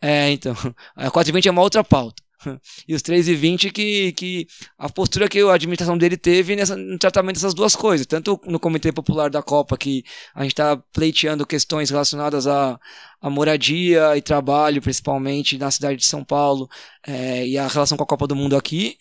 É, 0.00 0.30
então. 0.30 0.54
A 0.94 1.10
4 1.10 1.30
e 1.30 1.32
20 1.32 1.48
é 1.48 1.50
uma 1.50 1.62
outra 1.62 1.82
pauta. 1.82 2.22
E 2.86 2.94
os 2.94 3.02
3 3.02 3.28
e 3.28 3.34
20 3.34 3.70
que, 3.70 4.12
que 4.12 4.46
a 4.78 4.88
postura 4.88 5.28
que 5.28 5.40
a 5.40 5.54
administração 5.54 5.98
dele 5.98 6.16
teve 6.16 6.54
nessa, 6.54 6.76
no 6.76 6.98
tratamento 6.98 7.36
dessas 7.36 7.54
duas 7.54 7.74
coisas. 7.74 8.06
Tanto 8.06 8.40
no 8.44 8.60
Comitê 8.60 8.92
Popular 8.92 9.30
da 9.30 9.42
Copa, 9.42 9.76
que 9.76 10.04
a 10.34 10.42
gente 10.42 10.52
está 10.52 10.76
pleiteando 10.92 11.46
questões 11.46 11.90
relacionadas 11.90 12.46
a, 12.46 12.78
a 13.20 13.30
moradia 13.30 14.16
e 14.16 14.22
trabalho, 14.22 14.82
principalmente 14.82 15.58
na 15.58 15.70
cidade 15.70 15.96
de 15.96 16.06
São 16.06 16.22
Paulo, 16.24 16.68
é, 17.06 17.46
e 17.46 17.58
a 17.58 17.66
relação 17.66 17.96
com 17.96 18.04
a 18.04 18.06
Copa 18.06 18.26
do 18.26 18.36
Mundo 18.36 18.56
aqui, 18.56 18.96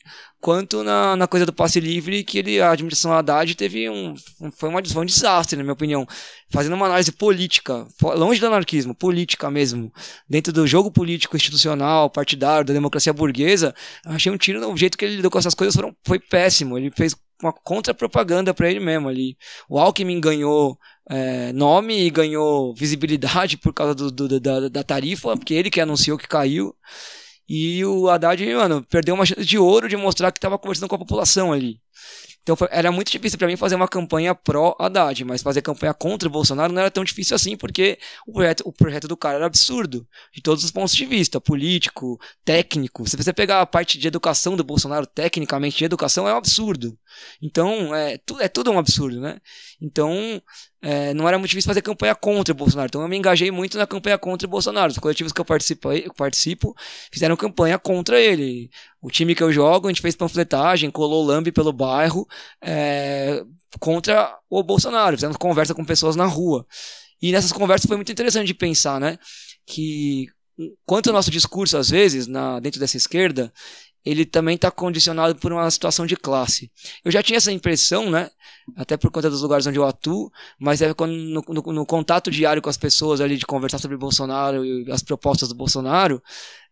quanto 0.46 0.84
na, 0.84 1.16
na 1.16 1.28
coisa 1.28 1.44
do 1.44 1.52
passe 1.52 1.80
livre, 1.80 2.24
que 2.24 2.38
ele, 2.38 2.62
a 2.62 2.70
administração 2.70 3.12
Haddad 3.12 3.56
teve 3.56 3.90
um. 3.90 4.14
Foi, 4.56 4.70
uma, 4.70 4.80
um 4.80 5.06
desastre, 5.06 5.58
na 5.58 5.64
minha 5.64 5.74
opinião. 5.74 6.06
Fazendo 6.52 6.76
uma 6.76 6.86
análise 6.86 7.12
política, 7.12 7.88
longe 8.00 8.40
do 8.40 8.46
anarquismo, 8.46 8.94
política 8.94 9.50
mesmo, 9.50 9.92
dentro 10.30 10.54
do 10.54 10.68
jogo 10.68 10.92
político 10.92 11.36
institucional, 11.36 12.12
partidário, 12.12 12.64
da 12.64 12.76
democracia 12.76 13.12
burguesa, 13.12 13.74
achei 14.06 14.32
um 14.32 14.38
tiro 14.38 14.62
no 14.62 14.78
jeito 14.78 15.00
que 15.00 15.06
ele 15.06 15.16
lidou 15.16 15.32
com 15.32 15.40
essas 15.40 15.56
coisas 15.56 15.76
foram, 15.76 15.96
foi 16.06 16.20
péssimo. 16.20 16.78
Ele 16.78 16.92
fez 16.92 17.16
uma 17.42 17.52
contra-propaganda 17.52 18.54
para 18.54 18.70
ele 18.70 18.80
mesmo 18.80 19.10
ali. 19.10 19.36
O 19.68 19.80
Alckmin 19.80 20.22
ganhou 20.22 20.78
é, 21.10 21.52
nome 21.54 22.06
e 22.06 22.12
ganhou 22.12 22.72
visibilidade 22.76 23.58
por 23.58 23.74
causa 23.74 23.96
do, 23.96 24.12
do, 24.12 24.40
da, 24.40 24.70
da 24.70 24.84
tarifa, 24.84 25.36
porque 25.36 25.56
ele 25.56 25.72
que 25.72 25.82
anunciou 25.82 26.20
que 26.20 26.28
caiu. 26.28 26.76
E 27.48 27.84
o 27.86 28.10
Haddad, 28.10 28.44
mano, 28.56 28.84
perdeu 28.84 29.14
uma 29.14 29.26
chance 29.26 29.46
de 29.46 29.58
ouro 29.58 29.88
de 29.88 29.96
mostrar 29.96 30.32
que 30.32 30.38
estava 30.40 30.58
conversando 30.58 30.90
com 30.90 30.96
a 30.96 31.00
população 31.00 31.54
ali. 31.54 31.80
Então 32.46 32.56
era 32.70 32.92
muito 32.92 33.12
difícil 33.12 33.40
para 33.40 33.48
mim 33.48 33.58
fazer 33.58 33.74
uma 33.74 33.88
campanha 33.88 34.36
pró-Haddad, 34.36 35.26
mas 35.26 35.42
fazer 35.42 35.64
campanha 35.64 35.96
contra 35.96 36.28
o 36.28 36.32
Bolsonaro 36.32 36.72
não 36.72 36.80
era 36.80 36.92
tão 36.92 37.04
difícil 37.04 37.36
assim, 37.36 37.58
porque 37.58 37.98
o 38.28 38.34
projeto, 38.34 38.62
o 38.66 38.72
projeto 38.72 39.08
do 39.08 39.18
cara 39.18 39.38
era 39.38 39.48
absurdo, 39.48 40.08
de 40.32 40.44
todos 40.44 40.64
os 40.64 40.70
pontos 40.70 40.94
de 40.94 41.06
vista, 41.08 41.42
político, 41.42 42.20
técnico. 42.44 43.10
Se 43.10 43.18
você 43.18 43.34
pegar 43.34 43.62
a 43.62 43.66
parte 43.66 43.98
de 43.98 44.08
educação 44.08 44.56
do 44.56 44.64
Bolsonaro, 44.64 45.08
tecnicamente 45.08 45.78
de 45.78 45.86
educação, 45.86 46.28
é 46.28 46.34
um 46.34 46.38
absurdo. 46.38 46.96
Então, 47.42 47.94
é, 47.96 48.18
tu, 48.18 48.40
é 48.40 48.48
tudo 48.48 48.72
um 48.72 48.80
absurdo, 48.80 49.20
né? 49.20 49.40
Então, 49.82 50.42
é, 50.82 51.16
não 51.16 51.28
era 51.28 51.40
muito 51.40 51.50
difícil 51.50 51.68
fazer 51.68 51.82
campanha 51.82 52.14
contra 52.14 52.52
o 52.52 52.56
Bolsonaro. 52.56 52.88
Então 52.88 53.02
eu 53.02 53.08
me 53.08 53.18
engajei 53.18 53.50
muito 53.50 53.76
na 53.76 53.88
campanha 53.88 54.20
contra 54.20 54.48
o 54.48 54.50
Bolsonaro. 54.50 54.92
Os 54.92 55.00
coletivos 55.00 55.34
que 55.34 55.42
eu 55.42 55.46
participo, 55.46 55.90
participo 56.16 56.76
fizeram 57.12 57.36
campanha 57.36 57.80
contra 57.80 58.22
ele. 58.22 58.70
O 59.02 59.10
time 59.10 59.34
que 59.34 59.42
eu 59.42 59.52
jogo, 59.52 59.88
a 59.88 59.90
gente 59.92 60.02
fez 60.02 60.16
panfletagem, 60.16 60.92
colou 60.92 61.26
lambe 61.26 61.52
pelo 61.52 61.74
bairro 61.74 62.28
é, 62.64 63.44
contra 63.80 64.38
o 64.48 64.62
Bolsonaro. 64.62 65.18
Fizemos 65.18 65.38
conversa 65.38 65.74
com 65.74 65.84
pessoas 65.84 66.16
na 66.16 66.26
rua. 66.26 66.68
E 67.20 67.32
nessas 67.32 67.52
conversas 67.52 67.88
foi 67.88 67.96
muito 67.98 68.12
interessante 68.12 68.46
de 68.46 68.54
pensar, 68.54 69.00
né? 69.00 69.18
Que 69.66 70.28
quanto 70.86 71.10
o 71.10 71.14
nosso 71.14 71.32
discurso, 71.32 71.78
às 71.78 71.90
vezes, 71.90 72.28
na, 72.28 72.60
dentro 72.60 72.80
dessa 72.80 72.98
esquerda, 72.98 73.52
ele 74.06 74.24
também 74.24 74.56
está 74.56 74.70
condicionado 74.70 75.36
por 75.36 75.52
uma 75.52 75.70
situação 75.72 76.06
de 76.06 76.16
classe. 76.16 76.72
Eu 77.04 77.12
já 77.12 77.24
tinha 77.24 77.38
essa 77.38 77.52
impressão, 77.52 78.12
né? 78.12 78.30
Até 78.76 78.96
por 78.96 79.10
conta 79.10 79.30
dos 79.30 79.42
lugares 79.42 79.66
onde 79.66 79.80
eu 79.80 79.86
atuo, 79.86 80.32
mas 80.60 80.82
é 80.82 80.94
quando 80.94 81.12
no, 81.12 81.44
no, 81.48 81.74
no 81.74 81.86
contato 81.86 82.30
diário 82.30 82.62
com 82.62 82.70
as 82.70 82.78
pessoas 82.78 83.20
ali 83.20 83.38
de 83.38 83.46
conversar 83.46 83.80
sobre 83.80 83.98
Bolsonaro 83.98 84.64
e 84.64 84.92
as 84.92 85.02
propostas 85.02 85.50
do 85.50 85.56
Bolsonaro, 85.56 86.22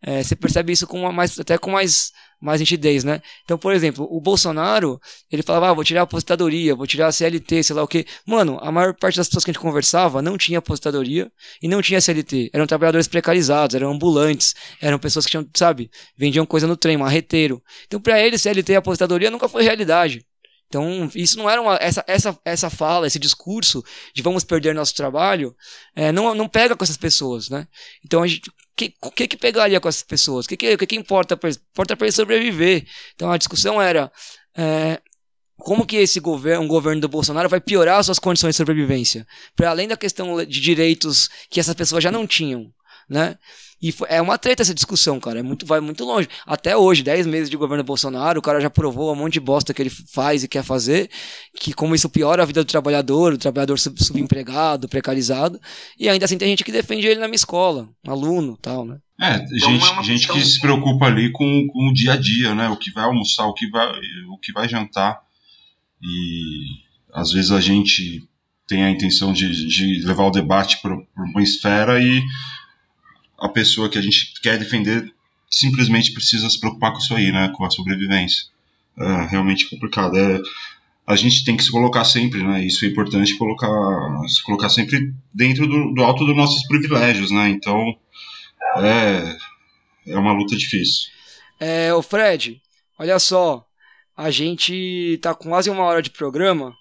é, 0.01 0.21
você 0.21 0.35
percebe 0.35 0.73
isso 0.73 0.85
com 0.85 1.11
mais, 1.11 1.39
até 1.39 1.57
com 1.57 1.71
mais, 1.71 2.11
mais 2.43 2.59
nitidez, 2.59 3.03
né? 3.03 3.21
Então, 3.43 3.57
por 3.57 3.73
exemplo, 3.73 4.05
o 4.11 4.19
Bolsonaro, 4.19 4.99
ele 5.31 5.41
falava, 5.41 5.69
ah, 5.69 5.73
vou 5.73 5.83
tirar 5.83 6.01
a 6.01 6.03
aposentadoria, 6.03 6.75
vou 6.75 6.85
tirar 6.85 7.07
a 7.07 7.11
CLT, 7.11 7.63
sei 7.63 7.75
lá 7.75 7.81
o 7.81 7.87
quê. 7.87 8.05
Mano, 8.25 8.59
a 8.61 8.71
maior 8.71 8.93
parte 8.93 9.15
das 9.15 9.27
pessoas 9.27 9.45
que 9.45 9.51
a 9.51 9.53
gente 9.53 9.61
conversava 9.61 10.21
não 10.21 10.37
tinha 10.37 10.59
aposentadoria 10.59 11.31
e 11.61 11.67
não 11.69 11.81
tinha 11.81 12.01
CLT. 12.01 12.49
Eram 12.53 12.67
trabalhadores 12.67 13.07
precarizados, 13.07 13.75
eram 13.75 13.91
ambulantes, 13.91 14.53
eram 14.81 14.99
pessoas 14.99 15.25
que 15.25 15.31
tinham, 15.31 15.47
sabe, 15.55 15.89
vendiam 16.17 16.45
coisa 16.45 16.67
no 16.67 16.75
trem, 16.75 16.97
marreteiro. 16.97 17.63
Então, 17.87 18.01
para 18.01 18.19
eles, 18.21 18.41
CLT 18.41 18.73
e 18.73 18.75
aposentadoria 18.75 19.31
nunca 19.31 19.47
foi 19.47 19.63
realidade. 19.63 20.25
Então, 20.67 21.07
isso 21.13 21.37
não 21.37 21.47
era 21.47 21.61
uma. 21.61 21.77
Essa, 21.79 22.03
essa, 22.07 22.39
essa 22.43 22.67
fala, 22.67 23.05
esse 23.05 23.19
discurso 23.19 23.83
de 24.11 24.23
vamos 24.23 24.43
perder 24.43 24.73
nosso 24.73 24.95
trabalho, 24.95 25.55
é, 25.95 26.11
não, 26.11 26.33
não 26.33 26.49
pega 26.49 26.75
com 26.75 26.83
essas 26.83 26.97
pessoas, 26.97 27.47
né? 27.47 27.67
Então, 28.03 28.23
a 28.23 28.27
gente. 28.27 28.51
O 28.73 28.75
que, 28.75 28.93
que, 29.15 29.27
que 29.27 29.37
pegaria 29.37 29.79
com 29.79 29.87
essas 29.87 30.03
pessoas? 30.03 30.45
O 30.45 30.49
que, 30.49 30.57
que, 30.57 30.77
que, 30.77 30.95
importa 30.95 31.37
para? 31.37 31.49
Importa 31.49 31.95
para 31.95 32.07
eles 32.07 32.15
sobreviver. 32.15 32.87
Então, 33.13 33.31
a 33.31 33.37
discussão 33.37 33.81
era. 33.81 34.11
É, 34.57 34.99
como 35.55 35.85
que 35.85 35.95
esse 35.97 36.19
governo, 36.19 36.65
um 36.65 36.67
governo 36.67 36.99
do 36.99 37.07
Bolsonaro 37.07 37.47
vai 37.47 37.61
piorar 37.61 37.99
as 37.99 38.07
suas 38.07 38.19
condições 38.19 38.55
de 38.55 38.57
sobrevivência? 38.57 39.25
Para 39.55 39.69
além 39.69 39.87
da 39.87 39.95
questão 39.95 40.43
de 40.43 40.59
direitos 40.59 41.29
que 41.49 41.59
essas 41.59 41.75
pessoas 41.75 42.03
já 42.03 42.11
não 42.11 42.25
tinham, 42.25 42.73
né? 43.09 43.37
E 43.83 43.91
foi, 43.91 44.07
é 44.09 44.21
uma 44.21 44.37
treta 44.37 44.61
essa 44.61 44.73
discussão, 44.73 45.19
cara. 45.19 45.39
É 45.39 45.43
muito, 45.43 45.65
vai 45.65 45.81
muito 45.81 46.05
longe. 46.05 46.29
Até 46.45 46.77
hoje, 46.77 47.03
10 47.03 47.27
meses 47.27 47.49
de 47.49 47.57
governo 47.57 47.83
Bolsonaro, 47.83 48.39
o 48.39 48.41
cara 48.41 48.61
já 48.61 48.69
provou 48.69 49.11
um 49.11 49.15
monte 49.15 49.33
de 49.33 49.39
bosta 49.41 49.73
que 49.73 49.81
ele 49.81 49.89
faz 49.89 50.41
e 50.41 50.47
quer 50.47 50.63
fazer, 50.63 51.09
que 51.59 51.73
como 51.73 51.93
isso 51.93 52.07
piora 52.07 52.43
a 52.43 52.45
vida 52.45 52.63
do 52.63 52.67
trabalhador, 52.67 53.33
do 53.33 53.37
trabalhador 53.37 53.77
sub 53.77 54.01
subempregado, 54.01 54.87
precarizado. 54.87 55.59
E 55.99 56.07
ainda 56.07 56.23
assim 56.23 56.37
tem 56.37 56.47
gente 56.47 56.63
que 56.63 56.71
defende 56.71 57.05
ele 57.07 57.19
na 57.19 57.27
minha 57.27 57.35
escola, 57.35 57.89
aluno 58.07 58.57
tal, 58.61 58.85
né? 58.85 58.99
É, 59.19 59.35
então, 59.35 59.57
gente, 59.57 59.99
é 59.99 60.03
gente 60.03 60.27
que 60.29 60.41
se 60.41 60.61
preocupa 60.61 61.05
ali 61.05 61.29
com, 61.33 61.67
com 61.67 61.89
o 61.89 61.93
dia 61.93 62.13
a 62.13 62.17
dia, 62.17 62.55
né? 62.55 62.69
O 62.69 62.77
que 62.77 62.89
vai 62.91 63.03
almoçar, 63.03 63.47
o 63.47 63.53
que 63.53 63.69
vai, 63.69 63.91
o 64.29 64.37
que 64.37 64.53
vai 64.53 64.69
jantar. 64.69 65.19
E 66.01 66.83
às 67.13 67.31
vezes 67.31 67.51
a 67.51 67.59
gente 67.59 68.23
tem 68.65 68.83
a 68.83 68.89
intenção 68.89 69.33
de, 69.33 69.67
de 69.67 70.05
levar 70.05 70.25
o 70.25 70.31
debate 70.31 70.81
para 70.81 70.97
uma 71.17 71.43
esfera 71.43 72.01
e 72.01 72.21
a 73.43 73.49
pessoa 73.49 73.89
que 73.89 73.97
a 73.97 74.01
gente 74.01 74.33
quer 74.41 74.57
defender 74.57 75.13
simplesmente 75.51 76.13
precisa 76.13 76.49
se 76.49 76.57
preocupar 76.57 76.93
com 76.93 76.99
isso 76.99 77.13
aí, 77.13 77.29
né, 77.29 77.51
com 77.53 77.65
a 77.65 77.69
sobrevivência. 77.69 78.45
É 78.97 79.25
realmente 79.25 79.69
complicado. 79.69 80.17
É, 80.17 80.39
a 81.05 81.15
gente 81.17 81.43
tem 81.43 81.57
que 81.57 81.63
se 81.63 81.69
colocar 81.69 82.05
sempre, 82.05 82.41
né, 82.41 82.65
isso 82.65 82.85
é 82.85 82.87
importante 82.87 83.37
colocar, 83.37 83.69
se 84.29 84.41
colocar 84.43 84.69
sempre 84.69 85.13
dentro 85.33 85.67
do, 85.67 85.93
do 85.93 86.03
alto 86.03 86.25
dos 86.25 86.35
nossos 86.35 86.65
privilégios, 86.67 87.31
né, 87.31 87.49
então 87.49 87.93
é, 88.77 89.37
é 90.07 90.17
uma 90.17 90.31
luta 90.31 90.55
difícil. 90.55 91.11
É, 91.59 91.93
o 91.93 92.01
Fred, 92.01 92.61
olha 92.97 93.19
só, 93.19 93.65
a 94.15 94.31
gente 94.31 95.19
tá 95.21 95.35
com 95.35 95.49
quase 95.49 95.69
uma 95.69 95.83
hora 95.83 96.01
de 96.01 96.09
programa 96.09 96.73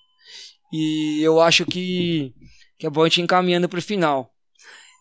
e 0.73 1.21
eu 1.23 1.41
acho 1.41 1.67
que, 1.67 2.33
que 2.79 2.87
é 2.87 2.91
bom 2.91 3.03
a 3.03 3.09
gente 3.09 3.19
ir 3.19 3.25
encaminhando 3.25 3.69
para 3.69 3.81
o 3.81 3.83
final. 3.83 4.33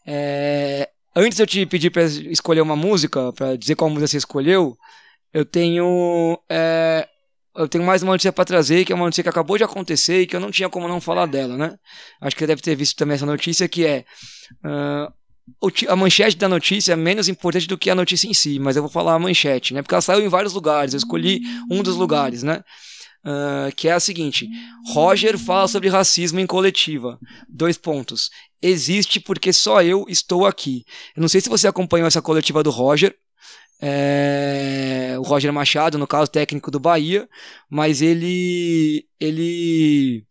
É, 0.08 0.90
Antes 1.16 1.40
eu 1.40 1.48
te 1.48 1.66
pedir 1.66 1.90
para 1.90 2.04
escolher 2.04 2.62
uma 2.62 2.76
música, 2.76 3.34
para 3.34 3.56
dizer 3.58 3.76
qual 3.76 3.90
música 3.90 4.08
você 4.08 4.18
escolheu, 4.18 4.78
eu 5.34 5.44
tenho 5.44 6.40
é, 6.50 7.08
eu 7.56 7.68
tenho 7.68 7.84
mais 7.84 8.02
uma 8.02 8.14
notícia 8.14 8.32
para 8.32 8.46
trazer, 8.46 8.86
que 8.86 8.94
é 8.94 8.96
uma 8.96 9.06
notícia 9.06 9.24
que 9.24 9.30
acabou 9.30 9.58
de 9.58 9.64
acontecer 9.64 10.22
e 10.22 10.28
que 10.28 10.36
eu 10.36 10.40
não 10.40 10.52
tinha 10.52 10.70
como 10.70 10.88
não 10.88 11.02
falar 11.02 11.26
dela, 11.26 11.58
né? 11.58 11.76
Acho 12.22 12.36
que 12.36 12.42
você 12.42 12.48
deve 12.48 12.62
ter 12.62 12.76
visto 12.76 12.96
também 12.96 13.16
essa 13.16 13.26
notícia, 13.26 13.68
que 13.68 13.86
é 13.86 14.06
uh, 14.66 15.14
a 15.90 15.96
manchete 15.96 16.38
da 16.38 16.48
notícia 16.48 16.94
é 16.94 16.96
menos 16.96 17.28
importante 17.28 17.68
do 17.68 17.78
que 17.78 17.90
a 17.90 17.96
notícia 17.96 18.28
em 18.28 18.34
si, 18.34 18.58
mas 18.58 18.78
eu 18.78 18.84
vou 18.84 18.92
falar 18.92 19.16
a 19.16 19.20
manchete, 19.20 19.74
né? 19.74 19.82
Porque 19.82 19.94
ela 19.94 20.02
saiu 20.02 20.22
em 20.22 20.30
vários 20.30 20.54
lugares, 20.54 20.94
eu 20.94 20.98
escolhi 20.98 21.42
um 21.70 21.84
dos 21.84 21.96
lugares, 21.98 22.42
né? 22.42 22.64
Uh, 23.24 23.74
que 23.76 23.88
é 23.88 23.92
a 23.92 24.00
seguinte: 24.00 24.48
Roger 24.94 25.38
fala 25.38 25.68
sobre 25.68 25.90
racismo 25.90 26.40
em 26.40 26.48
coletiva. 26.48 27.20
Dois 27.48 27.78
pontos. 27.78 28.30
Existe 28.62 29.20
porque 29.20 29.54
só 29.54 29.82
eu 29.84 30.06
estou 30.08 30.46
aqui. 30.46 30.84
Eu 31.16 31.22
não 31.22 31.28
sei 31.28 31.40
se 31.42 31.50
você 31.50 31.68
acompanhou 31.68 32.08
essa 32.08 32.22
coletiva 32.22 32.64
do 32.64 32.72
Roger. 32.72 33.16
É, 33.84 35.16
o 35.18 35.24
Roger 35.24 35.52
Machado, 35.52 35.98
no 35.98 36.06
caso 36.06 36.30
técnico 36.30 36.70
do 36.70 36.80
Bahia, 36.80 37.28
mas 37.68 38.00
ele 38.02 39.08
ele 39.20 40.24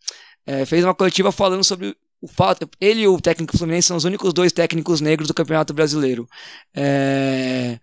é, 0.47 0.65
fez 0.65 0.85
uma 0.85 0.95
coletiva 0.95 1.33
falando 1.33 1.65
sobre 1.65 1.97
o 2.21 2.29
fato. 2.29 2.69
Ele 2.81 3.03
e 3.03 3.09
o 3.09 3.21
técnico 3.21 3.57
Fluminense 3.57 3.89
são 3.89 3.97
os 3.97 4.05
únicos 4.05 4.33
dois 4.33 4.53
técnicos 4.53 5.01
negros 5.01 5.27
do 5.27 5.35
Campeonato 5.35 5.73
Brasileiro. 5.73 6.29
É, 6.75 7.81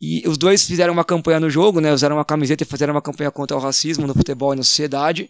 e 0.00 0.26
os 0.26 0.38
dois 0.38 0.64
fizeram 0.64 0.92
uma 0.92 1.04
campanha 1.04 1.38
no 1.38 1.50
jogo, 1.50 1.80
né? 1.80 1.92
Usaram 1.92 2.16
uma 2.16 2.24
camiseta 2.24 2.62
e 2.62 2.66
fizeram 2.66 2.94
uma 2.94 3.02
campanha 3.02 3.30
contra 3.30 3.56
o 3.56 3.60
racismo 3.60 4.06
no 4.06 4.14
futebol 4.14 4.54
e 4.54 4.56
na 4.56 4.62
sociedade. 4.62 5.28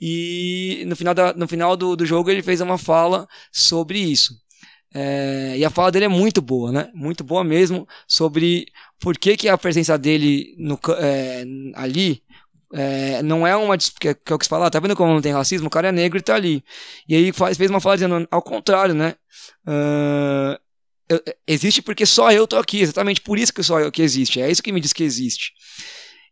E 0.00 0.84
no 0.86 0.96
final, 0.96 1.14
da, 1.14 1.34
no 1.34 1.46
final 1.46 1.76
do, 1.76 1.94
do 1.94 2.06
jogo 2.06 2.30
ele 2.30 2.42
fez 2.42 2.60
uma 2.60 2.78
fala 2.78 3.28
sobre 3.52 3.98
isso. 3.98 4.34
É, 4.94 5.54
e 5.58 5.64
a 5.64 5.68
fala 5.68 5.92
dele 5.92 6.06
é 6.06 6.08
muito 6.08 6.40
boa, 6.40 6.72
né? 6.72 6.90
Muito 6.94 7.22
boa 7.22 7.44
mesmo 7.44 7.86
sobre 8.08 8.66
por 8.98 9.18
que, 9.18 9.36
que 9.36 9.48
a 9.48 9.58
presença 9.58 9.98
dele 9.98 10.54
no, 10.58 10.80
é, 10.98 11.44
ali 11.74 12.22
é, 12.72 13.22
não 13.22 13.46
é 13.46 13.54
uma. 13.56 13.76
Que, 13.76 14.14
que 14.14 14.32
é 14.32 14.34
o 14.34 14.38
que 14.38 14.44
se 14.44 14.48
fala, 14.48 14.66
ah, 14.66 14.70
tá 14.70 14.80
vendo 14.80 14.96
como 14.96 15.12
não 15.12 15.20
tem 15.20 15.32
racismo? 15.32 15.66
O 15.68 15.70
cara 15.70 15.88
é 15.88 15.92
negro 15.92 16.18
e 16.18 16.22
tá 16.22 16.34
ali. 16.34 16.64
E 17.08 17.14
aí 17.14 17.32
faz, 17.32 17.56
fez 17.56 17.70
uma 17.70 17.80
fala 17.80 17.96
dizendo, 17.96 18.26
ao 18.30 18.42
contrário, 18.42 18.94
né? 18.94 19.14
Uh, 19.66 20.58
existe 21.46 21.82
porque 21.82 22.04
só 22.04 22.30
eu 22.30 22.46
tô 22.46 22.56
aqui, 22.56 22.80
exatamente 22.80 23.20
por 23.20 23.38
isso 23.38 23.52
que 23.52 23.62
só 23.62 23.80
eu 23.80 23.92
que 23.92 24.02
existe. 24.02 24.40
É 24.40 24.50
isso 24.50 24.62
que 24.62 24.72
me 24.72 24.80
diz 24.80 24.92
que 24.92 25.04
existe. 25.04 25.52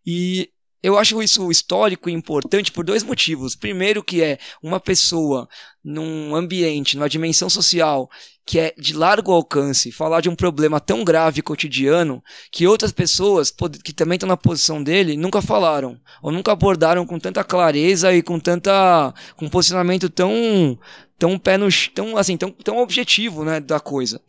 E 0.06 0.50
eu 0.84 0.98
acho 0.98 1.22
isso 1.22 1.50
histórico 1.50 2.10
e 2.10 2.12
importante 2.12 2.70
por 2.70 2.84
dois 2.84 3.02
motivos. 3.02 3.56
Primeiro, 3.56 4.04
que 4.04 4.22
é 4.22 4.38
uma 4.62 4.78
pessoa 4.78 5.48
num 5.82 6.36
ambiente, 6.36 6.94
numa 6.94 7.08
dimensão 7.08 7.48
social 7.48 8.10
que 8.46 8.58
é 8.58 8.74
de 8.76 8.94
largo 8.94 9.32
alcance, 9.32 9.90
falar 9.90 10.20
de 10.20 10.28
um 10.28 10.36
problema 10.36 10.78
tão 10.78 11.02
grave 11.02 11.40
cotidiano 11.40 12.22
que 12.52 12.66
outras 12.66 12.92
pessoas 12.92 13.50
que 13.82 13.94
também 13.94 14.16
estão 14.16 14.28
na 14.28 14.36
posição 14.36 14.82
dele 14.82 15.16
nunca 15.16 15.40
falaram 15.40 15.98
ou 16.22 16.30
nunca 16.30 16.52
abordaram 16.52 17.06
com 17.06 17.18
tanta 17.18 17.42
clareza 17.42 18.14
e 18.14 18.22
com 18.22 18.38
tanta 18.38 19.14
com 19.36 19.46
um 19.46 19.50
posicionamento 19.50 20.10
tão 20.10 20.78
tão 21.18 21.38
pé 21.38 21.56
no 21.56 21.68
tão 21.94 22.16
assim 22.16 22.36
tão, 22.36 22.50
tão 22.50 22.78
objetivo 22.78 23.44
né 23.44 23.60
da 23.60 23.78
coisa 23.80 24.20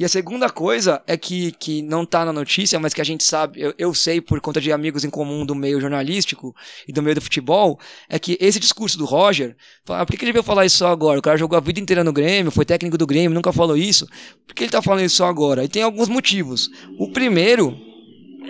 e 0.00 0.04
a 0.04 0.08
segunda 0.08 0.48
coisa 0.48 1.02
é 1.06 1.14
que, 1.14 1.52
que 1.52 1.82
não 1.82 2.04
está 2.04 2.24
na 2.24 2.32
notícia, 2.32 2.80
mas 2.80 2.94
que 2.94 3.02
a 3.02 3.04
gente 3.04 3.22
sabe, 3.22 3.60
eu, 3.60 3.74
eu 3.76 3.92
sei 3.92 4.18
por 4.18 4.40
conta 4.40 4.58
de 4.58 4.72
amigos 4.72 5.04
em 5.04 5.10
comum 5.10 5.44
do 5.44 5.54
meio 5.54 5.78
jornalístico 5.78 6.56
e 6.88 6.92
do 6.92 7.02
meio 7.02 7.16
do 7.16 7.20
futebol, 7.20 7.78
é 8.08 8.18
que 8.18 8.38
esse 8.40 8.58
discurso 8.58 8.96
do 8.96 9.04
Roger, 9.04 9.54
ah, 9.90 10.06
por 10.06 10.16
que 10.16 10.24
ele 10.24 10.32
veio 10.32 10.42
falar 10.42 10.64
isso 10.64 10.78
só 10.78 10.88
agora? 10.88 11.18
O 11.18 11.22
cara 11.22 11.36
jogou 11.36 11.54
a 11.54 11.60
vida 11.60 11.80
inteira 11.80 12.02
no 12.02 12.14
Grêmio, 12.14 12.50
foi 12.50 12.64
técnico 12.64 12.96
do 12.96 13.06
Grêmio, 13.06 13.34
nunca 13.34 13.52
falou 13.52 13.76
isso. 13.76 14.06
Por 14.46 14.54
que 14.54 14.62
ele 14.62 14.68
está 14.68 14.80
falando 14.80 15.04
isso 15.04 15.16
só 15.16 15.26
agora? 15.26 15.64
E 15.64 15.68
tem 15.68 15.82
alguns 15.82 16.08
motivos. 16.08 16.70
O 16.98 17.12
primeiro 17.12 17.76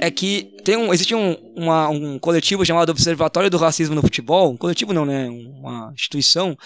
é 0.00 0.08
que 0.08 0.54
tem 0.64 0.76
um, 0.76 0.94
existe 0.94 1.16
um, 1.16 1.32
uma, 1.56 1.88
um 1.88 2.16
coletivo 2.16 2.64
chamado 2.64 2.90
Observatório 2.90 3.50
do 3.50 3.58
Racismo 3.58 3.96
no 3.96 4.02
Futebol, 4.02 4.52
um 4.52 4.56
coletivo 4.56 4.92
não, 4.92 5.04
né? 5.04 5.28
Uma 5.28 5.90
instituição 5.92 6.56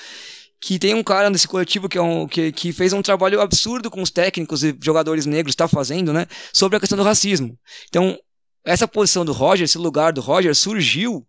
que 0.66 0.78
tem 0.78 0.94
um 0.94 1.02
cara 1.02 1.28
nesse 1.28 1.46
coletivo 1.46 1.90
que, 1.90 1.98
é 1.98 2.00
um, 2.00 2.26
que, 2.26 2.50
que 2.50 2.72
fez 2.72 2.94
um 2.94 3.02
trabalho 3.02 3.38
absurdo 3.38 3.90
com 3.90 4.00
os 4.00 4.10
técnicos 4.10 4.64
e 4.64 4.74
jogadores 4.82 5.26
negros, 5.26 5.52
está 5.52 5.68
fazendo, 5.68 6.10
né? 6.10 6.26
Sobre 6.54 6.78
a 6.78 6.80
questão 6.80 6.96
do 6.96 7.04
racismo. 7.04 7.58
Então, 7.90 8.18
essa 8.64 8.88
posição 8.88 9.26
do 9.26 9.32
Roger, 9.32 9.66
esse 9.66 9.76
lugar 9.76 10.14
do 10.14 10.22
Roger, 10.22 10.54
surgiu 10.54 11.22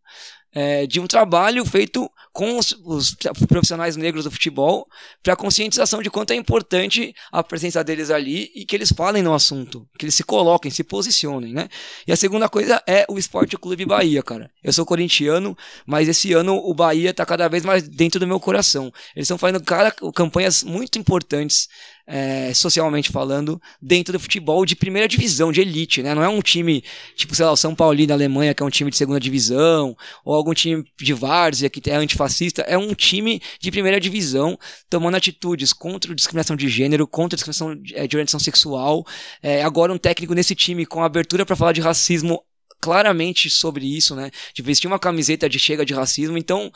é, 0.55 0.87
de 0.87 1.01
um 1.01 1.05
trabalho 1.05 1.65
feito 1.65 2.09
com 2.31 2.57
os, 2.57 2.71
os 2.83 3.15
profissionais 3.47 3.97
negros 3.97 4.23
do 4.23 4.31
futebol 4.31 4.87
para 5.21 5.35
conscientização 5.35 6.01
de 6.01 6.09
quanto 6.09 6.31
é 6.31 6.35
importante 6.35 7.13
a 7.31 7.43
presença 7.43 7.83
deles 7.83 8.09
ali 8.09 8.51
e 8.55 8.65
que 8.65 8.75
eles 8.75 8.91
falem 8.91 9.21
no 9.21 9.33
assunto, 9.33 9.85
que 9.99 10.05
eles 10.05 10.15
se 10.15 10.23
coloquem, 10.23 10.71
se 10.71 10.83
posicionem, 10.83 11.53
né? 11.53 11.67
E 12.07 12.11
a 12.11 12.15
segunda 12.15 12.47
coisa 12.47 12.81
é 12.87 13.05
o 13.09 13.17
Esporte 13.17 13.57
Clube 13.57 13.85
Bahia, 13.85 14.23
cara. 14.23 14.49
Eu 14.63 14.71
sou 14.71 14.85
corintiano, 14.85 15.57
mas 15.85 16.07
esse 16.07 16.31
ano 16.31 16.55
o 16.55 16.73
Bahia 16.73 17.09
está 17.09 17.25
cada 17.25 17.47
vez 17.49 17.65
mais 17.65 17.87
dentro 17.87 18.19
do 18.19 18.27
meu 18.27 18.39
coração. 18.39 18.91
Eles 19.15 19.25
estão 19.25 19.37
fazendo 19.37 19.63
cara, 19.63 19.91
campanhas 20.13 20.63
muito 20.63 20.97
importantes 20.97 21.67
é, 22.07 22.53
socialmente 22.53 23.11
falando, 23.11 23.59
dentro 23.81 24.13
do 24.13 24.19
futebol 24.19 24.65
de 24.65 24.75
primeira 24.75 25.07
divisão, 25.07 25.51
de 25.51 25.61
elite, 25.61 26.03
né? 26.03 26.13
Não 26.13 26.23
é 26.23 26.29
um 26.29 26.41
time, 26.41 26.83
tipo, 27.15 27.33
sei 27.35 27.45
lá, 27.45 27.51
o 27.51 27.57
São 27.57 27.73
Paulo 27.73 28.05
da 28.05 28.13
Alemanha, 28.13 28.53
que 28.53 28.61
é 28.61 28.65
um 28.65 28.69
time 28.69 28.91
de 28.91 28.97
segunda 28.97 29.19
divisão, 29.19 29.95
ou 30.23 30.35
algum 30.35 30.53
time 30.53 30.83
de 30.99 31.13
várzea, 31.13 31.69
que 31.69 31.89
é 31.89 31.95
antifascista. 31.95 32.61
É 32.63 32.77
um 32.77 32.93
time 32.93 33.41
de 33.59 33.71
primeira 33.71 33.99
divisão, 33.99 34.57
tomando 34.89 35.15
atitudes 35.15 35.73
contra 35.73 36.11
a 36.11 36.15
discriminação 36.15 36.55
de 36.55 36.67
gênero, 36.67 37.07
contra 37.07 37.35
a 37.35 37.37
discriminação 37.37 37.75
de, 37.75 37.95
é, 37.95 38.07
de 38.07 38.15
orientação 38.15 38.39
sexual. 38.39 39.05
É, 39.41 39.63
agora 39.63 39.93
um 39.93 39.97
técnico 39.97 40.33
nesse 40.33 40.55
time 40.55 40.85
com 40.85 41.03
abertura 41.03 41.45
para 41.45 41.55
falar 41.55 41.71
de 41.71 41.81
racismo 41.81 42.41
claramente 42.85 43.49
sobre 43.49 43.85
isso, 43.85 44.15
né? 44.15 44.29
De 44.53 44.61
vestir 44.61 44.87
uma 44.87 44.99
camiseta 44.99 45.49
de 45.49 45.57
chega 45.57 45.85
de 45.85 45.93
racismo. 45.93 46.37
Então, 46.37 46.71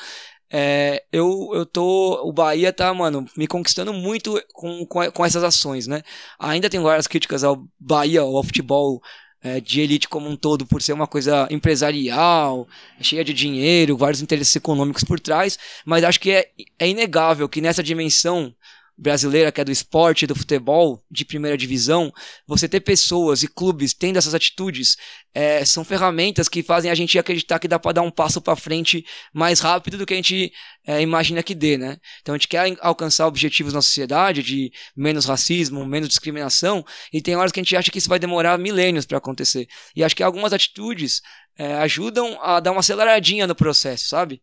é, 0.52 1.04
eu, 1.12 1.52
eu 1.54 1.66
tô. 1.66 2.22
O 2.28 2.32
Bahia 2.34 2.74
tá, 2.74 2.94
mano, 2.94 3.26
me 3.38 3.48
conquistando 3.48 3.94
muito 3.94 4.42
com, 4.54 4.86
com, 4.86 5.12
com 5.12 5.26
essas 5.26 5.44
ações, 5.44 5.86
né? 5.88 6.02
Ainda 6.40 6.70
tem 6.70 6.80
várias 6.80 7.08
críticas 7.08 7.44
ao 7.44 7.64
Bahia, 7.80 8.22
ao 8.22 8.44
futebol 8.44 9.02
é, 9.42 9.60
de 9.60 9.82
elite 9.82 10.08
como 10.10 10.30
um 10.30 10.36
todo, 10.36 10.66
por 10.66 10.82
ser 10.82 10.94
uma 10.94 11.08
coisa 11.08 11.48
empresarial, 11.52 12.68
cheia 13.00 13.24
de 13.24 13.34
dinheiro, 13.34 13.98
vários 13.98 14.22
interesses 14.22 14.56
econômicos 14.56 15.04
por 15.04 15.20
trás, 15.20 15.58
mas 15.86 16.04
acho 16.04 16.20
que 16.20 16.32
é, 16.32 16.50
é 16.78 16.88
inegável 16.88 17.48
que 17.48 17.62
nessa 17.62 17.84
dimensão 17.84 18.54
brasileira, 19.00 19.52
que 19.52 19.62
é 19.62 19.64
do 19.64 19.72
esporte, 19.72 20.28
do 20.28 20.36
futebol 20.36 21.02
de 21.10 21.24
primeira 21.24 21.58
divisão, 21.58 22.12
você 22.46 22.68
ter 22.68 22.82
pessoas 22.82 23.42
e 23.44 23.48
clubes 23.48 23.94
tendo 23.94 24.18
essas 24.18 24.36
atitudes 24.36 24.98
é, 25.34 25.64
são 25.64 25.86
ferramentas 25.86 26.50
que 26.50 26.62
fazem 26.62 26.92
a 26.92 26.96
gente 26.96 27.18
acreditar 27.18 27.60
que 27.60 27.68
dá 27.68 27.80
para 27.80 27.94
dar 27.94 28.02
um 28.02 28.12
passo 28.12 28.42
para 28.42 28.56
frente 28.58 29.06
mais 29.34 29.62
rápido 29.62 29.98
do 29.98 30.06
que 30.06 30.14
a 30.14 30.18
gente 30.18 30.52
é, 30.86 31.02
imagina 31.02 31.42
que 31.42 31.56
dê, 31.56 31.78
né? 31.78 31.98
Então 32.22 32.36
a 32.36 32.38
gente 32.38 32.48
quer 32.50 32.76
alcançar 32.82 33.26
objetivos 33.26 33.74
na 33.74 33.82
sociedade 33.82 34.44
de 34.44 34.72
menos 34.96 35.26
racismo, 35.26 35.86
menos 35.86 36.10
discriminação, 36.10 36.84
e 37.14 37.22
tem 37.22 37.38
horas 37.38 37.54
que 37.54 37.60
a 37.60 37.64
gente 37.64 37.78
acha 37.78 37.92
que 37.92 38.00
isso 38.00 38.10
vai 38.10 38.20
demorar 38.20 38.58
milênios 38.58 39.06
para 39.06 39.18
acontecer. 39.18 39.68
E 39.96 40.04
acho 40.04 40.16
que 40.16 40.24
algumas 40.24 40.52
atitudes 40.52 41.22
é, 41.58 41.74
ajudam 41.76 42.38
a 42.42 42.60
dar 42.60 42.72
uma 42.72 42.82
aceleradinha 42.82 43.48
no 43.48 43.56
processo, 43.56 44.10
sabe? 44.10 44.42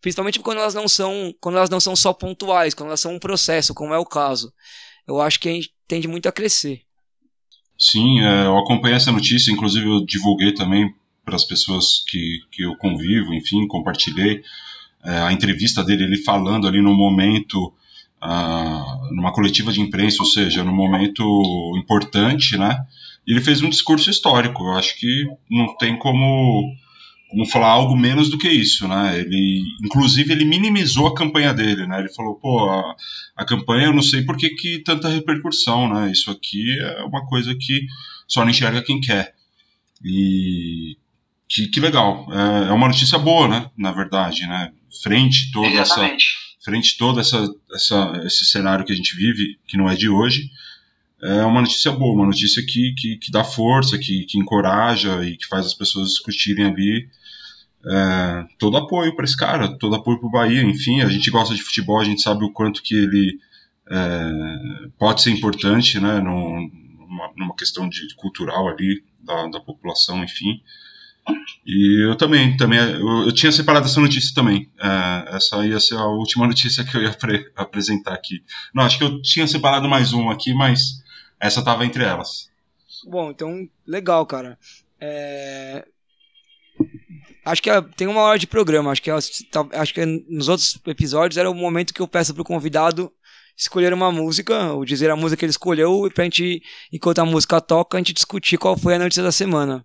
Principalmente 0.00 0.38
quando 0.40 0.58
elas 0.58 0.74
não 0.74 0.86
são, 0.88 1.34
quando 1.40 1.56
elas 1.56 1.70
não 1.70 1.80
são 1.80 1.96
só 1.96 2.12
pontuais, 2.12 2.74
quando 2.74 2.88
elas 2.88 3.00
são 3.00 3.14
um 3.14 3.18
processo, 3.18 3.74
como 3.74 3.92
é 3.92 3.98
o 3.98 4.06
caso. 4.06 4.52
Eu 5.06 5.20
acho 5.20 5.40
que 5.40 5.48
a 5.48 5.52
gente 5.52 5.72
tende 5.86 6.06
muito 6.06 6.28
a 6.28 6.32
crescer. 6.32 6.82
Sim, 7.78 8.20
é, 8.20 8.46
eu 8.46 8.58
acompanhei 8.58 8.96
essa 8.96 9.12
notícia, 9.12 9.52
inclusive 9.52 9.86
eu 9.86 10.04
divulguei 10.04 10.52
também 10.52 10.92
para 11.24 11.36
as 11.36 11.44
pessoas 11.44 12.04
que, 12.08 12.40
que 12.50 12.62
eu 12.62 12.76
convivo, 12.76 13.34
enfim, 13.34 13.66
compartilhei 13.68 14.42
é, 15.04 15.18
a 15.18 15.32
entrevista 15.32 15.84
dele, 15.84 16.04
ele 16.04 16.22
falando 16.22 16.66
ali 16.66 16.82
no 16.82 16.94
momento, 16.94 17.72
ah, 18.20 19.00
numa 19.12 19.32
coletiva 19.32 19.72
de 19.72 19.80
imprensa, 19.80 20.16
ou 20.20 20.26
seja, 20.26 20.64
num 20.64 20.74
momento 20.74 21.22
importante, 21.76 22.56
né? 22.56 22.76
Ele 23.26 23.40
fez 23.40 23.62
um 23.62 23.68
discurso 23.68 24.10
histórico. 24.10 24.64
Eu 24.64 24.72
acho 24.72 24.98
que 24.98 25.26
não 25.50 25.76
tem 25.76 25.98
como 25.98 26.74
como 27.28 27.46
falar 27.46 27.68
algo 27.68 27.96
menos 27.96 28.30
do 28.30 28.38
que 28.38 28.48
isso, 28.48 28.88
né? 28.88 29.18
Ele, 29.20 29.62
inclusive, 29.84 30.32
ele 30.32 30.44
minimizou 30.44 31.06
a 31.06 31.14
campanha 31.14 31.52
dele, 31.52 31.86
né? 31.86 32.00
Ele 32.00 32.08
falou, 32.08 32.36
pô, 32.36 32.70
a, 32.70 32.96
a 33.36 33.44
campanha 33.44 33.86
eu 33.86 33.92
não 33.92 34.02
sei 34.02 34.22
por 34.22 34.36
que, 34.36 34.50
que 34.50 34.78
tanta 34.78 35.08
repercussão, 35.08 35.92
né? 35.92 36.10
Isso 36.10 36.30
aqui 36.30 36.64
é 36.80 37.02
uma 37.04 37.26
coisa 37.26 37.54
que 37.54 37.86
só 38.26 38.42
não 38.42 38.50
enxerga 38.50 38.82
quem 38.82 39.00
quer. 39.00 39.34
E 40.02 40.96
que, 41.48 41.68
que 41.68 41.80
legal, 41.80 42.26
é, 42.30 42.68
é 42.68 42.72
uma 42.72 42.88
notícia 42.88 43.18
boa, 43.18 43.46
né? 43.46 43.70
Na 43.76 43.92
verdade, 43.92 44.46
né? 44.46 44.72
Frente 45.02 45.52
toda 45.52 45.68
Exatamente. 45.68 46.24
essa 46.24 46.48
frente 46.68 46.98
toda 46.98 47.20
essa, 47.20 47.48
essa 47.72 48.22
esse 48.26 48.44
cenário 48.44 48.84
que 48.84 48.92
a 48.92 48.96
gente 48.96 49.16
vive, 49.16 49.58
que 49.66 49.76
não 49.76 49.88
é 49.88 49.94
de 49.94 50.08
hoje, 50.08 50.50
é 51.22 51.44
uma 51.44 51.60
notícia 51.60 51.90
boa, 51.90 52.14
uma 52.14 52.26
notícia 52.26 52.62
que, 52.64 52.94
que, 52.96 53.16
que 53.16 53.32
dá 53.32 53.42
força, 53.42 53.98
que, 53.98 54.24
que 54.24 54.38
encoraja 54.38 55.24
e 55.24 55.36
que 55.36 55.46
faz 55.46 55.66
as 55.66 55.74
pessoas 55.74 56.10
discutirem 56.10 56.66
ali 56.66 57.08
é, 57.84 58.44
todo 58.58 58.76
apoio 58.76 59.14
para 59.14 59.24
esse 59.24 59.36
cara, 59.36 59.76
todo 59.78 59.94
apoio 59.94 60.18
para 60.18 60.28
o 60.28 60.30
Bahia. 60.30 60.62
Enfim, 60.62 61.00
a 61.00 61.08
gente 61.08 61.30
gosta 61.30 61.54
de 61.54 61.62
futebol, 61.62 62.00
a 62.00 62.04
gente 62.04 62.22
sabe 62.22 62.44
o 62.44 62.52
quanto 62.52 62.82
que 62.82 62.94
ele 62.94 63.38
é, 63.90 64.88
pode 64.98 65.22
ser 65.22 65.30
importante, 65.30 65.98
né, 65.98 66.20
numa, 66.20 67.30
numa 67.36 67.56
questão 67.56 67.88
de, 67.88 68.14
cultural 68.16 68.68
ali 68.68 69.02
da, 69.20 69.48
da 69.48 69.60
população, 69.60 70.22
enfim. 70.22 70.60
E 71.66 72.06
eu 72.08 72.16
também, 72.16 72.56
também 72.56 72.78
eu, 72.78 73.26
eu, 73.26 73.32
tinha 73.32 73.52
separado 73.52 73.86
essa 73.86 74.00
notícia 74.00 74.34
também. 74.34 74.70
É, 74.80 75.36
essa 75.36 75.66
ia 75.66 75.78
ser 75.78 75.96
a 75.96 76.06
última 76.06 76.46
notícia 76.46 76.84
que 76.84 76.96
eu 76.96 77.02
ia 77.02 77.16
apresentar 77.56 78.14
aqui. 78.14 78.42
Não, 78.74 78.84
acho 78.84 78.98
que 78.98 79.04
eu 79.04 79.20
tinha 79.20 79.46
separado 79.46 79.88
mais 79.88 80.12
uma 80.12 80.32
aqui, 80.32 80.54
mas 80.54 81.02
essa 81.40 81.60
estava 81.60 81.84
entre 81.84 82.04
elas. 82.04 82.50
Bom, 83.04 83.30
então, 83.30 83.68
legal, 83.86 84.24
cara. 84.26 84.58
É... 85.00 85.86
Acho 87.44 87.62
que 87.62 87.70
é, 87.70 87.80
tem 87.80 88.06
uma 88.06 88.20
hora 88.22 88.38
de 88.38 88.46
programa. 88.46 88.90
Acho 88.90 89.02
que, 89.02 89.10
é, 89.10 89.14
acho 89.14 89.94
que 89.94 90.04
nos 90.28 90.48
outros 90.48 90.78
episódios 90.86 91.38
era 91.38 91.50
o 91.50 91.54
momento 91.54 91.94
que 91.94 92.00
eu 92.00 92.08
peço 92.08 92.34
pro 92.34 92.44
convidado 92.44 93.12
escolher 93.56 93.92
uma 93.92 94.12
música, 94.12 94.72
ou 94.72 94.84
dizer 94.84 95.10
a 95.10 95.16
música 95.16 95.40
que 95.40 95.44
ele 95.44 95.50
escolheu, 95.50 96.06
e 96.06 96.10
pra 96.10 96.22
gente, 96.22 96.62
enquanto 96.92 97.18
a 97.18 97.24
música 97.24 97.60
toca, 97.60 97.96
a 97.96 98.00
gente 98.00 98.12
discutir 98.12 98.56
qual 98.56 98.78
foi 98.78 98.94
a 98.94 98.98
notícia 99.00 99.22
da 99.22 99.32
semana. 99.32 99.84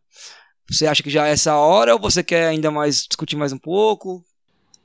Você 0.69 0.85
acha 0.85 1.01
que 1.01 1.09
já 1.09 1.27
é 1.27 1.31
essa 1.31 1.55
hora 1.55 1.93
ou 1.93 1.99
você 1.99 2.23
quer 2.23 2.47
ainda 2.47 2.69
mais 2.69 3.07
discutir 3.07 3.35
mais 3.35 3.51
um 3.51 3.57
pouco? 3.57 4.23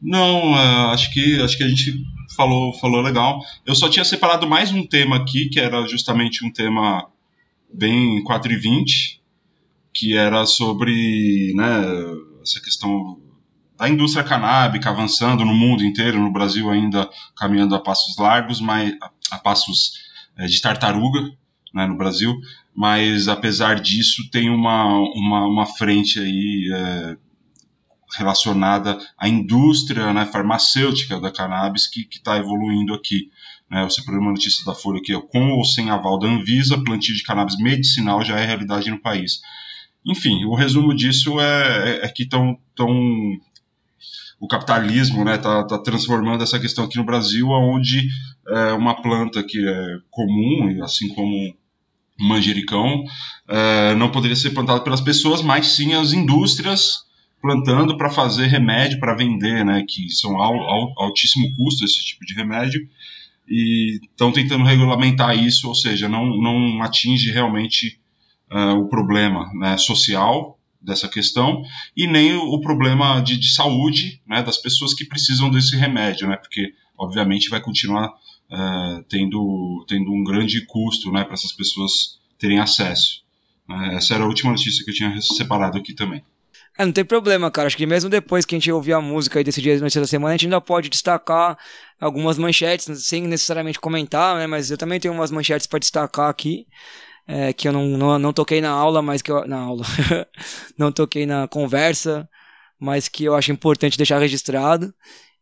Não, 0.00 0.52
uh, 0.52 0.90
acho 0.90 1.12
que 1.12 1.40
acho 1.40 1.56
que 1.56 1.64
a 1.64 1.68
gente 1.68 2.04
falou 2.36 2.72
falou 2.78 3.00
legal. 3.00 3.40
Eu 3.66 3.74
só 3.74 3.88
tinha 3.88 4.04
separado 4.04 4.48
mais 4.48 4.72
um 4.72 4.86
tema 4.86 5.16
aqui, 5.16 5.48
que 5.48 5.58
era 5.58 5.86
justamente 5.88 6.44
um 6.44 6.52
tema 6.52 7.08
bem 7.72 8.22
4 8.22 8.52
e 8.52 8.56
20, 8.56 9.20
que 9.92 10.16
era 10.16 10.46
sobre 10.46 11.52
né, 11.54 11.82
essa 12.42 12.60
questão 12.60 13.18
da 13.76 13.88
indústria 13.88 14.24
canábica 14.24 14.90
avançando 14.90 15.44
no 15.44 15.54
mundo 15.54 15.84
inteiro, 15.84 16.20
no 16.20 16.32
Brasil 16.32 16.70
ainda 16.70 17.08
caminhando 17.36 17.74
a 17.74 17.80
passos 17.80 18.16
largos, 18.16 18.60
mas 18.60 18.94
a, 19.00 19.10
a 19.32 19.38
passos 19.38 19.92
é, 20.36 20.46
de 20.46 20.60
tartaruga 20.60 21.30
né, 21.74 21.86
no 21.86 21.96
Brasil, 21.96 22.34
mas 22.74 23.28
apesar 23.28 23.80
disso 23.80 24.28
tem 24.30 24.48
uma, 24.50 24.86
uma, 24.86 25.46
uma 25.46 25.66
frente 25.66 26.18
aí 26.18 26.70
é, 26.72 27.16
relacionada 28.16 28.98
à 29.16 29.28
indústria 29.28 30.12
né, 30.12 30.24
farmacêutica 30.24 31.20
da 31.20 31.30
cannabis 31.30 31.86
que 31.86 32.06
está 32.10 32.36
evoluindo 32.38 32.94
aqui. 32.94 33.30
Né, 33.70 33.84
você 33.84 34.02
pegou 34.02 34.20
uma 34.20 34.30
notícia 34.30 34.64
da 34.64 34.74
Folha 34.74 34.98
aqui, 34.98 35.12
com 35.30 35.50
ou 35.50 35.64
sem 35.64 35.90
aval 35.90 36.18
da 36.18 36.26
Anvisa, 36.26 36.82
plantio 36.82 37.14
de 37.14 37.22
cannabis 37.22 37.58
medicinal 37.58 38.24
já 38.24 38.38
é 38.38 38.46
realidade 38.46 38.90
no 38.90 39.00
país. 39.00 39.40
Enfim, 40.06 40.44
o 40.44 40.54
resumo 40.54 40.94
disso 40.94 41.38
é, 41.38 42.00
é, 42.00 42.06
é 42.06 42.08
que 42.08 42.22
estão 42.22 42.58
tão, 42.74 42.90
o 44.40 44.48
capitalismo 44.48 45.18
está 45.18 45.30
né, 45.30 45.38
tá, 45.38 45.64
tá 45.64 45.78
transformando 45.78 46.42
essa 46.42 46.58
questão 46.58 46.84
aqui 46.84 46.96
no 46.96 47.04
Brasil, 47.04 47.48
onde 47.50 48.08
é, 48.48 48.72
uma 48.72 49.02
planta 49.02 49.42
que 49.42 49.58
é 49.68 49.98
comum, 50.10 50.82
assim 50.82 51.08
como 51.14 51.54
manjericão, 52.18 53.04
é, 53.46 53.94
não 53.94 54.10
poderia 54.10 54.36
ser 54.36 54.50
plantada 54.50 54.80
pelas 54.80 55.00
pessoas, 55.00 55.42
mas 55.42 55.68
sim 55.68 55.94
as 55.94 56.12
indústrias 56.12 57.07
plantando 57.40 57.96
para 57.96 58.10
fazer 58.10 58.46
remédio 58.46 58.98
para 58.98 59.14
vender, 59.14 59.64
né, 59.64 59.84
que 59.88 60.10
são 60.10 60.40
al, 60.40 60.54
al, 60.54 60.94
altíssimo 60.98 61.54
custo 61.54 61.84
esse 61.84 62.04
tipo 62.04 62.24
de 62.24 62.34
remédio, 62.34 62.88
e 63.48 64.00
estão 64.02 64.30
tentando 64.30 64.64
regulamentar 64.64 65.36
isso, 65.36 65.68
ou 65.68 65.74
seja, 65.74 66.08
não, 66.08 66.26
não 66.36 66.82
atinge 66.82 67.30
realmente 67.30 67.98
uh, 68.50 68.78
o 68.78 68.88
problema 68.88 69.50
né, 69.54 69.76
social 69.78 70.58
dessa 70.80 71.08
questão 71.08 71.62
e 71.96 72.06
nem 72.06 72.34
o 72.34 72.60
problema 72.60 73.20
de, 73.20 73.36
de 73.36 73.52
saúde 73.52 74.20
né, 74.26 74.42
das 74.42 74.58
pessoas 74.58 74.94
que 74.94 75.04
precisam 75.04 75.50
desse 75.50 75.76
remédio, 75.76 76.28
né, 76.28 76.36
porque 76.36 76.74
obviamente 76.96 77.48
vai 77.48 77.60
continuar 77.60 78.08
uh, 78.08 79.02
tendo, 79.08 79.84
tendo 79.88 80.12
um 80.12 80.22
grande 80.22 80.64
custo 80.66 81.10
né, 81.10 81.24
para 81.24 81.34
essas 81.34 81.52
pessoas 81.52 82.18
terem 82.38 82.58
acesso. 82.58 83.22
Uh, 83.68 83.96
essa 83.96 84.14
era 84.14 84.24
a 84.24 84.28
última 84.28 84.50
notícia 84.50 84.84
que 84.84 84.90
eu 84.90 84.94
tinha 84.94 85.20
separado 85.20 85.78
aqui 85.78 85.94
também. 85.94 86.22
É, 86.78 86.84
não 86.84 86.92
tem 86.92 87.04
problema, 87.04 87.50
cara. 87.50 87.66
Acho 87.66 87.76
que 87.76 87.86
mesmo 87.86 88.08
depois 88.08 88.44
que 88.44 88.54
a 88.54 88.58
gente 88.58 88.70
ouvir 88.70 88.92
a 88.92 89.00
música 89.00 89.40
e 89.40 89.44
decidir 89.44 89.72
as 89.72 89.80
notícias 89.80 90.02
da 90.02 90.08
semana, 90.08 90.34
a 90.34 90.36
gente 90.36 90.46
ainda 90.46 90.60
pode 90.60 90.88
destacar 90.88 91.58
algumas 92.00 92.38
manchetes, 92.38 92.86
sem 93.04 93.22
necessariamente 93.26 93.80
comentar, 93.80 94.36
né? 94.36 94.46
Mas 94.46 94.70
eu 94.70 94.78
também 94.78 95.00
tenho 95.00 95.12
umas 95.12 95.32
manchetes 95.32 95.66
para 95.66 95.80
destacar 95.80 96.30
aqui 96.30 96.68
é, 97.26 97.52
que 97.52 97.68
eu 97.68 97.72
não, 97.72 97.86
não, 97.88 98.18
não, 98.18 98.32
toquei 98.32 98.60
na 98.60 98.70
aula, 98.70 99.02
mas 99.02 99.20
que 99.20 99.30
eu, 99.30 99.46
na 99.46 99.58
aula, 99.58 99.84
não 100.78 100.92
toquei 100.92 101.26
na 101.26 101.48
conversa, 101.48 102.28
mas 102.78 103.08
que 103.08 103.24
eu 103.24 103.34
acho 103.34 103.52
importante 103.52 103.98
deixar 103.98 104.18
registrado. 104.18 104.94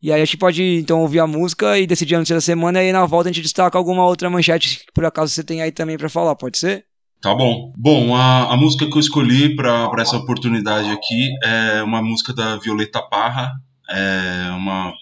E 0.03 0.13
aí 0.13 0.21
a 0.21 0.25
gente 0.25 0.39
pode 0.39 0.63
então 0.63 1.01
ouvir 1.01 1.21
a 1.21 1.27
música 1.27 1.79
e 1.79 1.87
decidir 1.87 2.17
a 2.17 2.19
notícia 2.19 2.37
da 2.37 2.41
semana 2.41 2.83
e 2.83 2.87
aí 2.87 2.93
na 2.93 3.07
volta 3.07 3.29
a 3.29 3.33
gente 3.33 3.43
destaca 3.43 3.79
alguma 3.79 4.05
outra 4.07 4.29
manchete 4.31 4.81
que 4.81 4.93
por 4.93 5.05
acaso 5.05 5.33
você 5.33 5.45
tem 5.45 5.63
aí 5.63 5.73
também 5.73 5.97
para 5.97 6.09
falar, 6.09 6.35
pode 6.37 6.59
ser? 6.59 6.87
Tá 7.27 7.35
bom. 7.35 7.73
Bom, 7.77 8.15
a, 8.15 8.53
a 8.53 8.57
música 8.57 8.87
que 8.89 8.97
eu 8.97 9.01
escolhi 9.01 9.57
para 9.57 9.91
essa 9.99 10.17
oportunidade 10.17 10.89
aqui 10.91 11.29
é 11.43 11.83
uma 11.83 12.01
música 12.01 12.33
da 12.33 12.55
Violeta 12.55 13.03
Parra, 13.03 13.51
é 13.91 14.49
uma 14.53 14.95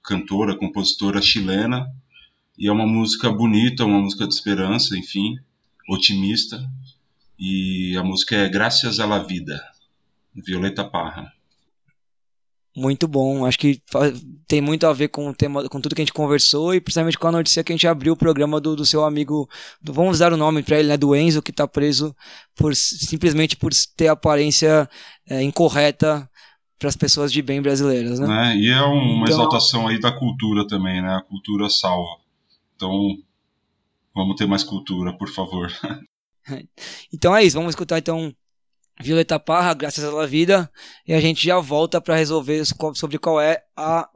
cantora, 0.00 0.56
compositora 0.56 1.20
chilena, 1.20 1.88
e 2.56 2.68
é 2.68 2.72
uma 2.72 2.86
música 2.86 3.32
bonita, 3.32 3.84
uma 3.84 3.98
música 3.98 4.28
de 4.28 4.32
esperança, 4.32 4.96
enfim 4.96 5.34
otimista. 5.88 6.64
E 7.36 7.96
a 7.96 8.04
música 8.04 8.36
é 8.36 8.48
Graças 8.48 9.00
à 9.00 9.04
la 9.04 9.18
Vida, 9.18 9.60
Violeta 10.32 10.84
Parra. 10.84 11.32
Muito 12.74 13.06
bom, 13.06 13.44
acho 13.44 13.58
que 13.58 13.82
tem 14.46 14.62
muito 14.62 14.86
a 14.86 14.92
ver 14.94 15.08
com 15.08 15.28
o 15.28 15.34
tema, 15.34 15.68
com 15.68 15.80
tudo 15.80 15.94
que 15.94 16.00
a 16.00 16.04
gente 16.04 16.12
conversou 16.12 16.74
e 16.74 16.80
principalmente 16.80 17.18
com 17.18 17.26
a 17.26 17.32
notícia 17.32 17.62
que 17.62 17.70
a 17.70 17.76
gente 17.76 17.86
abriu 17.86 18.14
o 18.14 18.16
programa 18.16 18.58
do, 18.58 18.74
do 18.74 18.86
seu 18.86 19.04
amigo, 19.04 19.46
do, 19.80 19.92
vamos 19.92 20.20
dar 20.20 20.32
o 20.32 20.38
nome 20.38 20.62
para 20.62 20.78
ele, 20.78 20.88
né, 20.88 20.96
do 20.96 21.14
Enzo, 21.14 21.42
que 21.42 21.50
está 21.50 21.68
preso 21.68 22.16
por 22.56 22.74
simplesmente 22.74 23.56
por 23.56 23.72
ter 23.94 24.08
aparência 24.08 24.88
é, 25.28 25.42
incorreta 25.42 26.28
para 26.78 26.88
as 26.88 26.96
pessoas 26.96 27.30
de 27.30 27.42
bem 27.42 27.60
brasileiras, 27.60 28.18
né? 28.18 28.26
né? 28.26 28.56
E 28.56 28.70
é 28.70 28.80
uma 28.80 29.24
então, 29.24 29.34
exaltação 29.34 29.86
aí 29.86 30.00
da 30.00 30.10
cultura 30.10 30.66
também, 30.66 31.02
né? 31.02 31.14
A 31.14 31.22
cultura 31.22 31.68
salva. 31.68 32.16
Então, 32.74 33.18
Vamos 34.14 34.36
ter 34.36 34.46
mais 34.46 34.62
cultura, 34.62 35.12
por 35.16 35.28
favor. 35.28 35.72
então 37.12 37.34
é 37.34 37.44
isso, 37.44 37.56
vamos 37.56 37.70
escutar 37.70 37.98
então 37.98 38.34
Violeta 39.02 39.38
Parra, 39.38 39.74
Graças 39.74 40.02
à 40.04 40.26
Vida, 40.26 40.70
e 41.06 41.12
a 41.12 41.20
gente 41.20 41.44
já 41.44 41.58
volta 41.58 42.00
para 42.00 42.16
resolver 42.16 42.62
sobre 42.94 43.18
qual 43.18 43.38
é 43.40 43.62
a 43.76 44.08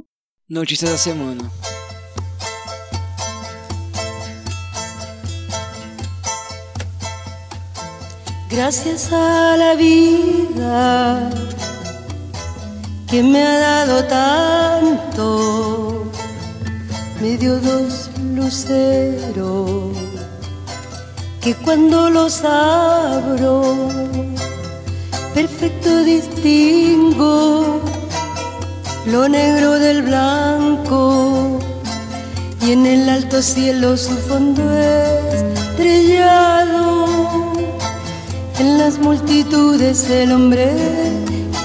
notícia 0.48 0.88
da 0.88 0.96
semana. 0.96 1.50
Gracias 8.48 9.12
a 9.12 9.56
la 9.56 9.74
vida 9.74 11.30
que 13.08 13.22
me 13.22 13.42
ha 13.42 13.58
dado 13.58 14.08
tanto, 14.08 16.10
me 17.20 17.36
dio 17.36 17.60
dos 17.60 18.08
lucero 18.34 19.92
que 21.46 21.54
cuando 21.54 22.10
los 22.10 22.44
abro 22.44 23.62
perfecto 25.36 25.90
distingo 26.02 27.82
lo 29.12 29.28
negro 29.28 29.78
del 29.78 30.00
blanco. 30.02 31.60
Y 32.62 32.72
en 32.72 32.86
el 32.86 33.08
alto 33.08 33.42
cielo 33.42 33.96
su 33.98 34.16
fondo 34.28 34.62
estrellado 35.36 37.06
en 38.58 38.78
las 38.78 38.98
multitudes 38.98 40.08
el 40.10 40.32
hombre 40.32 40.68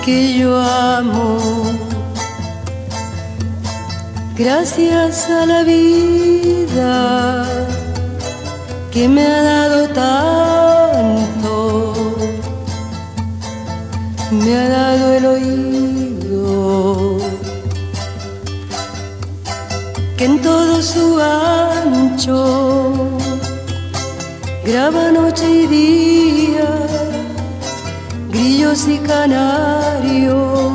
que 0.03 0.37
yo 0.37 0.51
amo. 0.59 1.37
Gracias 4.37 5.29
a 5.29 5.45
la 5.45 5.63
vida 5.63 7.45
que 8.91 9.07
me 9.07 9.23
ha 9.25 9.41
dado 9.53 9.79
tanto, 10.03 11.50
me 14.31 14.55
ha 14.55 14.69
dado 14.69 15.13
el 15.13 15.25
oído, 15.25 17.17
que 20.17 20.25
en 20.25 20.41
todo 20.41 20.81
su 20.81 21.19
ancho 21.19 23.17
graba 24.65 25.11
noche 25.11 25.49
y 25.49 25.67
día, 25.67 26.69
grillos 28.31 28.87
y 28.87 28.97
canarios 28.99 30.71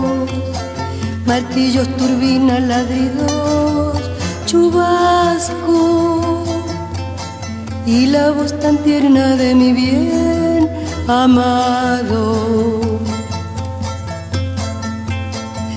martillos, 1.26 1.88
turbinas, 1.96 2.62
ladridos, 2.62 3.98
chubasco 4.46 6.44
y 7.84 8.06
la 8.06 8.30
voz 8.30 8.58
tan 8.58 8.78
tierna 8.78 9.36
de 9.36 9.54
mi 9.54 9.72
bien 9.72 10.70
amado. 11.08 12.95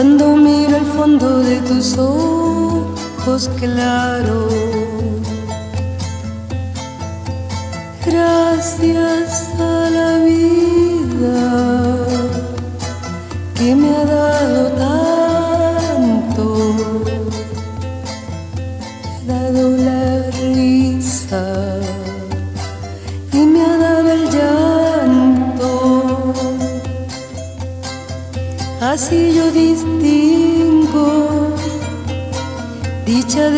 cuando 0.00 0.34
miro 0.34 0.78
el 0.78 0.86
fondo 0.86 1.40
de 1.40 1.60
tus 1.60 1.98
ojos 1.98 3.50
claros. 3.58 4.50
Gracias 8.06 9.29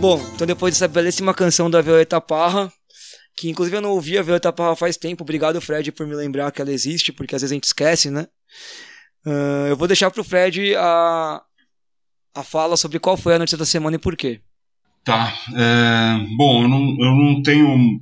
Bom, 0.00 0.24
então 0.32 0.46
depois 0.46 0.74
dessa 0.74 0.86
belíssima 0.86 1.34
canção 1.34 1.68
da 1.68 1.82
Violeta 1.82 2.20
Parra, 2.20 2.72
que 3.36 3.50
inclusive 3.50 3.76
eu 3.76 3.80
não 3.80 3.90
ouvi 3.90 4.16
a 4.16 4.22
Violeta 4.22 4.52
Parra 4.52 4.76
faz 4.76 4.96
tempo, 4.96 5.24
obrigado 5.24 5.60
Fred 5.60 5.90
por 5.90 6.06
me 6.06 6.14
lembrar 6.14 6.52
que 6.52 6.62
ela 6.62 6.70
existe, 6.70 7.12
porque 7.12 7.34
às 7.34 7.42
vezes 7.42 7.50
a 7.50 7.54
gente 7.54 7.64
esquece, 7.64 8.08
né? 8.08 8.28
Uh, 9.26 9.66
eu 9.68 9.76
vou 9.76 9.88
deixar 9.88 10.08
pro 10.12 10.22
Fred 10.22 10.76
a, 10.76 11.42
a 12.32 12.44
fala 12.44 12.76
sobre 12.76 13.00
qual 13.00 13.16
foi 13.16 13.34
a 13.34 13.38
notícia 13.40 13.58
da 13.58 13.66
semana 13.66 13.96
e 13.96 13.98
por 13.98 14.16
quê. 14.16 14.40
Tá. 15.02 15.34
É, 15.56 16.26
bom, 16.36 16.62
eu 16.62 16.68
não, 16.68 16.96
eu 17.00 17.14
não 17.16 17.42
tenho 17.42 18.00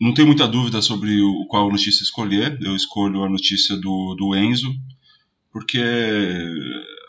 não 0.00 0.14
tenho 0.14 0.28
muita 0.28 0.46
dúvida 0.46 0.80
sobre 0.82 1.20
o, 1.20 1.46
qual 1.48 1.68
notícia 1.68 2.04
escolher. 2.04 2.56
Eu 2.60 2.76
escolho 2.76 3.24
a 3.24 3.28
notícia 3.28 3.76
do, 3.76 4.14
do 4.14 4.36
Enzo, 4.36 4.72
porque 5.52 5.82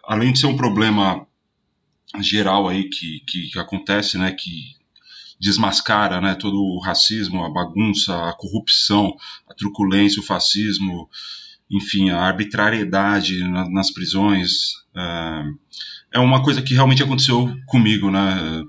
além 0.03 0.33
de 0.33 0.39
ser 0.39 0.47
um 0.47 0.57
problema 0.57 1.27
geral 2.21 2.67
aí 2.67 2.89
que, 2.89 3.21
que, 3.27 3.49
que 3.49 3.59
acontece, 3.59 4.17
né, 4.17 4.31
que 4.31 4.75
desmascara 5.39 6.21
né, 6.21 6.35
todo 6.35 6.57
o 6.57 6.79
racismo, 6.79 7.43
a 7.43 7.49
bagunça, 7.49 8.29
a 8.29 8.33
corrupção, 8.33 9.15
a 9.49 9.53
truculência, 9.53 10.21
o 10.21 10.25
fascismo, 10.25 11.09
enfim, 11.69 12.09
a 12.09 12.21
arbitrariedade 12.21 13.39
na, 13.39 13.69
nas 13.69 13.91
prisões. 13.91 14.73
É, 14.95 15.43
é 16.15 16.19
uma 16.19 16.41
coisa 16.43 16.61
que 16.61 16.73
realmente 16.73 17.03
aconteceu 17.03 17.55
comigo, 17.65 18.09
né? 18.09 18.63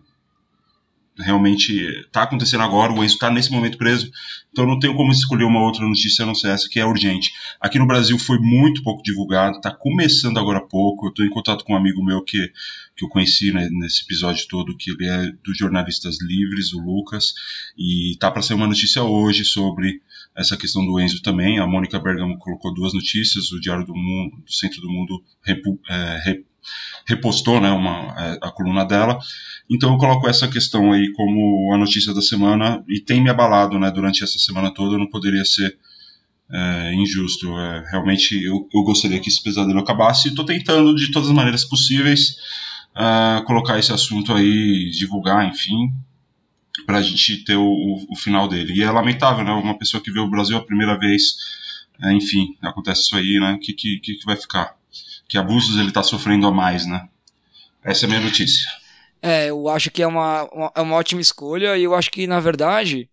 Realmente 1.19 1.73
está 2.07 2.25
acontecendo 2.25 2.63
agora, 2.63 2.93
o 2.93 3.03
Enzo 3.03 3.15
está 3.15 3.31
nesse 3.31 3.51
momento 3.51 3.79
preso, 3.79 4.11
então 4.53 4.67
não 4.67 4.79
tenho 4.79 4.95
como 4.95 5.11
escolher 5.11 5.45
uma 5.45 5.63
outra 5.63 5.83
notícia 5.87 6.25
a 6.25 6.27
não 6.27 6.35
ser 6.35 6.49
essa, 6.49 6.69
que 6.69 6.79
é 6.79 6.85
urgente. 6.85 7.33
Aqui 7.59 7.79
no 7.79 7.87
Brasil 7.87 8.19
foi 8.19 8.39
muito 8.39 8.83
pouco 8.83 9.03
divulgado, 9.03 9.57
está 9.57 9.71
começando 9.71 10.39
agora 10.39 10.59
há 10.59 10.67
pouco. 10.67 11.07
Eu 11.07 11.11
estou 11.11 11.25
em 11.25 11.31
contato 11.31 11.65
com 11.65 11.73
um 11.73 11.77
amigo 11.77 12.05
meu 12.05 12.23
que, 12.23 12.53
que 12.97 13.05
eu 13.05 13.09
conheci 13.09 13.53
nesse 13.53 14.03
episódio 14.05 14.49
todo, 14.49 14.77
que 14.77 14.91
ele 14.91 15.07
é 15.07 15.31
dos 15.45 15.57
Jornalistas 15.59 16.17
Livres, 16.21 16.73
o 16.73 16.81
Lucas, 16.81 17.35
e 17.77 18.17
tá 18.19 18.31
para 18.31 18.41
sair 18.41 18.57
uma 18.57 18.67
notícia 18.67 19.03
hoje 19.03 19.45
sobre 19.45 20.01
essa 20.35 20.57
questão 20.57 20.85
do 20.85 20.99
Enzo 20.99 21.21
também. 21.21 21.59
A 21.59 21.67
Mônica 21.67 21.99
Bergamo 21.99 22.39
colocou 22.39 22.73
duas 22.73 22.95
notícias, 22.95 23.53
o 23.53 23.61
Diário 23.61 23.85
do 23.85 23.95
Mundo, 23.95 24.37
do 24.43 24.53
Centro 24.53 24.81
do 24.81 24.89
Mundo, 24.89 25.23
repu, 25.43 25.79
é, 25.89 26.23
rep, 26.25 26.47
repostou 27.07 27.61
né, 27.61 27.71
uma, 27.71 28.13
a 28.43 28.51
coluna 28.51 28.85
dela. 28.85 29.19
Então 29.69 29.93
eu 29.93 29.99
coloco 29.99 30.27
essa 30.27 30.49
questão 30.49 30.93
aí 30.93 31.13
como 31.13 31.75
a 31.75 31.79
notícia 31.79 32.15
da 32.15 32.23
semana 32.23 32.83
e 32.89 32.99
tem 32.99 33.23
me 33.23 33.29
abalado 33.29 33.79
né, 33.79 33.91
durante 33.91 34.25
essa 34.25 34.39
semana 34.39 34.73
toda, 34.73 34.97
não 34.97 35.07
poderia 35.07 35.45
ser 35.45 35.77
é, 36.51 36.95
injusto. 36.95 37.49
É, 37.59 37.85
realmente 37.91 38.43
eu, 38.43 38.67
eu, 38.73 38.83
gostaria 38.85 39.21
que 39.21 39.29
esse 39.29 39.43
pesadelo 39.43 39.81
acabasse 39.81 40.29
e 40.29 40.31
estou 40.31 40.47
tentando 40.47 40.95
de 40.95 41.11
todas 41.11 41.29
as 41.29 41.35
maneiras 41.35 41.65
possíveis 41.65 42.37
uh, 42.97 43.45
colocar 43.45 43.79
esse 43.79 43.93
assunto 43.93 44.33
aí, 44.33 44.91
divulgar, 44.91 45.47
enfim, 45.47 45.93
para 46.87 46.99
a 46.99 47.03
gente 47.03 47.45
ter 47.45 47.57
o, 47.57 47.65
o, 47.65 48.07
o, 48.13 48.17
final 48.17 48.49
dele. 48.49 48.73
E 48.75 48.83
é 48.83 48.91
lamentável, 48.91 49.45
né? 49.45 49.53
Uma 49.53 49.79
pessoa 49.79 50.03
que 50.03 50.11
vê 50.11 50.19
o 50.19 50.31
Brasil 50.31 50.57
a 50.57 50.65
primeira 50.65 50.99
vez, 50.99 51.37
é, 52.03 52.13
enfim, 52.13 52.57
acontece 52.63 53.03
isso 53.03 53.17
aí, 53.17 53.39
né? 53.39 53.59
Que, 53.61 53.73
que, 53.73 53.99
que 53.99 54.25
vai 54.25 54.37
ficar? 54.37 54.75
Que 55.29 55.39
abusos 55.39 55.79
ele 55.79 55.89
está 55.89 56.03
sofrendo 56.03 56.47
a 56.47 56.53
mais, 56.53 56.87
né? 56.87 57.09
Essa 57.85 58.05
é 58.05 58.07
a 58.07 58.09
minha 58.09 58.21
notícia. 58.21 58.69
É, 59.23 59.51
eu 59.51 59.69
acho 59.69 59.91
que 59.91 60.03
é 60.03 60.07
uma, 60.07 60.45
uma, 60.53 60.73
é 60.75 60.81
uma 60.81 60.97
ótima 60.97 61.21
escolha 61.21 61.77
e 61.77 61.85
eu 61.85 61.95
acho 61.95 62.11
que, 62.11 62.27
na 62.27 62.41
verdade, 62.41 63.09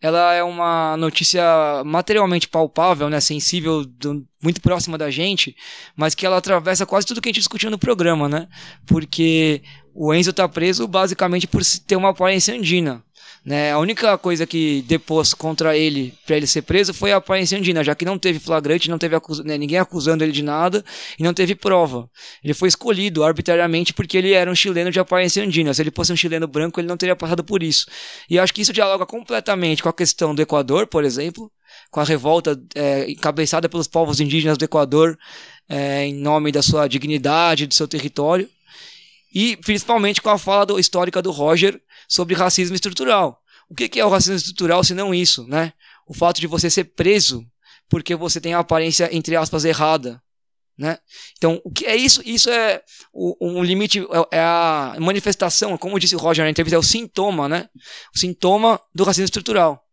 ela 0.00 0.32
é 0.32 0.42
uma 0.42 0.96
notícia 0.96 1.42
materialmente 1.84 2.48
palpável, 2.48 3.10
né, 3.10 3.20
sensível, 3.20 3.84
do, 3.84 4.24
muito 4.42 4.60
próxima 4.60 4.96
da 4.96 5.10
gente, 5.10 5.56
mas 5.96 6.14
que 6.14 6.24
ela 6.24 6.36
atravessa 6.36 6.86
quase 6.86 7.06
tudo 7.06 7.20
que 7.20 7.28
a 7.28 7.30
gente 7.30 7.40
discutiu 7.40 7.70
no 7.70 7.78
programa, 7.78 8.28
né? 8.28 8.48
Porque 8.86 9.62
o 9.92 10.14
Enzo 10.14 10.30
está 10.30 10.48
preso 10.48 10.86
basicamente 10.86 11.46
por 11.46 11.62
ter 11.86 11.96
uma 11.96 12.10
aparência 12.10 12.54
andina. 12.54 13.02
Né? 13.48 13.72
A 13.72 13.78
única 13.78 14.18
coisa 14.18 14.46
que 14.46 14.82
depôs 14.82 15.32
contra 15.32 15.74
ele 15.74 16.12
para 16.26 16.36
ele 16.36 16.46
ser 16.46 16.60
preso 16.60 16.92
foi 16.92 17.12
a 17.12 17.16
aparência 17.16 17.56
andina, 17.56 17.82
já 17.82 17.94
que 17.94 18.04
não 18.04 18.18
teve 18.18 18.38
flagrante, 18.38 18.90
não 18.90 18.98
teve 18.98 19.16
acus 19.16 19.42
né, 19.42 19.56
ninguém 19.56 19.78
acusando 19.78 20.22
ele 20.22 20.32
de 20.32 20.42
nada 20.42 20.84
e 21.18 21.22
não 21.22 21.32
teve 21.32 21.54
prova. 21.54 22.10
Ele 22.44 22.52
foi 22.52 22.68
escolhido 22.68 23.24
arbitrariamente 23.24 23.94
porque 23.94 24.18
ele 24.18 24.34
era 24.34 24.50
um 24.50 24.54
chileno 24.54 24.90
de 24.90 25.00
aparência 25.00 25.42
andina. 25.42 25.72
Se 25.72 25.80
ele 25.80 25.90
fosse 25.90 26.12
um 26.12 26.16
chileno 26.16 26.46
branco, 26.46 26.78
ele 26.78 26.88
não 26.88 26.98
teria 26.98 27.16
passado 27.16 27.42
por 27.42 27.62
isso. 27.62 27.86
E 28.28 28.38
acho 28.38 28.52
que 28.52 28.60
isso 28.60 28.70
dialoga 28.70 29.06
completamente 29.06 29.82
com 29.82 29.88
a 29.88 29.94
questão 29.94 30.34
do 30.34 30.42
Equador, 30.42 30.86
por 30.86 31.02
exemplo, 31.02 31.50
com 31.90 32.00
a 32.00 32.04
revolta 32.04 32.60
é, 32.74 33.10
encabeçada 33.10 33.66
pelos 33.66 33.88
povos 33.88 34.20
indígenas 34.20 34.58
do 34.58 34.64
Equador 34.66 35.18
é, 35.66 36.04
em 36.04 36.12
nome 36.12 36.52
da 36.52 36.60
sua 36.60 36.86
dignidade, 36.86 37.66
do 37.66 37.72
seu 37.72 37.88
território 37.88 38.46
e 39.34 39.56
principalmente 39.56 40.20
com 40.20 40.30
a 40.30 40.38
fala 40.38 40.66
do, 40.66 40.78
histórica 40.78 41.20
do 41.20 41.30
Roger 41.30 41.80
sobre 42.08 42.34
racismo 42.34 42.74
estrutural. 42.74 43.40
O 43.68 43.74
que, 43.74 44.00
é 44.00 44.04
o 44.04 44.08
racismo 44.08 44.36
estrutural 44.36 44.82
se 44.82 44.94
não 44.94 45.14
isso, 45.14 45.46
né? 45.46 45.74
O 46.06 46.14
fato 46.14 46.40
de 46.40 46.46
você 46.46 46.70
ser 46.70 46.84
preso 46.84 47.46
porque 47.88 48.14
você 48.14 48.40
tem 48.40 48.54
a 48.54 48.58
aparência, 48.58 49.08
entre 49.14 49.36
aspas, 49.36 49.64
errada. 49.64 50.22
Né? 50.76 50.96
Então, 51.36 51.60
o 51.64 51.72
que 51.72 51.86
é 51.86 51.96
isso? 51.96 52.22
Isso 52.24 52.48
é 52.50 52.82
um 53.12 53.62
limite, 53.64 53.98
é, 53.98 54.36
é 54.36 54.40
a 54.40 54.94
manifestação, 55.00 55.76
como 55.76 55.98
disse 55.98 56.14
o 56.14 56.18
Roger 56.18 56.44
na 56.44 56.50
entrevista, 56.50 56.76
é 56.76 56.78
o 56.78 56.82
sintoma, 56.82 57.48
né? 57.48 57.68
O 58.14 58.18
sintoma 58.18 58.80
do 58.94 59.02
racismo 59.02 59.24
estrutural. 59.24 59.84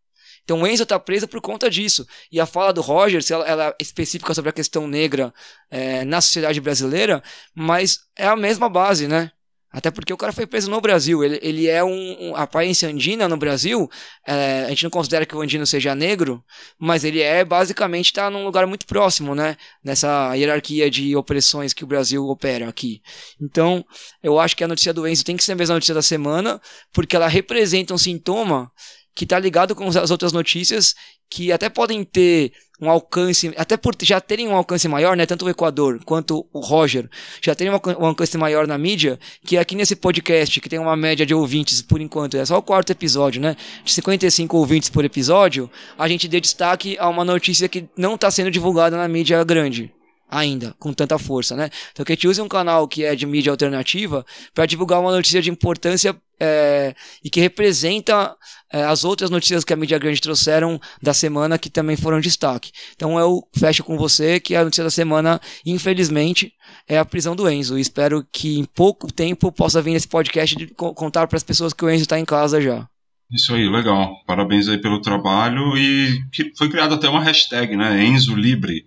Então 0.44 0.62
o 0.62 0.66
Enzo 0.66 0.84
está 0.84 0.96
preso 0.96 1.26
por 1.26 1.40
conta 1.40 1.68
disso. 1.68 2.06
E 2.30 2.38
a 2.38 2.46
fala 2.46 2.72
do 2.72 2.80
Roger, 2.80 3.20
ela, 3.28 3.44
ela 3.48 3.68
é 3.68 3.74
específica 3.80 4.32
sobre 4.32 4.50
a 4.50 4.52
questão 4.52 4.86
negra 4.86 5.34
é, 5.68 6.04
na 6.04 6.20
sociedade 6.20 6.60
brasileira, 6.60 7.20
mas 7.52 7.98
é 8.14 8.28
a 8.28 8.36
mesma 8.36 8.68
base, 8.68 9.08
né? 9.08 9.32
Até 9.76 9.90
porque 9.90 10.10
o 10.10 10.16
cara 10.16 10.32
foi 10.32 10.46
preso 10.46 10.70
no 10.70 10.80
Brasil. 10.80 11.22
Ele, 11.22 11.38
ele 11.42 11.66
é 11.68 11.84
um, 11.84 12.30
um 12.30 12.34
aparência 12.34 12.88
andina 12.88 13.28
no 13.28 13.36
Brasil. 13.36 13.90
É, 14.26 14.64
a 14.64 14.70
gente 14.70 14.84
não 14.84 14.90
considera 14.90 15.26
que 15.26 15.36
o 15.36 15.42
andino 15.42 15.66
seja 15.66 15.94
negro, 15.94 16.42
mas 16.78 17.04
ele 17.04 17.20
é 17.20 17.44
basicamente 17.44 18.06
está 18.06 18.30
num 18.30 18.42
lugar 18.42 18.66
muito 18.66 18.86
próximo, 18.86 19.34
né? 19.34 19.54
Nessa 19.84 20.34
hierarquia 20.34 20.90
de 20.90 21.14
opressões 21.14 21.74
que 21.74 21.84
o 21.84 21.86
Brasil 21.86 22.26
opera 22.26 22.66
aqui. 22.66 23.02
Então, 23.38 23.84
eu 24.22 24.40
acho 24.40 24.56
que 24.56 24.64
a 24.64 24.68
notícia 24.68 24.94
do 24.94 25.06
Enzo 25.06 25.22
tem 25.22 25.36
que 25.36 25.44
ser 25.44 25.52
a 25.52 25.56
mesma 25.56 25.74
notícia 25.74 25.94
da 25.94 26.00
semana, 26.00 26.58
porque 26.90 27.14
ela 27.14 27.28
representa 27.28 27.92
um 27.92 27.98
sintoma 27.98 28.72
que 29.14 29.24
está 29.24 29.38
ligado 29.38 29.74
com 29.74 29.88
as 29.88 30.10
outras 30.10 30.32
notícias 30.32 30.94
que 31.28 31.52
até 31.52 31.68
podem 31.68 32.04
ter 32.04 32.52
um 32.80 32.90
alcance, 32.90 33.52
até 33.56 33.76
por 33.76 33.94
já 34.02 34.20
terem 34.20 34.48
um 34.48 34.54
alcance 34.54 34.86
maior, 34.86 35.16
né, 35.16 35.24
tanto 35.24 35.46
o 35.46 35.48
Equador 35.48 35.98
quanto 36.04 36.46
o 36.52 36.60
Roger, 36.60 37.08
já 37.40 37.54
terem 37.54 37.72
um 37.72 38.06
alcance 38.06 38.36
maior 38.36 38.66
na 38.66 38.76
mídia, 38.76 39.18
que 39.44 39.56
aqui 39.56 39.74
nesse 39.74 39.96
podcast, 39.96 40.60
que 40.60 40.68
tem 40.68 40.78
uma 40.78 40.96
média 40.96 41.24
de 41.24 41.34
ouvintes 41.34 41.80
por 41.80 42.00
enquanto, 42.00 42.36
é 42.36 42.44
só 42.44 42.58
o 42.58 42.62
quarto 42.62 42.90
episódio, 42.90 43.40
né, 43.40 43.56
de 43.82 43.92
55 43.92 44.56
ouvintes 44.56 44.90
por 44.90 45.04
episódio, 45.04 45.70
a 45.98 46.06
gente 46.06 46.28
dê 46.28 46.40
destaque 46.40 46.96
a 46.98 47.08
uma 47.08 47.24
notícia 47.24 47.68
que 47.68 47.88
não 47.96 48.14
está 48.14 48.30
sendo 48.30 48.50
divulgada 48.50 48.96
na 48.96 49.08
mídia 49.08 49.42
grande 49.42 49.95
ainda, 50.28 50.74
com 50.78 50.92
tanta 50.92 51.18
força, 51.18 51.56
né? 51.56 51.70
Então 51.92 52.04
que 52.04 52.12
a 52.12 52.14
gente 52.14 52.28
use 52.28 52.40
um 52.40 52.48
canal 52.48 52.86
que 52.88 53.04
é 53.04 53.14
de 53.14 53.26
mídia 53.26 53.50
alternativa 53.50 54.24
para 54.54 54.66
divulgar 54.66 55.00
uma 55.00 55.12
notícia 55.12 55.40
de 55.40 55.50
importância 55.50 56.16
é, 56.38 56.94
e 57.24 57.30
que 57.30 57.40
representa 57.40 58.36
é, 58.72 58.82
as 58.82 59.04
outras 59.04 59.30
notícias 59.30 59.64
que 59.64 59.72
a 59.72 59.76
mídia 59.76 59.98
grande 59.98 60.20
trouxeram 60.20 60.80
da 61.00 61.14
semana 61.14 61.58
que 61.58 61.70
também 61.70 61.96
foram 61.96 62.20
destaque. 62.20 62.72
Então 62.94 63.18
eu 63.18 63.42
fecho 63.56 63.84
com 63.84 63.96
você 63.96 64.38
que 64.40 64.54
a 64.54 64.64
notícia 64.64 64.84
da 64.84 64.90
semana, 64.90 65.40
infelizmente, 65.64 66.52
é 66.88 66.98
a 66.98 67.04
prisão 67.04 67.34
do 67.34 67.48
Enzo. 67.48 67.78
E 67.78 67.80
espero 67.80 68.26
que 68.30 68.58
em 68.58 68.64
pouco 68.64 69.10
tempo 69.12 69.50
possa 69.52 69.80
vir 69.80 69.94
esse 69.94 70.08
podcast 70.08 70.56
de 70.56 70.66
contar 70.74 71.26
para 71.26 71.36
as 71.36 71.44
pessoas 71.44 71.72
que 71.72 71.84
o 71.84 71.90
Enzo 71.90 72.02
está 72.02 72.18
em 72.18 72.24
casa 72.24 72.60
já. 72.60 72.86
Isso 73.30 73.54
aí, 73.54 73.68
legal. 73.68 74.14
Parabéns 74.24 74.68
aí 74.68 74.78
pelo 74.78 75.00
trabalho 75.00 75.76
e 75.76 76.20
que 76.30 76.52
foi 76.56 76.68
criada 76.68 76.94
até 76.94 77.08
uma 77.08 77.22
hashtag, 77.22 77.76
né? 77.76 78.04
Enzo 78.04 78.36
Libre 78.36 78.84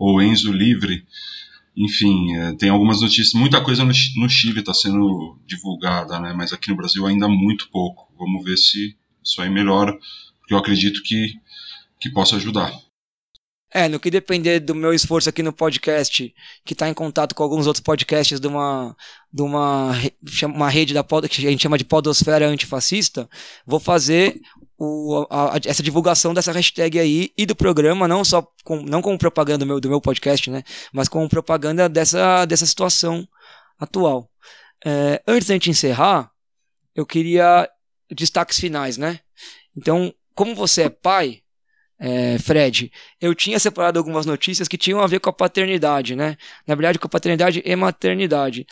ou 0.00 0.20
Enzo 0.20 0.50
Livre 0.52 1.06
enfim, 1.76 2.36
é, 2.36 2.52
tem 2.56 2.68
algumas 2.68 3.00
notícias, 3.00 3.32
muita 3.32 3.62
coisa 3.62 3.84
no, 3.84 3.92
no 4.16 4.28
Chile 4.28 4.60
está 4.60 4.74
sendo 4.74 5.38
divulgada, 5.46 6.18
né? 6.20 6.34
Mas 6.36 6.52
aqui 6.52 6.68
no 6.68 6.76
Brasil 6.76 7.06
ainda 7.06 7.28
muito 7.28 7.70
pouco. 7.70 8.12
Vamos 8.18 8.44
ver 8.44 8.56
se 8.56 8.96
isso 9.24 9.40
aí 9.40 9.48
melhora, 9.48 9.96
porque 10.40 10.52
eu 10.52 10.58
acredito 10.58 11.02
que, 11.02 11.34
que 11.98 12.10
possa 12.10 12.36
ajudar. 12.36 12.72
É, 13.72 13.88
no 13.88 14.00
que 14.00 14.10
depender 14.10 14.58
do 14.58 14.74
meu 14.74 14.92
esforço 14.92 15.28
aqui 15.28 15.44
no 15.44 15.52
podcast, 15.52 16.34
que 16.64 16.72
está 16.72 16.88
em 16.88 16.94
contato 16.94 17.36
com 17.36 17.42
alguns 17.44 17.68
outros 17.68 17.82
podcasts 17.82 18.40
de 18.40 18.48
uma, 18.48 18.96
de 19.32 19.42
uma, 19.42 19.92
uma 20.46 20.68
rede 20.68 20.92
da 20.92 21.04
que 21.04 21.46
a 21.46 21.50
gente 21.50 21.62
chama 21.62 21.78
de 21.78 21.84
Podosfera 21.84 22.48
Antifascista, 22.48 23.30
vou 23.64 23.78
fazer 23.78 24.40
o, 24.82 25.26
a, 25.28 25.60
essa 25.66 25.82
divulgação 25.82 26.32
dessa 26.32 26.52
hashtag 26.52 26.98
aí 26.98 27.30
e 27.36 27.44
do 27.44 27.54
programa, 27.54 28.08
não 28.08 28.24
só 28.24 28.50
com, 28.64 28.80
não 28.80 29.02
como 29.02 29.18
propaganda 29.18 29.58
do 29.58 29.66
meu, 29.66 29.78
do 29.78 29.90
meu 29.90 30.00
podcast, 30.00 30.50
né? 30.50 30.62
Mas 30.90 31.06
como 31.06 31.28
propaganda 31.28 31.86
dessa, 31.86 32.46
dessa 32.46 32.64
situação 32.64 33.28
atual. 33.78 34.30
É, 34.82 35.22
antes 35.28 35.48
da 35.48 35.54
gente 35.54 35.68
encerrar, 35.68 36.30
eu 36.94 37.04
queria 37.04 37.68
destaques 38.10 38.58
finais, 38.58 38.96
né? 38.96 39.20
Então, 39.76 40.14
como 40.34 40.54
você 40.54 40.84
é 40.84 40.88
pai, 40.88 41.42
é, 41.98 42.38
Fred, 42.38 42.90
eu 43.20 43.34
tinha 43.34 43.60
separado 43.60 43.98
algumas 43.98 44.24
notícias 44.24 44.66
que 44.66 44.78
tinham 44.78 45.00
a 45.00 45.06
ver 45.06 45.20
com 45.20 45.28
a 45.28 45.32
paternidade, 45.34 46.16
né? 46.16 46.38
Na 46.66 46.74
verdade, 46.74 46.98
com 46.98 47.06
a 47.06 47.10
paternidade 47.10 47.62
e 47.62 47.76
maternidade. 47.76 48.66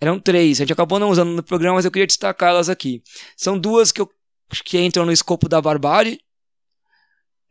Eram 0.00 0.18
três, 0.18 0.58
a 0.58 0.64
gente 0.64 0.72
acabou 0.72 0.98
não 0.98 1.10
usando 1.10 1.32
no 1.32 1.42
programa, 1.42 1.74
mas 1.74 1.84
eu 1.84 1.90
queria 1.90 2.06
destacá-las 2.06 2.70
aqui. 2.70 3.02
São 3.36 3.58
duas 3.58 3.92
que, 3.92 4.00
eu, 4.00 4.10
que 4.64 4.80
entram 4.80 5.06
no 5.06 5.12
escopo 5.12 5.48
da 5.48 5.60
barbárie, 5.60 6.20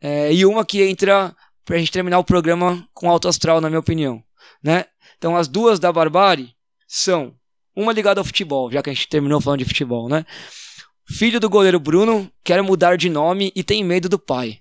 é, 0.00 0.32
e 0.32 0.44
uma 0.44 0.64
que 0.64 0.82
entra 0.82 1.34
pra 1.64 1.78
gente 1.78 1.92
terminar 1.92 2.18
o 2.18 2.24
programa 2.24 2.86
com 2.92 3.10
alto 3.10 3.28
astral, 3.28 3.60
na 3.60 3.68
minha 3.68 3.80
opinião, 3.80 4.22
né? 4.62 4.86
Então, 5.18 5.36
as 5.36 5.46
duas 5.48 5.78
da 5.78 5.92
barbárie 5.92 6.54
são 6.86 7.34
uma 7.76 7.92
ligada 7.92 8.20
ao 8.20 8.24
futebol, 8.24 8.70
já 8.70 8.82
que 8.82 8.90
a 8.90 8.92
gente 8.92 9.08
terminou 9.08 9.40
falando 9.40 9.60
de 9.60 9.66
futebol, 9.66 10.08
né? 10.08 10.24
Filho 11.08 11.40
do 11.40 11.50
goleiro 11.50 11.78
Bruno 11.78 12.30
quer 12.44 12.62
mudar 12.62 12.96
de 12.96 13.10
nome 13.10 13.52
e 13.54 13.62
tem 13.62 13.84
medo 13.84 14.08
do 14.08 14.18
pai. 14.18 14.60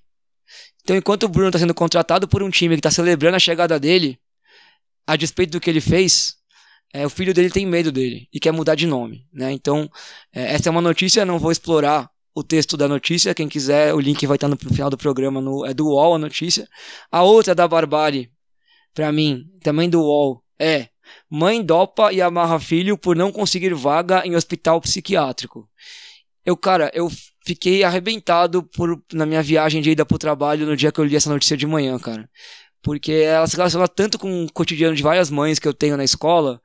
Então, 0.82 0.95
enquanto 0.95 1.24
o 1.24 1.30
Bruno 1.30 1.49
está 1.49 1.60
sendo 1.60 1.74
contratado 1.74 2.28
por 2.28 2.41
um 2.41 2.49
time 2.49 2.76
que 2.76 2.80
está 2.80 2.91
celebrando 2.91 3.36
a 3.36 3.40
chegada 3.40 3.80
dele, 3.80 4.20
a 5.06 5.16
despeito 5.16 5.52
do 5.52 5.60
que 5.60 5.70
ele 5.70 5.82
fez, 5.82 6.36
é, 6.94 7.06
o 7.06 7.10
filho 7.10 7.34
dele 7.34 7.49
tem 7.49 7.66
medo 7.66 7.91
dele 7.91 8.28
e 8.34 8.40
quer 8.40 8.52
mudar 8.52 8.76
de 8.76 8.88
nome. 8.88 9.28
Né? 9.32 9.52
Então, 9.52 9.90
é, 10.34 10.53
essa 10.53 10.70
é 10.70 10.72
uma 10.72 10.82
notícia, 10.82 11.26
não 11.26 11.40
vou 11.40 11.52
explorar 11.52 12.10
o 12.34 12.43
texto 12.43 12.77
da 12.77 12.88
notícia. 12.88 13.34
Quem 13.34 13.47
quiser, 13.47 13.93
o 13.93 13.99
link 13.99 14.26
vai 14.26 14.35
estar 14.35 14.47
no, 14.47 14.57
final 14.57 14.89
do 14.89 14.97
programa, 14.97 15.41
no, 15.41 15.65
é 15.65 15.73
do 15.73 15.88
UOL 15.88 16.15
a 16.15 16.19
notícia. 16.19 16.68
A 17.11 17.23
outra 17.23 17.53
da 17.56 17.68
Barbárie, 17.68 18.31
para 18.93 19.11
mim, 19.11 19.45
também 19.61 19.89
do 19.89 20.01
UOL, 20.01 20.43
é 20.57 20.89
Mãe 21.30 21.64
dopa 21.64 22.11
e 22.11 22.22
amarra 22.22 22.60
filho 22.60 22.97
por 22.97 23.15
não 23.15 23.31
conseguir 23.31 23.73
vaga 23.73 24.26
em 24.26 24.35
hospital 24.35 24.81
psiquiátrico. 24.81 25.69
Eu, 26.45 26.57
cara, 26.57 26.91
eu 26.93 27.10
fiquei 27.45 27.84
arrebentado 27.84 28.64
por, 28.64 29.01
na 29.14 29.26
minha 29.26 29.43
viagem 29.43 29.81
de 29.81 29.91
ida 29.91 30.06
pro 30.06 30.18
trabalho 30.18 30.65
no 30.65 30.76
dia 30.76 30.91
que 30.91 30.99
eu 30.99 31.06
li 31.06 31.15
essa 31.15 31.30
notícia 31.30 31.57
de 31.57 31.68
manhã, 31.68 31.97
cara. 31.99 32.30
Porque 32.81 33.11
ela 33.11 33.45
se 33.47 33.56
relaciona 33.56 33.88
tanto 33.88 34.18
com 34.18 34.45
o 34.45 34.51
cotidiano 34.51 34.95
de 34.95 35.03
várias 35.03 35.30
mães 35.30 35.60
que 35.60 35.68
eu 35.68 35.73
tenho 35.73 35.97
na 35.97 36.03
escola 36.03 36.61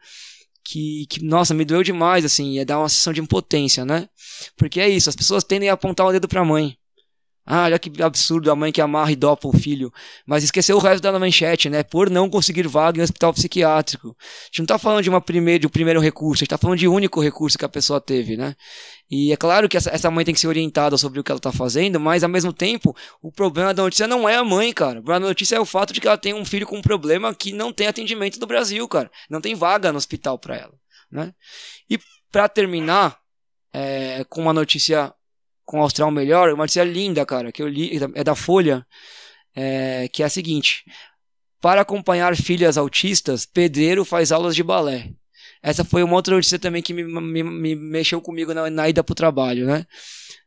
que, 0.65 1.07
que, 1.09 1.25
nossa, 1.25 1.53
me 1.55 1.65
doeu 1.65 1.83
demais, 1.83 2.25
assim, 2.25 2.53
ia 2.53 2.65
dar 2.65 2.79
uma 2.79 2.89
sensação 2.89 3.13
de 3.13 3.21
impotência, 3.21 3.85
né? 3.85 4.09
Porque 4.57 4.81
é 4.81 4.89
isso, 4.89 5.09
as 5.11 5.17
pessoas 5.17 5.45
tendem 5.45 5.69
a 5.69 5.75
apontar 5.75 6.07
o 6.07 6.13
dedo 6.13 6.27
pra 6.27 6.45
mãe. 6.45 6.77
Ah, 7.47 7.65
olha 7.65 7.79
que 7.79 8.03
absurdo 8.03 8.51
a 8.51 8.57
mãe 8.57 8.73
que 8.73 8.81
amarra 8.81 9.13
e 9.13 9.17
dopa 9.17 9.47
o 9.47 9.53
filho. 9.53 9.93
Mas 10.27 10.43
esqueceu 10.43 10.77
o 10.77 10.81
resto 10.81 11.03
da 11.03 11.19
manchete, 11.19 11.69
né? 11.69 11.83
Por 11.83 12.09
não 12.09 12.31
conseguir 12.31 12.67
vaga 12.67 12.99
em 12.99 13.03
hospital 13.03 13.35
psiquiátrico. 13.35 14.17
A 14.19 14.47
gente 14.47 14.61
não 14.61 14.67
tá 14.67 14.79
falando 14.79 15.03
de, 15.03 15.11
uma 15.11 15.21
primeira, 15.21 15.59
de 15.59 15.67
um 15.67 15.71
primeiro 15.71 16.01
recurso, 16.01 16.43
a 16.43 16.45
gente 16.45 16.49
tá 16.49 16.57
falando 16.57 16.79
de 16.79 16.89
único 16.89 17.21
recurso 17.21 17.59
que 17.59 17.65
a 17.65 17.69
pessoa 17.69 18.01
teve, 18.01 18.35
né? 18.39 18.57
E 19.11 19.33
é 19.33 19.37
claro 19.37 19.69
que 19.69 19.77
essa, 19.77 20.11
mãe 20.11 20.25
tem 20.25 20.35
que 20.35 20.41
ser 20.41 20.49
orientada 20.49 20.97
sobre 20.97 21.21
o 21.21 21.25
que 21.25 21.31
ela 21.31 21.41
tá 21.41 21.53
fazendo, 21.53 22.01
mas 22.01 22.25
ao 22.25 22.31
mesmo 22.31 22.53
tempo, 22.53 22.97
o 23.23 23.31
problema 23.31 23.75
da 23.75 23.83
notícia 23.83 24.07
não 24.07 24.29
é 24.29 24.37
a 24.37 24.45
mãe, 24.45 24.73
cara. 24.73 24.99
O 24.99 25.03
problema 25.03 25.21
da 25.21 25.29
notícia 25.29 25.57
é 25.57 25.61
o 25.61 25.67
fato 25.67 25.93
de 25.93 26.01
que 26.01 26.09
ela 26.09 26.17
tem 26.17 26.33
um 26.33 26.45
filho 26.45 26.67
com 26.67 26.79
um 26.79 26.83
problema 26.83 27.35
que 27.35 27.53
não 27.53 27.73
tem 27.73 27.87
atendimento 27.87 28.41
no 28.41 28.47
Brasil, 28.47 28.87
cara. 28.89 29.11
Não 29.29 29.41
tem 29.41 29.55
vaga 29.55 29.93
no 29.93 29.99
hospital 29.99 30.39
para 30.39 30.57
ela, 30.57 30.75
né? 31.11 31.35
E 31.89 31.99
para 32.33 32.49
terminar, 32.49 33.19
é, 33.73 34.25
com 34.25 34.41
uma 34.41 34.53
notícia 34.53 35.13
com 35.65 35.79
o 35.81 35.83
Austral 35.83 36.11
Melhor, 36.11 36.49
uma 36.49 36.65
notícia 36.65 36.85
linda, 36.85 37.25
cara, 37.25 37.53
que 37.53 37.63
eu 37.63 37.69
li, 37.69 37.99
é 38.15 38.25
da 38.25 38.35
Folha, 38.35 38.87
é, 39.55 40.09
que 40.09 40.23
é 40.23 40.27
a 40.27 40.31
seguinte: 40.31 40.85
Para 41.61 41.83
acompanhar 41.83 42.37
filhas 42.37 42.79
autistas, 42.79 43.47
pedreiro 43.47 44.05
faz 44.05 44.33
aulas 44.33 44.55
de 44.55 44.63
balé. 44.63 45.13
Essa 45.65 45.83
foi 45.83 46.03
uma 46.03 46.15
outra 46.15 46.35
notícia 46.35 46.59
também 46.59 46.83
que 46.83 46.93
me, 46.93 47.03
me, 47.03 47.43
me 47.43 47.75
mexeu 47.75 48.21
comigo 48.21 48.53
na, 48.53 48.69
na 48.69 48.87
ida 48.87 49.03
pro 49.03 49.15
trabalho, 49.15 49.65
né? 49.65 49.87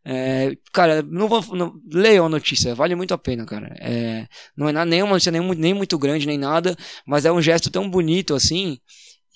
É, 0.05 0.55
cara, 0.71 1.01
não 1.01 1.27
vou. 1.27 1.43
Não, 1.55 1.73
leiam 1.91 2.27
a 2.27 2.29
notícia, 2.29 2.75
vale 2.75 2.93
muito 2.93 3.15
a 3.15 3.17
pena, 3.17 3.43
cara. 3.43 3.75
É, 3.79 4.27
não 4.55 4.69
é 4.69 4.71
nada, 4.71 4.85
nem 4.85 5.01
uma 5.01 5.13
notícia 5.13 5.31
nem, 5.31 5.41
nem 5.55 5.73
muito 5.73 5.97
grande, 5.97 6.27
nem 6.27 6.37
nada, 6.37 6.77
mas 7.03 7.25
é 7.25 7.31
um 7.31 7.41
gesto 7.41 7.71
tão 7.71 7.89
bonito 7.89 8.35
assim 8.35 8.77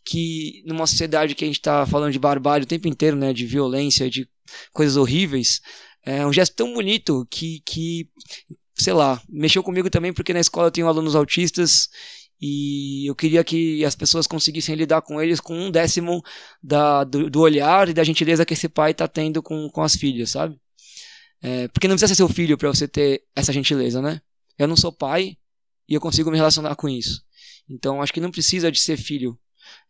que 0.06 0.62
numa 0.68 0.86
sociedade 0.86 1.34
que 1.34 1.44
a 1.44 1.48
gente 1.48 1.58
está 1.58 1.84
falando 1.88 2.12
de 2.12 2.20
barbárie 2.20 2.64
o 2.64 2.68
tempo 2.68 2.88
inteiro, 2.88 3.18
né, 3.18 3.34
de 3.34 3.46
violência, 3.48 4.08
de 4.08 4.30
coisas 4.72 4.98
horríveis, 4.98 5.62
é 6.06 6.24
um 6.26 6.34
gesto 6.34 6.56
tão 6.56 6.74
bonito 6.74 7.28
que, 7.30 7.60
que 7.66 8.08
sei 8.76 8.94
lá, 8.94 9.20
mexeu 9.28 9.64
comigo 9.64 9.90
também 9.90 10.14
porque 10.14 10.34
na 10.34 10.40
escola 10.40 10.68
eu 10.68 10.72
tenho 10.72 10.88
alunos 10.88 11.16
autistas 11.16 11.90
e 12.42 13.10
eu 13.10 13.16
queria 13.16 13.44
que 13.44 13.86
as 13.86 13.96
pessoas 13.96 14.26
conseguissem 14.26 14.76
lidar 14.76 15.02
com 15.02 15.22
eles 15.22 15.40
com 15.40 15.56
um 15.56 15.70
décimo 15.70 16.24
da, 16.62 17.04
do, 17.04 17.30
do 17.30 17.42
olhar 17.42 17.88
e 17.88 17.94
da 17.94 18.04
gentileza 18.04 18.46
que 18.46 18.54
esse 18.54 18.68
pai 18.68 18.92
está 18.92 19.08
tendo 19.08 19.44
com, 19.44 19.70
com 19.70 19.82
as 19.84 19.96
filhas, 19.96 20.32
sabe? 20.32 20.60
É, 21.42 21.68
porque 21.68 21.88
não 21.88 21.96
precisa 21.96 22.10
ser 22.10 22.16
seu 22.16 22.30
filho 22.30 22.58
para 22.58 22.70
você 22.70 22.88
ter 22.88 23.24
essa 23.36 23.54
gentileza, 23.54 24.02
né? 24.02 24.22
Eu 24.58 24.68
não 24.68 24.76
sou 24.76 24.92
pai 24.92 25.38
e 25.88 25.94
eu 25.94 26.02
consigo 26.02 26.32
me 26.32 26.38
relacionar 26.38 26.76
com 26.76 26.90
isso. 26.90 27.24
Então 27.70 28.02
acho 28.02 28.14
que 28.14 28.22
não 28.22 28.32
precisa 28.32 28.72
de 28.72 28.80
ser 28.80 28.98
filho 28.98 29.38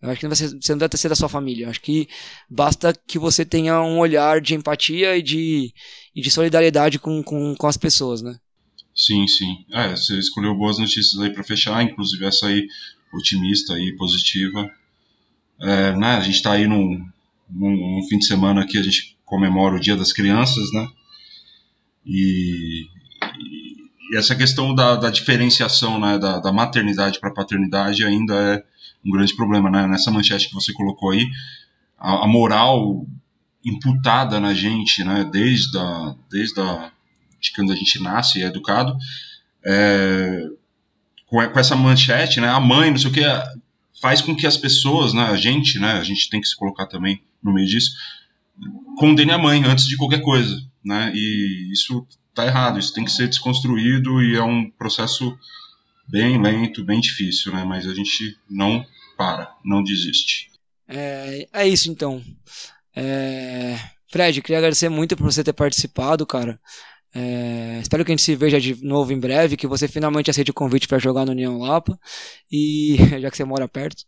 eu 0.02 0.10
acho 0.10 0.19
que 0.19 0.28
não 0.28 0.36
ser, 0.36 0.49
você 0.49 0.73
não 0.73 0.80
deve 0.80 0.98
ser 0.98 1.10
da 1.10 1.15
sua 1.15 1.30
família. 1.30 1.65
Eu 1.65 1.69
acho 1.69 1.82
que 1.82 2.07
basta 2.49 2.94
que 3.07 3.19
você 3.19 3.45
tenha 3.45 3.82
um 3.82 3.99
olhar 3.99 4.41
de 4.41 4.56
empatia 4.56 5.15
e 5.18 5.22
de, 5.22 5.73
e 6.15 6.22
de 6.22 6.32
solidariedade 6.32 6.99
com, 6.99 7.23
com, 7.23 7.56
com 7.56 7.68
as 7.68 7.78
pessoas, 7.78 8.22
né? 8.22 8.38
Sim, 9.02 9.28
sim. 9.28 9.65
É, 9.72 9.95
você 9.95 10.19
escolheu 10.19 10.53
boas 10.53 10.78
notícias 10.78 11.19
aí 11.19 11.34
para 11.34 11.44
fechar, 11.44 11.82
inclusive 11.82 12.23
essa 12.23 12.45
aí 12.45 12.68
otimista 13.11 13.73
e 13.80 13.95
positiva. 13.95 14.69
É, 15.60 15.95
né, 15.95 16.18
a 16.18 16.22
gente 16.22 16.36
está 16.36 16.52
aí 16.52 16.68
num, 16.68 17.03
num, 17.49 17.72
num, 17.72 18.07
fim 18.07 18.19
de 18.19 18.28
semana 18.28 18.64
que 18.64 18.78
a 18.78 18.84
gente 18.84 19.18
comemora 19.26 19.76
o 19.76 19.80
Dia 19.80 19.95
das 19.95 20.14
Crianças, 20.14 20.72
né? 20.72 20.88
E, 22.06 22.86
e 24.11 24.18
essa 24.18 24.36
questão 24.36 24.76
da, 24.76 24.95
da 24.95 25.10
diferenciação 25.10 25.99
né, 25.99 26.19
da, 26.19 26.38
da 26.38 26.53
maternidade 26.53 27.19
para 27.19 27.34
paternidade 27.34 28.06
ainda 28.06 28.36
é 28.36 28.64
um 29.03 29.10
grande 29.10 29.36
problema, 29.36 29.72
né? 29.72 29.88
Nessa 29.88 30.11
manchete 30.11 30.48
que 30.48 30.53
você 30.53 30.72
colocou 30.73 31.10
aí, 31.10 31.28
a, 31.98 32.26
a 32.26 32.28
moral 32.28 33.03
imputada 33.65 34.40
na 34.40 34.53
gente, 34.53 35.03
né? 35.03 35.28
Desde 35.32 35.76
a, 35.76 36.15
desde 36.30 36.61
a, 36.61 36.91
de 37.41 37.51
quando 37.53 37.73
a 37.73 37.76
gente 37.76 38.01
nasce 38.01 38.39
e 38.39 38.43
é 38.43 38.47
educado, 38.47 38.95
é, 39.65 40.47
com, 41.26 41.38
com, 41.49 41.59
essa 41.59 41.76
manchete, 41.76 42.39
né? 42.39 42.47
A 42.47 42.59
mãe, 42.59 42.91
não 42.91 42.97
sei 42.97 43.09
o 43.09 43.13
que, 43.13 43.22
faz 44.01 44.22
com 44.22 44.35
que 44.35 44.47
as 44.47 44.57
pessoas, 44.57 45.13
né? 45.13 45.23
A 45.23 45.35
gente, 45.35 45.80
né? 45.80 45.93
A 45.93 46.03
gente 46.03 46.30
tem 46.30 46.39
que 46.39 46.47
se 46.47 46.55
colocar 46.55 46.85
também 46.85 47.22
no 47.43 47.53
meio 47.53 47.68
disso, 47.68 47.91
condene 48.97 49.31
a 49.31 49.38
mãe 49.38 49.63
antes 49.63 49.88
de 49.88 49.97
qualquer 49.97 50.22
coisa, 50.22 50.61
né? 50.84 51.11
E 51.15 51.72
isso 51.72 52.05
tá 52.34 52.45
errado, 52.45 52.80
isso 52.80 52.93
tem 52.93 53.03
que 53.03 53.11
ser 53.11 53.27
desconstruído 53.27 54.22
e 54.22 54.35
é 54.35 54.43
um 54.43 54.69
processo 54.69 55.38
bem 56.07 56.41
lento, 56.41 56.84
bem 56.84 56.99
difícil, 56.99 57.51
né? 57.53 57.63
Mas 57.63 57.88
a 57.88 57.93
gente 57.93 58.38
não 58.49 58.85
para, 59.18 59.55
não 59.63 59.84
desiste. 59.84 60.49
É, 60.88 61.47
é 61.53 61.68
isso 61.68 61.89
então. 61.89 62.22
É... 62.95 63.80
Fred, 64.11 64.41
queria 64.41 64.57
agradecer 64.57 64.89
muito 64.89 65.15
por 65.15 65.23
você 65.23 65.41
ter 65.43 65.53
participado, 65.53 66.26
cara. 66.26 66.59
É, 67.14 67.80
espero 67.82 68.06
que 68.06 68.12
a 68.12 68.14
gente 68.14 68.24
se 68.24 68.36
veja 68.36 68.60
de 68.60 68.84
novo 68.84 69.12
em 69.12 69.20
breve, 69.20 69.58
que 69.58 69.68
você 69.68 69.88
finalmente 69.88 70.30
aceite 70.30 70.52
o 70.52 70.54
convite 70.54 70.88
para 70.88 71.00
jogar 71.00 71.26
no 71.26 71.32
União 71.32 71.58
Lapa, 71.58 72.00
e 72.52 72.96
já 73.22 73.30
que 73.30 73.38
você 73.38 73.44
mora 73.44 73.68
perto. 73.68 74.04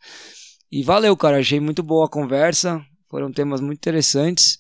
E 0.72 0.82
valeu, 0.82 1.16
cara, 1.16 1.40
achei 1.40 1.60
muito 1.60 1.84
boa 1.84 2.06
a 2.06 2.10
conversa, 2.10 2.84
foram 3.10 3.32
temas 3.32 3.62
muito 3.62 3.78
interessantes. 3.78 4.58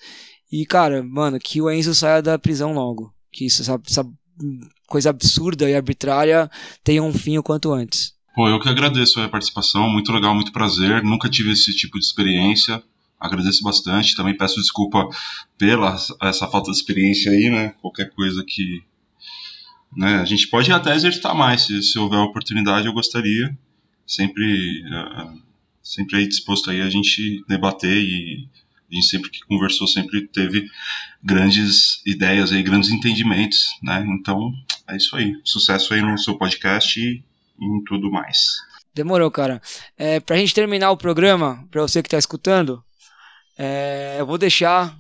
E, 0.52 0.66
cara, 0.66 1.02
mano, 1.04 1.40
que 1.40 1.62
o 1.62 1.72
Enzo 1.72 1.96
saia 1.96 2.22
da 2.22 2.38
prisão 2.38 2.74
logo. 2.74 3.12
Que 3.32 3.46
isso, 3.46 3.64
essa, 3.64 3.82
essa 3.90 4.06
coisa 4.88 5.10
absurda 5.10 5.68
e 5.68 5.76
arbitrária 5.76 6.50
tenha 6.84 7.02
um 7.02 7.12
fim 7.12 7.40
o 7.40 7.44
quanto 7.44 7.74
antes. 7.74 8.14
Pô, 8.36 8.48
eu 8.48 8.60
que 8.60 8.70
agradeço 8.70 9.20
a 9.20 9.30
participação, 9.30 9.90
muito 9.90 10.12
legal, 10.12 10.36
muito 10.36 10.52
prazer. 10.52 11.04
Nunca 11.04 11.30
tive 11.30 11.52
esse 11.52 11.76
tipo 11.76 11.98
de 11.98 12.06
experiência 12.06 12.84
agradeço 13.24 13.64
bastante. 13.64 14.16
Também 14.16 14.36
peço 14.36 14.60
desculpa 14.60 15.08
pela 15.58 15.96
essa 16.22 16.48
falta 16.48 16.70
de 16.72 16.78
experiência 16.78 17.32
aí, 17.32 17.50
né? 17.50 17.74
Qualquer 17.82 18.10
coisa 18.12 18.44
que. 18.46 18.84
Né, 19.96 20.16
a 20.16 20.26
gente 20.26 20.48
pode 20.48 20.72
até 20.72 20.96
exercitar 20.96 21.36
mais, 21.36 21.62
se, 21.62 21.82
se 21.84 22.00
houver 22.00 22.18
oportunidade, 22.18 22.88
eu 22.88 22.94
gostaria. 22.94 23.56
Sempre, 24.06 24.84
uh, 24.88 25.40
sempre 25.82 26.18
aí 26.18 26.28
disposto 26.28 26.70
aí 26.72 26.82
a 26.82 26.90
gente 26.90 27.44
debater 27.48 27.96
e 27.96 28.50
a 28.92 28.96
gente 28.96 29.08
sempre 29.08 29.30
que 29.30 29.46
conversou 29.46 29.88
sempre 29.88 30.28
teve 30.28 30.68
grandes 31.24 32.02
ideias 32.06 32.52
aí, 32.52 32.62
grandes 32.64 32.90
entendimentos, 32.90 33.70
né? 33.82 34.04
Então, 34.10 34.52
é 34.90 34.98
isso 34.98 35.16
aí. 35.16 35.36
Sucesso 35.44 35.94
aí 35.94 36.02
no 36.02 36.18
seu 36.18 36.38
podcast 36.38 37.00
e 37.00 37.24
em 37.62 37.84
tudo 37.84 38.12
mais. 38.12 38.58
Demorou, 38.94 39.32
cara. 39.32 39.62
É, 39.98 40.20
pra 40.20 40.38
gente 40.38 40.54
terminar 40.54 40.92
o 40.92 40.98
programa, 40.98 41.68
pra 41.72 41.82
você 41.82 42.04
que 42.04 42.10
tá 42.10 42.18
escutando, 42.18 42.84
é, 43.58 44.18
eu 44.20 44.26
vou 44.26 44.38
deixar 44.38 44.98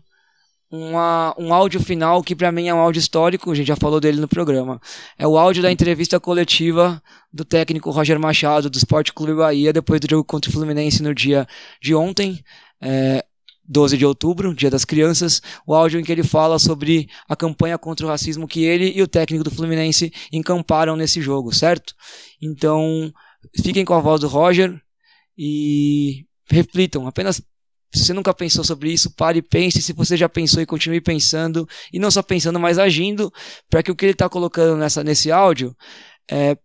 uma, 0.69 1.35
um 1.37 1.53
áudio 1.53 1.79
final 1.79 2.23
que 2.23 2.35
para 2.35 2.51
mim 2.51 2.67
é 2.67 2.73
um 2.73 2.79
áudio 2.79 2.99
histórico, 2.99 3.51
a 3.51 3.55
gente 3.55 3.67
já 3.67 3.75
falou 3.75 3.99
dele 3.99 4.19
no 4.19 4.27
programa. 4.27 4.81
É 5.17 5.27
o 5.27 5.37
áudio 5.37 5.61
da 5.61 5.71
entrevista 5.71 6.19
coletiva 6.19 7.01
do 7.31 7.45
técnico 7.45 7.91
Roger 7.91 8.19
Machado 8.19 8.69
do 8.69 8.77
Esporte 8.77 9.13
Clube 9.13 9.35
Bahia 9.35 9.71
depois 9.71 10.01
do 10.01 10.09
jogo 10.09 10.23
contra 10.23 10.49
o 10.49 10.53
Fluminense 10.53 11.03
no 11.03 11.13
dia 11.13 11.47
de 11.81 11.93
ontem. 11.93 12.43
É, 12.81 13.23
12 13.65 13.97
de 13.97 14.05
outubro, 14.05 14.53
Dia 14.53 14.69
das 14.69 14.83
Crianças, 14.83 15.41
o 15.65 15.73
áudio 15.73 15.99
em 15.99 16.03
que 16.03 16.11
ele 16.11 16.23
fala 16.23 16.59
sobre 16.59 17.07
a 17.29 17.35
campanha 17.35 17.77
contra 17.77 18.05
o 18.05 18.09
racismo 18.09 18.47
que 18.47 18.63
ele 18.63 18.91
e 18.93 19.01
o 19.01 19.07
técnico 19.07 19.43
do 19.43 19.51
Fluminense 19.51 20.11
encamparam 20.33 20.97
nesse 20.97 21.21
jogo, 21.21 21.53
certo? 21.53 21.93
Então, 22.41 23.09
fiquem 23.61 23.85
com 23.85 23.93
a 23.93 24.01
voz 24.01 24.19
do 24.19 24.27
Roger 24.27 24.77
e 25.37 26.25
reflitam, 26.49 27.07
apenas 27.07 27.41
se 27.93 28.05
você 28.05 28.13
nunca 28.13 28.33
pensou 28.33 28.63
sobre 28.63 28.91
isso, 28.91 29.13
pare 29.13 29.39
e 29.39 29.41
pense. 29.41 29.81
Se 29.81 29.93
você 29.93 30.17
já 30.17 30.27
pensou 30.27 30.61
e 30.61 30.65
continue 30.65 30.99
pensando, 30.99 31.67
e 31.91 31.99
não 31.99 32.09
só 32.09 32.23
pensando, 32.23 32.59
mas 32.59 32.79
agindo, 32.79 33.31
para 33.69 33.83
que 33.83 33.91
o 33.91 33.95
que 33.95 34.05
ele 34.05 34.13
está 34.13 34.27
colocando 34.27 34.77
nessa, 34.77 35.03
nesse 35.03 35.31
áudio 35.31 35.75
é, 36.29 36.57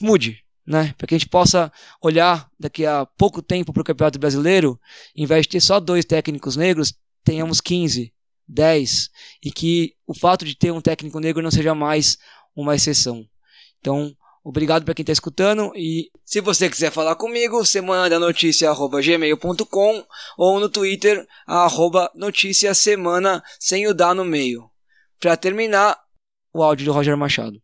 mude. 0.00 0.42
Né? 0.66 0.94
Para 0.96 1.06
que 1.06 1.14
a 1.14 1.18
gente 1.18 1.28
possa 1.28 1.72
olhar 2.00 2.48
daqui 2.58 2.86
a 2.86 3.06
pouco 3.06 3.42
tempo 3.42 3.72
para 3.72 3.80
o 3.80 3.84
Campeonato 3.84 4.18
Brasileiro, 4.18 4.78
em 5.14 5.26
vez 5.26 5.42
de 5.42 5.50
ter 5.50 5.60
só 5.60 5.78
dois 5.78 6.04
técnicos 6.04 6.56
negros, 6.56 6.94
tenhamos 7.24 7.60
15, 7.60 8.12
10, 8.48 9.10
e 9.44 9.52
que 9.52 9.94
o 10.06 10.14
fato 10.14 10.44
de 10.44 10.56
ter 10.56 10.72
um 10.72 10.80
técnico 10.80 11.20
negro 11.20 11.42
não 11.42 11.50
seja 11.50 11.74
mais 11.74 12.18
uma 12.54 12.74
exceção. 12.74 13.24
Então, 13.80 14.14
Obrigado 14.44 14.84
para 14.84 14.94
quem 14.94 15.04
está 15.04 15.12
escutando 15.12 15.72
e 15.76 16.10
se 16.24 16.40
você 16.40 16.68
quiser 16.68 16.90
falar 16.90 17.14
comigo, 17.14 17.64
você 17.64 17.80
manda 17.80 18.18
notícia@gmail.com 18.18 20.04
ou 20.36 20.58
no 20.58 20.68
Twitter 20.68 21.24
arroba 21.46 22.10
notícia 22.12 22.74
semana 22.74 23.40
sem 23.60 23.86
o 23.86 23.94
dar 23.94 24.14
no 24.14 24.24
meio. 24.24 24.68
Para 25.20 25.36
terminar, 25.36 25.96
o 26.52 26.60
áudio 26.60 26.86
do 26.86 26.92
Roger 26.92 27.16
Machado. 27.16 27.62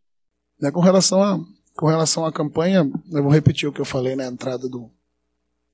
É, 0.63 0.71
com 0.71 0.79
relação 0.79 1.21
a 1.21 1.37
com 1.75 1.87
relação 1.87 2.25
à 2.25 2.31
campanha, 2.31 2.89
eu 3.11 3.23
vou 3.23 3.31
repetir 3.31 3.67
o 3.67 3.73
que 3.73 3.79
eu 3.79 3.85
falei 3.85 4.15
na 4.15 4.25
entrada 4.25 4.69
do 4.69 4.89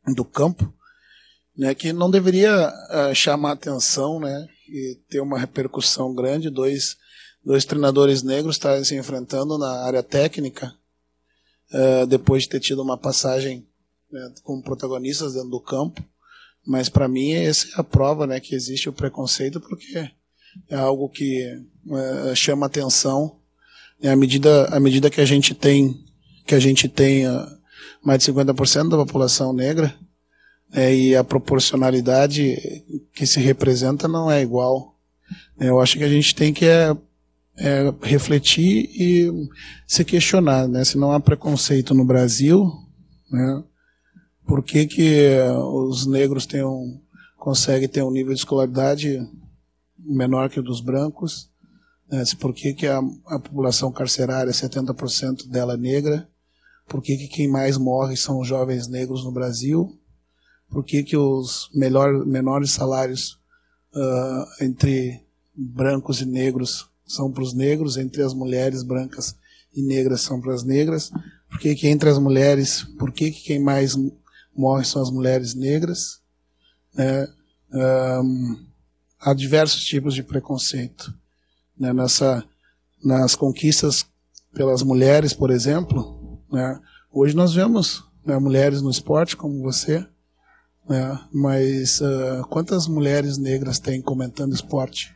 do 0.07 0.25
campo, 0.25 0.73
né, 1.55 1.73
que 1.75 1.93
não 1.93 2.09
deveria 2.09 2.67
uh, 2.69 3.13
chamar 3.15 3.53
atenção, 3.53 4.19
né, 4.19 4.47
e 4.67 4.99
ter 5.09 5.19
uma 5.19 5.39
repercussão 5.39 6.13
grande, 6.13 6.49
dois 6.49 6.97
dois 7.43 7.63
treinadores 7.63 8.23
negros 8.23 8.55
estarem 8.55 8.83
se 8.83 8.95
enfrentando 8.95 9.55
na 9.57 9.83
área 9.83 10.01
técnica 10.01 10.75
uh, 11.73 12.05
depois 12.07 12.43
de 12.43 12.49
ter 12.49 12.59
tido 12.59 12.81
uma 12.81 12.97
passagem 12.97 13.65
né, 14.11 14.31
como 14.43 14.63
protagonistas 14.63 15.33
dentro 15.33 15.49
do 15.49 15.59
campo. 15.59 16.03
Mas 16.65 16.89
para 16.89 17.07
mim 17.07 17.33
essa 17.33 17.67
é 17.67 17.71
a 17.75 17.83
prova, 17.83 18.25
né, 18.25 18.39
que 18.39 18.55
existe 18.55 18.89
o 18.89 18.93
preconceito 18.93 19.59
porque 19.59 20.09
é 20.69 20.75
algo 20.75 21.09
que 21.09 21.45
uh, 21.87 22.35
chama 22.35 22.65
atenção. 22.65 23.37
Né, 24.01 24.11
à 24.11 24.15
medida 24.15 24.65
à 24.65 24.79
medida 24.79 25.09
que 25.09 25.21
a 25.21 25.25
gente 25.25 25.53
tem 25.53 26.03
que 26.45 26.53
a 26.53 26.59
gente 26.59 26.87
tem 26.87 27.27
uh, 27.27 27.57
mais 28.03 28.23
de 28.23 28.31
50% 28.31 28.89
da 28.89 28.97
população 28.97 29.51
negra 29.51 29.95
é, 30.73 30.93
e 30.93 31.15
a 31.15 31.23
proporcionalidade 31.23 32.83
que 33.13 33.25
se 33.25 33.39
representa 33.39 34.07
não 34.07 34.29
é 34.29 34.41
igual. 34.41 34.95
Eu 35.59 35.79
acho 35.79 35.97
que 35.97 36.03
a 36.03 36.09
gente 36.09 36.35
tem 36.35 36.53
que 36.53 36.65
é, 36.65 36.95
é, 37.57 37.93
refletir 38.01 38.89
e 38.93 39.49
se 39.87 40.03
questionar, 40.03 40.67
né? 40.67 40.83
Se 40.83 40.97
não 40.97 41.11
há 41.11 41.19
preconceito 41.19 41.93
no 41.93 42.03
Brasil, 42.03 42.71
né? 43.31 43.63
Por 44.45 44.61
que, 44.61 44.85
que 44.85 45.39
os 45.71 46.05
negros 46.05 46.45
têm 46.45 46.63
um, 46.63 46.99
conseguem 47.37 47.87
ter 47.87 48.03
um 48.03 48.11
nível 48.11 48.33
de 48.33 48.39
escolaridade 48.39 49.27
menor 49.97 50.49
que 50.49 50.59
o 50.59 50.63
dos 50.63 50.81
brancos? 50.81 51.49
Né? 52.09 52.23
Por 52.39 52.53
que, 52.53 52.73
que 52.73 52.85
a, 52.85 52.99
a 53.25 53.39
população 53.39 53.91
carcerária, 53.91 54.51
70% 54.51 55.47
dela 55.47 55.73
é 55.73 55.77
negra? 55.77 56.29
Por 56.87 57.01
que, 57.01 57.17
que 57.17 57.27
quem 57.27 57.47
mais 57.47 57.77
morre 57.77 58.15
são 58.15 58.39
os 58.39 58.47
jovens 58.47 58.87
negros 58.87 59.23
no 59.23 59.31
Brasil? 59.31 59.99
Por 60.69 60.83
que, 60.83 61.03
que 61.03 61.17
os 61.17 61.69
melhor, 61.73 62.25
menores 62.25 62.71
salários 62.71 63.39
uh, 63.95 64.63
entre 64.63 65.23
brancos 65.55 66.21
e 66.21 66.25
negros 66.25 66.87
são 67.05 67.31
para 67.31 67.43
os 67.43 67.53
negros, 67.53 67.97
entre 67.97 68.21
as 68.23 68.33
mulheres 68.33 68.83
brancas 68.83 69.35
e 69.75 69.81
negras 69.81 70.21
são 70.21 70.39
para 70.41 70.53
as 70.53 70.63
negras. 70.63 71.11
Por 71.49 71.59
que, 71.59 71.75
que 71.75 71.87
entre 71.87 72.09
as 72.09 72.17
mulheres, 72.17 72.83
por 72.97 73.11
que, 73.11 73.31
que 73.31 73.43
quem 73.43 73.59
mais 73.59 73.95
morre 74.55 74.85
são 74.85 75.01
as 75.01 75.11
mulheres 75.11 75.53
negras? 75.53 76.19
Né? 76.93 77.27
Um, 77.71 78.65
há 79.19 79.33
diversos 79.33 79.83
tipos 79.83 80.13
de 80.13 80.23
preconceito. 80.23 81.13
Né? 81.77 81.93
Nessa, 81.93 82.43
nas 83.03 83.35
conquistas 83.35 84.05
pelas 84.53 84.81
mulheres, 84.81 85.33
por 85.33 85.51
exemplo, 85.51 86.39
né? 86.51 86.79
hoje 87.11 87.35
nós 87.35 87.53
vemos 87.53 88.03
né, 88.25 88.37
mulheres 88.39 88.81
no 88.81 88.89
esporte, 88.89 89.37
como 89.37 89.61
você, 89.61 90.05
né? 90.87 91.19
mas 91.31 92.01
uh, 92.01 92.45
quantas 92.49 92.87
mulheres 92.87 93.37
negras 93.37 93.79
tem 93.79 94.01
comentando 94.01 94.53
esporte? 94.53 95.14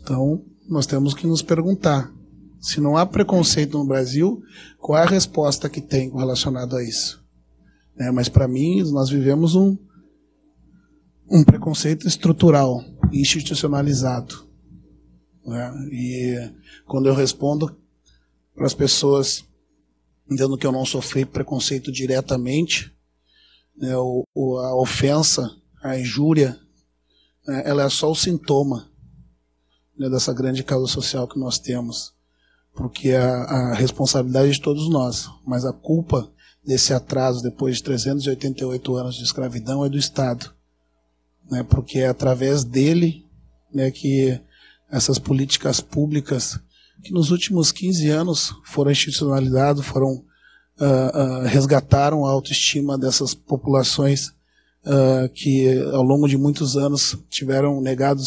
Então, 0.00 0.44
nós 0.68 0.86
temos 0.86 1.14
que 1.14 1.26
nos 1.26 1.42
perguntar: 1.42 2.12
se 2.60 2.80
não 2.80 2.96
há 2.96 3.04
preconceito 3.04 3.78
no 3.78 3.86
Brasil, 3.86 4.42
qual 4.78 4.98
é 4.98 5.02
a 5.02 5.08
resposta 5.08 5.68
que 5.68 5.80
tem 5.80 6.10
relacionado 6.10 6.76
a 6.76 6.82
isso? 6.82 7.22
É, 7.98 8.10
mas 8.10 8.28
para 8.28 8.48
mim, 8.48 8.82
nós 8.90 9.10
vivemos 9.10 9.54
um, 9.54 9.76
um 11.30 11.44
preconceito 11.44 12.06
estrutural, 12.08 12.82
institucionalizado. 13.12 14.46
Né? 15.44 15.88
E 15.92 16.50
quando 16.86 17.08
eu 17.08 17.14
respondo 17.14 17.76
para 18.54 18.66
as 18.66 18.74
pessoas 18.74 19.44
dizendo 20.28 20.56
que 20.56 20.66
eu 20.66 20.72
não 20.72 20.86
sofri 20.86 21.26
preconceito 21.26 21.92
diretamente, 21.92 22.92
né, 23.76 23.96
o, 23.96 24.24
o, 24.34 24.56
a 24.58 24.74
ofensa, 24.80 25.50
a 25.82 25.98
injúria, 25.98 26.58
né, 27.46 27.62
ela 27.66 27.82
é 27.82 27.88
só 27.90 28.10
o 28.10 28.14
sintoma 28.14 28.91
né, 29.98 30.08
dessa 30.08 30.32
grande 30.32 30.62
causa 30.62 30.90
social 30.90 31.26
que 31.28 31.38
nós 31.38 31.58
temos, 31.58 32.12
porque 32.74 33.12
a, 33.12 33.42
a 33.42 33.74
responsabilidade 33.74 34.52
de 34.52 34.60
todos 34.60 34.88
nós, 34.88 35.28
mas 35.46 35.64
a 35.64 35.72
culpa 35.72 36.30
desse 36.64 36.92
atraso 36.94 37.42
depois 37.42 37.76
de 37.76 37.82
388 37.82 38.96
anos 38.96 39.14
de 39.16 39.24
escravidão 39.24 39.84
é 39.84 39.88
do 39.88 39.98
Estado, 39.98 40.52
né, 41.50 41.62
porque 41.62 42.00
é 42.00 42.08
através 42.08 42.64
dele 42.64 43.26
né, 43.72 43.90
que 43.90 44.40
essas 44.90 45.18
políticas 45.18 45.80
públicas 45.80 46.60
que 47.02 47.12
nos 47.12 47.30
últimos 47.30 47.72
15 47.72 48.08
anos 48.10 48.54
foram 48.64 48.92
institucionalizadas, 48.92 49.84
foram 49.84 50.22
uh, 50.80 51.42
uh, 51.42 51.46
resgataram 51.46 52.24
a 52.24 52.30
autoestima 52.30 52.96
dessas 52.96 53.34
populações 53.34 54.28
uh, 54.84 55.28
que 55.34 55.80
ao 55.92 56.02
longo 56.02 56.28
de 56.28 56.36
muitos 56.36 56.76
anos 56.76 57.18
tiveram 57.28 57.80
negado 57.80 58.22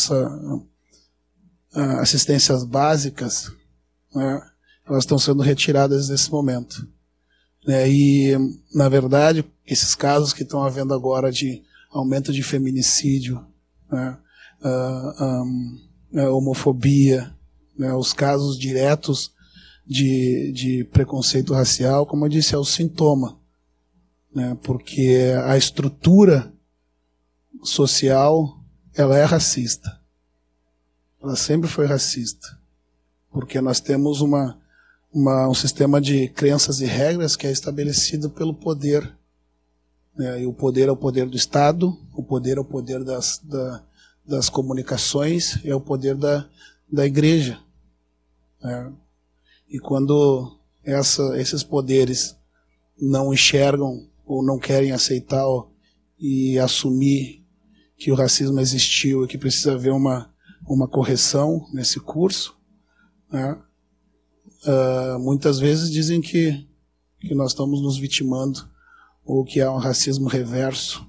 assistências 1.76 2.64
básicas, 2.64 3.52
né, 4.14 4.42
elas 4.88 5.04
estão 5.04 5.20
sendo 5.20 5.42
retiradas 5.42 6.10
nesse 6.10 6.32
momento. 6.32 6.88
Né, 7.68 7.90
e, 7.90 8.38
na 8.74 8.88
verdade, 8.88 9.44
esses 9.66 9.96
casos 9.96 10.32
que 10.32 10.44
estão 10.44 10.64
havendo 10.64 10.94
agora 10.94 11.32
de 11.32 11.64
aumento 11.92 12.32
de 12.32 12.44
feminicídio, 12.44 13.46
né, 13.92 14.18
um, 14.64 15.80
né, 16.12 16.28
homofobia, 16.30 17.34
né, 17.78 17.94
os 17.94 18.14
casos 18.14 18.58
diretos 18.58 19.34
de, 19.86 20.52
de 20.54 20.84
preconceito 20.86 21.54
racial, 21.54 22.06
como 22.06 22.26
eu 22.26 22.30
disse, 22.30 22.56
é 22.56 22.58
o 22.58 22.66
sintoma. 22.66 23.40
Né, 24.34 24.58
porque 24.64 25.34
a 25.46 25.58
estrutura 25.58 26.54
social 27.64 28.60
ela 28.94 29.18
é 29.18 29.24
racista. 29.24 30.05
Ela 31.26 31.36
sempre 31.36 31.68
foi 31.68 31.88
racista. 31.88 32.56
Porque 33.32 33.60
nós 33.60 33.80
temos 33.80 34.22
uma, 34.22 34.62
uma, 35.12 35.50
um 35.50 35.56
sistema 35.56 36.00
de 36.00 36.30
crenças 36.30 36.82
e 36.82 36.86
regras 36.86 37.36
que 37.36 37.48
é 37.48 37.52
estabelecido 37.52 38.30
pelo 38.30 38.54
poder. 38.54 39.12
Né, 40.16 40.44
e 40.44 40.46
o 40.46 40.54
poder 40.54 40.88
é 40.88 40.92
o 40.92 40.96
poder 40.96 41.28
do 41.28 41.36
Estado, 41.36 41.98
o 42.14 42.22
poder 42.22 42.58
é 42.58 42.60
o 42.60 42.64
poder 42.64 43.04
das, 43.04 43.42
da, 43.44 43.84
das 44.24 44.50
comunicações, 44.50 45.60
é 45.66 45.74
o 45.74 45.82
poder 45.82 46.16
da, 46.16 46.48
da 46.92 47.08
igreja. 47.08 47.60
Né? 48.62 48.94
E 49.68 49.80
quando 49.80 50.60
essa, 50.84 51.42
esses 51.42 51.64
poderes 51.64 52.38
não 53.02 53.34
enxergam 53.34 54.08
ou 54.28 54.46
não 54.46 54.60
querem 54.60 54.92
aceitar 54.92 55.44
e 56.20 56.60
assumir 56.60 57.44
que 57.98 58.12
o 58.12 58.16
racismo 58.16 58.60
existiu 58.60 59.24
e 59.24 59.28
que 59.28 59.40
precisa 59.40 59.74
haver 59.74 59.92
uma, 59.92 60.35
uma 60.68 60.88
correção 60.88 61.68
nesse 61.72 62.00
curso, 62.00 62.58
né? 63.32 63.58
uh, 64.66 65.20
muitas 65.20 65.60
vezes 65.60 65.92
dizem 65.92 66.22
que, 66.22 66.68
que 67.20 67.36
nós 67.36 67.52
estamos 67.52 67.82
nos 67.82 67.98
vitimando 67.98 68.68
ou 69.24 69.44
que 69.44 69.62
há 69.62 69.72
um 69.72 69.78
racismo 69.78 70.28
reverso. 70.28 71.08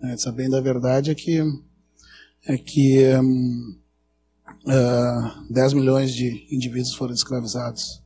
Né? 0.00 0.16
Sabendo 0.16 0.56
a 0.56 0.60
verdade 0.60 1.10
é 1.10 1.14
que 1.14 1.40
é 2.46 2.58
que 2.58 3.02
um, 3.16 3.78
uh, 4.66 5.52
10 5.52 5.72
milhões 5.72 6.12
de 6.14 6.46
indivíduos 6.50 6.94
foram 6.94 7.14
escravizados, 7.14 8.02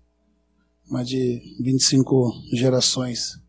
mais 0.89 1.09
de 1.09 1.43
25 1.61 2.33
gerações. 2.53 3.41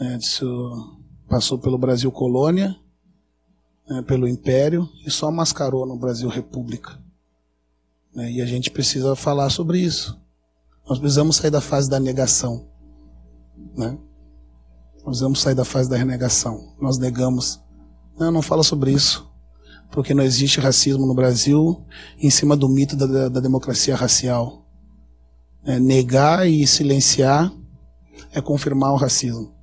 Né, 0.00 0.18
isso 0.20 1.00
passou 1.28 1.58
pelo 1.58 1.78
Brasil 1.78 2.10
colônia, 2.10 2.76
né, 3.88 4.02
pelo 4.02 4.28
Império 4.28 4.88
e 5.06 5.10
só 5.10 5.30
mascarou 5.30 5.86
no 5.86 5.96
Brasil 5.96 6.28
República. 6.28 6.98
Né, 8.14 8.32
e 8.32 8.42
a 8.42 8.46
gente 8.46 8.70
precisa 8.70 9.14
falar 9.16 9.50
sobre 9.50 9.78
isso. 9.78 10.20
Nós 10.88 10.98
precisamos 10.98 11.36
sair 11.36 11.50
da 11.50 11.60
fase 11.60 11.88
da 11.88 12.00
negação. 12.00 12.66
Né? 13.76 13.96
Nós 14.94 15.04
precisamos 15.04 15.40
sair 15.40 15.54
da 15.54 15.64
fase 15.64 15.88
da 15.88 15.96
renegação. 15.96 16.74
Nós 16.80 16.98
negamos. 16.98 17.60
Não, 18.18 18.30
não 18.30 18.42
fala 18.42 18.62
sobre 18.62 18.92
isso 18.92 19.32
porque 19.92 20.14
não 20.14 20.24
existe 20.24 20.58
racismo 20.58 21.06
no 21.06 21.14
Brasil 21.14 21.84
em 22.18 22.30
cima 22.30 22.56
do 22.56 22.68
mito 22.68 22.96
da, 22.96 23.28
da 23.28 23.40
democracia 23.40 23.94
racial. 23.94 24.66
É, 25.64 25.78
negar 25.78 26.48
e 26.48 26.66
silenciar 26.66 27.52
é 28.32 28.40
confirmar 28.40 28.92
o 28.92 28.96
racismo. 28.96 29.54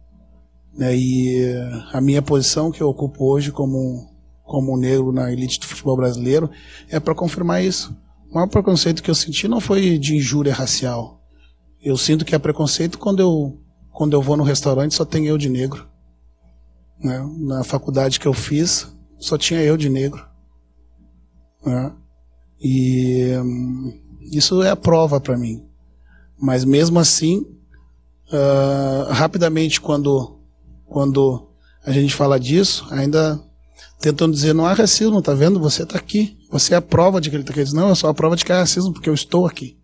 É, 0.80 0.96
e 0.96 1.46
a 1.92 2.00
minha 2.00 2.22
posição 2.22 2.72
que 2.72 2.82
eu 2.82 2.88
ocupo 2.88 3.26
hoje 3.26 3.52
como, 3.52 4.10
como 4.44 4.78
negro 4.78 5.12
na 5.12 5.32
elite 5.32 5.60
do 5.60 5.66
futebol 5.66 5.98
brasileiro 5.98 6.50
é 6.90 7.00
para 7.00 7.16
confirmar 7.16 7.64
isso. 7.64 7.96
O 8.30 8.36
maior 8.36 8.48
preconceito 8.48 9.04
que 9.04 9.10
eu 9.10 9.16
senti 9.16 9.48
não 9.48 9.60
foi 9.60 9.98
de 9.98 10.16
injúria 10.16 10.54
racial. 10.54 11.22
Eu 11.82 11.98
sinto 11.98 12.24
que 12.24 12.36
é 12.36 12.40
preconceito 12.40 12.98
quando 12.98 13.20
eu, 13.20 13.60
quando 13.92 14.14
eu 14.14 14.22
vou 14.22 14.38
no 14.38 14.44
restaurante 14.44 14.96
só 14.96 15.04
tem 15.04 15.26
eu 15.28 15.38
de 15.38 15.50
negro. 15.50 15.88
Né? 17.02 17.20
Na 17.40 17.64
faculdade 17.64 18.20
que 18.20 18.28
eu 18.28 18.34
fiz, 18.34 18.88
só 19.18 19.38
tinha 19.38 19.62
eu 19.62 19.76
de 19.76 19.90
negro. 19.90 20.26
Né? 21.66 21.92
E 22.62 23.34
hum, 23.38 24.00
isso 24.32 24.62
é 24.62 24.70
a 24.70 24.76
prova 24.76 25.20
para 25.20 25.38
mim. 25.38 25.64
Mas 26.40 26.64
mesmo 26.64 27.00
assim, 27.00 27.46
uh, 28.32 29.12
rapidamente 29.12 29.82
quando, 29.82 30.39
quando 30.90 31.48
a 31.86 31.92
gente 31.92 32.14
fala 32.14 32.40
disso, 32.40 32.86
ainda 32.90 33.40
tentam 34.00 34.30
dizer 34.30 34.54
não 34.54 34.66
há 34.66 34.74
racismo, 34.74 35.22
tá 35.22 35.34
vendo? 35.34 35.60
Você 35.60 35.84
está 35.84 35.98
aqui. 35.98 36.38
Você 36.52 36.74
é 36.74 36.78
a 36.78 36.82
prova 36.82 37.22
de 37.22 37.30
que 37.30 37.36
ele 37.36 37.44
está 37.44 37.54
aqui. 37.54 37.74
Não, 37.74 37.90
eu 37.90 37.96
sou 37.96 38.10
a 38.10 38.14
prova 38.14 38.36
de 38.36 38.44
que 38.44 38.52
há 38.52 38.60
racismo 38.60 38.92
porque 38.92 39.10
eu 39.10 39.14
estou 39.14 39.46
aqui. 39.46 39.78